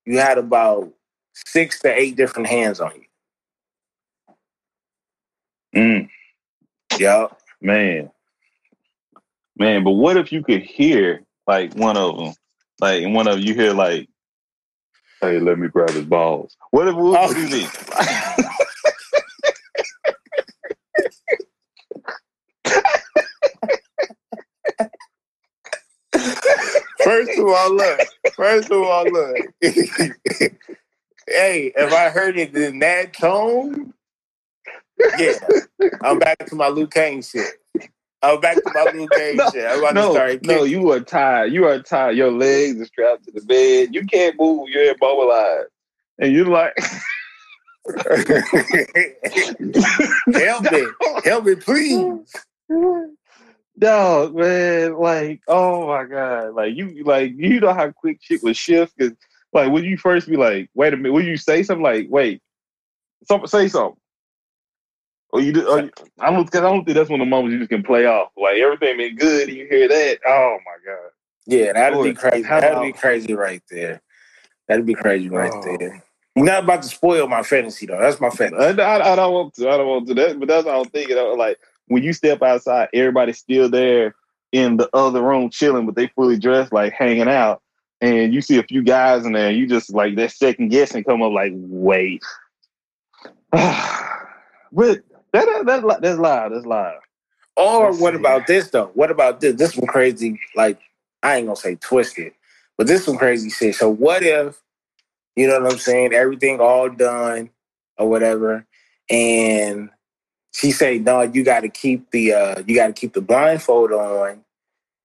you 0.07 0.19
had 0.19 0.39
about 0.39 0.93
six 1.35 1.81
to 1.81 1.93
eight 1.95 2.17
different 2.17 2.49
hands 2.49 2.81
on 2.81 2.93
you. 5.75 5.81
Mm, 5.81 6.11
Yup. 6.99 7.41
man, 7.63 8.11
man. 9.59 9.85
But 9.85 9.93
what 9.93 10.19
if 10.19 10.33
you 10.33 10.43
could 10.45 10.63
hear 10.63 11.23
like 11.47 11.75
one 11.75 11.97
of 11.97 12.19
them, 12.19 12.35
like 12.81 13.03
and 13.05 13.15
one 13.15 13.29
of 13.29 13.41
you 13.41 13.55
hear 13.55 13.73
like, 13.73 14.09
"Hey, 15.23 15.41
let 15.41 15.59
me 15.59 15.69
grab 15.69 15.91
his 15.91 16.05
balls." 16.05 16.57
What 16.73 16.89
if? 16.89 16.95
What, 16.95 17.05
what 17.13 17.35
do 17.35 17.43
you 17.43 17.49
mean? 17.51 17.69
First 27.13 27.39
of 27.39 27.47
all, 27.47 27.75
look. 27.75 28.01
First 28.35 28.71
of 28.71 28.83
all, 28.83 29.05
look. 29.05 29.37
hey, 29.61 30.51
if 31.77 31.93
I 31.93 32.09
heard 32.09 32.39
it 32.39 32.57
in 32.57 32.79
that 32.79 33.13
tone, 33.13 33.93
yeah, 35.19 35.35
I'm 36.01 36.19
back 36.19 36.39
to 36.47 36.55
my 36.55 36.69
Liu 36.69 36.87
Kang 36.87 37.21
shit. 37.21 37.51
I'm 38.23 38.41
back 38.41 38.57
to 38.57 38.71
my 38.73 38.91
Liu 38.95 39.07
Kang 39.09 39.37
No, 39.37 39.51
shit. 39.51 39.67
I'm 39.67 39.81
about 39.81 39.89
to 39.89 39.95
no, 39.95 40.13
start 40.13 40.47
no, 40.47 40.65
you 40.65 40.91
are 40.93 41.01
tired. 41.01 41.53
You 41.53 41.67
are 41.67 41.83
tired. 41.83 42.17
Your 42.17 42.33
legs 42.33 42.81
are 42.81 42.87
strapped 42.87 43.25
to 43.25 43.33
the 43.33 43.43
bed. 43.43 43.95
You 43.95 44.07
can't 44.07 44.35
move. 44.39 44.71
You're 44.71 44.95
immobilized, 44.95 45.69
and 46.19 46.33
you're 46.33 46.47
like, 46.47 46.73
help 50.35 50.73
me, 50.73 50.87
help 51.25 51.45
me, 51.45 51.57
please. 51.57 52.35
Dog, 53.83 54.37
man, 54.37 54.95
like, 54.95 55.41
oh 55.49 55.89
my 55.89 56.05
god, 56.05 56.55
like 56.55 56.77
you, 56.77 57.03
like 57.03 57.33
you 57.35 57.59
know 57.59 57.75
how 57.75 57.91
quick 57.91 58.21
shit 58.23 58.41
would 58.45 58.57
shift. 58.57 58.97
Cause 58.97 59.11
like 59.53 59.73
when 59.73 59.83
you 59.83 59.99
first 59.99 60.29
be 60.29 60.37
like, 60.37 60.71
wait 60.75 60.95
a 60.95 60.97
minute, 60.97 61.13
when 61.13 61.27
you 61.27 61.37
say 61.37 61.65
something 61.65 61.83
like, 61.83 62.07
wait, 62.09 62.41
some, 63.27 63.45
say 63.49 63.67
something, 63.67 64.01
or 65.31 65.41
you, 65.41 65.53
do, 65.53 65.69
or 65.69 65.81
you 65.81 65.91
I 66.21 66.31
don't, 66.31 66.49
cause 66.49 66.61
I 66.61 66.71
don't 66.71 66.85
think 66.85 66.95
that's 66.95 67.11
one 67.11 67.21
of 67.21 67.27
the 67.27 67.31
moments 67.31 67.55
you 67.55 67.59
just 67.59 67.71
can 67.71 67.83
play 67.83 68.07
off. 68.07 68.29
Like 68.37 68.59
everything 68.59 68.99
been 68.99 69.17
good, 69.17 69.49
and 69.49 69.59
you 69.59 69.67
hear 69.69 69.89
that, 69.89 70.19
oh 70.29 70.59
my 70.65 70.77
god, 70.87 71.11
Yeah, 71.47 71.73
that'd 71.73 72.05
be 72.05 72.15
crazy. 72.15 72.43
That'd 72.43 72.83
be 72.83 72.93
crazy 72.93 73.35
right 73.35 73.63
there. 73.69 74.01
That'd 74.69 74.87
be 74.87 74.95
crazy 74.95 75.29
right 75.29 75.51
Oh. 75.53 75.77
there. 75.77 76.05
You're 76.37 76.47
not 76.47 76.63
about 76.63 76.85
to 76.85 76.89
spoil 76.89 77.27
my 77.27 77.43
fantasy 77.43 77.87
though. 77.87 77.99
That's 78.01 78.21
my 78.21 78.31
fantasy. 78.31 78.81
I, 78.81 78.97
I, 78.99 79.13
I 79.13 79.17
don't 79.17 79.33
want 79.33 79.55
to, 79.55 79.69
I 79.69 79.77
don't 79.77 79.89
want 79.89 80.07
to. 80.07 80.15
That, 80.15 80.39
but 80.39 80.47
that's 80.47 80.67
what 80.67 80.77
I'm 80.77 80.85
thinking. 80.85 81.19
I 81.19 81.23
was 81.25 81.37
like 81.37 81.59
when 81.87 82.03
you 82.03 82.13
step 82.13 82.43
outside, 82.43 82.89
everybody's 82.95 83.39
still 83.39 83.69
there 83.69 84.15
in 84.53 84.77
the 84.77 84.89
other 84.95 85.23
room 85.23 85.51
chilling, 85.51 85.87
but 85.87 85.95
they 85.95 86.09
fully 86.09 86.39
dressed, 86.39 86.73
like 86.73 86.93
hanging 86.93 87.29
out. 87.29 87.63
And 88.01 88.35
you 88.35 88.41
see 88.41 88.59
a 88.59 88.63
few 88.63 88.83
guys 88.83 89.25
in 89.25 89.33
there, 89.33 89.51
you 89.51 89.67
just 89.67 89.93
like 89.93 90.17
that 90.17 90.33
second 90.33 90.69
guessing 90.69 91.05
come 91.05 91.23
up, 91.23 91.33
like, 91.33 91.53
wait. 91.55 92.23
but 93.53 93.93
that, 94.73 95.03
that, 95.33 95.63
that's 95.67 96.01
that's 96.01 96.19
live. 96.19 96.53
That's 96.53 96.67
live. 96.67 97.01
Or 97.57 97.87
Let's 97.87 98.01
what 98.01 98.15
see. 98.15 98.19
about 98.19 98.47
this 98.47 98.71
though? 98.71 98.91
What 98.95 99.11
about 99.11 99.41
this? 99.41 99.57
This 99.57 99.77
one 99.77 99.87
crazy, 99.87 100.41
like 100.55 100.81
I 101.23 101.37
ain't 101.37 101.47
gonna 101.47 101.57
say 101.57 101.77
twisted, 101.77 102.33
but 102.77 102.87
this 102.87 103.07
one 103.07 103.19
crazy 103.19 103.51
shit. 103.51 103.75
So 103.75 103.89
what 103.89 104.23
if, 104.23 104.61
you 105.37 105.47
know 105.47 105.61
what 105.61 105.73
I'm 105.73 105.79
saying, 105.79 106.13
everything 106.13 106.61
all 106.61 106.89
done 106.89 107.51
or 107.99 108.09
whatever, 108.09 108.67
and 109.11 109.91
she 110.53 110.71
say, 110.73 110.99
No, 110.99 111.23
you 111.23 111.45
gotta 111.45 111.69
keep 111.69 112.11
the 112.11 112.35
uh 112.35 112.63
you 112.67 112.75
gotta 112.77 112.93
keep 112.95 113.15
the 113.15 113.21
blindfold 113.23 113.93
on 113.93 114.45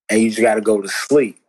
and 0.10 0.22
you 0.22 0.30
just 0.30 0.42
gotta 0.42 0.62
go 0.62 0.82
to 0.82 0.88
sleep. 0.90 1.40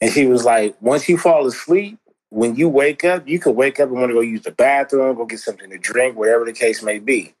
And 0.00 0.12
she 0.12 0.26
was 0.26 0.44
like, 0.44 0.76
once 0.80 1.08
you 1.08 1.18
fall 1.18 1.46
asleep, 1.46 1.98
when 2.30 2.56
you 2.56 2.68
wake 2.68 3.04
up, 3.04 3.26
you 3.28 3.38
could 3.40 3.56
wake 3.56 3.80
up 3.80 3.88
and 3.90 3.98
want 3.98 4.10
to 4.10 4.14
go 4.14 4.20
use 4.20 4.42
the 4.42 4.52
bathroom, 4.52 5.16
go 5.16 5.26
get 5.26 5.40
something 5.40 5.70
to 5.70 5.78
drink, 5.78 6.16
whatever 6.16 6.44
the 6.44 6.52
case 6.52 6.82
may 6.82 6.98
be. 7.00 7.34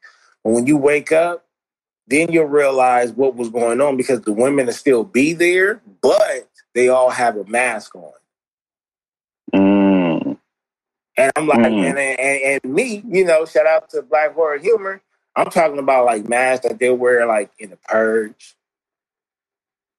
But 0.44 0.52
when 0.52 0.66
you 0.66 0.76
wake 0.76 1.12
up, 1.12 1.44
then 2.08 2.32
you'll 2.32 2.46
realize 2.46 3.12
what 3.12 3.36
was 3.36 3.50
going 3.50 3.80
on 3.80 3.96
because 3.96 4.22
the 4.22 4.32
women 4.32 4.66
will 4.66 4.72
still 4.72 5.04
be 5.04 5.34
there, 5.34 5.82
but 6.02 6.48
they 6.74 6.88
all 6.88 7.10
have 7.10 7.36
a 7.36 7.44
mask 7.44 7.94
on. 7.96 8.12
Mm. 9.54 10.38
And 11.16 11.32
I'm 11.36 11.46
like, 11.46 11.60
Mm. 11.60 11.84
and, 11.90 11.98
and 11.98 12.62
and 12.64 12.74
me, 12.74 13.02
you 13.08 13.24
know, 13.24 13.44
shout 13.44 13.66
out 13.66 13.90
to 13.90 14.02
Black 14.02 14.34
Horror 14.34 14.58
Humor. 14.58 15.02
I'm 15.38 15.50
talking 15.50 15.80
about 15.80 16.06
like 16.06 16.28
masks 16.28 16.66
that 16.68 16.80
they 16.80 16.90
wear 16.90 17.26
like 17.26 17.52
in 17.60 17.70
the 17.70 17.78
purge. 17.78 18.56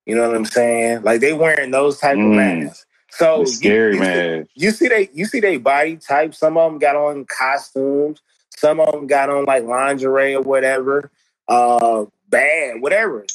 You 0.06 0.16
know 0.16 0.28
what 0.28 0.38
I'm 0.38 0.45
saying? 0.45 1.03
Like 1.03 1.22
they 1.22 1.34
wearing 1.34 1.72
those 1.72 1.99
type 1.99 2.24
of 2.24 2.32
Mm. 2.32 2.36
masks. 2.36 2.86
So 3.11 3.44
It's 3.44 3.53
scary, 3.53 3.95
you, 3.95 3.99
you 3.99 4.03
See, 4.03 4.26
man. 4.28 4.49
you 4.56 4.72
see 4.72 4.90
they 4.90 5.10
you 5.14 5.26
see 5.28 5.41
they 5.41 5.57
body 5.57 5.98
type. 5.98 6.36
Some 6.36 6.57
of 6.57 6.72
them 6.72 6.80
got 6.80 6.98
on 6.98 7.26
costumes. 7.26 8.22
Some 8.57 8.82
of 8.82 8.91
them 8.94 9.07
got 9.07 9.32
on 9.32 9.45
like 9.45 9.66
lingerie 9.66 10.36
or 10.36 10.44
whatever. 10.44 11.11
Uh, 11.48 12.06
bad, 12.30 12.82
whatever. 12.82 13.26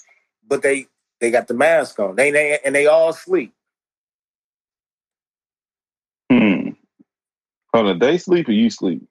But 0.48 0.62
they 0.62 0.88
they 1.20 1.30
got 1.32 1.48
the 1.48 1.54
mask 1.54 2.00
on. 2.00 2.16
They 2.16 2.32
they 2.32 2.60
and 2.64 2.74
they 2.74 2.86
all 2.86 3.14
sleep. 3.14 3.54
Hmm. 6.32 6.70
Hold 7.74 7.88
on, 7.88 7.98
they 8.00 8.18
sleep 8.18 8.48
or 8.48 8.52
you 8.52 8.70
sleep? 8.70 9.06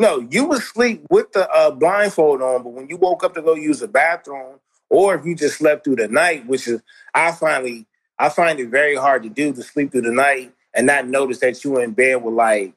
No, 0.00 0.26
you 0.30 0.46
would 0.46 0.62
sleep 0.62 1.04
with 1.10 1.32
the 1.32 1.50
uh, 1.50 1.72
blindfold 1.72 2.42
on, 2.42 2.64
but 2.64 2.70
when 2.72 2.88
you 2.90 2.98
woke 2.98 3.24
up 3.24 3.34
to 3.36 3.42
go 3.42 3.54
use 3.54 3.80
the 3.80 3.88
bathroom, 3.88 4.60
or 4.90 5.16
if 5.16 5.26
you 5.26 5.36
just 5.36 5.58
slept 5.58 5.84
through 5.84 5.98
the 5.98 6.08
night, 6.08 6.46
which 6.48 6.68
is 6.68 6.82
I 7.14 7.32
finally 7.32 7.86
I 8.18 8.30
find 8.30 8.60
it 8.60 8.70
very 8.70 8.96
hard 8.96 9.24
to 9.24 9.30
do 9.30 9.54
to 9.54 9.62
sleep 9.64 9.92
through 9.92 10.02
the 10.02 10.12
night 10.12 10.54
and 10.74 10.88
not 10.88 11.08
notice 11.08 11.40
that 11.40 11.64
you 11.64 11.72
were 11.72 11.84
in 11.84 11.92
bed 11.92 12.24
with 12.24 12.34
like 12.34 12.74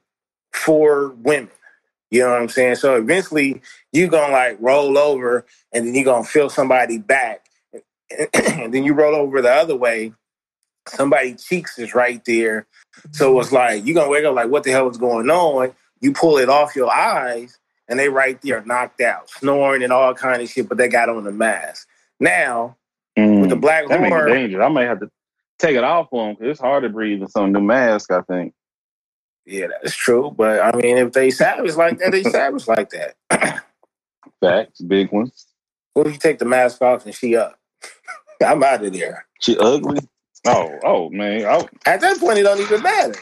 four 0.53 1.09
women. 1.09 1.51
You 2.11 2.21
know 2.21 2.31
what 2.31 2.41
I'm 2.41 2.49
saying? 2.49 2.75
So 2.75 2.95
eventually 2.97 3.61
you're 3.93 4.09
gonna 4.09 4.33
like 4.33 4.57
roll 4.61 4.97
over 4.97 5.45
and 5.73 5.87
then 5.87 5.95
you're 5.95 6.05
gonna 6.05 6.25
feel 6.25 6.49
somebody 6.49 6.99
back. 6.99 7.45
and 8.33 8.73
then 8.75 8.83
you 8.85 8.93
roll 8.93 9.15
over 9.15 9.41
the 9.41 9.51
other 9.51 9.75
way, 9.75 10.13
somebody 10.87 11.35
cheeks 11.35 11.79
is 11.79 11.95
right 11.95 12.23
there. 12.25 12.67
So 13.11 13.39
it's 13.39 13.51
like 13.53 13.85
you're 13.85 13.95
gonna 13.95 14.11
wake 14.11 14.25
up 14.25 14.35
like 14.35 14.49
what 14.49 14.63
the 14.63 14.71
hell 14.71 14.89
is 14.89 14.97
going 14.97 15.29
on? 15.29 15.73
You 16.03 16.13
pull 16.13 16.39
it 16.39 16.49
off 16.49 16.75
your 16.77 16.93
eyes 16.93 17.59
and 17.89 17.99
they 17.99 18.09
right 18.09 18.41
there 18.43 18.63
knocked 18.65 19.01
out, 19.01 19.29
snoring 19.31 19.83
and 19.83 19.93
all 19.93 20.13
kind 20.15 20.43
of 20.43 20.49
shit, 20.49 20.69
but 20.69 20.77
they 20.79 20.89
got 20.89 21.09
on 21.09 21.25
the 21.25 21.33
mask. 21.33 21.89
Now 22.21 22.77
with 23.17 23.49
the 23.51 23.57
Mm. 23.57 23.61
black 23.61 23.87
That 23.89 24.01
makes 24.01 24.15
it 24.15 24.25
dangerous. 24.33 24.65
I 24.65 24.69
may 24.69 24.85
have 24.85 25.01
to 25.01 25.11
take 25.59 25.77
it 25.77 25.83
off 25.85 26.09
on 26.11 26.27
them 26.29 26.35
because 26.35 26.51
it's 26.51 26.61
hard 26.61 26.83
to 26.83 26.89
breathe 26.89 27.21
in 27.21 27.29
some 27.29 27.53
new 27.53 27.61
mask. 27.61 28.11
I 28.11 28.21
think. 28.23 28.53
yeah, 29.45 29.67
that's 29.69 29.95
true. 29.95 30.33
But 30.37 30.61
I 30.61 30.75
mean, 30.77 30.97
if 30.97 31.13
they 31.13 31.31
savage 31.31 31.75
like 31.75 31.99
that, 31.99 32.11
they 32.13 32.23
savage 32.31 32.67
like 32.67 32.91
that. 32.91 33.15
Facts, 34.41 34.81
big 34.81 35.11
ones. 35.11 35.47
What 35.93 36.07
if 36.07 36.13
you 36.13 36.19
take 36.19 36.39
the 36.39 36.45
mask 36.45 36.81
off 36.81 37.05
and 37.05 37.15
she 37.15 37.35
up? 37.35 37.57
I'm 38.45 38.63
out 38.63 38.83
of 38.85 38.93
there. 38.93 39.25
She 39.41 39.57
ugly. 39.57 39.99
Oh, 40.47 40.79
oh 40.83 41.09
man. 41.11 41.45
Oh, 41.45 41.67
At 41.85 42.01
that 42.01 42.19
point, 42.19 42.39
it 42.39 42.43
don't 42.43 42.59
even 42.61 42.81
matter. 42.81 43.15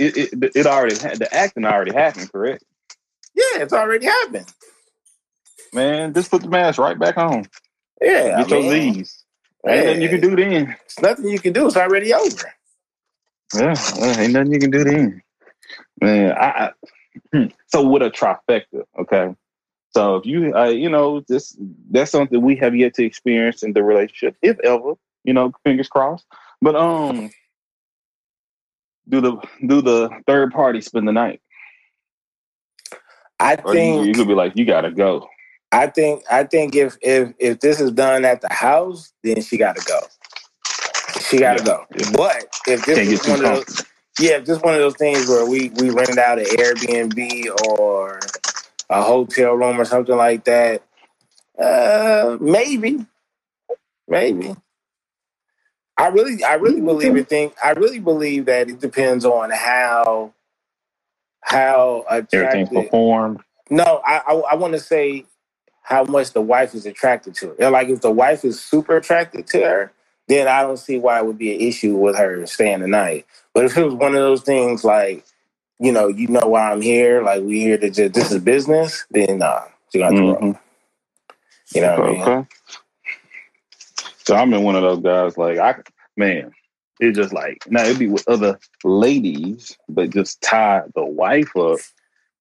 It, 0.00 0.16
it, 0.16 0.52
it 0.54 0.66
already 0.66 0.98
had 0.98 1.18
the 1.18 1.32
acting 1.34 1.64
already 1.64 1.92
happened, 1.92 2.30
correct? 2.32 2.64
Yeah, 3.34 3.62
it's 3.62 3.72
already 3.72 4.06
happened. 4.06 4.52
Man, 5.72 6.14
just 6.14 6.30
put 6.30 6.42
the 6.42 6.48
mask 6.48 6.78
right 6.78 6.98
back 6.98 7.16
on. 7.18 7.46
Yeah, 8.00 8.42
Get 8.42 8.52
I 8.52 8.56
your 8.56 8.72
mean, 8.72 8.94
Z's. 8.94 9.24
Ain't 9.66 9.86
nothing 9.86 10.02
you 10.02 10.08
can 10.08 10.20
do 10.20 10.36
then. 10.36 10.76
It's 10.84 11.00
nothing 11.00 11.28
you 11.28 11.38
can 11.38 11.52
do. 11.52 11.66
It's 11.66 11.76
already 11.76 12.14
over. 12.14 12.52
Yeah, 13.54 13.74
well, 13.98 14.20
ain't 14.20 14.32
nothing 14.32 14.52
you 14.52 14.60
can 14.60 14.70
do 14.70 14.84
then. 14.84 15.22
Man, 16.00 16.32
I, 16.32 16.46
I 16.46 16.72
hmm. 17.32 17.46
so 17.66 17.86
with 17.86 18.02
a 18.02 18.10
trifecta, 18.10 18.84
okay. 19.00 19.34
So 19.90 20.16
if 20.16 20.26
you, 20.26 20.54
uh, 20.54 20.68
you 20.68 20.88
know, 20.88 21.20
this 21.28 21.56
that's 21.90 22.10
something 22.10 22.40
we 22.40 22.56
have 22.56 22.76
yet 22.76 22.94
to 22.94 23.04
experience 23.04 23.62
in 23.62 23.72
the 23.72 23.82
relationship, 23.82 24.36
if 24.42 24.58
ever, 24.60 24.94
you 25.24 25.32
know, 25.32 25.52
fingers 25.64 25.88
crossed. 25.88 26.26
But 26.60 26.76
um, 26.76 27.30
do 29.08 29.20
the 29.20 29.36
do 29.66 29.82
the 29.82 30.10
third 30.26 30.52
party 30.52 30.80
spend 30.80 31.08
the 31.08 31.12
night, 31.12 31.40
I 33.40 33.56
or 33.64 33.76
you, 33.76 34.04
you 34.04 34.14
could 34.16 34.28
be 34.28 34.34
like, 34.34 34.56
you 34.56 34.64
gotta 34.66 34.90
go. 34.92 35.28
I 35.72 35.88
think. 35.88 36.24
I 36.30 36.44
think 36.44 36.74
if 36.76 36.96
if 37.02 37.34
if 37.38 37.60
this 37.60 37.80
is 37.80 37.92
done 37.92 38.24
at 38.24 38.40
the 38.42 38.52
house, 38.52 39.12
then 39.24 39.42
she 39.42 39.58
got 39.58 39.76
to 39.76 39.84
go. 39.84 40.00
She 41.20 41.38
got 41.40 41.54
to 41.54 41.60
Yeah, 41.60 41.64
go. 41.64 41.86
yeah. 41.94 42.06
But 42.12 42.48
if 42.66 42.84
this 42.84 43.00
Can't 43.00 43.08
is 43.08 43.24
one 43.26 43.40
of 43.40 43.46
those, 43.46 43.66
yeah, 44.18 44.38
if 44.38 44.46
this 44.46 44.60
one 44.62 44.74
of 44.74 44.80
those 44.80 44.96
things 44.96 45.28
where 45.28 45.46
we 45.46 45.70
we 45.70 45.90
rented 45.90 46.18
out 46.18 46.38
an 46.38 46.46
Airbnb 46.46 47.46
or 47.68 48.20
a 48.90 49.02
hotel 49.02 49.54
room 49.54 49.80
or 49.80 49.84
something 49.86 50.16
like 50.16 50.44
that, 50.44 50.82
uh, 51.58 52.38
maybe, 52.40 53.06
maybe. 54.08 54.54
I 55.98 56.08
really, 56.08 56.44
I 56.44 56.54
really 56.56 56.82
believe 56.82 57.16
it. 57.16 57.28
Think 57.28 57.54
I 57.64 57.72
really 57.72 58.00
believe 58.00 58.46
that 58.46 58.70
it 58.70 58.80
depends 58.80 59.24
on 59.26 59.50
how 59.50 60.34
how 61.42 62.04
Everything's 62.32 62.68
attracted. 62.70 62.84
performed. 62.84 63.40
No, 63.70 64.02
I 64.06 64.18
I, 64.26 64.34
I 64.52 64.56
want 64.56 64.74
to 64.74 64.80
say 64.80 65.26
how 65.82 66.04
much 66.04 66.32
the 66.32 66.42
wife 66.42 66.74
is 66.74 66.86
attracted 66.86 67.34
to 67.36 67.52
it. 67.58 67.70
Like 67.70 67.88
if 67.88 68.00
the 68.02 68.10
wife 68.12 68.44
is 68.44 68.60
super 68.60 68.96
attracted 68.98 69.46
to 69.48 69.60
her, 69.60 69.92
then 70.28 70.48
I 70.48 70.62
don't 70.62 70.78
see 70.78 70.98
why 70.98 71.18
it 71.20 71.26
would 71.26 71.38
be 71.38 71.54
an 71.54 71.60
issue 71.62 71.96
with 71.96 72.16
her 72.16 72.46
staying 72.46 72.80
the 72.80 72.88
night. 72.88 73.26
But 73.54 73.66
if 73.66 73.76
it 73.76 73.84
was 73.84 73.94
one 73.94 74.14
of 74.14 74.20
those 74.22 74.42
things 74.42 74.84
like, 74.84 75.24
you 75.80 75.92
know, 75.92 76.08
you 76.08 76.28
know 76.28 76.48
why 76.48 76.72
I'm 76.72 76.82
here, 76.82 77.22
like 77.22 77.42
we 77.42 77.60
here 77.60 77.78
to 77.78 77.90
just 77.90 78.14
this 78.14 78.32
is 78.32 78.42
business, 78.42 79.06
then 79.10 79.38
nah, 79.38 79.64
you 79.92 80.00
got 80.00 80.16
to 80.18 80.24
roll. 80.24 80.42
Mhm. 80.42 80.60
You 81.74 81.82
know 81.82 81.92
what 82.00 82.00
I 82.00 82.02
mean? 82.12 82.32
So 84.28 84.36
I'm 84.36 84.52
in 84.52 84.62
one 84.62 84.76
of 84.76 84.82
those 84.82 85.00
guys. 85.00 85.38
Like 85.38 85.58
I, 85.58 85.76
man, 86.18 86.52
it's 87.00 87.16
just 87.16 87.32
like 87.32 87.64
now 87.66 87.84
it'd 87.84 87.98
be 87.98 88.08
with 88.08 88.28
other 88.28 88.58
ladies, 88.84 89.78
but 89.88 90.10
just 90.10 90.42
tie 90.42 90.82
the 90.94 91.02
wife 91.04 91.56
up 91.56 91.78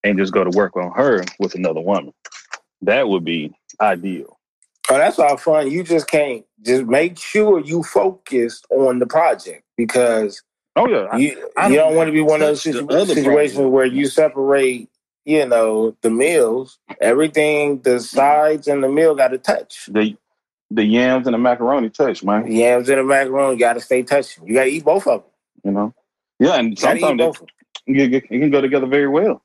and 0.03 0.19
just 0.19 0.33
go 0.33 0.43
to 0.43 0.49
work 0.57 0.75
on 0.75 0.91
her 0.91 1.23
with 1.39 1.55
another 1.55 1.79
woman. 1.79 2.13
That 2.81 3.07
would 3.07 3.23
be 3.23 3.55
ideal. 3.79 4.37
Oh, 4.89 4.97
that's 4.97 5.17
all 5.17 5.37
fun. 5.37 5.71
You 5.71 5.83
just 5.83 6.09
can't 6.09 6.45
just 6.61 6.83
make 6.83 7.17
sure 7.17 7.61
you 7.61 7.83
focus 7.83 8.61
on 8.69 8.99
the 8.99 9.07
project 9.07 9.63
because 9.77 10.43
Oh 10.75 10.89
yeah, 10.89 11.07
I- 11.09 11.17
you 11.17 11.49
I 11.57 11.69
you 11.69 11.77
don't 11.77 11.87
don't 11.87 11.95
want 11.95 12.09
to 12.09 12.11
be 12.13 12.21
one 12.21 12.41
of 12.41 12.49
those 12.49 12.63
situ- 12.63 12.87
situations 13.05 13.65
where 13.69 13.85
you 13.85 14.07
separate, 14.07 14.89
you 15.25 15.47
know, 15.47 15.95
the 16.01 16.09
meals. 16.11 16.79
Everything, 17.01 17.81
the 17.81 18.01
sides 18.01 18.67
and 18.67 18.83
the 18.83 18.89
meal 18.89 19.15
got 19.15 19.29
to 19.29 19.37
touch. 19.37 19.87
the 19.91 20.17
the 20.71 20.83
yams 20.83 21.27
and 21.27 21.33
the 21.33 21.37
macaroni 21.39 21.89
touch, 21.89 22.23
man. 22.23 22.51
Yams 22.51 22.89
and 22.89 22.99
the 22.99 23.03
macaroni 23.03 23.57
got 23.57 23.73
to 23.73 23.79
stay 23.81 24.03
touching. 24.03 24.47
You 24.47 24.55
got 24.55 24.65
to 24.65 24.69
eat 24.69 24.83
both 24.85 25.07
of 25.07 25.21
them. 25.23 25.31
You 25.63 25.71
know. 25.71 25.93
Yeah, 26.39 26.55
and 26.55 26.69
You 26.71 26.75
got 26.75 26.93
to 26.93 26.97
eat 26.97 27.01
sometimes 27.01 27.37
it, 27.37 27.51
you, 27.87 28.03
you 28.29 28.39
can 28.39 28.51
go 28.51 28.61
together 28.61 28.87
very 28.87 29.07
well. 29.07 29.41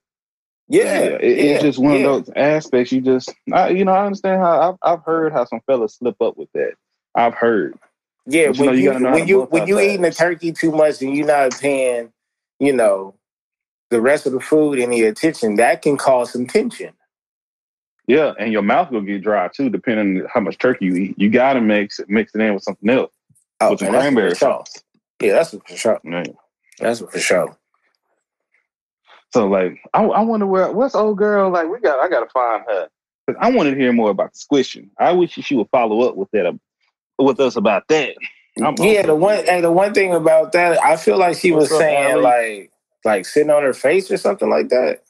Yeah, 0.69 1.01
it- 1.01 1.23
it's 1.23 1.63
just 1.63 1.79
one 1.79 1.95
yeah. 1.95 2.07
of 2.07 2.27
those 2.27 2.35
aspects. 2.37 2.93
You 2.93 3.01
just, 3.03 3.33
I, 3.53 3.71
you 3.71 3.85
know, 3.85 3.93
I 3.93 4.07
understand 4.07 4.41
how 4.41 4.79
I've, 4.83 4.99
I've 4.99 5.05
heard 5.05 5.33
how 5.33 5.45
some 5.45 5.61
fellas 5.67 5.97
slip 5.97 6.21
up 6.23 6.37
with 6.37 6.51
that. 6.55 6.75
I've 7.15 7.35
heard. 7.35 7.79
Yeah, 8.27 8.49
But 8.49 8.59
you 8.59 8.65
when 8.67 8.67
know, 8.67 8.73
you 8.73 8.93
you, 8.93 9.13
when 9.13 9.29
you 9.29 9.43
when 9.43 9.67
you 9.69 9.81
eating 9.81 10.03
the 10.03 10.13
turkey 10.13 10.53
too 10.53 10.73
much 10.73 11.03
and 11.03 11.15
you're 11.17 11.27
not 11.27 11.59
paying, 11.61 12.13
you 12.61 12.73
know, 12.73 13.15
the 13.91 14.01
rest 14.01 14.27
of 14.27 14.33
the 14.33 14.41
food 14.41 14.79
any 14.79 15.03
attention, 15.03 15.57
that 15.57 15.83
can 15.83 15.97
cause 15.97 16.33
some 16.33 16.47
tension. 16.47 16.93
Yeah, 18.13 18.35
and 18.39 18.53
your 18.53 18.63
mouth 18.63 18.91
will 18.93 19.03
get 19.03 19.23
dry 19.23 19.49
too, 19.49 19.71
depending 19.71 20.23
on 20.23 20.29
how 20.33 20.41
much 20.41 20.59
turkey 20.59 20.87
you 20.87 20.97
eat. 20.97 21.15
You 21.19 21.31
gotta 21.31 21.61
mix 21.63 22.01
it, 22.01 22.11
mix 22.11 22.35
it 22.35 22.43
in 22.43 22.55
with 22.55 22.65
something 22.65 22.91
else. 22.91 23.13
Oh, 23.61 23.71
With 23.73 23.81
some 23.81 23.89
cranberry 23.91 24.37
sauce. 24.37 24.73
Yeah, 25.23 25.35
that's 25.35 25.51
for 25.53 25.77
sure. 25.77 26.01
Yeah. 26.05 26.25
That's 26.81 27.01
for 27.01 27.19
sure. 27.19 27.57
So 29.33 29.49
like, 29.49 29.81
I, 29.95 30.05
I 30.05 30.23
wonder 30.23 30.47
where 30.47 30.73
what's 30.73 30.95
old 30.95 31.19
girl 31.19 31.51
like. 31.51 31.69
We 31.69 31.81
got, 31.81 32.01
I 32.01 32.09
gotta 32.09 32.31
find 32.31 32.65
her. 32.69 32.89
'Cause 33.29 33.37
I 33.41 33.51
want 33.53 33.71
to 33.71 33.77
hear 33.77 33.93
more 33.93 34.11
about 34.11 34.33
the 34.35 34.39
squishing. 34.39 34.91
I 34.99 35.13
wish 35.13 35.33
she 35.33 35.57
would 35.57 35.69
follow 35.71 36.03
up 36.09 36.17
with 36.17 36.31
that, 36.33 36.59
with 37.19 37.41
us 37.41 37.57
about 37.57 37.89
that. 37.89 38.17
I'm- 38.63 38.77
yeah, 38.79 39.07
the 39.07 39.15
one 39.17 39.45
and 39.49 39.65
the 39.65 39.73
one 39.73 39.95
thing 39.95 40.15
about 40.15 40.53
that, 40.53 40.85
I 40.85 40.97
feel 40.97 41.19
like 41.19 41.39
she 41.39 41.53
was 41.53 41.71
What's 41.71 41.75
up, 41.75 41.81
saying 41.81 42.13
Allie? 42.13 42.23
like 42.23 42.73
like 43.05 43.27
sitting 43.27 43.51
on 43.51 43.63
her 43.65 43.75
face 43.75 44.11
or 44.11 44.19
something 44.19 44.51
like 44.51 44.69
that. 44.71 45.03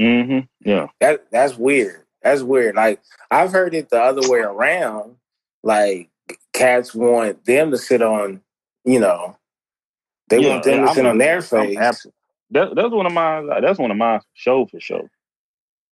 Mm-hmm. 0.00 0.46
Yeah. 0.68 0.88
That 1.00 1.26
that's 1.30 1.56
weird. 1.56 2.04
That's 2.22 2.42
weird. 2.42 2.76
Like 2.76 3.00
I've 3.30 3.52
heard 3.52 3.74
it 3.74 3.90
the 3.90 4.00
other 4.00 4.28
way 4.30 4.40
around. 4.40 5.16
Like 5.62 6.10
cats 6.52 6.94
want 6.94 7.44
them 7.44 7.70
to 7.72 7.78
sit 7.78 8.02
on, 8.02 8.40
you 8.84 9.00
know, 9.00 9.36
they 10.28 10.40
Yeah, 10.40 10.50
want 10.50 10.64
them 10.64 10.80
to 10.80 10.86
I'm- 10.86 10.94
sit 10.94 11.06
on 11.06 11.18
their 11.18 11.42
face. 11.42 12.06
That, 12.50 12.74
that's 12.74 12.90
one 12.92 13.04
of 13.06 13.12
my. 13.12 13.60
That's 13.60 13.78
one 13.78 13.90
of 13.90 13.96
my 13.98 14.20
show 14.34 14.64
for 14.66 14.80
sure. 14.80 15.10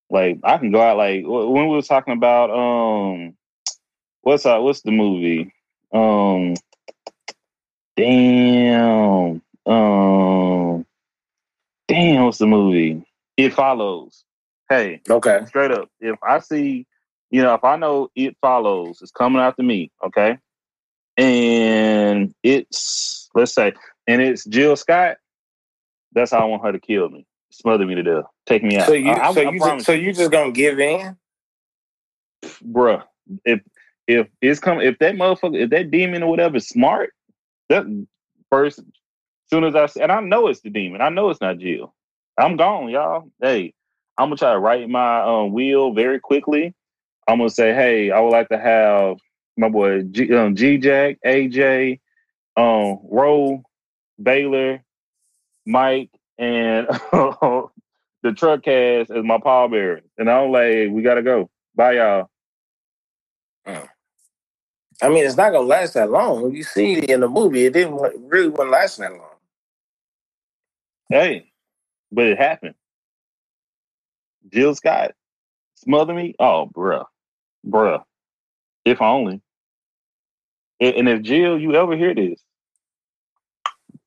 Like 0.08 0.38
I 0.42 0.56
can 0.56 0.70
go 0.70 0.80
out 0.80 0.96
like 0.96 1.22
when 1.26 1.52
we 1.68 1.74
were 1.74 1.82
talking 1.82 2.14
about 2.14 2.50
um, 2.50 3.36
what's 4.22 4.46
uh, 4.46 4.58
what's 4.60 4.80
the 4.82 4.90
movie? 4.92 5.52
Um, 5.92 6.54
damn, 7.96 9.42
um, 9.66 10.86
damn, 11.88 12.24
what's 12.24 12.38
the 12.38 12.46
movie? 12.46 13.05
It 13.36 13.52
follows. 13.54 14.24
Hey, 14.68 15.00
Okay. 15.08 15.40
straight 15.46 15.70
up. 15.70 15.88
If 16.00 16.16
I 16.22 16.40
see, 16.40 16.86
you 17.30 17.42
know, 17.42 17.54
if 17.54 17.64
I 17.64 17.76
know 17.76 18.08
it 18.16 18.36
follows, 18.40 19.00
it's 19.02 19.12
coming 19.12 19.40
after 19.40 19.62
me, 19.62 19.90
okay, 20.04 20.38
and 21.16 22.34
it's 22.42 23.28
let's 23.34 23.54
say, 23.54 23.74
and 24.06 24.22
it's 24.22 24.44
Jill 24.44 24.76
Scott. 24.76 25.18
That's 26.12 26.30
how 26.30 26.40
I 26.40 26.44
want 26.44 26.64
her 26.64 26.72
to 26.72 26.80
kill 26.80 27.08
me, 27.10 27.26
smother 27.50 27.86
me 27.86 27.94
to 27.96 28.02
death, 28.02 28.24
take 28.46 28.62
me 28.62 28.76
out. 28.78 28.86
So 28.86 28.94
you 28.94 29.10
I, 29.10 29.28
I, 29.28 29.34
so 29.34 29.42
I 29.42 29.50
you 29.50 29.60
promise 29.60 29.86
so 29.86 29.92
you 29.92 30.12
just 30.12 30.30
gonna 30.30 30.52
give 30.52 30.78
in? 30.80 31.16
bruh. 32.64 33.04
If 33.44 33.60
if 34.08 34.28
it's 34.40 34.60
coming, 34.60 34.86
if 34.86 34.98
that 35.00 35.16
motherfucker, 35.16 35.62
if 35.62 35.70
that 35.70 35.90
demon 35.90 36.22
or 36.22 36.30
whatever 36.30 36.56
is 36.56 36.68
smart, 36.68 37.12
that 37.68 37.84
first, 38.50 38.80
soon 39.50 39.64
as 39.64 39.74
I 39.74 39.86
see, 39.86 40.00
and 40.00 40.12
I 40.12 40.20
know 40.20 40.48
it's 40.48 40.60
the 40.60 40.70
demon, 40.70 41.00
I 41.02 41.08
know 41.10 41.30
it's 41.30 41.40
not 41.40 41.58
Jill. 41.58 41.94
I'm 42.38 42.56
gone, 42.56 42.88
y'all. 42.88 43.30
Hey, 43.40 43.72
I'm 44.18 44.26
gonna 44.28 44.36
try 44.36 44.52
to 44.52 44.58
write 44.58 44.88
my 44.88 45.22
um, 45.22 45.52
wheel 45.52 45.92
very 45.92 46.20
quickly. 46.20 46.74
I'm 47.28 47.38
gonna 47.38 47.50
say, 47.50 47.74
hey, 47.74 48.10
I 48.10 48.20
would 48.20 48.30
like 48.30 48.48
to 48.50 48.58
have 48.58 49.16
my 49.56 49.68
boy 49.68 50.02
G, 50.02 50.32
um, 50.34 50.54
G 50.54 50.78
Jack, 50.78 51.18
AJ, 51.24 52.00
um, 52.56 52.98
Roe, 53.10 53.62
Baylor, 54.22 54.82
Mike, 55.66 56.10
and 56.38 56.86
the 57.12 58.32
truck 58.36 58.62
cast 58.62 59.10
as 59.10 59.24
my 59.24 59.38
pallbearer. 59.38 60.02
And 60.18 60.30
I'm 60.30 60.50
like, 60.52 60.90
we 60.90 61.02
gotta 61.02 61.22
go. 61.22 61.50
Bye, 61.74 61.92
y'all. 61.92 62.28
I 65.02 65.08
mean, 65.08 65.26
it's 65.26 65.36
not 65.36 65.52
gonna 65.52 65.66
last 65.66 65.94
that 65.94 66.10
long. 66.10 66.52
You 66.54 66.62
see 66.62 66.98
in 66.98 67.20
the 67.20 67.28
movie, 67.28 67.66
it 67.66 67.72
didn't 67.72 67.98
really 68.28 68.48
wasn't 68.48 68.70
last 68.70 68.98
that 68.98 69.12
long. 69.12 69.20
Hey, 71.08 71.50
but 72.16 72.26
it 72.26 72.38
happened. 72.38 72.74
Jill 74.50 74.74
Scott 74.74 75.12
smother 75.74 76.14
me. 76.14 76.34
Oh, 76.40 76.68
bruh, 76.74 77.04
bruh. 77.64 78.02
If 78.84 79.02
only. 79.02 79.42
And 80.80 81.08
if 81.08 81.22
Jill, 81.22 81.58
you 81.58 81.74
ever 81.74 81.96
hear 81.96 82.14
this, 82.14 82.40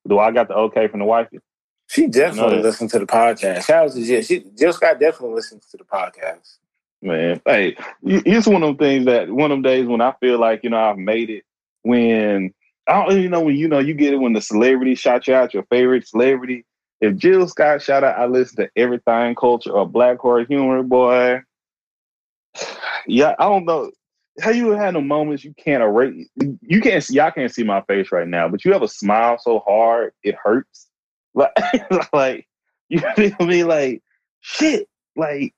do 0.08 0.18
I 0.18 0.32
got 0.32 0.48
the 0.48 0.56
okay 0.56 0.88
from 0.88 1.00
the 1.00 1.06
wifey? 1.06 1.40
She 1.88 2.08
definitely 2.08 2.58
that. 2.58 2.64
listened 2.64 2.90
to 2.92 3.00
the 3.00 3.06
podcast. 3.06 3.66
Shout 3.66 3.86
out 3.86 3.94
to 3.94 4.04
Jill. 4.04 4.22
She, 4.24 4.44
Jill 4.58 4.74
Scott 4.74 5.00
definitely 5.00 5.36
listens 5.36 5.68
to 5.68 5.78
the 5.78 5.84
podcast. 5.84 6.58
Man, 7.02 7.42
hey, 7.46 7.78
it's 8.04 8.48
one 8.48 8.64
of 8.64 8.70
them 8.70 8.78
things 8.78 9.06
that 9.06 9.30
one 9.30 9.52
of 9.52 9.56
them 9.56 9.62
days 9.62 9.88
when 9.88 10.02
I 10.02 10.14
feel 10.20 10.40
like 10.40 10.64
you 10.64 10.72
know 10.72 10.80
I've 10.80 10.98
made 10.98 11.30
it. 11.30 11.44
When 11.84 12.54
I 12.88 13.06
don't 13.06 13.18
even 13.18 13.32
know 13.32 13.42
when 13.42 13.56
you 13.56 13.68
know 13.68 13.80
you 13.80 13.94
get 13.94 14.14
it 14.14 14.18
when 14.18 14.34
the 14.34 14.42
celebrity 14.42 14.96
shout 14.96 15.28
you 15.28 15.36
out 15.36 15.54
your 15.54 15.64
favorite 15.64 16.08
celebrity. 16.08 16.66
If 17.02 17.16
Jill 17.16 17.48
Scott 17.48 17.82
shout 17.82 18.04
out, 18.04 18.20
I 18.20 18.26
listen 18.26 18.58
to 18.58 18.70
everything 18.76 19.36
culture 19.36 19.72
or 19.72 19.88
Black 19.88 20.20
Horror 20.20 20.46
Humor, 20.46 20.84
boy. 20.84 21.42
yeah, 23.08 23.36
I 23.40 23.46
don't 23.46 23.66
know. 23.66 23.92
How 24.42 24.52
you 24.52 24.72
had 24.72 24.94
no 24.94 25.02
moments 25.02 25.44
you 25.44 25.54
can't 25.58 25.84
erase? 25.84 26.28
You 26.62 26.82
can't 26.82 27.04
see. 27.04 27.16
Y'all 27.16 27.32
can't 27.32 27.54
see 27.54 27.64
my 27.64 27.82
face 27.82 28.12
right 28.12 28.28
now, 28.28 28.48
but 28.48 28.64
you 28.64 28.72
have 28.74 28.82
a 28.84 28.88
smile 28.88 29.38
so 29.38 29.60
hard 29.60 30.14
it 30.24 30.36
hurts. 30.42 30.88
Like, 31.34 31.52
like 32.14 32.48
you 32.88 33.00
feel 33.16 33.36
me? 33.40 33.64
Like 33.64 34.02
shit. 34.42 34.88
Like 35.16 35.54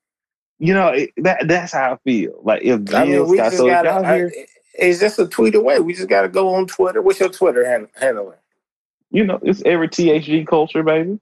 you 0.57 0.73
know 0.73 0.89
it, 0.89 1.11
that. 1.17 1.47
That's 1.47 1.73
how 1.73 1.93
I 1.93 1.97
feel. 2.03 2.39
Like 2.43 2.63
if 2.63 2.93
I 2.93 3.03
mean, 3.03 3.13
Jill 3.13 3.27
we 3.27 3.37
Scott, 3.37 3.51
just 3.51 3.57
so 3.57 3.67
gotta. 3.67 3.91
I- 3.91 4.15
here, 4.15 4.31
it's 4.73 4.99
just 4.99 5.19
a 5.19 5.27
tweet 5.27 5.53
away. 5.53 5.79
We 5.79 5.93
just 5.93 6.09
gotta 6.09 6.29
go 6.29 6.55
on 6.55 6.65
Twitter. 6.65 7.01
What's 7.01 7.19
your 7.19 7.29
Twitter 7.29 7.65
hand- 7.65 7.89
handle? 7.99 8.33
you 9.11 9.25
know, 9.25 9.39
it's 9.43 9.61
every 9.65 9.89
THG 9.89 10.47
culture, 10.47 10.83
baby. 10.83 11.19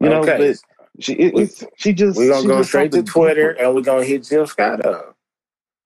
You 0.00 0.08
know, 0.10 0.22
Okay. 0.22 0.54
she 1.00 1.14
it, 1.14 1.34
it's, 1.38 1.64
she 1.76 1.92
just 1.92 2.18
We're 2.18 2.28
gonna 2.28 2.46
go 2.48 2.62
straight 2.62 2.92
to 2.92 3.02
Twitter 3.02 3.52
different. 3.52 3.60
and 3.60 3.74
we're 3.74 3.82
gonna 3.82 4.04
hit 4.04 4.24
Jill 4.24 4.46
Scott 4.46 4.84
up. 4.84 5.16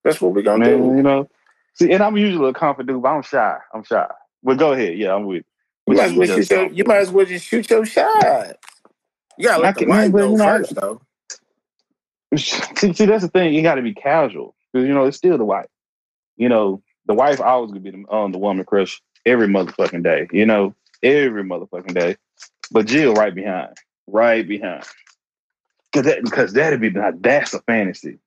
That's 0.05 0.21
what 0.21 0.35
we're 0.35 0.43
gonna 0.43 0.65
man. 0.65 0.91
do. 0.91 0.97
You 0.97 1.03
know, 1.03 1.29
see, 1.75 1.93
and 1.93 2.03
I'm 2.03 2.17
usually 2.17 2.51
a 2.51 2.53
confident 2.53 2.89
dude, 2.89 3.03
but 3.03 3.09
I'm 3.11 3.23
shy. 3.23 3.59
I'm 3.75 3.85
shy. 3.85 4.07
But 4.43 4.59
go 4.59 4.73
ahead, 4.73 4.97
yeah, 4.99 5.15
I'm 5.15 5.27
with. 5.27 5.45
You 5.87 5.95
But 5.95 5.97
might, 5.97 6.27
just 6.27 6.51
shoot 6.51 6.51
your, 6.51 6.73
you 6.73 6.85
might 6.85 6.99
as 6.99 7.11
well 7.11 7.27
just 7.27 7.47
shoot 7.47 7.69
your 7.71 7.85
shot. 7.87 8.57
You 9.39 9.49
gotta 9.49 9.63
I 9.63 9.67
let 9.67 9.75
the 9.75 9.87
man, 9.87 10.11
wife 10.11 10.13
but 10.13 10.19
know 10.19 10.31
you 10.33 10.37
know, 10.39 10.45
I- 10.47 10.59
first, 10.59 10.75
though. 10.75 11.01
see, 12.37 12.93
see, 12.93 13.07
that's 13.07 13.23
the 13.25 13.29
thing. 13.31 13.55
You 13.55 13.63
got 13.63 13.77
to 13.77 13.83
be 13.83 13.95
casual 13.95 14.55
because 14.73 14.87
you 14.87 14.95
know 14.95 15.05
it's 15.07 15.17
still 15.17 15.39
the 15.39 15.45
wife. 15.45 15.67
You 16.37 16.49
know, 16.49 16.83
the 17.07 17.15
wife 17.15 17.41
always 17.41 17.71
gonna 17.71 17.81
be 17.81 17.91
the, 17.91 18.05
um, 18.15 18.33
the 18.33 18.39
woman 18.39 18.65
crush 18.67 19.01
every 19.25 19.49
motherfucking 19.49 20.03
day. 20.03 20.29
You 20.33 20.47
know, 20.47 20.75
every 21.03 21.43
motherfucking 21.43 21.95
day. 21.95 22.17
But 22.71 22.87
Jill 22.87 23.15
right 23.15 23.35
behind, 23.35 23.77
right 24.11 24.47
behind. 24.47 24.85
Cause 25.93 26.05
that, 26.05 26.23
because 26.23 26.53
that'd 26.53 26.81
be 26.81 26.91
now 26.91 27.13
that's 27.19 27.55
a 27.55 27.61
fantasy. 27.63 28.19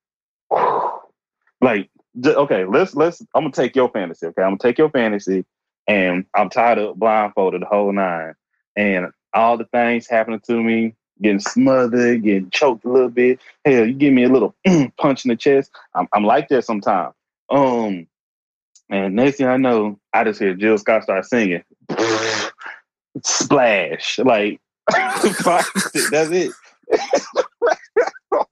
Like, 1.62 1.90
okay, 2.26 2.66
let's 2.66 2.96
let's. 2.96 3.22
I'm 3.36 3.44
gonna 3.44 3.52
take 3.52 3.76
your 3.76 3.90
fantasy. 3.90 4.26
Okay, 4.28 4.42
I'm 4.42 4.52
gonna 4.52 4.58
take 4.58 4.80
your 4.80 4.90
fantasy, 4.90 5.46
and 5.88 6.26
I'm 6.34 6.50
tied 6.50 6.80
up, 6.80 6.96
blindfolded, 6.96 7.62
the 7.62 7.68
whole 7.68 7.92
nine, 7.92 8.34
and 8.76 9.12
all 9.34 9.58
the 9.58 9.66
things 9.66 10.08
happening 10.08 10.42
to 10.48 10.62
me, 10.62 10.96
getting 11.22 11.40
smothered, 11.40 12.24
getting 12.24 12.50
choked 12.50 12.84
a 12.86 12.90
little 12.90 13.10
bit. 13.10 13.40
Hell, 13.64 13.86
you 13.86 13.94
give 13.94 14.14
me 14.14 14.24
a 14.24 14.30
little 14.30 14.56
punch 14.98 15.24
in 15.24 15.30
the 15.30 15.36
chest. 15.36 15.72
I'm, 15.94 16.08
I'm 16.14 16.24
like 16.24 16.50
that 16.50 16.66
sometimes. 16.66 17.14
Um, 17.50 18.08
and 18.90 19.16
next 19.16 19.38
thing 19.38 19.48
I 19.48 19.58
know, 19.58 20.00
I 20.14 20.24
just 20.24 20.40
hear 20.40 20.54
Jill 20.54 20.78
Scott 20.78 21.04
start 21.04 21.26
singing. 21.26 21.64
Splash, 23.24 24.20
like 24.20 24.60
that's 24.92 26.32
it. 26.32 26.52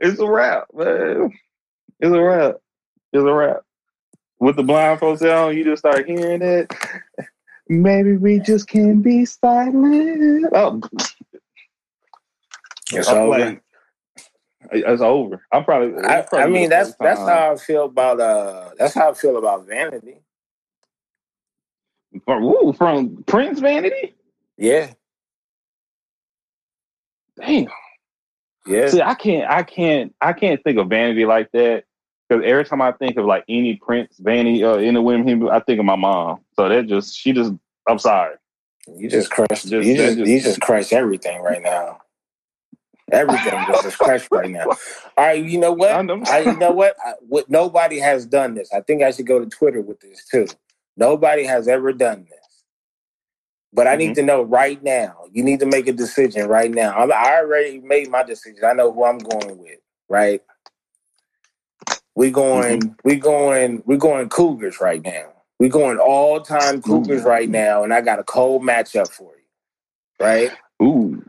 it's 0.00 0.20
a 0.20 0.28
wrap, 0.28 0.64
man. 0.74 1.32
It's 2.00 2.12
a 2.12 2.20
wrap. 2.22 2.56
It's 3.12 3.22
a 3.22 3.32
wrap. 3.32 3.60
With 4.40 4.56
the 4.56 4.62
blindfolds 4.62 5.22
on, 5.22 5.56
you 5.56 5.64
just 5.64 5.80
start 5.80 6.06
hearing 6.06 6.42
it. 6.42 6.72
Maybe 7.68 8.16
we 8.16 8.38
just 8.38 8.68
can't 8.68 9.02
be 9.02 9.24
silent. 9.24 10.46
Oh, 10.52 10.80
It's 12.92 13.08
I'm 13.08 13.16
over. 13.18 13.38
like, 13.38 13.62
it's 14.72 15.02
over. 15.02 15.42
I'm 15.52 15.64
probably. 15.64 16.02
I, 16.04 16.22
probably 16.22 16.44
I 16.44 16.48
mean, 16.48 16.70
that's 16.70 16.94
that's 17.00 17.20
how 17.20 17.52
I 17.52 17.56
feel 17.56 17.84
about 17.86 18.20
uh 18.20 18.70
that's 18.78 18.94
how 18.94 19.10
I 19.10 19.14
feel 19.14 19.36
about 19.38 19.66
vanity. 19.66 20.20
Ooh, 22.30 22.74
from 22.76 23.22
Prince 23.24 23.60
Vanity. 23.60 24.14
Yeah, 24.58 24.90
Damn. 27.40 27.68
yeah. 28.66 28.88
See, 28.88 29.00
I 29.00 29.14
can't, 29.14 29.48
I 29.50 29.62
can't, 29.62 30.14
I 30.20 30.32
can't 30.32 30.62
think 30.64 30.78
of 30.78 30.88
Vanity 30.88 31.24
like 31.24 31.50
that 31.52 31.84
because 32.28 32.44
every 32.44 32.64
time 32.64 32.82
I 32.82 32.92
think 32.92 33.16
of 33.16 33.24
like 33.24 33.44
any 33.48 33.76
Prince 33.76 34.18
Vanity 34.18 34.64
or 34.64 34.80
any 34.80 34.98
women, 34.98 35.48
I 35.48 35.60
think 35.60 35.78
of 35.78 35.86
my 35.86 35.96
mom. 35.96 36.40
So 36.54 36.68
that 36.68 36.86
just, 36.88 37.16
she 37.16 37.32
just, 37.32 37.52
I'm 37.88 37.98
sorry. 38.00 38.34
You 38.96 39.08
just 39.08 39.30
crushed. 39.30 39.68
Just- 39.68 39.86
you 39.86 39.96
just, 39.96 40.18
just- 40.18 40.28
you 40.30 40.40
just 40.40 40.60
crushed 40.60 40.92
everything 40.92 41.40
right 41.40 41.62
now. 41.62 41.98
Everything 43.12 43.52
just 43.82 43.96
crushed 43.98 44.28
right 44.32 44.50
now. 44.50 44.66
All 44.66 44.76
right, 45.24 45.42
you 45.42 45.58
know 45.58 45.72
what? 45.72 45.92
I 45.92 46.02
know. 46.02 46.22
I, 46.26 46.40
you 46.40 46.56
know 46.56 46.72
what? 46.72 46.94
I, 47.04 47.14
what? 47.26 47.48
Nobody 47.48 47.98
has 47.98 48.26
done 48.26 48.54
this. 48.54 48.70
I 48.72 48.80
think 48.82 49.02
I 49.02 49.12
should 49.12 49.26
go 49.26 49.38
to 49.42 49.46
Twitter 49.46 49.80
with 49.80 50.00
this 50.00 50.26
too. 50.26 50.46
Nobody 50.96 51.44
has 51.44 51.68
ever 51.68 51.92
done 51.94 52.26
this. 52.28 52.37
But 53.72 53.88
I 53.88 53.96
Mm-hmm. 53.96 53.96
need 53.96 54.16
to 54.16 54.22
know 54.22 54.42
right 54.42 54.82
now. 54.82 55.24
You 55.32 55.44
need 55.44 55.60
to 55.60 55.66
make 55.66 55.88
a 55.88 55.92
decision 55.92 56.48
right 56.48 56.70
now. 56.70 56.94
I'm, 56.96 57.12
I 57.12 57.38
already 57.38 57.80
made 57.80 58.10
my 58.10 58.22
decision. 58.24 58.64
I 58.64 58.74
know 58.74 58.92
who 58.92 59.04
I'm 59.04 59.18
going 59.18 59.58
with. 59.58 59.80
Right? 60.08 60.42
We 62.16 62.30
going. 62.30 62.80
Mm-hmm. 62.80 62.88
We 63.04 63.16
going. 63.16 63.82
We 63.86 63.96
going 63.98 64.28
Cougars 64.30 64.80
right 64.80 65.02
now. 65.04 65.32
We 65.60 65.68
going 65.70 65.98
all 65.98 66.40
time 66.42 66.82
Cougars 66.82 67.24
Ooh. 67.24 67.24
right 67.24 67.48
now, 67.50 67.84
and 67.84 67.94
I 67.94 68.00
got 68.02 68.18
a 68.20 68.24
cold 68.24 68.62
matchup 68.62 69.12
for 69.12 69.32
you. 69.36 69.44
Right? 70.26 70.52
Ooh. 70.82 71.22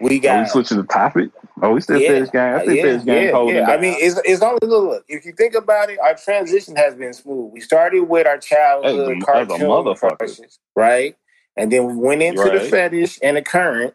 We 0.00 0.20
Are 0.26 0.36
we 0.36 0.44
got. 0.44 0.46
switching 0.46 0.78
the 0.78 0.84
topic? 0.84 1.30
Oh, 1.62 1.72
we 1.72 1.80
still 1.80 1.98
Yeah, 1.98 2.12
this 2.12 2.30
game. 2.30 2.54
I 2.54 2.62
still 2.62 2.74
yeah, 2.74 2.82
this 2.82 3.04
game 3.04 3.24
yeah, 3.24 3.32
holding 3.32 3.56
yeah. 3.56 3.70
I 3.70 3.78
mean, 3.78 3.94
it's 3.98 4.20
it's 4.24 4.42
only 4.42 4.58
look, 4.62 4.84
look. 4.90 5.04
If 5.08 5.24
you 5.24 5.32
think 5.32 5.54
about 5.54 5.88
it, 5.88 5.98
our 5.98 6.14
transition 6.14 6.76
has 6.76 6.94
been 6.94 7.14
smooth. 7.14 7.52
We 7.52 7.60
started 7.60 8.02
with 8.02 8.26
our 8.26 8.38
childhood 8.38 9.16
As 9.16 9.22
a- 9.22 9.24
cartoon 9.24 9.94
crushes, 9.96 10.58
right? 10.74 11.16
And 11.56 11.72
then 11.72 11.86
we 11.86 11.94
went 11.94 12.22
into 12.22 12.44
the 12.44 12.60
fetish 12.60 13.18
and 13.22 13.38
the 13.38 13.42
current, 13.42 13.94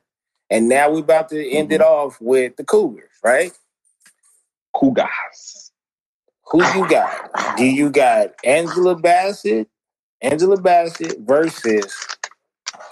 and 0.49 0.67
now 0.67 0.89
we're 0.89 0.99
about 0.99 1.29
to 1.29 1.49
end 1.49 1.71
it 1.71 1.81
mm-hmm. 1.81 1.87
off 1.87 2.19
with 2.19 2.55
the 2.57 2.63
Cougars, 2.63 3.11
right? 3.23 3.51
Cougars. 4.73 5.71
Who 6.51 6.65
you 6.73 6.89
got? 6.89 7.57
Do 7.57 7.63
you 7.63 7.89
got 7.91 8.31
Angela 8.43 8.95
Bassett, 8.95 9.69
Angela 10.21 10.59
Bassett 10.59 11.19
versus 11.19 11.95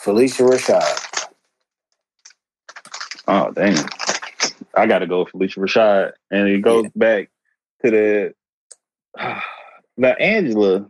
Phylicia 0.03 0.47
Rashad? 0.47 1.27
Oh, 3.27 3.51
damn. 3.51 3.75
I 4.79 4.87
got 4.87 4.99
to 4.99 5.07
go 5.07 5.23
with 5.23 5.33
Phylicia 5.33 5.57
Rashad. 5.57 6.11
And 6.31 6.47
it 6.47 6.61
goes 6.61 6.87
back 6.95 7.29
to 7.85 7.91
the. 7.91 8.33
Now, 9.97 10.13
Angela, 10.13 10.89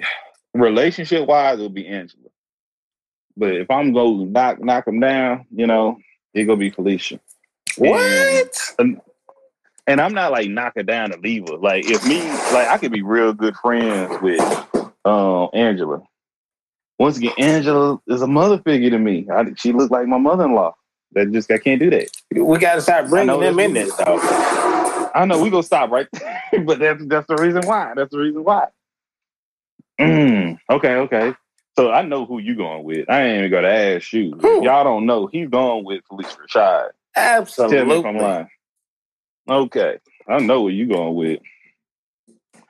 relationship 0.54 1.28
wise, 1.28 1.58
it'll 1.58 1.68
be 1.68 1.86
Angela. 1.86 2.30
But 3.36 3.56
if 3.56 3.70
I'm 3.70 3.92
going 3.92 4.26
to 4.26 4.32
knock, 4.32 4.58
knock 4.58 4.86
them 4.86 5.00
down, 5.00 5.44
you 5.54 5.66
know, 5.66 5.98
it 6.32 6.46
to 6.46 6.56
be 6.56 6.70
Phylicia. 6.70 7.20
What? 7.76 8.58
And, 8.78 9.02
and 9.86 10.00
I'm 10.00 10.14
not 10.14 10.32
like 10.32 10.48
knock 10.48 10.76
her 10.76 10.82
down 10.82 11.10
to 11.10 11.18
leave 11.18 11.46
her. 11.48 11.58
Like, 11.58 11.84
if 11.90 12.06
me, 12.06 12.22
like, 12.54 12.68
I 12.68 12.78
could 12.78 12.90
be 12.90 13.02
real 13.02 13.34
good 13.34 13.54
friends 13.56 14.16
with 14.22 14.40
um, 15.04 15.50
Angela. 15.52 16.00
Once 16.98 17.18
again, 17.18 17.34
Angela 17.36 18.00
is 18.06 18.22
a 18.22 18.26
mother 18.26 18.62
figure 18.62 18.88
to 18.88 18.98
me. 18.98 19.26
I, 19.30 19.44
she 19.56 19.72
looked 19.72 19.92
like 19.92 20.06
my 20.06 20.18
mother 20.18 20.44
in 20.44 20.54
law. 20.54 20.74
That 21.14 21.32
just 21.32 21.50
I 21.50 21.58
can't 21.58 21.80
do 21.80 21.90
that. 21.90 22.08
We 22.34 22.58
got 22.58 22.76
to 22.76 22.80
start 22.80 23.08
bringing 23.08 23.40
them 23.40 23.58
in 23.60 23.74
this 23.74 23.94
though. 23.96 24.18
I 25.14 25.26
know 25.26 25.42
we 25.42 25.50
gonna 25.50 25.62
stop 25.62 25.90
right, 25.90 26.08
but 26.64 26.78
that's 26.78 27.04
that's 27.06 27.26
the 27.26 27.36
reason 27.36 27.62
why. 27.66 27.92
That's 27.94 28.10
the 28.10 28.18
reason 28.18 28.44
why. 28.44 28.68
Mm, 30.00 30.58
okay, 30.70 30.94
okay. 30.96 31.34
So 31.78 31.90
I 31.90 32.02
know 32.02 32.26
who 32.26 32.38
you 32.38 32.54
going 32.54 32.84
with. 32.84 33.08
I 33.10 33.22
ain't 33.22 33.38
even 33.40 33.50
gonna 33.50 33.68
ask 33.68 34.12
you. 34.12 34.32
Who? 34.40 34.64
Y'all 34.64 34.84
don't 34.84 35.06
know. 35.06 35.26
He's 35.26 35.48
going 35.48 35.84
with 35.84 36.02
Phylicia 36.10 36.38
Rashad. 36.48 36.88
Tell 37.68 37.86
me 37.86 37.94
if 37.94 38.04
I'm 38.04 38.16
Absolutely. 38.16 38.20
lying. 38.20 38.48
Okay, 39.50 39.98
I 40.28 40.38
know 40.40 40.62
where 40.62 40.72
you 40.72 40.86
going 40.86 41.14
with. 41.14 41.40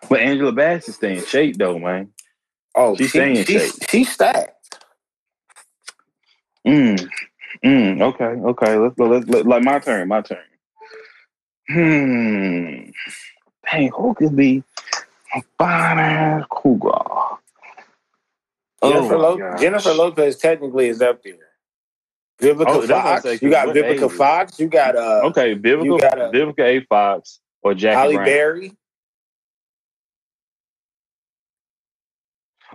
But 0.08 0.20
Angela 0.20 0.52
Bassett 0.52 0.90
is 0.90 0.96
staying 0.96 1.24
shape 1.24 1.58
though, 1.58 1.78
man. 1.78 2.10
Oh, 2.74 2.96
She's 2.96 3.10
she, 3.10 3.18
staying 3.18 3.36
in 3.36 3.44
she, 3.44 3.58
shape. 3.58 3.72
she 3.88 4.04
stacked. 4.04 4.78
Mm. 6.66 7.08
Mm. 7.64 8.02
Okay. 8.02 8.24
Okay. 8.24 8.76
Let's 8.76 8.94
go. 8.96 9.06
Let's 9.06 9.28
let, 9.28 9.46
like 9.46 9.62
my 9.64 9.78
turn. 9.78 10.08
My 10.08 10.20
turn. 10.22 10.38
Hmm. 11.70 12.90
Dang, 13.70 13.90
who 13.96 14.14
could 14.14 14.34
be 14.36 14.62
a 15.34 15.42
fine 15.58 15.98
ass 15.98 16.44
cougar? 16.50 16.90
Jennifer, 18.82 19.14
Oh, 19.14 19.18
Lo- 19.18 19.56
Jennifer 19.58 19.92
Lopez 19.94 20.36
technically 20.38 20.88
is 20.88 21.00
up 21.00 21.22
there. 21.22 21.34
Vivica 22.40 22.64
Oh, 22.66 22.80
that's 22.80 22.90
what 22.90 22.98
I'm 22.98 23.22
Fox. 23.22 23.42
You 23.42 23.50
got 23.50 23.68
Vivica? 23.68 24.10
Fox. 24.10 24.58
You 24.58 24.66
got 24.66 24.96
uh, 24.96 25.20
Okay, 25.26 25.54
Vivica, 25.54 25.84
you 25.84 25.98
got 26.00 26.18
a- 26.20 26.30
Vivica 26.30 26.60
A. 26.64 26.80
Fox 26.86 27.38
or 27.62 27.74
Jackie 27.74 27.94
Halle 27.96 28.14
Brown. 28.14 28.26
Berry. 28.26 28.72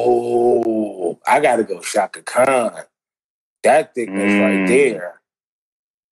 I 1.28 1.40
got 1.42 1.58
to 1.58 1.64
go 1.64 1.80
Chaka 1.82 2.22
Khan. 2.24 2.84
That 3.64 3.96
thickness 3.96 4.40
right 4.40 4.60
Mm. 4.62 4.68
there. 4.68 5.22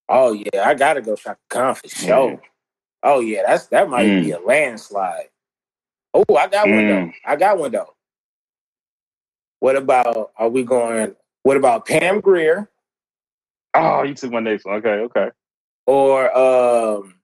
Oh 0.10 0.34
yeah, 0.34 0.68
I 0.68 0.74
got 0.76 0.94
to 0.96 1.02
go 1.02 1.16
Chaka 1.16 1.40
Khan 1.50 1.76
for 1.76 1.90
sure. 1.90 2.32
Mm. 2.34 2.42
Oh 3.04 3.20
yeah, 3.22 3.44
that's 3.48 3.68
that 3.68 3.90
might 3.90 4.08
Mm. 4.08 4.22
be 4.22 4.32
a 4.32 4.40
landslide. 4.40 5.30
Oh, 6.14 6.26
I 6.38 6.48
got 6.48 6.70
one 6.70 6.88
though. 6.88 7.08
Mm. 7.08 7.14
I 7.26 7.36
got 7.38 7.58
one 7.60 7.72
though. 7.72 7.94
What 9.60 9.76
about? 9.78 10.32
Are 10.38 10.50
we 10.50 10.64
going 10.64 11.16
What 11.44 11.58
about 11.58 11.86
Pam 11.88 12.22
Grier 12.22 12.70
Oh, 13.76 14.04
you 14.04 14.14
took 14.16 14.32
my 14.32 14.40
next 14.42 14.66
one. 14.66 14.76
Okay, 14.76 14.90
okay. 14.90 15.30
or 15.88 16.38
um 16.38 17.16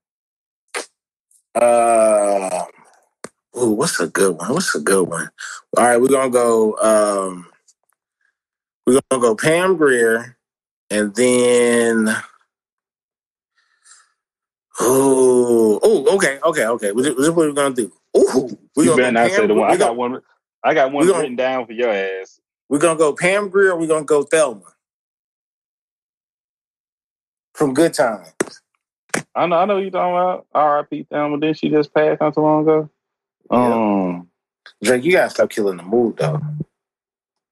uh 1.56 2.66
ooh, 3.62 3.72
what's 3.72 4.00
a 4.00 4.08
good 4.08 4.38
one? 4.38 4.54
What's 4.54 4.76
a 4.76 4.82
good 4.82 5.08
one? 5.10 5.30
All 5.78 5.86
right, 5.86 6.02
we're 6.02 6.10
gonna 6.10 6.32
go 6.32 6.78
um 6.78 7.48
we're 8.88 9.02
gonna 9.12 9.22
go 9.22 9.36
Pam 9.36 9.78
Grier 9.78 10.38
and 10.92 11.16
then 11.16 12.16
oh 14.80 15.80
oh 15.84 16.16
okay 16.16 16.40
okay 16.44 16.66
okay 16.68 16.92
this 16.96 17.08
is 17.08 17.30
what 17.30 17.38
we're 17.48 17.54
gonna 17.54 17.76
do. 17.76 17.92
Ooh, 18.18 18.58
we're 18.76 18.84
You 18.86 18.90
gonna 18.92 19.04
better 19.04 19.12
not 19.14 19.32
say 19.32 19.38
Pam, 19.38 19.48
the 19.50 19.54
one. 19.56 19.72
I 19.72 19.78
got 19.78 19.96
one. 19.98 20.22
I 20.64 20.74
got 20.74 20.92
one 20.92 21.08
gonna- 21.08 21.20
written 21.22 21.36
down 21.38 21.66
for 21.68 21.74
your 21.74 21.92
ass. 21.92 22.40
we're 22.70 22.80
gonna 22.80 23.00
go 23.00 23.14
Pam 23.14 23.50
Grier. 23.50 23.76
We're 23.76 23.88
gonna 23.88 24.06
go 24.06 24.24
Thelma 24.24 24.62
from 27.56 27.74
Good 27.74 27.94
Times. 27.94 28.34
I 29.36 29.48
know. 29.48 29.58
I 29.58 29.66
know 29.66 29.78
you 29.78 29.92
talking 29.92 30.14
about. 30.16 30.48
R.I.P. 30.54 31.08
Thelma. 31.12 31.40
Didn't 31.40 31.58
she 31.58 31.70
just 31.70 31.94
pass 31.94 32.18
not 32.20 32.34
too 32.36 32.42
long 32.42 32.64
ago? 32.64 32.90
Um, 33.50 34.30
Drake, 34.84 35.04
you 35.04 35.14
gotta 35.14 35.30
stop 35.30 35.50
killing 35.50 35.78
the 35.78 35.84
mood 35.84 36.18
though. 36.18 36.42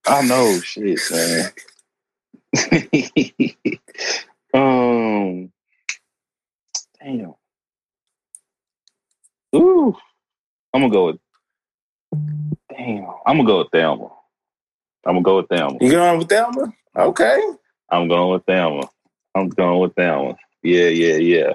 I 0.06 0.22
know. 0.22 0.60
Shit, 0.60 1.00
man. 1.10 1.50
um, 4.54 5.52
damn. 7.00 7.34
Ooh, 9.54 9.96
I'm 10.72 10.82
gonna 10.82 10.92
go 10.92 11.06
with. 11.06 11.18
Damn, 12.70 13.06
I'm 13.26 13.36
gonna 13.36 13.44
go 13.44 13.58
with 13.58 13.70
Thelma. 13.72 14.10
I'm 15.04 15.14
gonna 15.14 15.22
go 15.22 15.36
with 15.38 15.48
Thelma. 15.48 15.78
You 15.80 15.90
going 15.90 16.18
with 16.18 16.28
Thelma? 16.28 16.72
Okay. 16.96 17.40
I'm 17.90 18.08
going 18.08 18.32
with 18.32 18.44
Thelma. 18.44 18.88
I'm 19.34 19.48
going 19.48 19.80
with 19.80 19.94
Thelma. 19.94 20.36
Yeah, 20.62 20.88
yeah, 20.88 21.16
yeah. 21.16 21.52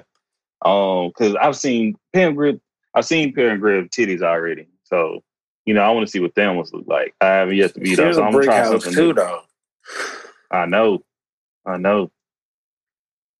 Um, 0.64 1.08
because 1.08 1.36
I've 1.36 1.56
seen 1.56 1.96
Pam 2.12 2.34
Grip, 2.34 2.60
I've 2.94 3.04
seen 3.04 3.32
Pam 3.32 3.58
Grip 3.58 3.90
titties 3.90 4.22
already. 4.22 4.66
So, 4.84 5.22
you 5.64 5.74
know, 5.74 5.82
I 5.82 5.90
want 5.90 6.06
to 6.06 6.10
see 6.10 6.20
what 6.20 6.34
them 6.34 6.56
ones 6.56 6.72
look 6.72 6.86
like. 6.86 7.14
I 7.20 7.26
haven't 7.26 7.56
yet 7.56 7.74
to 7.74 7.80
her, 7.80 8.06
was 8.06 8.16
so 8.16 8.22
I'm 8.22 8.32
gonna 8.32 8.44
try 8.44 8.64
something 8.64 8.92
too, 8.92 9.08
new. 9.08 9.14
though. 9.14 9.40
I 10.50 10.66
know. 10.66 11.02
I 11.66 11.76
know. 11.76 12.10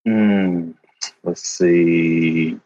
Hmm. 0.07 0.73
Let's 1.23 1.47
see. 1.47 2.59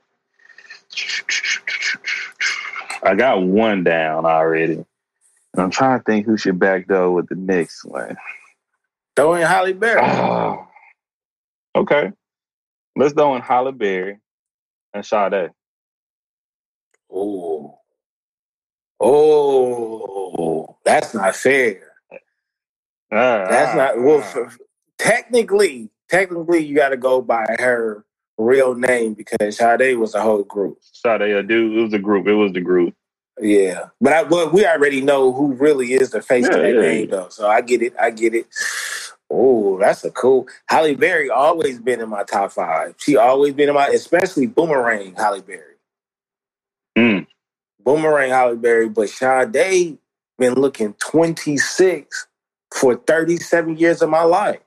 I 3.02 3.15
got 3.15 3.43
one 3.43 3.85
down 3.85 4.27
already. 4.27 4.74
And 4.74 5.62
I'm 5.62 5.70
trying 5.70 5.98
to 5.98 6.05
think 6.05 6.27
who 6.27 6.36
should 6.36 6.59
backdoor 6.59 7.12
with 7.12 7.28
the 7.28 7.35
next 7.35 7.85
one. 7.85 8.16
Throw 9.16 9.35
in 9.35 9.43
Halle 9.43 9.73
Berry. 9.73 10.01
Ah. 10.02 10.66
okay. 11.74 12.12
Let's 12.97 13.15
throw 13.15 13.35
in 13.36 13.43
Halle 13.43 13.73
Berry 13.73 14.19
and 14.94 15.05
Sade. 15.05 15.51
Oh. 17.12 17.78
Oh, 19.01 20.78
that's 20.85 21.14
not 21.14 21.36
fair. 21.36 21.93
That's 23.51 23.76
not 23.76 23.94
ah, 23.98 24.02
well. 24.02 24.22
Ah. 24.24 24.43
f- 24.47 24.59
technically, 24.98 25.90
technically, 26.10 26.64
you 26.64 26.76
got 26.76 26.90
to 26.90 26.98
go 26.98 27.22
by 27.22 27.47
her 27.60 28.05
real 28.39 28.74
name 28.74 29.14
because 29.14 29.59
Sade 29.59 29.98
was 29.98 30.14
a 30.14 30.22
whole 30.22 30.44
group. 30.44 30.78
Sade, 30.82 31.22
a 31.22 31.43
dude. 31.43 31.78
It 31.78 31.82
was 31.82 31.94
a 31.94 32.01
group. 32.01 32.28
It 32.28 32.35
was 32.35 32.52
the 32.52 32.62
group. 32.62 32.94
Yeah, 33.40 33.89
but 34.01 34.14
I, 34.14 34.24
but 34.24 34.52
we 34.52 34.66
already 34.66 35.01
know 35.02 35.32
who 35.32 35.55
really 35.55 35.94
is 35.94 36.10
the 36.10 36.22
face 36.22 36.47
Yeah, 36.47 36.56
of 36.56 36.62
that 36.62 36.74
yeah, 36.74 36.80
name, 36.80 37.10
though. 37.10 37.28
So 37.30 37.48
I 37.48 37.62
get 37.62 37.82
it. 37.82 37.94
I 38.01 38.10
get 38.10 38.35
it. 38.35 38.47
Oh, 39.30 39.78
that's 39.80 40.05
a 40.05 40.12
cool. 40.12 40.48
Halle 40.68 40.97
Berry 40.97 41.30
always 41.30 41.80
been 41.80 42.01
in 42.02 42.10
my 42.10 42.24
top 42.24 42.52
five. 42.52 42.94
She 42.98 43.16
always 43.16 43.55
been 43.55 43.70
in 43.70 43.76
my, 43.76 43.89
especially 43.89 44.47
Boomerang 44.48 45.14
Halle 45.16 45.43
Berry. 45.43 45.76
Boomerang 47.80 48.30
Halle 48.30 48.56
Berry, 48.56 48.88
but 48.88 49.10
Sade 49.10 49.98
been 50.38 50.55
looking 50.55 50.94
26 50.94 52.28
for 52.74 52.96
37 52.96 53.76
years 53.78 54.02
of 54.02 54.10
my 54.10 54.22
life. 54.22 54.60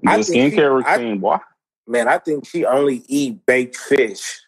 The 0.00 0.10
I 0.10 0.22
think 0.22 0.54
she- 0.54 0.56
skincare 0.58 0.84
I- 0.84 0.96
routine, 0.96 1.18
boy. 1.20 1.38
Man, 1.86 2.08
I 2.08 2.18
think 2.18 2.46
she 2.46 2.64
only 2.66 3.04
eat 3.08 3.46
baked 3.46 3.76
fish. 3.76 4.42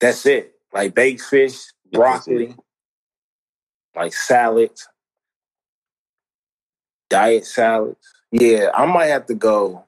That's 0.00 0.26
it. 0.26 0.54
Like 0.72 0.94
baked 0.94 1.22
fish, 1.22 1.58
broccoli, 1.92 2.56
like 3.96 4.14
salads, 4.14 4.88
diet 7.10 7.46
salads. 7.46 7.98
Yeah, 8.32 8.70
I 8.74 8.86
might 8.86 9.06
have 9.06 9.26
to 9.28 9.34
go. 9.34 9.86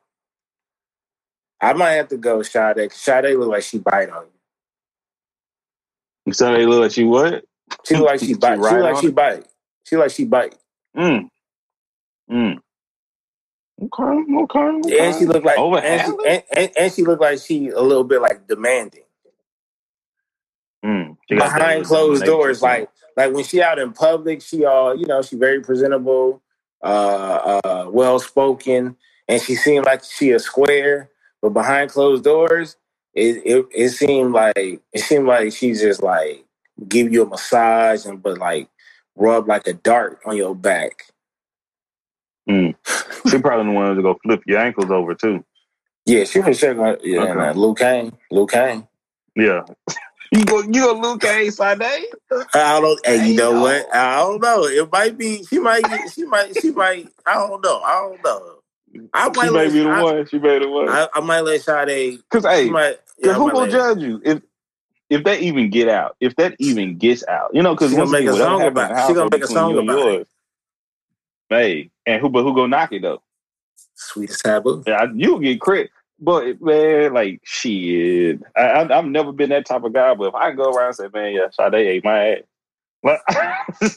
I 1.61 1.73
might 1.75 1.93
have 1.93 2.09
to 2.09 2.17
go 2.17 2.43
Sade. 2.43 2.93
Sade 2.93 3.37
look 3.39 3.51
like 3.51 3.63
she 3.63 3.79
bite 3.79 4.11
on 4.11 4.27
you. 6.27 6.33
Sade 6.33 6.67
look 6.69 6.81
like 6.81 6.93
she 6.93 7.05
what? 7.05 7.45
She 7.87 7.97
look 7.97 8.07
like 8.07 8.21
she 8.21 8.27
She 8.29 8.35
bite. 8.35 8.57
She 8.57 8.75
look 8.75 8.83
like 8.83 8.97
she 8.97 9.07
it? 9.09 9.15
bite. 9.15 9.47
She 9.85 9.97
like 9.97 10.11
she 10.11 10.25
bite. 10.25 10.55
Mm. 10.97 11.29
Mm. 12.31 12.59
Okay, 13.83 14.03
okay, 14.03 14.59
okay. 14.61 15.07
And 15.07 15.19
she 15.19 15.27
look 15.27 15.45
like 15.45 15.59
Over 15.59 15.79
and 15.79 16.01
she, 16.03 16.29
and, 16.29 16.43
and, 16.55 16.71
and 16.79 16.93
she 16.93 17.03
look 17.03 17.21
like 17.21 17.39
she 17.41 17.69
a 17.69 17.81
little 17.81 18.05
bit 18.05 18.21
like 18.21 18.47
demanding. 18.47 19.05
Mm. 20.85 21.17
She 21.29 21.35
behind 21.37 21.85
closed 21.85 22.25
doors, 22.25 22.63
like 22.63 22.89
like 23.17 23.33
when 23.33 23.45
she 23.45 23.63
out 23.63 23.79
in 23.79 23.93
public, 23.93 24.43
she 24.43 24.65
all 24.65 24.97
you 24.97 25.07
know, 25.07 25.23
she 25.23 25.37
very 25.37 25.61
presentable, 25.61 26.43
uh, 26.83 27.61
uh, 27.65 27.87
well 27.91 28.19
spoken, 28.19 28.97
and 29.29 29.43
she 29.43 29.55
seemed 29.55 29.87
like 29.87 30.05
she 30.05 30.31
a 30.33 30.39
square. 30.39 31.10
But 31.43 31.51
behind 31.51 31.91
closed 31.91 32.25
doors, 32.25 32.77
it, 33.15 33.43
it 33.45 33.67
it 33.75 33.89
seemed 33.91 34.33
like 34.33 34.57
it 34.57 35.01
seemed 35.01 35.27
like 35.27 35.53
she 35.53 35.73
just 35.73 36.03
like 36.03 36.45
give 36.89 37.13
you 37.13 37.23
a 37.23 37.29
massage 37.29 38.07
and 38.07 38.23
but 38.23 38.39
like 38.39 38.69
rub 39.17 39.49
like 39.49 39.67
a 39.67 39.73
dart 39.75 40.21
on 40.27 40.37
your 40.37 40.55
back. 40.55 41.05
Mm. 42.49 42.75
She 43.31 43.39
probably 43.39 43.73
wanted 43.73 43.97
to 43.97 44.03
go 44.03 44.19
flip 44.23 44.43
your 44.47 44.59
ankles 44.61 44.91
over 44.91 45.15
too. 45.15 45.45
Yeah, 46.07 46.25
she 46.25 46.41
was 46.41 46.59
sure. 46.59 46.75
Gonna, 46.75 46.99
yeah, 47.03 47.23
Okay. 47.23 47.49
and, 47.51 47.59
Liu 47.59 47.75
Kang, 47.75 48.17
Liu 48.31 48.47
Kang. 48.47 48.89
Yeah. 49.37 49.63
You 50.33 50.45
go, 50.45 50.61
you 50.63 50.73
go, 50.73 50.93
Luke 50.95 51.25
A. 51.25 51.51
Sade. 51.51 51.83
I 52.55 52.81
don't. 52.81 53.07
Hey, 53.07 53.31
you 53.31 53.35
know 53.37 53.53
Damn. 53.53 53.63
what? 53.63 53.95
I 53.95 54.17
don't 54.19 54.41
know. 54.41 54.65
It 54.65 54.93
might 54.93 55.19
be. 55.19 55.43
She 55.45 55.59
might. 55.59 55.89
Get, 55.89 56.09
she 56.13 56.25
might. 56.25 56.57
She 56.57 56.71
might. 56.71 57.09
I 57.27 57.35
don't 57.35 57.63
know. 57.65 57.81
I 57.81 57.93
don't 57.95 58.25
know. 58.25 58.60
I 59.15 59.29
might 59.29 59.45
She 59.45 59.51
let. 59.51 59.67
may 59.69 59.73
be 59.73 59.83
the 59.85 59.91
I, 59.91 60.03
one. 60.03 60.27
She 60.27 60.39
may 60.39 60.59
be 60.59 60.65
the 60.65 60.71
one. 60.71 60.89
I, 60.89 61.09
I 61.15 61.21
might 61.21 61.41
let 61.41 61.61
Sade. 61.61 62.19
Because 62.31 62.45
hey, 62.45 62.69
might. 62.71 62.97
'cause 62.97 62.99
Yeah, 63.19 63.33
who 63.35 63.45
might 63.47 63.53
gonna 63.55 63.65
let- 63.67 63.71
judge 63.73 63.99
you 64.03 64.21
if 64.25 64.41
if 65.11 65.25
that 65.25 65.41
even 65.41 65.71
get 65.71 65.89
out? 65.89 66.17
If 66.21 66.37
that 66.37 66.55
even 66.59 66.97
gets 66.99 67.27
out, 67.27 67.51
you 67.53 67.63
know, 67.63 67.75
because 67.75 67.91
She 67.91 67.97
gonna 67.97 68.11
make 68.11 68.27
a 68.27 68.37
song 68.37 68.63
about- 68.63 68.91
it. 68.93 69.07
she 69.07 69.15
gonna 69.15 69.31
make 69.31 69.45
a 69.45 69.47
song 69.49 69.77
about 69.79 69.99
yours. 69.99 70.27
Hey, 71.49 71.91
and 72.07 72.21
who 72.21 72.29
but 72.29 72.43
who 72.43 72.55
gonna 72.55 72.69
knock 72.69 72.93
it 72.93 73.03
though? 73.03 73.23
Sweetest 73.95 74.45
taboo. 74.45 74.83
Yeah, 74.87 75.07
you 75.15 75.41
get 75.41 75.61
credit. 75.61 75.91
But 76.23 76.61
man, 76.61 77.15
like 77.15 77.41
shit, 77.45 78.41
I, 78.57 78.61
I, 78.63 78.99
I've 78.99 79.07
never 79.07 79.33
been 79.33 79.51
that 79.51 79.67
type 79.67 79.85
of 79.85 79.93
guy. 79.93 80.15
But 80.15 80.29
if 80.29 80.35
I 80.35 80.53
go 80.53 80.71
around 80.73 80.89
and 80.89 80.97
say, 80.97 81.09
"Man, 81.13 81.33
yeah, 81.33 81.49
Sade 81.51 81.75
ate 81.75 82.05
my 82.05 82.29
ass," 82.29 82.39
like, 83.03 83.21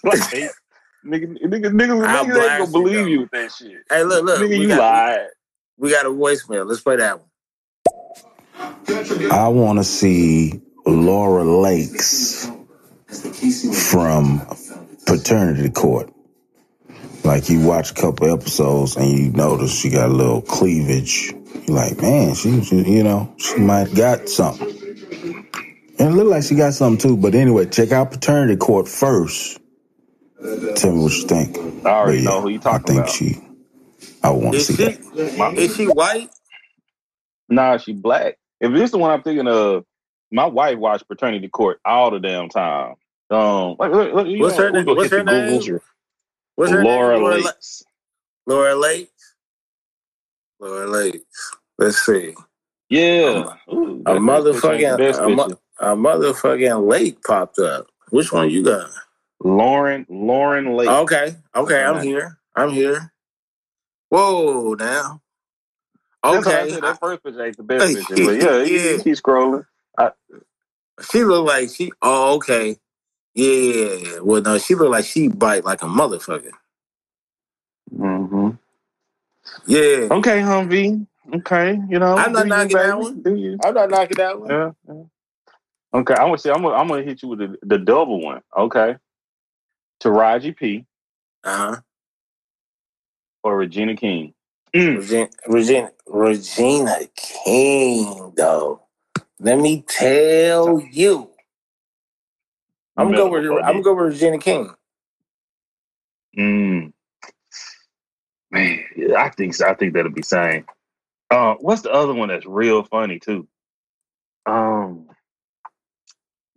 like 0.04 0.52
nigga, 1.06 1.38
nigga, 1.44 1.72
nigga, 1.72 2.06
I'll 2.06 2.26
niggas 2.26 2.50
ain't 2.50 2.60
gonna 2.60 2.72
believe 2.72 2.96
though. 2.96 3.06
you 3.06 3.20
with 3.22 3.32
that 3.32 3.52
shit. 3.52 3.84
Hey, 3.90 4.04
look, 4.04 4.24
look. 4.24 4.40
nigga, 4.40 4.50
we 4.50 4.58
you 4.58 4.68
got, 4.70 4.80
lied. 4.80 5.28
We 5.78 5.90
got 5.92 6.06
a 6.06 6.10
voicemail. 6.10 6.68
Let's 6.68 6.82
play 6.82 6.98
that 6.98 7.20
one. 7.20 7.30
I 9.32 9.48
want 9.48 9.80
to 9.80 9.84
see 9.84 10.62
Laura 10.86 11.44
Lakes 11.44 12.50
from 13.90 14.42
Paternity 15.06 15.70
Court. 15.70 16.14
Like 17.24 17.50
you 17.50 17.62
watch 17.66 17.92
a 17.92 17.94
couple 17.94 18.32
episodes 18.32 18.98
and 18.98 19.10
you 19.10 19.32
notice 19.32 19.74
she 19.74 19.90
got 19.90 20.10
a 20.10 20.14
little 20.14 20.42
cleavage. 20.42 21.34
You're 21.68 21.78
like, 21.78 22.02
man, 22.02 22.36
she, 22.36 22.62
she 22.64 22.84
you 22.84 23.04
know, 23.04 23.34
she 23.38 23.58
might 23.58 23.94
got 23.96 24.28
something. 24.28 24.68
And 26.00 26.10
it 26.10 26.16
looked 26.16 26.30
like 26.30 26.44
she 26.44 26.56
got 26.56 26.74
something 26.74 27.10
too. 27.10 27.18
But 27.18 27.34
anyway, 27.34 27.66
check 27.66 27.92
out 27.92 28.12
Paternity 28.12 28.58
Court 28.58 28.88
first. 28.88 29.60
Tell 30.76 30.94
me 30.94 31.04
what 31.04 31.14
you 31.14 31.28
think. 31.28 31.58
I 31.86 31.92
already 31.92 32.22
But 32.24 32.24
know 32.24 32.42
who 32.42 32.50
you 32.50 32.60
talking 32.60 32.76
about. 32.76 32.76
I 32.76 32.80
think 32.80 33.08
about. 33.08 33.10
she. 33.10 33.42
I 34.24 34.32
want 34.32 34.60
to 34.60 34.60
Is 34.60 34.66
see 34.66 34.76
she? 34.76 34.86
that. 34.86 35.00
Is 35.58 35.76
she 35.76 35.88
white? 35.88 36.30
Nah, 37.50 37.78
she 37.78 37.94
black. 37.94 38.38
If 38.62 38.72
this 38.74 38.84
is 38.86 38.92
the 38.92 38.98
one 38.98 39.12
I'm 39.12 39.24
thinking 39.24 39.48
of, 39.48 39.86
my 40.32 40.46
wife 40.46 40.78
watched 40.80 41.08
Paternity 41.08 41.50
Court 41.50 41.80
all 41.86 42.12
the 42.12 42.20
damn 42.20 42.50
time. 42.50 42.96
Um, 43.30 43.76
like, 43.80 43.92
look, 43.92 44.14
look, 44.14 44.28
What's 44.38 44.58
know, 44.58 44.58
her 44.58 44.72
name? 44.72 44.88
What's 44.92 45.12
her 45.12 45.22
the 45.22 45.26
Googles. 45.26 45.70
name? 45.70 45.80
What's 46.56 46.72
her 46.74 46.86
Laura 46.86 47.20
name? 47.20 47.20
Laura 47.20 47.40
Lakes. 47.40 47.84
Laura 48.48 48.76
Lakes. 48.76 49.36
Laura 50.60 50.88
Lakes. 50.88 51.52
Let's 51.80 52.00
see. 52.06 52.36
Yeah. 52.90 53.56
Ooh, 53.74 54.04
A 54.06 54.14
that 54.14 54.26
first 54.26 54.50
picture 54.52 54.74
ain't 54.74 54.88
the 54.88 54.94
motherfucking 54.94 54.94
best 54.94 55.24
a, 55.24 55.30
mo- 55.30 55.50
a 55.80 55.96
motherfucking 55.96 56.90
lake 56.90 57.24
popped 57.24 57.60
up. 57.60 57.88
Which 58.12 58.34
one 58.34 58.50
you 58.52 58.64
got? 58.64 58.92
Lauren 59.44 60.06
Lauren 60.10 60.74
Lake. 60.76 60.90
Okay, 60.90 61.36
okay, 61.56 61.84
I'm 61.84 62.02
here. 62.02 62.40
I'm 62.56 62.72
here. 62.72 63.14
Whoa, 64.10 64.76
now. 64.76 65.22
I 66.24 66.40
Okay, 66.40 66.66
said. 66.66 66.84
That 66.84 67.00
first 67.00 67.24
picture 67.24 67.46
ain't 67.46 67.58
the 67.58 67.64
best 67.64 67.92
picture, 67.94 68.20
but 68.20 68.32
yeah, 68.38 68.64
Yeah. 68.66 68.92
you 68.92 69.00
keep 69.00 69.16
scrolling. 69.16 69.66
she 71.12 71.24
look 71.24 71.48
like 71.48 71.70
she. 71.72 71.92
Oh, 72.02 72.36
okay. 72.38 72.78
Yeah. 73.36 74.20
Well, 74.22 74.42
no, 74.42 74.58
she 74.60 74.76
look 74.76 74.92
like 74.92 75.06
she 75.06 75.30
bite 75.30 75.66
like 75.66 75.84
a 75.84 75.88
motherfucker. 75.88 76.52
Mm-hmm. 77.96 78.50
Yeah. 79.68 80.10
Okay, 80.12 80.42
Humvee. 80.42 81.08
Okay, 81.36 81.80
you 81.90 82.00
know, 82.00 82.18
I'm 82.18 82.32
not 82.34 82.48
you, 82.48 82.50
knocking 82.50 82.78
that 82.78 83.00
one. 83.00 83.22
Do 83.24 83.36
you? 83.36 83.60
I'm 83.64 83.74
not 83.74 83.90
knocking 83.90 84.18
that 84.18 84.40
one. 84.40 84.50
Yeah. 84.52 84.72
yeah. 84.88 85.04
Okay, 85.94 86.16
I'm 86.16 86.28
gonna 86.28 86.40
say 86.40 86.52
I'm 86.52 86.64
gonna 86.64 86.76
I'm 86.76 86.88
gonna 86.90 87.04
hit 87.04 87.24
you 87.24 87.30
with 87.30 87.40
the, 87.40 87.58
the 87.64 87.80
double 87.80 88.22
one. 88.22 88.42
Okay, 88.58 88.98
Taraji 90.04 90.56
P 90.58 90.86
Uh 91.44 91.58
huh. 91.58 91.82
or 93.44 93.58
Regina 93.58 93.96
King. 93.96 94.34
Mm. 94.76 94.98
Regina, 94.98 95.30
Regina, 95.48 95.92
Regina 96.08 97.00
King, 97.16 98.34
though. 98.38 98.84
Let 99.40 99.60
me 99.60 99.84
tell 99.88 100.82
you, 100.82 101.32
I'm 102.98 103.08
gonna 103.08 103.16
go 103.16 103.30
with 103.30 103.46
I'm 103.64 103.74
gonna 103.76 103.84
go 103.84 103.96
with 103.96 104.14
Regina 104.14 104.40
King. 104.40 104.74
Mm. 106.38 106.94
Man, 108.52 108.86
I 109.18 109.30
think 109.30 109.56
so. 109.56 109.68
I 109.68 109.76
think 109.76 109.94
that'll 109.94 110.12
be 110.12 110.24
same. 110.24 110.66
Uh, 111.32 111.56
what's 111.60 111.82
the 111.82 111.92
other 111.92 112.14
one 112.14 112.30
that's 112.30 112.46
real 112.46 112.84
funny 112.84 113.20
too? 113.20 113.48
Um, 114.46 115.08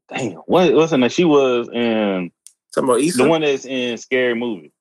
damn, 0.08 0.32
what 0.46 0.74
what's 0.74 0.92
her 0.92 0.98
name? 0.98 1.10
She 1.10 1.24
was 1.24 1.68
in 1.72 2.32
Some 2.76 2.86
more 2.86 2.98
Issa. 2.98 3.22
the 3.24 3.28
one 3.28 3.40
that's 3.40 3.64
in 3.64 3.96
Scary 3.98 4.34
Movie. 4.34 4.72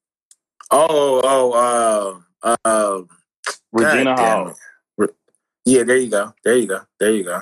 Oh, 0.72 1.22
oh, 1.23 2.22
uh, 2.43 2.55
uh, 2.65 3.01
Regina 3.72 4.15
Hall. 4.15 4.55
Re- 4.97 5.07
Yeah, 5.65 5.84
there 5.84 5.97
you 5.97 6.09
go. 6.09 6.34
There 6.43 6.57
you 6.57 6.67
go. 6.67 6.81
There 6.99 7.11
you 7.13 7.23
go. 7.23 7.41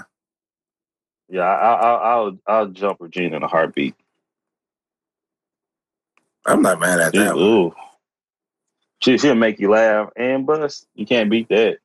Yeah, 1.29 1.41
I, 1.43 1.73
I, 1.73 1.93
I'll 2.13 2.37
I'll 2.47 2.67
jump 2.67 2.97
Regina 3.01 3.37
in 3.37 3.43
a 3.43 3.47
heartbeat. 3.47 3.95
I'm 6.45 6.61
not 6.61 6.79
mad 6.79 6.99
at 6.99 7.13
that 7.13 7.35
one. 7.35 7.43
ooh. 7.43 7.75
She 9.01 9.17
she'll 9.17 9.35
make 9.35 9.59
you 9.59 9.69
laugh 9.71 10.09
and 10.15 10.45
bust. 10.45 10.85
You 10.95 11.05
can't 11.05 11.29
beat 11.31 11.49
that. 11.49 11.79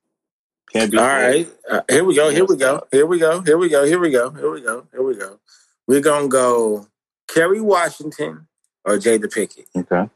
Can't 0.72 0.90
beat 0.90 0.98
All 0.98 1.06
that. 1.06 1.28
right. 1.28 1.48
Uh, 1.70 1.82
here 1.88 2.04
we 2.04 2.16
go. 2.16 2.30
Here 2.30 2.44
we 2.44 2.56
go. 2.56 2.82
Here 2.92 3.06
we 3.06 3.18
go. 3.20 3.40
Here 3.42 3.56
we 3.58 3.68
go. 3.70 3.84
Here 3.84 3.98
we 3.98 4.10
go. 4.10 4.30
Here 4.30 4.50
we 4.50 4.60
go. 4.60 4.86
Here 4.92 5.02
we 5.04 5.14
go. 5.16 5.40
We're 5.86 6.00
gonna 6.00 6.28
go 6.28 6.88
Kerry 7.28 7.60
Washington 7.60 8.47
or 8.88 8.96
Jada 8.96 9.26
Pinkett. 9.26 9.66
Okay. 9.76 10.10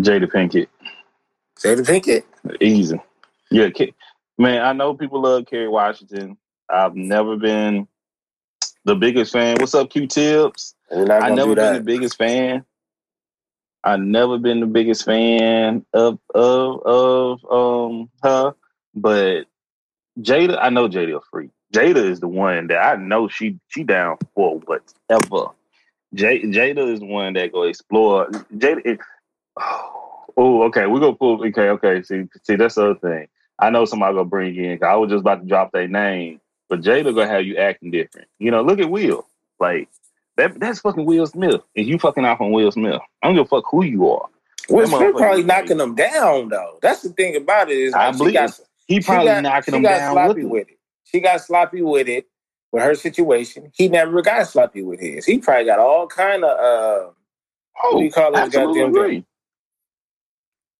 Jada 0.00 0.26
Pinkett. 0.26 0.68
Jada 1.58 1.84
Pinkett. 1.86 2.24
Easy. 2.60 3.00
Yeah, 3.50 3.68
man. 4.38 4.62
I 4.62 4.72
know 4.72 4.94
people 4.94 5.20
love 5.20 5.46
Kerry 5.46 5.68
Washington. 5.68 6.38
I've 6.70 6.96
never 6.96 7.36
been 7.36 7.86
the 8.84 8.94
biggest 8.94 9.32
fan. 9.32 9.56
What's 9.58 9.74
up, 9.74 9.90
Q 9.90 10.06
Tips? 10.06 10.74
I 10.90 11.30
never 11.34 11.54
been 11.54 11.74
the 11.74 11.82
biggest 11.84 12.16
fan. 12.16 12.64
I 13.84 13.96
never 13.96 14.38
been 14.38 14.60
the 14.60 14.66
biggest 14.66 15.04
fan 15.04 15.84
of 15.92 16.18
of 16.34 16.82
of 16.84 17.44
um 17.50 18.10
her, 18.22 18.54
but 18.94 19.44
Jada, 20.20 20.58
I 20.60 20.70
know 20.70 20.88
Jada 20.88 21.16
a 21.16 21.20
freak. 21.30 21.50
Jada 21.72 21.96
is 21.96 22.20
the 22.20 22.28
one 22.28 22.68
that 22.68 22.78
I 22.78 22.96
know 22.96 23.28
she 23.28 23.58
she 23.68 23.84
down 23.84 24.16
for 24.34 24.58
whatever. 24.60 25.52
J, 26.14 26.42
Jada 26.42 26.90
is 26.92 27.00
the 27.00 27.06
one 27.06 27.34
that 27.34 27.52
go 27.52 27.64
explore. 27.64 28.28
Jada, 28.56 28.80
it, 28.84 29.00
oh, 30.36 30.62
okay, 30.64 30.86
we 30.86 31.00
go 31.00 31.14
pull. 31.14 31.44
Okay, 31.46 31.68
okay. 31.68 32.02
See, 32.02 32.24
see, 32.42 32.56
that's 32.56 32.76
the 32.76 32.90
other 32.90 32.94
thing. 32.98 33.28
I 33.58 33.70
know 33.70 33.84
somebody 33.84 34.14
gonna 34.14 34.24
bring 34.24 34.56
in. 34.56 34.82
I 34.82 34.96
was 34.96 35.10
just 35.10 35.20
about 35.20 35.42
to 35.42 35.46
drop 35.48 35.72
their 35.72 35.88
name, 35.88 36.40
but 36.68 36.80
Jada 36.80 37.14
gonna 37.14 37.28
have 37.28 37.44
you 37.44 37.56
acting 37.56 37.90
different. 37.90 38.28
You 38.38 38.50
know, 38.50 38.62
look 38.62 38.78
at 38.78 38.90
Will. 38.90 39.26
Like 39.60 39.88
that. 40.36 40.58
That's 40.58 40.80
fucking 40.80 41.04
Will 41.04 41.26
Smith. 41.26 41.60
And 41.76 41.86
you 41.86 41.98
fucking 41.98 42.24
off 42.24 42.40
on 42.40 42.52
Will 42.52 42.72
Smith. 42.72 43.00
I 43.22 43.26
don't 43.26 43.36
give 43.36 43.46
a 43.46 43.48
fuck 43.48 43.64
who 43.70 43.84
you 43.84 44.10
are. 44.10 44.28
Will 44.70 44.86
Smith 44.86 45.14
probably 45.16 45.42
knocking 45.42 45.78
them 45.78 45.94
down 45.94 46.48
though. 46.48 46.78
That's 46.80 47.02
the 47.02 47.10
thing 47.10 47.36
about 47.36 47.70
it 47.70 47.78
is 47.78 47.94
I 47.94 48.08
like 48.08 48.18
believe 48.18 48.34
got 48.34 48.60
he 48.86 49.00
probably 49.00 49.26
got, 49.26 49.42
knocking 49.42 49.72
she 49.72 49.76
him 49.78 49.82
down 49.82 50.12
sloppy 50.12 50.44
with, 50.44 50.52
with 50.52 50.68
it. 50.68 50.78
She 51.04 51.20
got 51.20 51.40
sloppy 51.40 51.82
with 51.82 52.08
it 52.08 52.26
with 52.72 52.82
her 52.82 52.94
situation. 52.94 53.70
He 53.74 53.88
never 53.88 54.22
got 54.22 54.46
sloppy 54.46 54.82
with 54.82 55.00
his. 55.00 55.24
He 55.24 55.38
probably 55.38 55.64
got 55.64 55.78
all 55.78 56.06
kind 56.06 56.44
of 56.44 56.58
uh 56.58 57.10
Oh, 57.82 57.94
what 57.94 58.00
do 58.00 58.04
you 58.04 58.12
call 58.12 58.32
those 58.32 58.40
absolutely 58.46 58.80
goddamn 58.80 59.02
agree. 59.02 59.24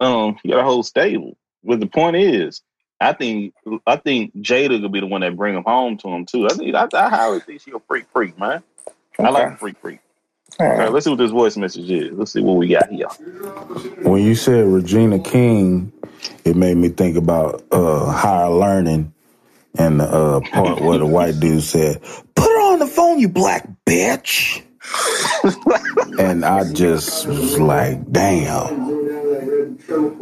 Um, 0.01 0.37
he 0.43 0.51
got 0.51 0.61
a 0.61 0.65
whole 0.65 0.83
stable. 0.83 1.37
But 1.65 1.81
the 1.81 1.87
point 1.87 2.17
is, 2.17 2.63
I 3.01 3.13
think 3.13 3.55
I 3.87 3.97
think 3.97 4.35
Jada 4.37 4.81
could 4.81 4.93
be 4.93 5.01
the 5.01 5.07
one 5.07 5.21
that 5.21 5.37
bring 5.37 5.55
him 5.55 5.65
home 5.65 5.97
to 5.99 6.09
him 6.09 6.27
too. 6.27 6.47
I 6.47 6.55
think 6.55 6.75
I, 6.75 6.89
I 6.95 7.09
highly 7.09 7.41
think 7.41 7.61
she 7.61 7.73
a 7.73 7.79
freak 7.81 8.07
freak 8.13 8.39
man. 8.39 8.63
I 9.19 9.31
like 9.31 9.55
a 9.55 9.57
freak 9.57 9.79
freak. 9.79 10.01
All 10.59 10.67
right, 10.67 10.93
let's 10.93 11.05
see 11.05 11.11
what 11.11 11.19
this 11.19 11.31
voice 11.31 11.57
message 11.57 11.91
is. 11.91 12.13
Let's 12.13 12.33
see 12.33 12.41
what 12.41 12.57
we 12.57 12.69
got 12.69 12.89
here. 12.89 13.09
When 14.03 14.23
you 14.23 14.35
said 14.35 14.67
Regina 14.67 15.19
King, 15.19 15.93
it 16.45 16.57
made 16.57 16.77
me 16.77 16.89
think 16.89 17.17
about 17.17 17.63
uh, 17.71 18.11
higher 18.11 18.49
learning 18.51 19.13
and 19.77 20.01
the 20.01 20.05
uh, 20.05 20.41
part 20.41 20.81
where 20.83 20.99
the 20.99 21.07
white 21.07 21.41
dude 21.41 21.63
said, 21.65 22.03
"Put 22.37 22.47
her 22.49 22.73
on 22.73 22.79
the 22.81 22.87
phone, 22.87 23.19
you 23.21 23.29
black 23.29 23.69
bitch." 23.87 24.63
and 26.19 26.45
I 26.45 26.65
just 26.73 27.27
was 27.27 27.59
like, 27.59 28.11
"Damn." 28.13 28.93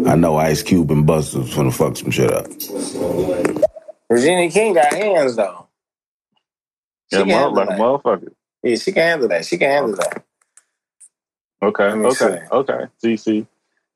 I 0.06 0.16
know 0.16 0.36
Ice 0.36 0.62
Cube 0.62 0.90
and 0.90 1.06
Busta 1.06 1.40
was 1.42 1.54
gonna 1.54 1.72
fuck 1.72 1.96
some 1.96 2.10
shit 2.10 2.32
up. 2.32 2.46
Regina 4.10 4.50
King 4.50 4.74
got 4.74 4.92
hands 4.94 5.36
though. 5.36 5.68
She 7.12 7.18
Yeah, 7.18 7.24
can 7.24 7.28
handle 7.30 7.54
like 7.54 7.68
a 7.70 7.72
motherfucker. 7.72 8.32
Yeah, 8.62 8.76
she 8.76 8.92
can 8.92 9.02
handle 9.02 9.28
that. 9.28 9.46
She 9.46 9.58
can 9.58 9.70
handle 9.70 9.96
that. 9.96 10.24
Okay, 11.62 11.88
Let 11.90 11.98
me 11.98 12.06
okay, 12.06 12.40
okay. 12.52 12.86
See, 12.98 13.16
see. 13.16 13.46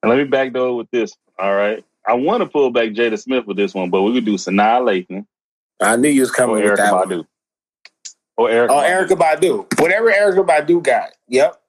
And 0.03 0.11
let 0.11 0.19
me 0.19 0.25
backdoor 0.25 0.77
with 0.77 0.91
this. 0.91 1.17
All 1.39 1.55
right. 1.55 1.85
I 2.07 2.15
want 2.15 2.43
to 2.43 2.49
pull 2.49 2.71
back 2.71 2.91
Jada 2.91 3.21
Smith 3.21 3.47
with 3.47 3.57
this 3.57 3.75
one, 3.75 3.91
but 3.91 4.03
we 4.03 4.15
could 4.15 4.25
do 4.27 4.35
Sanaa 4.37 4.81
Lathan 4.83 5.27
I 5.81 5.97
knew 5.97 6.09
you 6.09 6.23
was 6.23 6.31
coming 6.33 6.57
or 6.57 6.63
with 6.63 6.75
Erykah 6.75 6.77
that 6.77 6.93
one. 6.95 7.09
Badu. 7.09 7.27
Or 8.37 8.49
Erykah 8.51 8.69
Oh, 8.71 8.75
Badu. 8.83 9.09
Erykah 9.09 9.19
Badu. 9.19 9.81
Whatever 9.81 10.13
Erykah 10.13 10.47
Badu 10.47 10.83
got. 10.83 11.11
Yep. 11.29 11.61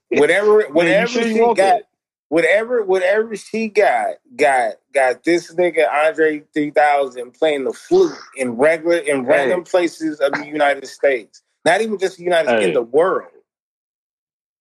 whatever 0.10 0.62
whatever 0.72 1.08
she 1.24 1.48
got. 1.54 1.82
Whatever 2.28 2.84
whatever 2.84 3.36
she 3.36 3.68
got, 3.68 4.16
got 4.36 4.74
got 4.94 5.24
this 5.24 5.54
nigga 5.54 5.90
Andre 5.92 6.42
3000 6.54 7.32
playing 7.32 7.64
the 7.64 7.72
flute 7.72 8.14
in 8.36 8.52
regular 8.52 8.98
in 8.98 9.26
random 9.26 9.64
places 9.64 10.20
of 10.20 10.32
the 10.34 10.46
United 10.46 10.86
States. 10.88 11.42
Not 11.64 11.82
even 11.82 11.98
just 11.98 12.18
the 12.18 12.24
United 12.24 12.48
States, 12.48 12.62
Hey. 12.62 12.68
in 12.68 12.74
the 12.74 12.82
world. 12.82 13.30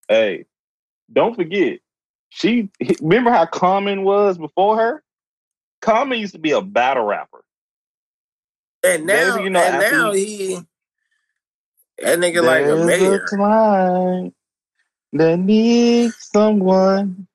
Hey, 0.10 0.46
don't 1.14 1.36
forget, 1.36 1.80
she 2.30 2.70
remember 3.02 3.32
how 3.32 3.46
Common 3.46 4.04
was 4.04 4.38
before 4.38 4.78
her? 4.78 5.04
Common 5.82 6.20
used 6.20 6.34
to 6.34 6.40
be 6.40 6.52
a 6.52 6.62
battle 6.62 7.06
rapper. 7.06 7.44
And 8.84 9.06
now, 9.06 9.34
Baby, 9.36 9.44
you 9.46 9.50
know, 9.50 9.60
and 9.62 9.80
now 9.94 10.12
he 10.14 10.58
that 12.02 12.20
nigga 12.20 12.44
like 12.44 12.66
a 12.66 12.86
mayor. 12.86 13.26
client 13.28 14.34
that 15.14 15.38
needs 15.40 16.16
someone. 16.34 17.28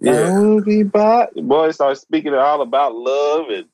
Yeah. 0.00 0.36
Will 0.38 0.60
be 0.62 0.82
by. 0.82 1.28
Boy, 1.36 1.70
start 1.70 1.96
speaking 1.98 2.34
all 2.34 2.60
about 2.60 2.94
love 2.94 3.46
and 3.50 3.66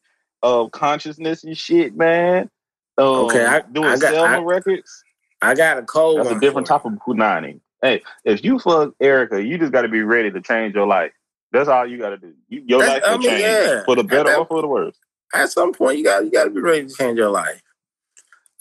uh, 0.42 0.66
consciousness 0.68 1.42
and 1.44 1.56
shit, 1.56 1.96
man. 1.96 2.50
Um, 2.98 3.06
Okay, 3.06 3.44
I- 3.44 3.60
doing 3.60 3.88
I 3.88 3.96
got- 3.96 4.12
Selma 4.12 4.36
I- 4.36 4.42
records. 4.42 5.04
I 5.42 5.54
got 5.54 5.78
a 5.78 5.82
cold 5.82 6.18
That's 6.20 6.30
a 6.32 6.38
different 6.40 6.66
type 6.66 6.84
of 6.84 6.92
punani. 6.92 7.60
Hey, 7.80 8.02
if 8.26 8.44
you 8.44 8.58
fuck 8.58 8.92
Erykah, 9.02 9.44
you 9.46 9.56
just 9.56 9.72
got 9.72 9.82
to 9.82 9.88
be 9.88 10.02
ready 10.02 10.30
to 10.30 10.40
change 10.42 10.74
your 10.74 10.86
life. 10.86 11.12
That's 11.52 11.68
all 11.68 11.86
you 11.86 11.98
got 11.98 12.10
to 12.10 12.16
do. 12.18 12.32
You, 12.48 12.62
your 12.66 12.78
That's- 12.80 13.02
life 13.02 13.10
will 13.10 13.14
I 13.14 13.18
mean, 13.18 13.28
change 13.30 13.40
yeah. 13.42 13.84
for 13.84 13.96
the 13.96 14.04
better 14.04 14.30
that- 14.30 14.38
or 14.38 14.46
for 14.46 14.62
the 14.62 14.68
worse. 14.68 14.96
At 15.34 15.50
some 15.52 15.72
point, 15.72 15.98
you 15.98 16.04
got 16.04 16.24
you 16.24 16.30
got 16.30 16.44
to 16.44 16.50
be 16.50 16.60
ready 16.60 16.86
to 16.86 16.92
change 16.94 17.16
your 17.18 17.30
life. 17.30 17.62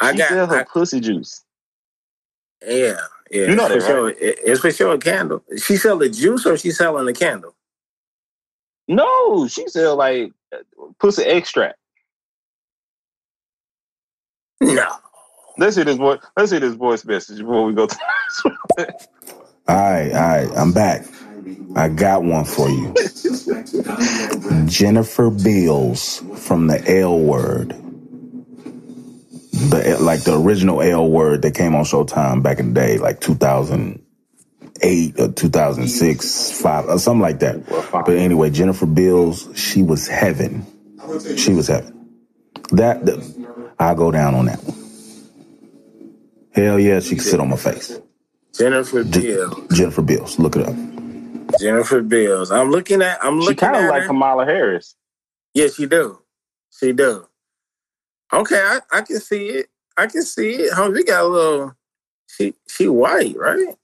I 0.01 0.11
She 0.11 0.17
got 0.19 0.29
sell 0.29 0.47
her 0.47 0.59
I- 0.59 0.63
pussy 0.63 0.99
juice. 0.99 1.43
yeah, 2.65 2.97
yeah. 3.31 3.47
You 3.47 3.55
know 3.55 3.65
it's 3.65 3.73
that, 3.73 3.81
for 3.81 3.87
sure. 3.87 4.09
It- 4.11 4.39
It's 4.43 4.61
for 4.61 4.71
sure 4.71 4.93
a 4.93 4.97
candle. 4.99 5.43
She 5.57 5.77
sell 5.77 5.97
the 5.97 6.09
juice 6.09 6.45
or 6.45 6.57
she 6.57 6.71
selling 6.71 7.05
the 7.05 7.13
candle? 7.13 7.55
No, 8.87 9.47
she 9.47 9.67
sell 9.67 9.95
like 9.97 10.31
uh, 10.53 10.57
pussy 10.99 11.23
extract. 11.23 11.77
No. 14.61 14.87
Let's 15.57 15.75
hear 15.75 15.85
this 15.85 15.97
voice. 15.97 16.19
Let's 16.37 16.51
hear 16.51 16.59
this 16.59 16.73
voice 16.75 17.03
message 17.05 17.39
before 17.39 17.65
we 17.65 17.73
go. 17.73 17.87
To 17.87 17.97
All 18.77 18.85
right, 19.75 20.11
all 20.11 20.27
right, 20.27 20.49
I'm 20.57 20.71
back. 20.71 21.05
I 21.75 21.89
got 21.89 22.23
one 22.23 22.45
for 22.45 22.69
you. 22.69 22.93
Jennifer 24.67 25.29
Beals 25.31 26.23
from 26.37 26.67
the 26.67 26.83
L 26.99 27.19
Word. 27.19 27.75
the 29.69 29.97
like 30.01 30.23
the 30.23 30.39
original 30.39 30.81
L 30.81 31.09
word 31.09 31.41
that 31.43 31.55
came 31.55 31.75
on 31.75 31.83
Showtime 31.85 32.43
back 32.43 32.59
in 32.59 32.73
the 32.73 32.81
day, 32.81 32.97
like 32.97 33.21
2008 33.21 34.11
or 35.19 35.31
2006, 35.31 36.61
five 36.61 36.85
or 36.87 36.99
something 36.99 37.21
like 37.21 37.39
that. 37.39 37.67
But 38.05 38.17
anyway, 38.17 38.49
Jennifer 38.51 38.85
Beals, 38.87 39.49
she 39.55 39.83
was 39.83 40.07
heaven. 40.07 40.65
She 41.37 41.53
was 41.53 41.67
heaven. 41.67 42.09
That, 42.71 43.05
that 43.05 43.19
I'll 43.79 43.95
go 43.95 44.11
down 44.11 44.35
on 44.35 44.45
that 44.47 44.63
one. 44.63 44.77
Hell 46.53 46.79
yeah, 46.79 46.99
she 47.01 47.15
can 47.15 47.23
sit 47.23 47.39
on 47.39 47.49
my 47.49 47.57
face. 47.57 47.99
Jennifer 48.57 49.03
Beals. 49.03 49.67
Jennifer 49.77 50.01
Beals, 50.03 50.39
look 50.39 50.55
it 50.57 50.67
up. 50.67 50.75
Jennifer 51.57 52.01
Beals. 52.01 52.51
I'm 52.51 52.71
looking 52.71 53.01
at. 53.01 53.23
I'm 53.23 53.39
looking. 53.39 53.53
She 53.53 53.55
kind 53.55 53.75
of 53.75 53.89
like 53.89 54.01
her. 54.03 54.07
Kamala 54.07 54.45
Harris. 54.45 54.95
Yeah, 55.53 55.67
she 55.67 55.85
do. 55.85 56.19
She 56.71 56.93
do. 56.93 57.27
Okay, 58.31 58.59
I, 58.61 58.79
I 58.91 59.01
can 59.01 59.19
see 59.19 59.47
it. 59.49 59.67
I 59.97 60.07
can 60.07 60.21
see 60.23 60.51
it. 60.51 60.73
Huh, 60.73 60.91
we 60.93 61.03
got 61.03 61.23
a 61.23 61.27
little. 61.27 61.75
She 62.27 62.53
she 62.67 62.87
white, 62.87 63.35
right? 63.37 63.75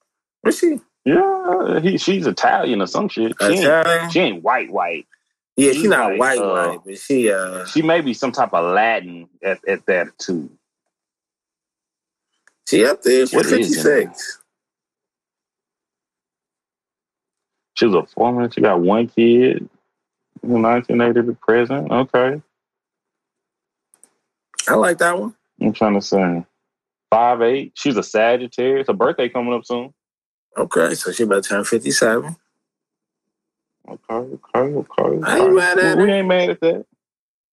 What's 0.41 0.59
she? 0.59 0.79
Yeah, 1.05 1.79
he, 1.81 1.97
she's 1.97 2.27
Italian 2.27 2.81
or 2.81 2.87
some 2.87 3.09
shit. 3.09 3.33
She 3.41 3.45
ain't, 3.45 4.11
she 4.11 4.19
ain't 4.21 4.43
white 4.43 4.71
white. 4.71 5.07
Yeah, 5.57 5.71
She's 5.73 5.83
she 5.83 5.87
not 5.87 6.09
like, 6.11 6.19
white 6.19 6.39
uh, 6.41 6.51
white, 6.51 6.81
but 6.85 6.97
she 6.97 7.31
uh 7.31 7.65
She 7.65 7.81
may 7.81 8.01
be 8.01 8.13
some 8.13 8.31
type 8.31 8.53
of 8.53 8.73
Latin 8.73 9.29
at, 9.43 9.59
at 9.67 9.85
that 9.87 10.17
too. 10.17 10.49
she 12.67 12.85
up 12.85 13.01
there. 13.03 13.25
She's 13.25 13.33
What 13.35 13.45
fifty 13.45 13.73
six. 13.73 14.39
She 17.75 17.85
was 17.85 17.95
a 17.95 18.05
former. 18.13 18.49
She 18.51 18.61
got 18.61 18.81
one 18.81 19.07
kid. 19.07 19.69
1980 20.41 21.27
to 21.27 21.33
present. 21.35 21.91
Okay. 21.91 22.41
I 24.67 24.75
like 24.75 24.97
that 24.99 25.17
one. 25.17 25.35
I'm 25.61 25.73
trying 25.73 25.95
to 25.95 26.01
say. 26.01 26.45
Five 27.09 27.41
eight. 27.41 27.71
She's 27.75 27.97
a 27.97 28.03
Sagittarius. 28.03 28.87
Her 28.87 28.93
birthday 28.93 29.29
coming 29.29 29.53
up 29.53 29.65
soon. 29.65 29.93
Okay, 30.57 30.95
so 30.95 31.11
she 31.11 31.23
about 31.23 31.43
to 31.43 31.49
turn 31.49 31.63
fifty 31.63 31.91
seven. 31.91 32.35
Okay, 33.87 33.99
okay, 34.09 34.39
okay. 34.59 35.19
I 35.23 35.39
ain't 35.39 35.55
mad 35.55 35.79
at 35.79 35.97
We 35.97 36.03
her. 36.03 36.09
ain't 36.09 36.27
mad 36.27 36.49
at 36.49 36.59
that. 36.61 36.85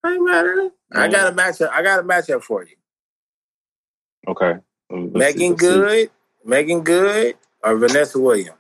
I 0.03 0.15
ain't 0.15 0.24
mad 0.24 0.39
at 0.39 0.44
her. 0.44 0.70
I 0.93 1.09
got 1.09 1.32
a 1.32 1.36
matchup. 1.36 1.70
I 1.70 1.82
got 1.82 2.01
a 2.01 2.03
matchup 2.03 2.43
for 2.43 2.65
you. 2.65 2.77
Okay. 4.27 4.55
Megan. 4.90 5.55
Good, 5.55 6.11
Meagan 6.44 6.82
Good, 6.82 7.36
or 7.62 7.77
Vanessa 7.77 8.19
Williams. 8.19 8.57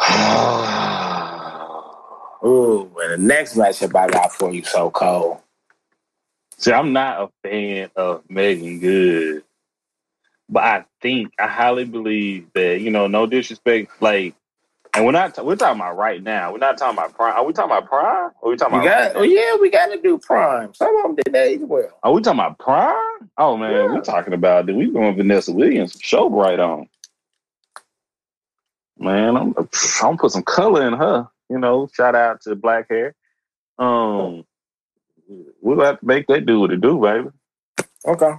Ooh, 2.44 2.90
and 3.02 3.12
the 3.12 3.18
next 3.18 3.54
matchup 3.56 3.94
I 3.94 4.08
got 4.08 4.32
for 4.32 4.52
you, 4.52 4.64
so 4.64 4.90
cold. 4.90 5.38
See, 6.58 6.72
I'm 6.72 6.92
not 6.92 7.22
a 7.22 7.28
fan 7.48 7.90
of 7.96 8.22
Meagan 8.30 8.80
Good, 8.80 9.44
but 10.48 10.62
I 10.64 10.84
think 11.00 11.32
I 11.38 11.46
highly 11.48 11.84
believe 11.86 12.48
that 12.54 12.80
you 12.82 12.90
know, 12.90 13.06
no 13.06 13.24
disrespect, 13.26 13.90
like, 14.02 14.34
and 14.94 15.04
we're 15.06 15.12
not 15.12 15.42
we're 15.44 15.56
talking 15.56 15.80
about 15.80 15.96
right 15.96 16.22
now. 16.22 16.52
We're 16.52 16.58
not 16.58 16.76
talking 16.78 16.98
about 16.98 17.14
prime. 17.14 17.34
Are 17.34 17.44
we 17.46 17.52
talking 17.54 17.70
about 17.72 17.88
prime? 17.88 18.30
Or 18.42 18.48
are 18.48 18.50
we 18.52 18.56
talking 18.58 18.74
You 18.76 18.82
about? 18.82 19.14
got, 19.14 19.16
oh 19.16 19.22
yeah, 19.22 19.56
we 19.60 19.70
got 19.70 19.86
to 19.88 20.00
do 20.02 20.18
prime. 20.18 20.74
Some 20.74 20.94
of 20.98 21.02
them 21.04 21.16
did 21.24 21.34
age 21.34 21.60
well. 21.62 21.88
Are 22.02 22.12
we 22.12 22.20
talking 22.20 22.40
about 22.40 22.58
prime? 22.58 23.30
Oh 23.38 23.56
man, 23.56 23.94
we're 23.94 24.02
talking 24.02 24.34
about 24.34 24.66
that. 24.66 24.74
We 24.76 24.90
going 24.92 25.16
Vanessa 25.16 25.52
Williams 25.52 25.96
show 26.02 26.28
right 26.28 26.60
on. 26.60 26.89
Man, 29.00 29.36
I'm 29.38 29.54
I'm 29.58 29.68
gonna 30.02 30.18
put 30.18 30.32
some 30.32 30.44
color 30.44 30.86
in 30.88 30.94
her. 30.94 31.28
You 31.50 31.58
know, 31.60 31.88
shout 31.94 32.16
out 32.16 32.42
to 32.42 32.56
black 32.56 32.88
hair. 32.90 33.16
Um, 33.78 34.44
we'll 35.62 35.80
have 35.84 36.00
to 36.00 36.06
make 36.06 36.26
that 36.28 36.46
do 36.46 36.60
what 36.60 36.72
it 36.72 36.80
do, 36.82 37.00
baby. 37.00 37.28
Okay, 38.06 38.32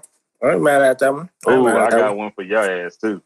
I 0.44 0.52
ain't 0.52 0.64
mad 0.64 0.82
at 0.84 1.00
that 1.00 1.14
one. 1.14 1.30
I 1.48 1.56
Oh, 1.56 1.58
mad 1.58 1.80
I 1.80 1.92
got 1.92 2.16
one. 2.16 2.18
one 2.18 2.32
for 2.34 2.44
your 2.44 2.60
ass 2.88 2.98
too. 2.98 3.22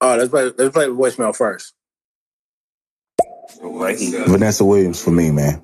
Oh, 0.00 0.16
let's 0.16 0.30
play. 0.30 0.44
Let's 0.58 0.72
play 0.74 0.86
the 0.86 0.92
voicemail 0.94 1.36
first. 1.36 1.74
Vanessa 4.26 4.64
Williams 4.64 5.02
for 5.02 5.10
me, 5.12 5.30
man. 5.30 5.62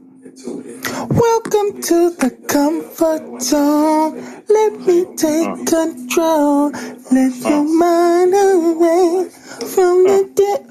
Welcome 1.54 1.82
to 1.82 2.10
the 2.10 2.30
comfort 2.48 3.40
zone. 3.40 4.16
Let 4.48 4.72
me 4.80 5.04
take 5.14 5.46
uh. 5.46 5.56
control. 5.64 6.70
Let 7.12 7.36
your 7.36 7.60
uh. 7.60 7.62
mind 7.62 8.34
away 8.34 9.28
from 9.60 10.02
the 10.02 10.24
uh. 10.24 10.34
dead. 10.34 10.70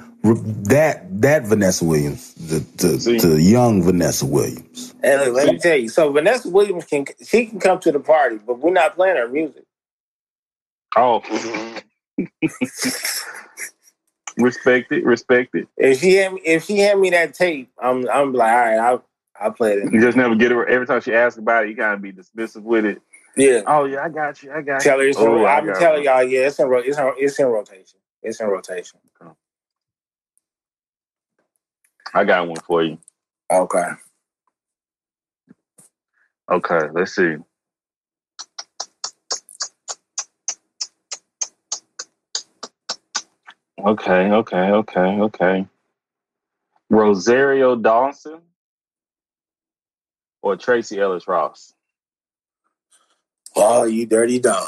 That 0.65 1.21
that 1.21 1.43
Vanessa 1.43 1.85
Williams, 1.85 2.33
the 2.33 2.59
the, 2.75 3.27
the 3.27 3.41
young 3.41 3.81
Vanessa 3.81 4.25
Williams. 4.25 4.93
And 5.01 5.21
look, 5.21 5.35
let 5.35 5.53
me 5.53 5.57
tell 5.57 5.77
you. 5.77 5.87
So 5.87 6.11
Vanessa 6.11 6.49
Williams 6.49 6.83
can 6.83 7.05
she 7.25 7.45
can 7.45 7.61
come 7.61 7.79
to 7.79 7.91
the 7.93 8.01
party, 8.01 8.39
but 8.45 8.59
we're 8.59 8.73
not 8.73 8.95
playing 8.95 9.15
her 9.15 9.29
music. 9.29 9.63
Oh, 10.97 11.21
respect 14.37 14.91
it, 14.91 15.05
respect 15.05 15.55
it. 15.55 15.69
If 15.77 16.01
she 16.01 16.15
hand 16.15 16.33
me, 16.33 16.41
if 16.43 16.65
she 16.65 16.79
hand 16.79 16.99
me 16.99 17.09
that 17.11 17.35
tape, 17.35 17.71
I'm 17.81 18.09
I'm 18.09 18.33
like, 18.33 18.51
all 18.51 18.57
right, 18.57 18.79
I'll 18.79 19.05
I'll 19.43 19.53
play 19.53 19.73
it. 19.75 19.91
You 19.91 20.01
just 20.01 20.17
never 20.17 20.35
get 20.35 20.51
it. 20.51 20.69
Every 20.69 20.87
time 20.87 21.01
she 21.01 21.13
asks 21.13 21.39
about 21.39 21.65
it, 21.65 21.71
you 21.71 21.75
kind 21.77 21.93
of 21.95 22.01
be 22.01 22.13
dismissive 22.13 22.63
with 22.63 22.85
it. 22.85 23.01
Yeah. 23.37 23.61
Oh 23.67 23.85
yeah, 23.85 24.03
I 24.03 24.09
got 24.09 24.43
you. 24.43 24.51
I 24.53 24.61
got 24.61 24.81
Tell 24.81 24.99
her 24.99 25.05
you. 25.05 25.09
it's 25.09 25.23
in, 25.23 25.33
Oh, 25.33 25.45
I 25.45 25.61
got 25.61 25.75
telling 25.75 26.03
y'all, 26.03 26.23
yeah, 26.23 26.47
it's 26.47 26.59
in 26.59 26.67
ro- 26.69 26.83
it's 26.85 26.97
in, 26.97 27.13
it's 27.17 27.39
in 27.39 27.47
rotation. 27.47 27.99
It's 28.23 28.41
in 28.41 28.47
rotation. 28.47 28.99
I 32.13 32.25
got 32.25 32.47
one 32.47 32.61
for 32.61 32.83
you. 32.83 32.99
Okay. 33.51 33.89
Okay, 36.51 36.89
let's 36.93 37.15
see. 37.15 37.35
Okay, 43.79 44.31
okay, 44.31 44.71
okay, 44.71 44.99
okay. 45.21 45.67
Rosario 46.89 47.75
Dawson 47.75 48.41
or 50.43 50.57
Tracee 50.57 51.01
Ellis 51.01 51.27
Ross? 51.27 51.73
Oh, 53.55 53.85
you 53.85 54.05
dirty 54.07 54.39
dog. 54.39 54.67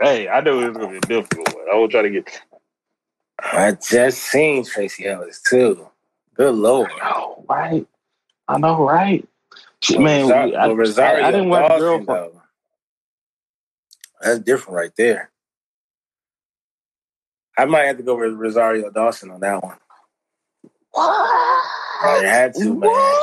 Hey, 0.00 0.28
I 0.28 0.40
knew 0.42 0.62
it 0.62 0.68
was 0.68 0.78
gonna 0.78 0.90
be 0.90 0.98
a 0.98 1.00
difficult 1.02 1.54
one. 1.54 1.66
I 1.72 1.76
was 1.76 1.90
trying 1.90 2.04
to 2.04 2.10
get. 2.10 2.42
I 3.42 3.72
just 3.72 4.18
seen 4.24 4.64
Tracy 4.64 5.06
Ellis 5.06 5.42
too. 5.42 5.88
Good 6.34 6.54
lord. 6.54 6.90
Oh, 7.02 7.44
right. 7.48 7.86
I 8.48 8.58
know, 8.58 8.84
right? 8.86 9.26
Shit, 9.82 10.00
man, 10.00 10.26
Rosar- 10.28 10.46
we- 10.46 10.56
I, 10.56 10.68
but 10.68 10.76
Rosario 10.76 11.24
I, 11.24 11.28
I 11.28 11.32
didn't 11.32 11.50
watch 11.50 11.68
Dawson, 11.68 11.78
Girlfriend. 11.80 12.08
though. 12.08 12.42
That's 14.22 14.40
different 14.40 14.76
right 14.76 14.92
there. 14.96 15.30
I 17.58 17.66
might 17.66 17.84
have 17.84 17.98
to 17.98 18.02
go 18.04 18.16
with 18.18 18.34
Rosario 18.34 18.90
Dawson 18.90 19.30
on 19.30 19.40
that 19.40 19.62
one. 19.62 19.78
What? 20.92 21.04
I 22.02 22.22
had 22.26 22.54
to, 22.56 22.74
man. 22.74 23.22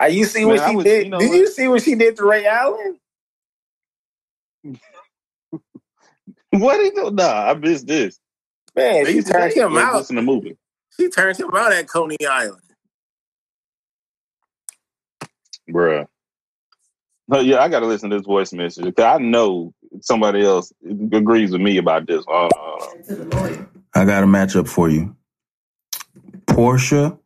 I 0.00 0.08
you 0.08 0.24
see 0.26 0.44
what 0.44 0.58
Man, 0.58 0.70
she 0.70 0.76
was- 0.76 0.84
did? 0.84 1.04
you 1.04 1.10
know 1.10 1.18
did 1.18 1.28
what? 1.30 1.38
you 1.38 1.46
see 1.48 1.68
what 1.68 1.82
she 1.82 1.94
did 1.94 2.16
to 2.16 2.24
Ray 2.24 2.46
Allen? 2.46 2.98
What 6.50 6.80
is 6.80 6.92
it? 6.96 7.14
Nah, 7.14 7.50
I 7.50 7.54
missed 7.54 7.86
this. 7.86 8.18
Man, 8.74 9.04
They 9.04 9.10
she 9.10 9.16
used 9.16 9.30
turned 9.30 9.52
him 9.52 9.72
used 9.72 9.74
to 9.74 9.86
out. 9.86 9.94
Listen 9.96 10.16
to 10.16 10.22
movie. 10.22 10.56
She 10.96 11.08
turned 11.10 11.38
him 11.38 11.50
out 11.54 11.72
at 11.72 11.86
Coney 11.88 12.16
Island. 12.26 12.62
Bruh. 15.70 16.06
No, 17.28 17.40
yeah, 17.40 17.58
I 17.62 17.68
got 17.68 17.80
to 17.80 17.86
listen 17.86 18.08
to 18.10 18.16
this 18.16 18.24
voice 18.26 18.54
message 18.54 18.86
because 18.86 19.04
I 19.04 19.18
know 19.18 19.74
somebody 20.00 20.42
else 20.42 20.72
agrees 21.12 21.50
with 21.52 21.60
me 21.60 21.76
about 21.76 22.06
this. 22.06 22.24
Uh, 22.26 22.48
I 23.94 24.06
got 24.06 24.22
a 24.22 24.26
matchup 24.26 24.66
for 24.68 24.88
you. 24.88 25.14
Porsha 26.46 27.18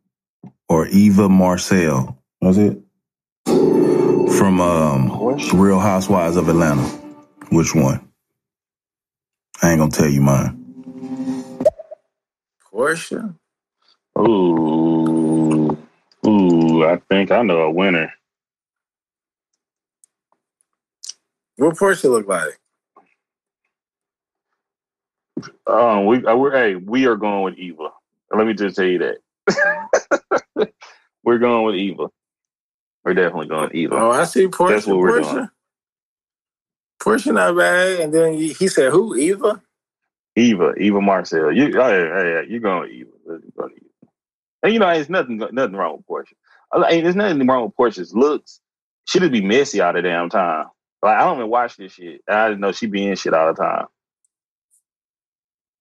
or 0.67 0.87
Eva 0.87 1.29
Marcille. 1.29 2.17
Was 2.43 2.57
it? 2.57 2.77
From 4.37 4.61
um, 4.61 5.37
Real 5.53 5.79
Housewives 5.79 6.35
of 6.37 6.49
Atlanta. 6.49 6.83
Which 7.51 7.73
one? 7.73 8.07
I 9.61 9.71
ain't 9.71 9.79
gonna 9.79 9.91
tell 9.91 10.09
you 10.09 10.21
mine. 10.21 10.71
Porsha. 12.73 13.35
ooh, 14.19 15.77
ooh, 16.27 16.85
I 16.85 17.01
think 17.09 17.31
I 17.31 17.43
know 17.43 17.61
a 17.61 17.71
winner. 17.71 18.13
What 21.57 21.75
Porsha 21.77 22.09
look 22.09 22.27
like? 22.27 22.59
Um, 25.67 26.05
we, 26.07 26.25
uh, 26.25 26.35
we're 26.35 26.51
hey, 26.51 26.75
we 26.75 27.05
are 27.07 27.15
going 27.15 27.43
with 27.43 27.57
Eva. 27.57 27.89
Let 28.35 28.47
me 28.47 28.53
just 28.53 28.75
tell 28.75 28.85
you 28.85 29.17
that 29.47 30.73
we're 31.23 31.39
going 31.39 31.65
with 31.65 31.75
Eva. 31.75 32.07
We're 33.05 33.13
definitely 33.13 33.47
going 33.47 33.69
Eva. 33.73 33.95
Oh, 33.95 34.11
I 34.11 34.23
see 34.25 34.47
Porsha. 34.47 34.69
That's 34.69 34.87
what 34.87 34.97
we're 34.97 35.19
Porsha. 35.21 35.33
doing. 35.33 35.49
Porsha 37.01 37.33
not 37.33 37.57
bad. 37.57 37.99
And 37.99 38.13
then 38.13 38.33
he 38.33 38.67
said, 38.67 38.91
"Who? 38.91 39.15
Eva?" 39.15 39.61
Eva, 40.35 40.73
Eva 40.79 40.99
Marcille. 41.01 41.51
You, 41.51 41.79
oh, 41.79 41.89
yeah, 41.89 42.23
yeah, 42.23 42.41
you're 42.47 42.59
going 42.59 42.89
Eva. 42.91 43.09
You're 43.27 43.39
going 43.57 43.73
with 43.73 43.83
Eva. 43.83 44.09
And 44.63 44.73
you 44.73 44.79
know, 44.79 44.87
there's 44.87 45.09
nothing, 45.09 45.37
nothing 45.37 45.75
wrong 45.75 45.97
with 45.97 46.07
Porsha. 46.07 46.33
I 46.71 46.89
mean, 46.95 47.03
there's 47.03 47.15
nothing 47.15 47.45
wrong 47.45 47.65
with 47.65 47.75
Porsha's 47.75 48.15
looks, 48.15 48.59
she 49.05 49.19
just 49.19 49.31
be 49.31 49.41
messy 49.41 49.81
all 49.81 49.93
the 49.93 50.01
damn 50.01 50.29
time. 50.29 50.67
Like 51.01 51.17
I 51.17 51.21
don't 51.25 51.37
even 51.37 51.49
watch 51.49 51.75
this 51.77 51.93
shit. 51.93 52.21
I 52.27 52.47
didn't 52.47 52.61
know 52.61 52.71
she 52.71 52.87
be 52.87 53.05
in 53.05 53.15
shit 53.15 53.33
all 53.33 53.53
the 53.53 53.61
time. 53.61 53.85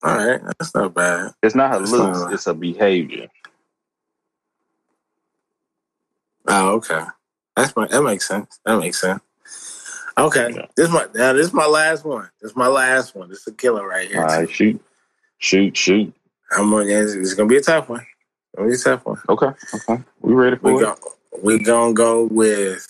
All 0.02 0.16
right, 0.16 0.40
that's 0.58 0.74
not 0.74 0.94
bad. 0.94 1.30
It's 1.44 1.54
not 1.54 1.70
her 1.72 1.78
That's 1.78 1.92
looks, 1.92 2.18
not- 2.18 2.32
it's 2.32 2.44
her 2.46 2.54
behavior. 2.54 3.28
Oh, 6.48 6.74
okay. 6.76 7.04
That's 7.56 7.74
my, 7.76 7.86
that 7.88 8.02
makes 8.02 8.26
sense. 8.26 8.58
That 8.64 8.78
makes 8.78 9.00
sense. 9.00 9.20
Okay, 10.18 10.52
Yeah. 10.54 10.66
this 10.76 10.88
is 10.88 10.92
my 10.92 11.06
now. 11.14 11.32
This 11.32 11.46
is 11.46 11.52
my 11.54 11.66
last 11.66 12.04
one. 12.04 12.28
This 12.40 12.50
is 12.50 12.56
my 12.56 12.66
last 12.66 13.14
one. 13.14 13.28
This 13.30 13.40
is 13.40 13.46
a 13.48 13.52
killer 13.52 13.86
right 13.86 14.08
here. 14.08 14.20
All 14.20 14.26
right, 14.26 14.50
shoot. 14.50 14.78
Shoot, 15.38 15.76
shoot. 15.76 16.12
I'm 16.52 16.70
gonna. 16.70 16.84
It's, 16.84 17.12
it's 17.14 17.34
gonna 17.34 17.48
be 17.48 17.56
a 17.56 17.60
tough 17.62 17.88
one. 17.88 18.00
It's 18.00 18.56
gonna 18.56 18.68
be 18.68 18.74
a 18.74 18.78
tough 18.78 19.06
one. 19.06 19.18
Okay, 19.28 19.50
okay. 19.74 20.02
We 20.20 20.34
ready 20.34 20.56
for 20.56 20.74
We 20.74 20.78
it? 20.78 20.84
go. 20.84 20.96
We 21.42 21.58
gonna 21.62 21.94
go 21.94 22.24
with. 22.26 22.86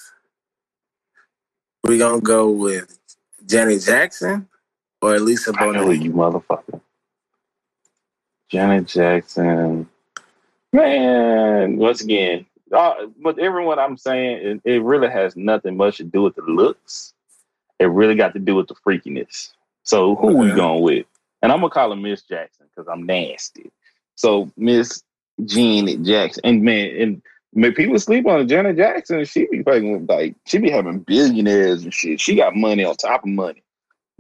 We 1.85 1.99
gonna 1.99 2.21
go 2.21 2.51
with 2.51 2.99
Janet 3.47 3.83
Jackson 3.83 4.49
or 5.01 5.19
Lisa 5.21 5.53
Bonet. 5.53 6.03
you 6.03 6.13
motherfucker. 6.13 6.81
Janet 8.51 8.87
Jackson. 8.87 9.89
Man, 10.73 11.77
once 11.77 12.01
again, 12.01 12.47
uh, 12.73 13.07
but 13.21 13.39
everyone 13.39 13.79
I'm 13.79 13.97
saying, 13.97 14.61
it, 14.65 14.75
it 14.75 14.83
really 14.83 15.09
has 15.09 15.37
nothing 15.37 15.77
much 15.77 15.99
to 15.99 16.05
do 16.05 16.23
with 16.23 16.35
the 16.35 16.43
looks. 16.43 17.13
It 17.79 17.87
really 17.87 18.15
got 18.15 18.33
to 18.35 18.39
do 18.39 18.55
with 18.55 18.69
the 18.69 18.75
freakiness. 18.75 19.51
So 19.83 20.15
who 20.15 20.37
we 20.37 20.53
going 20.53 20.83
with? 20.83 21.07
And 21.43 21.51
I'm 21.51 21.59
gonna 21.61 21.71
call 21.71 21.91
her 21.91 21.97
Miss 21.97 22.23
Jackson 22.23 22.67
because 22.69 22.89
I'm 22.89 23.05
nasty. 23.05 23.71
So 24.15 24.51
Miss 24.57 25.03
Janet 25.45 26.03
Jackson, 26.05 26.41
and 26.45 26.63
man, 26.63 26.95
and 27.01 27.23
man, 27.53 27.73
people 27.75 27.99
sleep 27.99 28.27
on 28.27 28.47
Janet 28.47 28.77
Jackson. 28.77 29.25
She 29.25 29.47
be 29.47 29.63
fucking 29.63 30.07
like 30.07 30.37
she 30.47 30.59
be 30.59 30.71
having 30.71 31.01
billionaires 31.01 31.83
and 31.83 31.93
shit. 31.93 32.21
She 32.21 32.37
got 32.37 32.55
money 32.55 32.85
on 32.85 32.95
top 32.97 33.25
of 33.25 33.31
money. 33.31 33.63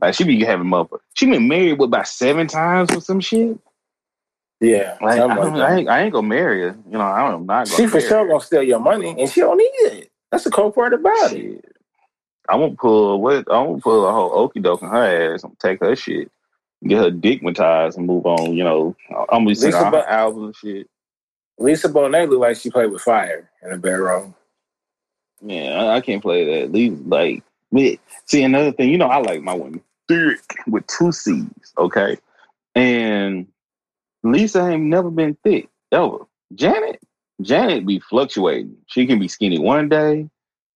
Like 0.01 0.15
she 0.15 0.24
be 0.24 0.43
having 0.45 0.66
motherfucker. 0.66 0.99
She 1.15 1.27
been 1.27 1.47
married 1.47 1.79
with 1.79 1.89
about 1.89 2.09
seven 2.09 2.49
times 2.49 2.91
or 2.91 3.01
some 3.01 3.20
shit. 3.20 3.57
Yeah, 4.62 4.97
Like, 5.01 5.18
I, 5.18 5.24
like. 5.24 5.55
I, 5.55 5.76
ain't, 5.76 5.89
I 5.89 6.02
ain't 6.02 6.12
gonna 6.12 6.28
marry 6.28 6.60
her. 6.60 6.78
You 6.86 6.93
know, 6.93 7.01
I'm 7.01 7.47
not 7.47 7.66
gonna. 7.66 7.76
She 7.76 7.89
for 7.89 8.01
sure 8.01 8.18
her. 8.18 8.28
gonna 8.28 8.40
steal 8.40 8.62
your 8.62 8.78
money, 8.78 9.12
and 9.18 9.28
she 9.28 9.40
don't 9.40 9.56
need 9.56 9.64
it. 9.64 10.10
That's 10.30 10.44
the 10.44 10.51
cool 10.51 10.70
part 10.70 10.94
about 10.94 11.32
it. 11.32 11.64
I'm 12.48 12.60
gonna 12.60 12.76
pull 12.76 13.20
what? 13.20 13.39
I'm 13.51 13.66
gonna 13.66 13.78
pull 13.80 14.09
a 14.09 14.12
whole 14.12 14.48
okie 14.48 14.62
doke 14.62 14.82
in 14.82 14.89
her 14.89 15.34
ass 15.34 15.43
and 15.43 15.59
take 15.59 15.80
her 15.80 15.97
shit, 15.97 16.30
get 16.86 16.98
her 16.98 17.10
digmatized 17.10 17.97
and 17.97 18.06
move 18.06 18.24
on. 18.24 18.55
You 18.55 18.62
know, 18.62 18.97
I'm 19.10 19.44
gonna 19.44 19.48
Lisa 19.48 19.76
all 19.76 19.90
her 19.90 20.09
albums 20.09 20.44
and 20.44 20.56
shit. 20.56 20.90
Lisa 21.59 21.89
Bonet 21.89 22.28
look 22.28 22.39
like 22.39 22.56
she 22.56 22.70
played 22.70 22.93
with 22.93 23.02
fire 23.02 23.51
in 23.64 23.72
a 23.72 23.78
barrel. 23.78 24.32
Yeah, 25.44 25.82
I, 25.82 25.97
I 25.97 26.01
can't 26.01 26.22
play 26.22 26.60
that. 26.60 26.70
Leave 26.70 27.01
like 27.05 27.43
me. 27.72 27.98
See 28.26 28.44
another 28.44 28.70
thing. 28.70 28.90
You 28.90 28.98
know, 28.98 29.09
I 29.09 29.18
like 29.18 29.43
my 29.43 29.55
women 29.55 29.82
thick 30.06 30.39
with 30.68 30.86
two 30.86 31.10
C's. 31.10 31.48
Okay, 31.76 32.16
and 32.76 33.47
Lisa 34.23 34.69
ain't 34.69 34.85
never 34.85 35.11
been 35.11 35.36
thick 35.43 35.69
ever. 35.90 36.19
Janet, 36.55 37.03
Janet 37.40 37.86
be 37.86 37.99
fluctuating. 37.99 38.77
She 38.86 39.07
can 39.07 39.19
be 39.19 39.28
skinny 39.28 39.59
one 39.59 39.89
day, 39.89 40.28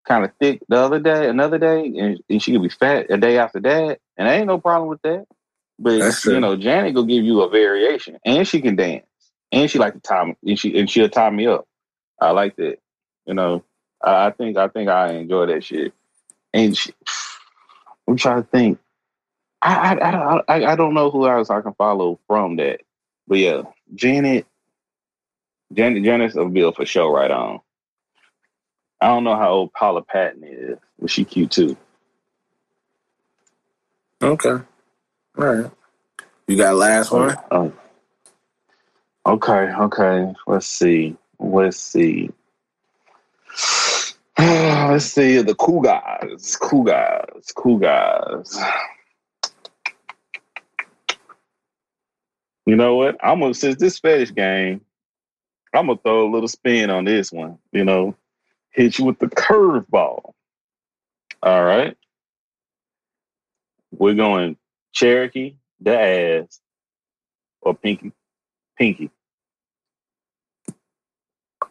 kind 0.07 0.25
of 0.25 0.33
thick 0.41 0.63
the 0.69 0.77
other 0.77 0.99
day, 0.99 1.29
another 1.29 1.59
day, 1.59 1.87
and, 1.87 2.21
and 2.29 2.43
she 2.43 2.53
can 2.53 2.63
be 2.63 2.69
fat 2.69 3.07
a 3.11 3.17
day 3.17 3.39
after 3.39 3.61
that. 3.61 4.01
And 4.17 4.29
ain't 4.29 4.47
no 4.47 4.59
problem 4.59 4.89
with 4.89 5.03
that. 5.03 5.27
But 5.79 5.99
That's 5.99 6.23
true. 6.23 6.35
you 6.35 6.41
know, 6.41 6.57
Janet 6.57 6.95
will 6.95 7.05
give 7.05 7.25
you 7.25 7.43
a 7.43 7.51
variation, 7.51 8.19
and 8.25 8.49
she 8.49 8.61
can 8.61 8.77
dance, 8.77 9.05
and 9.53 9.71
she 9.71 9.79
like 9.79 9.93
to 9.95 10.01
tie 10.01 10.25
me, 10.25 10.37
and 10.47 10.59
she 10.59 10.79
and 10.79 10.91
she'll 10.91 11.09
tie 11.09 11.31
me 11.31 11.47
up. 11.47 11.67
I 12.21 12.31
like 12.31 12.57
that. 12.57 12.79
You 13.27 13.35
know, 13.35 13.63
I, 14.03 14.27
I 14.27 14.31
think 14.31 14.57
I 14.57 14.69
think 14.69 14.89
I 14.89 15.13
enjoy 15.13 15.47
that 15.47 15.65
shit. 15.65 15.93
And 16.55 16.77
she, 16.77 16.93
I'm 18.09 18.17
trying 18.17 18.43
to 18.43 18.49
think. 18.49 18.79
I 19.61 19.95
I, 19.95 20.11
I 20.11 20.43
I 20.49 20.73
I 20.73 20.77
don't 20.77 20.95
know 20.95 21.11
who 21.11 21.29
else 21.29 21.51
I 21.51 21.61
can 21.61 21.75
follow 21.75 22.19
from 22.27 22.57
that, 22.57 22.81
but 23.29 23.39
yeah, 23.39 23.63
Janet, 23.95 24.47
Janet 25.73 26.05
Janet's 26.05 26.37
a 26.37 26.45
bill 26.45 26.73
for 26.73 26.87
show 26.87 27.11
Right 27.11 27.31
on. 27.31 27.61
I 29.01 29.09
don't 29.09 29.25
know 29.25 29.37
how 29.37 29.51
old 29.51 29.73
Paula 29.73 30.03
Patton 30.03 30.43
is, 30.45 30.79
but 30.99 31.11
she 31.11 31.25
cute 31.25 31.51
too. 31.51 31.77
Okay, 34.23 34.63
all 35.39 35.45
right. 35.45 35.71
You 36.47 36.57
got 36.57 36.77
last 36.77 37.11
one? 37.11 37.37
Oh. 37.51 37.57
oh. 37.67 37.73
Okay, 39.27 39.73
okay. 39.73 40.33
Let's 40.47 40.69
see. 40.69 41.17
Let's 41.41 41.77
see. 41.77 42.31
Let's 44.39 45.07
see 45.07 45.43
the 45.43 45.57
cool 45.59 45.81
guys. 45.81 46.57
Cool 46.61 46.85
guys. 46.85 47.53
Cool 47.57 47.79
guys. 47.79 48.59
You 52.67 52.75
know 52.75 52.97
what? 52.97 53.17
I'm 53.25 53.41
gonna 53.41 53.55
since 53.55 53.77
this 53.77 53.99
fetish 53.99 54.35
game, 54.35 54.81
I'm 55.73 55.87
gonna 55.87 55.99
throw 56.03 56.29
a 56.29 56.33
little 56.33 56.49
spin 56.49 56.91
on 56.91 57.05
this 57.05 57.31
one. 57.31 57.59
You 57.73 57.85
know, 57.85 58.17
hit 58.71 58.99
you 58.99 59.05
with 59.05 59.21
the 59.21 59.29
curveball. 59.29 60.33
All 61.43 61.65
right. 61.65 61.97
We're 63.93 64.15
going 64.15 64.57
Cherokee, 64.93 65.55
the 65.81 65.99
ass, 65.99 66.61
or 67.61 67.75
Pinky, 67.75 68.13
Pinky. 68.77 69.11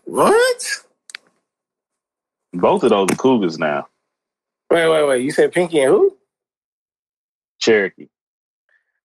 What? 0.06 0.66
Both 2.54 2.84
of 2.84 2.92
those 2.92 3.08
are 3.12 3.16
cougars 3.16 3.60
now. 3.60 3.88
Wait, 4.72 4.88
wait, 4.88 5.08
wait. 5.08 5.24
You 5.24 5.32
said 5.32 5.52
Pinky 5.52 5.82
and 5.82 5.92
who? 5.92 6.18
Cherokee. 7.60 8.08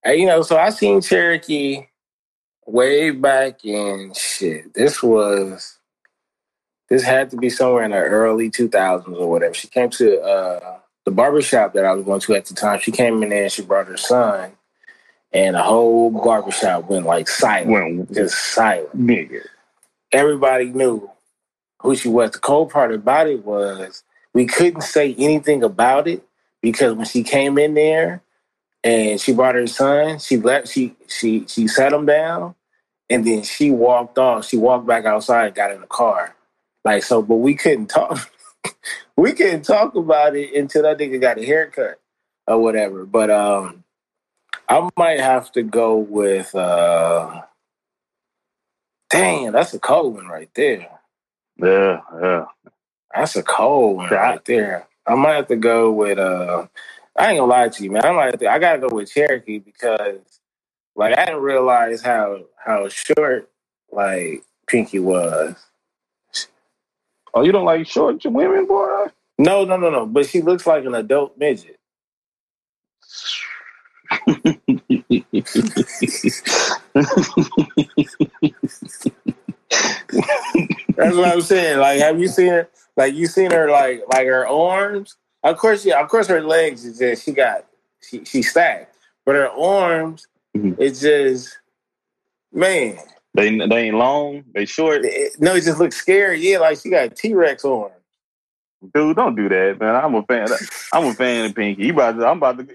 Hey, 0.03 0.17
you 0.21 0.27
know, 0.27 0.41
so 0.43 0.57
I 0.57 0.71
seen 0.71 1.01
Cherokee 1.01 1.87
way 2.67 3.11
back 3.11 3.65
in 3.65 4.13
shit. 4.15 4.73
This 4.73 5.03
was 5.03 5.79
this 6.89 7.03
had 7.03 7.31
to 7.31 7.37
be 7.37 7.49
somewhere 7.49 7.83
in 7.83 7.91
the 7.91 7.97
early 7.97 8.51
2000s 8.51 9.07
or 9.19 9.29
whatever. 9.29 9.53
She 9.53 9.67
came 9.67 9.89
to 9.91 10.21
uh, 10.21 10.79
the 11.05 11.11
barbershop 11.11 11.73
that 11.73 11.85
I 11.85 11.93
was 11.93 12.05
going 12.05 12.21
to 12.21 12.35
at 12.35 12.45
the 12.45 12.55
time. 12.55 12.79
She 12.81 12.91
came 12.91 13.23
in 13.23 13.29
there 13.29 13.43
and 13.43 13.51
she 13.51 13.63
brought 13.63 13.87
her 13.87 13.97
son, 13.97 14.53
and 15.33 15.55
the 15.55 15.63
whole 15.63 16.11
barbershop 16.11 16.89
went 16.89 17.05
like 17.07 17.29
silent, 17.29 17.69
Went 17.69 18.13
just 18.13 18.37
silent. 18.53 18.97
nigga. 18.97 19.41
Everybody 20.11 20.67
knew 20.67 21.09
who 21.81 21.95
she 21.95 22.09
was. 22.09 22.31
The 22.31 22.39
cold 22.39 22.71
part 22.71 22.93
about 22.93 23.27
it 23.27 23.45
was 23.45 24.03
we 24.33 24.45
couldn't 24.47 24.81
say 24.81 25.15
anything 25.17 25.63
about 25.63 26.07
it 26.07 26.23
because 26.61 26.93
when 26.95 27.05
she 27.07 27.23
came 27.23 27.57
in 27.57 27.75
there 27.75 28.21
and 28.83 29.21
she 29.21 29.33
brought 29.33 29.55
her 29.55 29.67
son, 29.67 30.19
she 30.19 30.37
left. 30.37 30.67
she 30.67 30.95
she 31.07 31.45
she 31.47 31.67
sat 31.67 31.93
him 31.93 32.05
down 32.05 32.55
and 33.09 33.25
then 33.25 33.43
she 33.43 33.71
walked 33.71 34.17
off. 34.17 34.45
She 34.47 34.57
walked 34.57 34.87
back 34.87 35.05
outside 35.05 35.47
and 35.47 35.55
got 35.55 35.71
in 35.71 35.81
the 35.81 35.87
car. 35.87 36.35
Like 36.83 37.03
so, 37.03 37.21
but 37.21 37.35
we 37.35 37.55
couldn't 37.55 37.87
talk. 37.87 38.31
we 39.15 39.33
couldn't 39.33 39.63
talk 39.63 39.95
about 39.95 40.35
it 40.35 40.55
until 40.55 40.83
that 40.83 40.97
nigga 40.97 41.21
got 41.21 41.37
a 41.37 41.45
haircut 41.45 41.99
or 42.47 42.59
whatever. 42.59 43.05
But 43.05 43.29
um 43.29 43.83
I 44.69 44.89
might 44.97 45.19
have 45.19 45.51
to 45.53 45.63
go 45.63 45.97
with 45.97 46.55
uh 46.55 47.41
Damn, 49.09 49.51
that's 49.51 49.73
a 49.73 49.79
cold 49.79 50.15
one 50.15 50.27
right 50.27 50.49
there. 50.55 50.87
Yeah, 51.57 51.99
yeah. 52.21 52.45
That's 53.13 53.35
a 53.35 53.43
cold 53.43 53.97
one 53.97 54.09
right 54.09 54.43
there. 54.45 54.87
I 55.05 55.15
might 55.15 55.35
have 55.35 55.47
to 55.47 55.57
go 55.57 55.91
with 55.91 56.17
uh 56.17 56.67
I 57.21 57.31
ain't 57.31 57.39
gonna 57.39 57.51
lie 57.51 57.69
to 57.69 57.85
you, 57.85 57.91
man. 57.91 58.05
I 58.05 58.13
might 58.13 58.25
have 58.27 58.39
to, 58.41 58.49
I 58.51 58.59
gotta 58.59 58.79
go 58.79 58.89
with 58.95 59.11
Cherokee 59.11 59.59
because 59.59 60.19
like 60.95 61.17
I 61.17 61.25
didn't 61.25 61.41
realize 61.41 62.01
how 62.01 62.41
how 62.63 62.89
short 62.89 63.49
like 63.91 64.43
Pinky 64.67 64.99
was. 64.99 65.55
Oh, 67.33 67.43
you 67.43 67.51
don't 67.51 67.65
like 67.65 67.87
short 67.87 68.23
women, 68.25 68.67
boy? 68.67 69.07
No, 69.39 69.65
no, 69.65 69.77
no, 69.77 69.89
no. 69.91 70.05
But 70.07 70.27
she 70.27 70.41
looks 70.41 70.67
like 70.67 70.85
an 70.85 70.95
adult 70.95 71.37
midget. 71.37 71.79
That's 80.97 81.15
what 81.15 81.29
I'm 81.29 81.41
saying. 81.41 81.79
Like, 81.79 81.99
have 82.01 82.19
you 82.19 82.27
seen 82.29 82.49
her? 82.49 82.69
Like, 82.97 83.15
you 83.15 83.27
seen 83.27 83.51
her 83.51 83.69
like 83.71 84.03
like 84.13 84.27
her 84.27 84.47
arms? 84.47 85.17
Of 85.43 85.57
course, 85.57 85.85
yeah. 85.85 86.01
Of 86.01 86.09
course, 86.09 86.27
her 86.27 86.41
legs 86.41 86.85
is 86.85 86.99
just 86.99 87.23
she 87.25 87.31
got 87.31 87.65
she 88.01 88.23
she 88.25 88.41
stacked, 88.41 88.95
but 89.25 89.35
her 89.35 89.49
arms, 89.49 90.27
Mhm. 90.55 90.75
it's 90.79 90.99
just 91.01 91.57
man. 92.51 92.97
they 93.33 93.57
they 93.57 93.87
ain't 93.87 93.95
long. 93.95 94.43
They 94.53 94.65
short. 94.65 95.01
It, 95.05 95.33
no, 95.39 95.55
it 95.55 95.61
just 95.63 95.79
looks 95.79 95.95
scary. 95.95 96.39
Yeah, 96.41 96.59
like 96.59 96.79
she 96.79 96.89
got 96.89 97.15
T 97.15 97.33
Rex 97.33 97.63
arms. 97.65 97.93
Dude, 98.93 99.15
don't 99.15 99.35
do 99.35 99.47
that, 99.49 99.79
man. 99.79 99.95
I'm 99.95 100.15
a 100.15 100.23
fan. 100.23 100.47
I'm 100.93 101.05
a 101.05 101.13
fan 101.13 101.45
of 101.45 101.55
Pinky. 101.55 101.85
You 101.85 101.93
about 101.93 102.17
to, 102.17 102.25
I'm 102.25 102.37
about 102.37 102.57
to. 102.57 102.67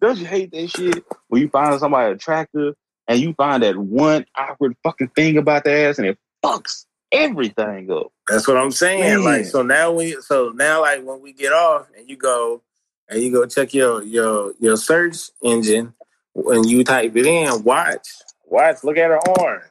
Don't 0.00 0.18
you 0.18 0.26
hate 0.26 0.50
that 0.50 0.68
shit 0.68 1.04
when 1.28 1.40
you 1.42 1.48
find 1.48 1.78
somebody 1.78 2.12
attractive 2.12 2.74
and 3.06 3.20
you 3.20 3.32
find 3.34 3.62
that 3.62 3.76
one 3.76 4.26
awkward 4.36 4.74
fucking 4.82 5.08
thing 5.14 5.38
about 5.38 5.62
the 5.62 5.70
ass 5.72 5.98
and 5.98 6.08
it 6.08 6.18
fucks 6.44 6.86
everything 7.12 7.90
up. 7.90 8.12
That's 8.28 8.48
what 8.48 8.56
I'm 8.56 8.70
saying. 8.70 9.00
Man. 9.00 9.24
Like 9.24 9.44
so 9.44 9.62
now 9.62 9.92
we 9.92 10.16
so 10.20 10.52
now 10.54 10.80
like 10.80 11.04
when 11.04 11.20
we 11.20 11.32
get 11.32 11.52
off 11.52 11.86
and 11.96 12.08
you 12.08 12.16
go 12.16 12.62
and 13.08 13.22
you 13.22 13.30
go 13.30 13.46
check 13.46 13.74
your 13.74 14.02
your 14.02 14.52
your 14.58 14.76
search 14.76 15.30
engine 15.42 15.92
and 16.34 16.68
you 16.68 16.82
type 16.84 17.14
it 17.16 17.26
in, 17.26 17.62
watch. 17.62 18.08
Watch, 18.46 18.84
look 18.84 18.96
at 18.96 19.10
her 19.10 19.20
arms. 19.40 19.64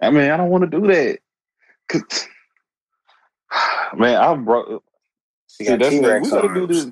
I 0.00 0.10
mean, 0.10 0.30
I 0.30 0.36
don't 0.36 0.50
want 0.50 0.70
to 0.70 0.80
do 0.80 0.86
that. 0.86 1.18
Man, 3.96 4.16
I 4.16 4.34
brought. 4.34 4.82
She 5.48 5.64
See, 5.64 5.76
that's 5.76 5.90
T-Rex 5.90 6.24
we 6.24 6.30
gotta 6.30 6.54
do 6.54 6.66
this. 6.66 6.86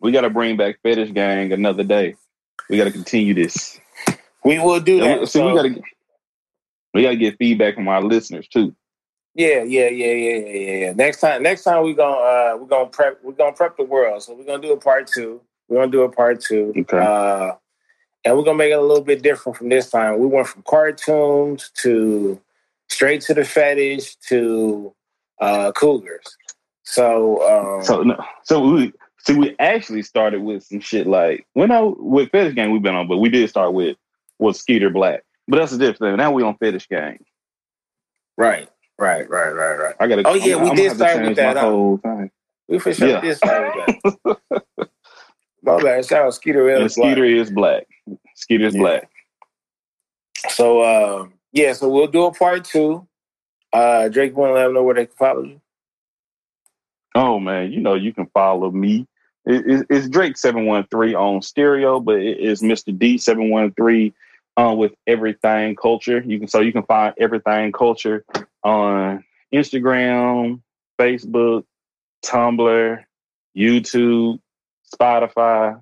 We 0.00 0.12
gotta 0.12 0.30
bring 0.30 0.56
back 0.56 0.78
fetish 0.82 1.12
gang 1.12 1.52
another 1.52 1.82
day. 1.82 2.14
We 2.70 2.76
gotta 2.76 2.92
continue 2.92 3.34
this. 3.34 3.80
We 4.44 4.58
will 4.58 4.80
do 4.80 5.00
that. 5.00 5.28
See, 5.28 5.38
So- 5.38 5.48
we 5.48 5.54
gotta 5.54 5.80
we 6.98 7.04
gotta 7.04 7.16
get 7.16 7.38
feedback 7.38 7.76
from 7.76 7.86
our 7.86 8.02
listeners 8.02 8.48
too. 8.48 8.74
Yeah, 9.34 9.62
yeah, 9.62 9.88
yeah, 9.88 10.12
yeah, 10.12 10.36
yeah, 10.36 10.76
yeah. 10.76 10.92
Next 10.94 11.20
time, 11.20 11.44
next 11.44 11.62
time 11.62 11.84
we 11.84 11.94
gonna 11.94 12.16
uh, 12.16 12.56
we're 12.60 12.66
gonna 12.66 12.90
prep 12.90 13.20
we're 13.22 13.32
gonna 13.32 13.52
prep 13.52 13.76
the 13.76 13.84
world. 13.84 14.22
So 14.22 14.34
we're 14.34 14.44
gonna 14.44 14.60
do 14.60 14.72
a 14.72 14.76
part 14.76 15.06
two. 15.06 15.40
We're 15.68 15.78
gonna 15.78 15.92
do 15.92 16.02
a 16.02 16.08
part 16.08 16.40
two. 16.40 16.74
Okay. 16.76 16.98
Uh, 16.98 17.52
and 18.24 18.36
we're 18.36 18.42
gonna 18.42 18.58
make 18.58 18.72
it 18.72 18.78
a 18.78 18.82
little 18.82 19.04
bit 19.04 19.22
different 19.22 19.56
from 19.56 19.68
this 19.68 19.90
time. 19.90 20.18
We 20.18 20.26
went 20.26 20.48
from 20.48 20.64
cartoons 20.66 21.70
to 21.82 22.40
straight 22.88 23.20
to 23.22 23.34
the 23.34 23.44
fetish 23.44 24.16
to 24.28 24.92
uh, 25.40 25.70
cougars. 25.70 26.36
So, 26.82 27.76
um, 27.78 27.84
So 27.84 28.02
no, 28.02 28.16
so 28.42 28.60
we 28.60 28.92
see 29.18 29.34
we 29.34 29.54
actually 29.60 30.02
started 30.02 30.42
with 30.42 30.64
some 30.64 30.80
shit 30.80 31.06
like 31.06 31.46
when 31.52 31.70
I 31.70 31.80
with 31.80 32.30
fetish 32.32 32.54
gang 32.54 32.72
we've 32.72 32.82
been 32.82 32.96
on, 32.96 33.06
but 33.06 33.18
we 33.18 33.28
did 33.28 33.48
start 33.48 33.72
with 33.72 33.96
was 34.40 34.58
Skeeter 34.58 34.90
Black. 34.90 35.22
But 35.48 35.58
that's 35.58 35.72
the 35.72 35.78
difference. 35.78 36.18
Now 36.18 36.30
we 36.30 36.42
on 36.42 36.56
fetish 36.58 36.86
gang. 36.88 37.18
right, 38.36 38.68
right, 38.98 39.28
right, 39.28 39.50
right, 39.50 39.74
right. 39.76 39.94
I 39.98 40.06
gotta. 40.06 40.22
Oh, 40.28 40.34
yeah, 40.34 40.54
I'm- 40.56 40.62
we 40.64 40.70
I'm 40.70 40.76
did 40.76 40.88
gonna 40.88 40.88
have 40.88 40.92
to 40.92 40.96
start 40.98 41.26
with 41.26 41.36
that, 41.36 41.56
whole 41.56 41.96
thing. 41.98 42.30
We 42.68 42.78
for 42.78 42.92
sure 42.92 43.08
Yeah. 43.08 43.20
did 43.22 43.36
start 43.36 43.74
with 43.76 44.02
that. 44.24 44.60
My 45.62 45.82
bad. 45.82 46.04
Shout 46.04 46.26
out 46.26 46.34
Skeeter 46.34 46.68
And 46.68 46.78
Willis. 46.78 46.94
Skeeter 46.94 47.24
is 47.24 47.50
black. 47.50 47.86
Skeeter 48.34 48.66
is 48.66 48.74
Yeah. 48.74 48.80
black. 48.80 49.10
So 50.50 50.80
uh, 50.80 51.26
yeah, 51.52 51.72
so 51.72 51.88
we'll 51.88 52.06
do 52.06 52.24
a 52.26 52.32
part 52.32 52.64
two. 52.64 53.06
Uh, 53.72 54.08
Drake, 54.08 54.36
want 54.36 54.50
to 54.50 54.54
let 54.54 54.64
them 54.64 54.74
know 54.74 54.82
where 54.82 54.94
they 54.94 55.06
can 55.06 55.16
follow 55.16 55.42
you? 55.42 55.60
Oh 57.14 57.38
man, 57.40 57.72
you 57.72 57.80
know 57.80 57.94
you 57.94 58.12
can 58.12 58.26
follow 58.26 58.70
me. 58.70 59.06
It, 59.46 59.66
it- 59.66 59.86
it's 59.88 60.08
Drake 60.08 60.36
seven 60.36 60.66
one 60.66 60.86
three 60.90 61.14
on 61.14 61.40
stereo, 61.42 62.00
but 62.00 62.16
it 62.16 62.38
is 62.38 62.60
Mr. 62.62 62.96
D 62.96 63.16
seven 63.18 63.48
one 63.50 63.72
three 63.72 64.12
uh, 64.58 64.74
with 64.74 64.92
everything 65.06 65.76
culture. 65.76 66.22
You 66.26 66.40
can 66.40 66.48
so 66.48 66.60
you 66.62 66.72
can 66.72 66.84
find 66.84 67.14
everything 67.18 67.72
culture 67.72 68.24
on 68.64 69.24
Instagram, 69.54 70.62
Facebook, 71.00 71.64
Tumblr, 72.24 73.04
YouTube, 73.56 74.40
Spotify, 74.94 75.80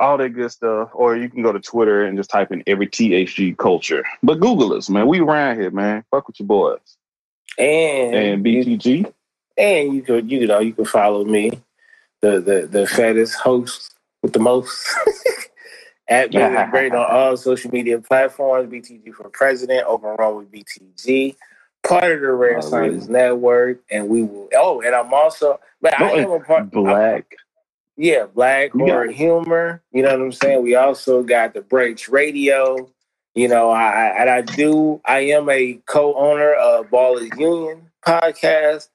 all 0.00 0.18
that 0.18 0.30
good 0.30 0.50
stuff. 0.52 0.90
Or 0.94 1.16
you 1.16 1.28
can 1.28 1.42
go 1.42 1.52
to 1.52 1.60
Twitter 1.60 2.04
and 2.04 2.18
just 2.18 2.30
type 2.30 2.52
in 2.52 2.62
every 2.66 2.88
THG 2.88 3.56
culture. 3.58 4.04
But 4.22 4.40
Google 4.40 4.74
us, 4.74 4.90
man. 4.90 5.06
We 5.08 5.20
around 5.20 5.60
here, 5.60 5.70
man. 5.70 6.04
Fuck 6.10 6.28
with 6.28 6.40
your 6.40 6.46
boys 6.48 6.80
And 7.58 8.14
and 8.14 8.44
BTG. 8.44 9.12
and 9.58 9.94
you 9.94 10.02
could 10.02 10.30
you 10.30 10.46
know 10.46 10.60
you 10.60 10.72
can 10.74 10.86
follow 10.86 11.24
me, 11.24 11.52
the 12.22 12.40
the 12.40 12.68
the 12.70 12.86
fattest 12.86 13.34
host 13.36 13.94
with 14.22 14.32
the 14.32 14.40
most. 14.40 14.86
At 16.08 16.32
me 16.32 16.40
with 16.40 16.70
great 16.70 16.94
on 16.94 17.04
all 17.10 17.36
social 17.36 17.70
media 17.70 18.00
platforms. 18.00 18.70
BTG 18.72 19.12
for 19.12 19.28
president. 19.28 19.84
Open 19.86 20.10
run 20.18 20.36
with 20.36 20.50
BTG. 20.50 21.36
Part 21.86 22.12
of 22.12 22.20
the 22.20 22.32
Rare 22.32 22.58
Oh, 22.58 22.60
Science 22.60 23.08
Network, 23.08 23.80
and 23.90 24.08
we 24.08 24.22
will. 24.22 24.48
Oh, 24.54 24.80
and 24.80 24.94
I'm 24.94 25.12
also, 25.12 25.60
but 25.80 25.98
I 26.00 26.10
am 26.12 26.30
a 26.30 26.40
part. 26.40 26.70
Black. 26.70 27.36
Yeah, 27.96 28.26
black 28.26 28.72
You 28.74 28.80
horror 28.80 29.10
humor. 29.10 29.82
You 29.92 30.02
know 30.02 30.10
what 30.10 30.20
I'm 30.22 30.32
saying? 30.32 30.62
We 30.62 30.76
also 30.76 31.22
got 31.22 31.52
the 31.54 31.60
Breaks 31.60 32.08
Radio. 32.08 32.88
You 33.34 33.48
know, 33.48 33.70
I, 33.70 33.88
I 33.88 34.20
and 34.20 34.30
I 34.30 34.40
do. 34.42 35.00
I 35.04 35.20
am 35.20 35.48
a 35.50 35.80
co-owner 35.86 36.54
of 36.54 36.86
Ballers 36.86 37.36
Union 37.38 37.90
podcast. 38.06 38.88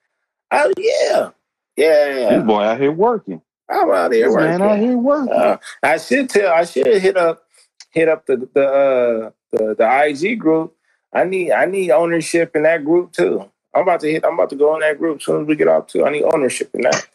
Oh 0.52 0.72
yeah, 0.77 1.30
yeah. 1.77 2.30
This 2.38 2.44
boy 2.44 2.61
out 2.64 2.80
here 2.80 2.91
working. 2.91 3.41
I'm 3.69 3.91
out 3.91 4.14
here 4.14 4.26
This 4.27 4.35
working. 4.35 4.49
man 4.52 4.64
out 4.64 4.80
here 4.80 4.98
working. 4.98 5.34
Uh, 5.34 5.57
I 5.84 5.98
should 5.98 6.30
tell. 6.30 6.53
I 6.53 6.65
should 6.65 6.88
hit 7.02 7.18
up 7.18 7.44
hit 7.91 8.10
up 8.10 8.26
the 8.27 8.49
the 8.53 8.65
uh, 8.68 9.31
the 9.52 9.76
the 9.76 10.06
IG 10.07 10.40
group. 10.40 10.76
I 11.14 11.26
need 11.26 11.52
I 11.52 11.65
need 11.65 11.91
ownership 11.91 12.56
in 12.56 12.64
that 12.64 12.85
group 12.85 13.14
too. 13.14 13.49
I'm 13.76 13.84
about 13.84 14.02
to 14.02 14.11
hit. 14.11 14.26
I'm 14.26 14.35
about 14.35 14.52
to 14.52 14.57
go 14.57 14.76
in 14.76 14.81
that 14.81 14.99
group 14.99 15.19
as 15.19 15.26
soon 15.26 15.44
as 15.44 15.48
we 15.48 15.56
get 15.56 15.68
off 15.69 15.88
too. 15.88 16.06
I 16.06 16.11
need 16.11 16.23
ownership 16.23 16.72
in 16.76 16.81
that. 16.81 17.07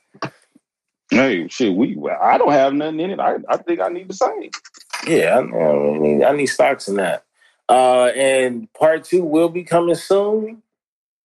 Hey, 1.11 1.49
shit, 1.49 1.75
we. 1.75 1.97
well, 1.97 2.19
I 2.23 2.39
don't 2.39 2.53
have 2.53 2.75
nothing 2.75 3.01
in 3.01 3.11
it. 3.13 3.21
I, 3.21 3.37
I 3.49 3.59
think 3.59 3.81
I 3.81 3.89
need 3.89 4.09
the 4.09 4.15
same. 4.15 4.51
Yeah, 5.07 5.39
I, 5.39 5.41
I 5.41 5.99
need 5.99 6.25
I 6.25 6.33
need 6.33 6.47
stocks 6.47 6.89
in 6.89 6.97
that. 6.97 7.25
Uh, 7.69 8.07
and 8.17 8.73
part 8.75 9.05
two 9.05 9.25
will 9.25 9.49
be 9.51 9.65
coming 9.65 9.95
soon. 9.97 10.63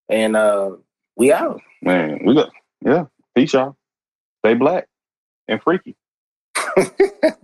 And 0.10 0.36
uh, 0.36 0.72
we 1.18 1.34
out. 1.34 1.62
Man, 1.82 2.20
we 2.26 2.36
got 2.36 2.52
yeah. 2.86 3.06
Peace, 3.36 3.54
y'all. 3.54 3.78
Stay 4.46 4.56
black 4.56 4.88
and 5.48 5.62
freaky. 5.62 5.96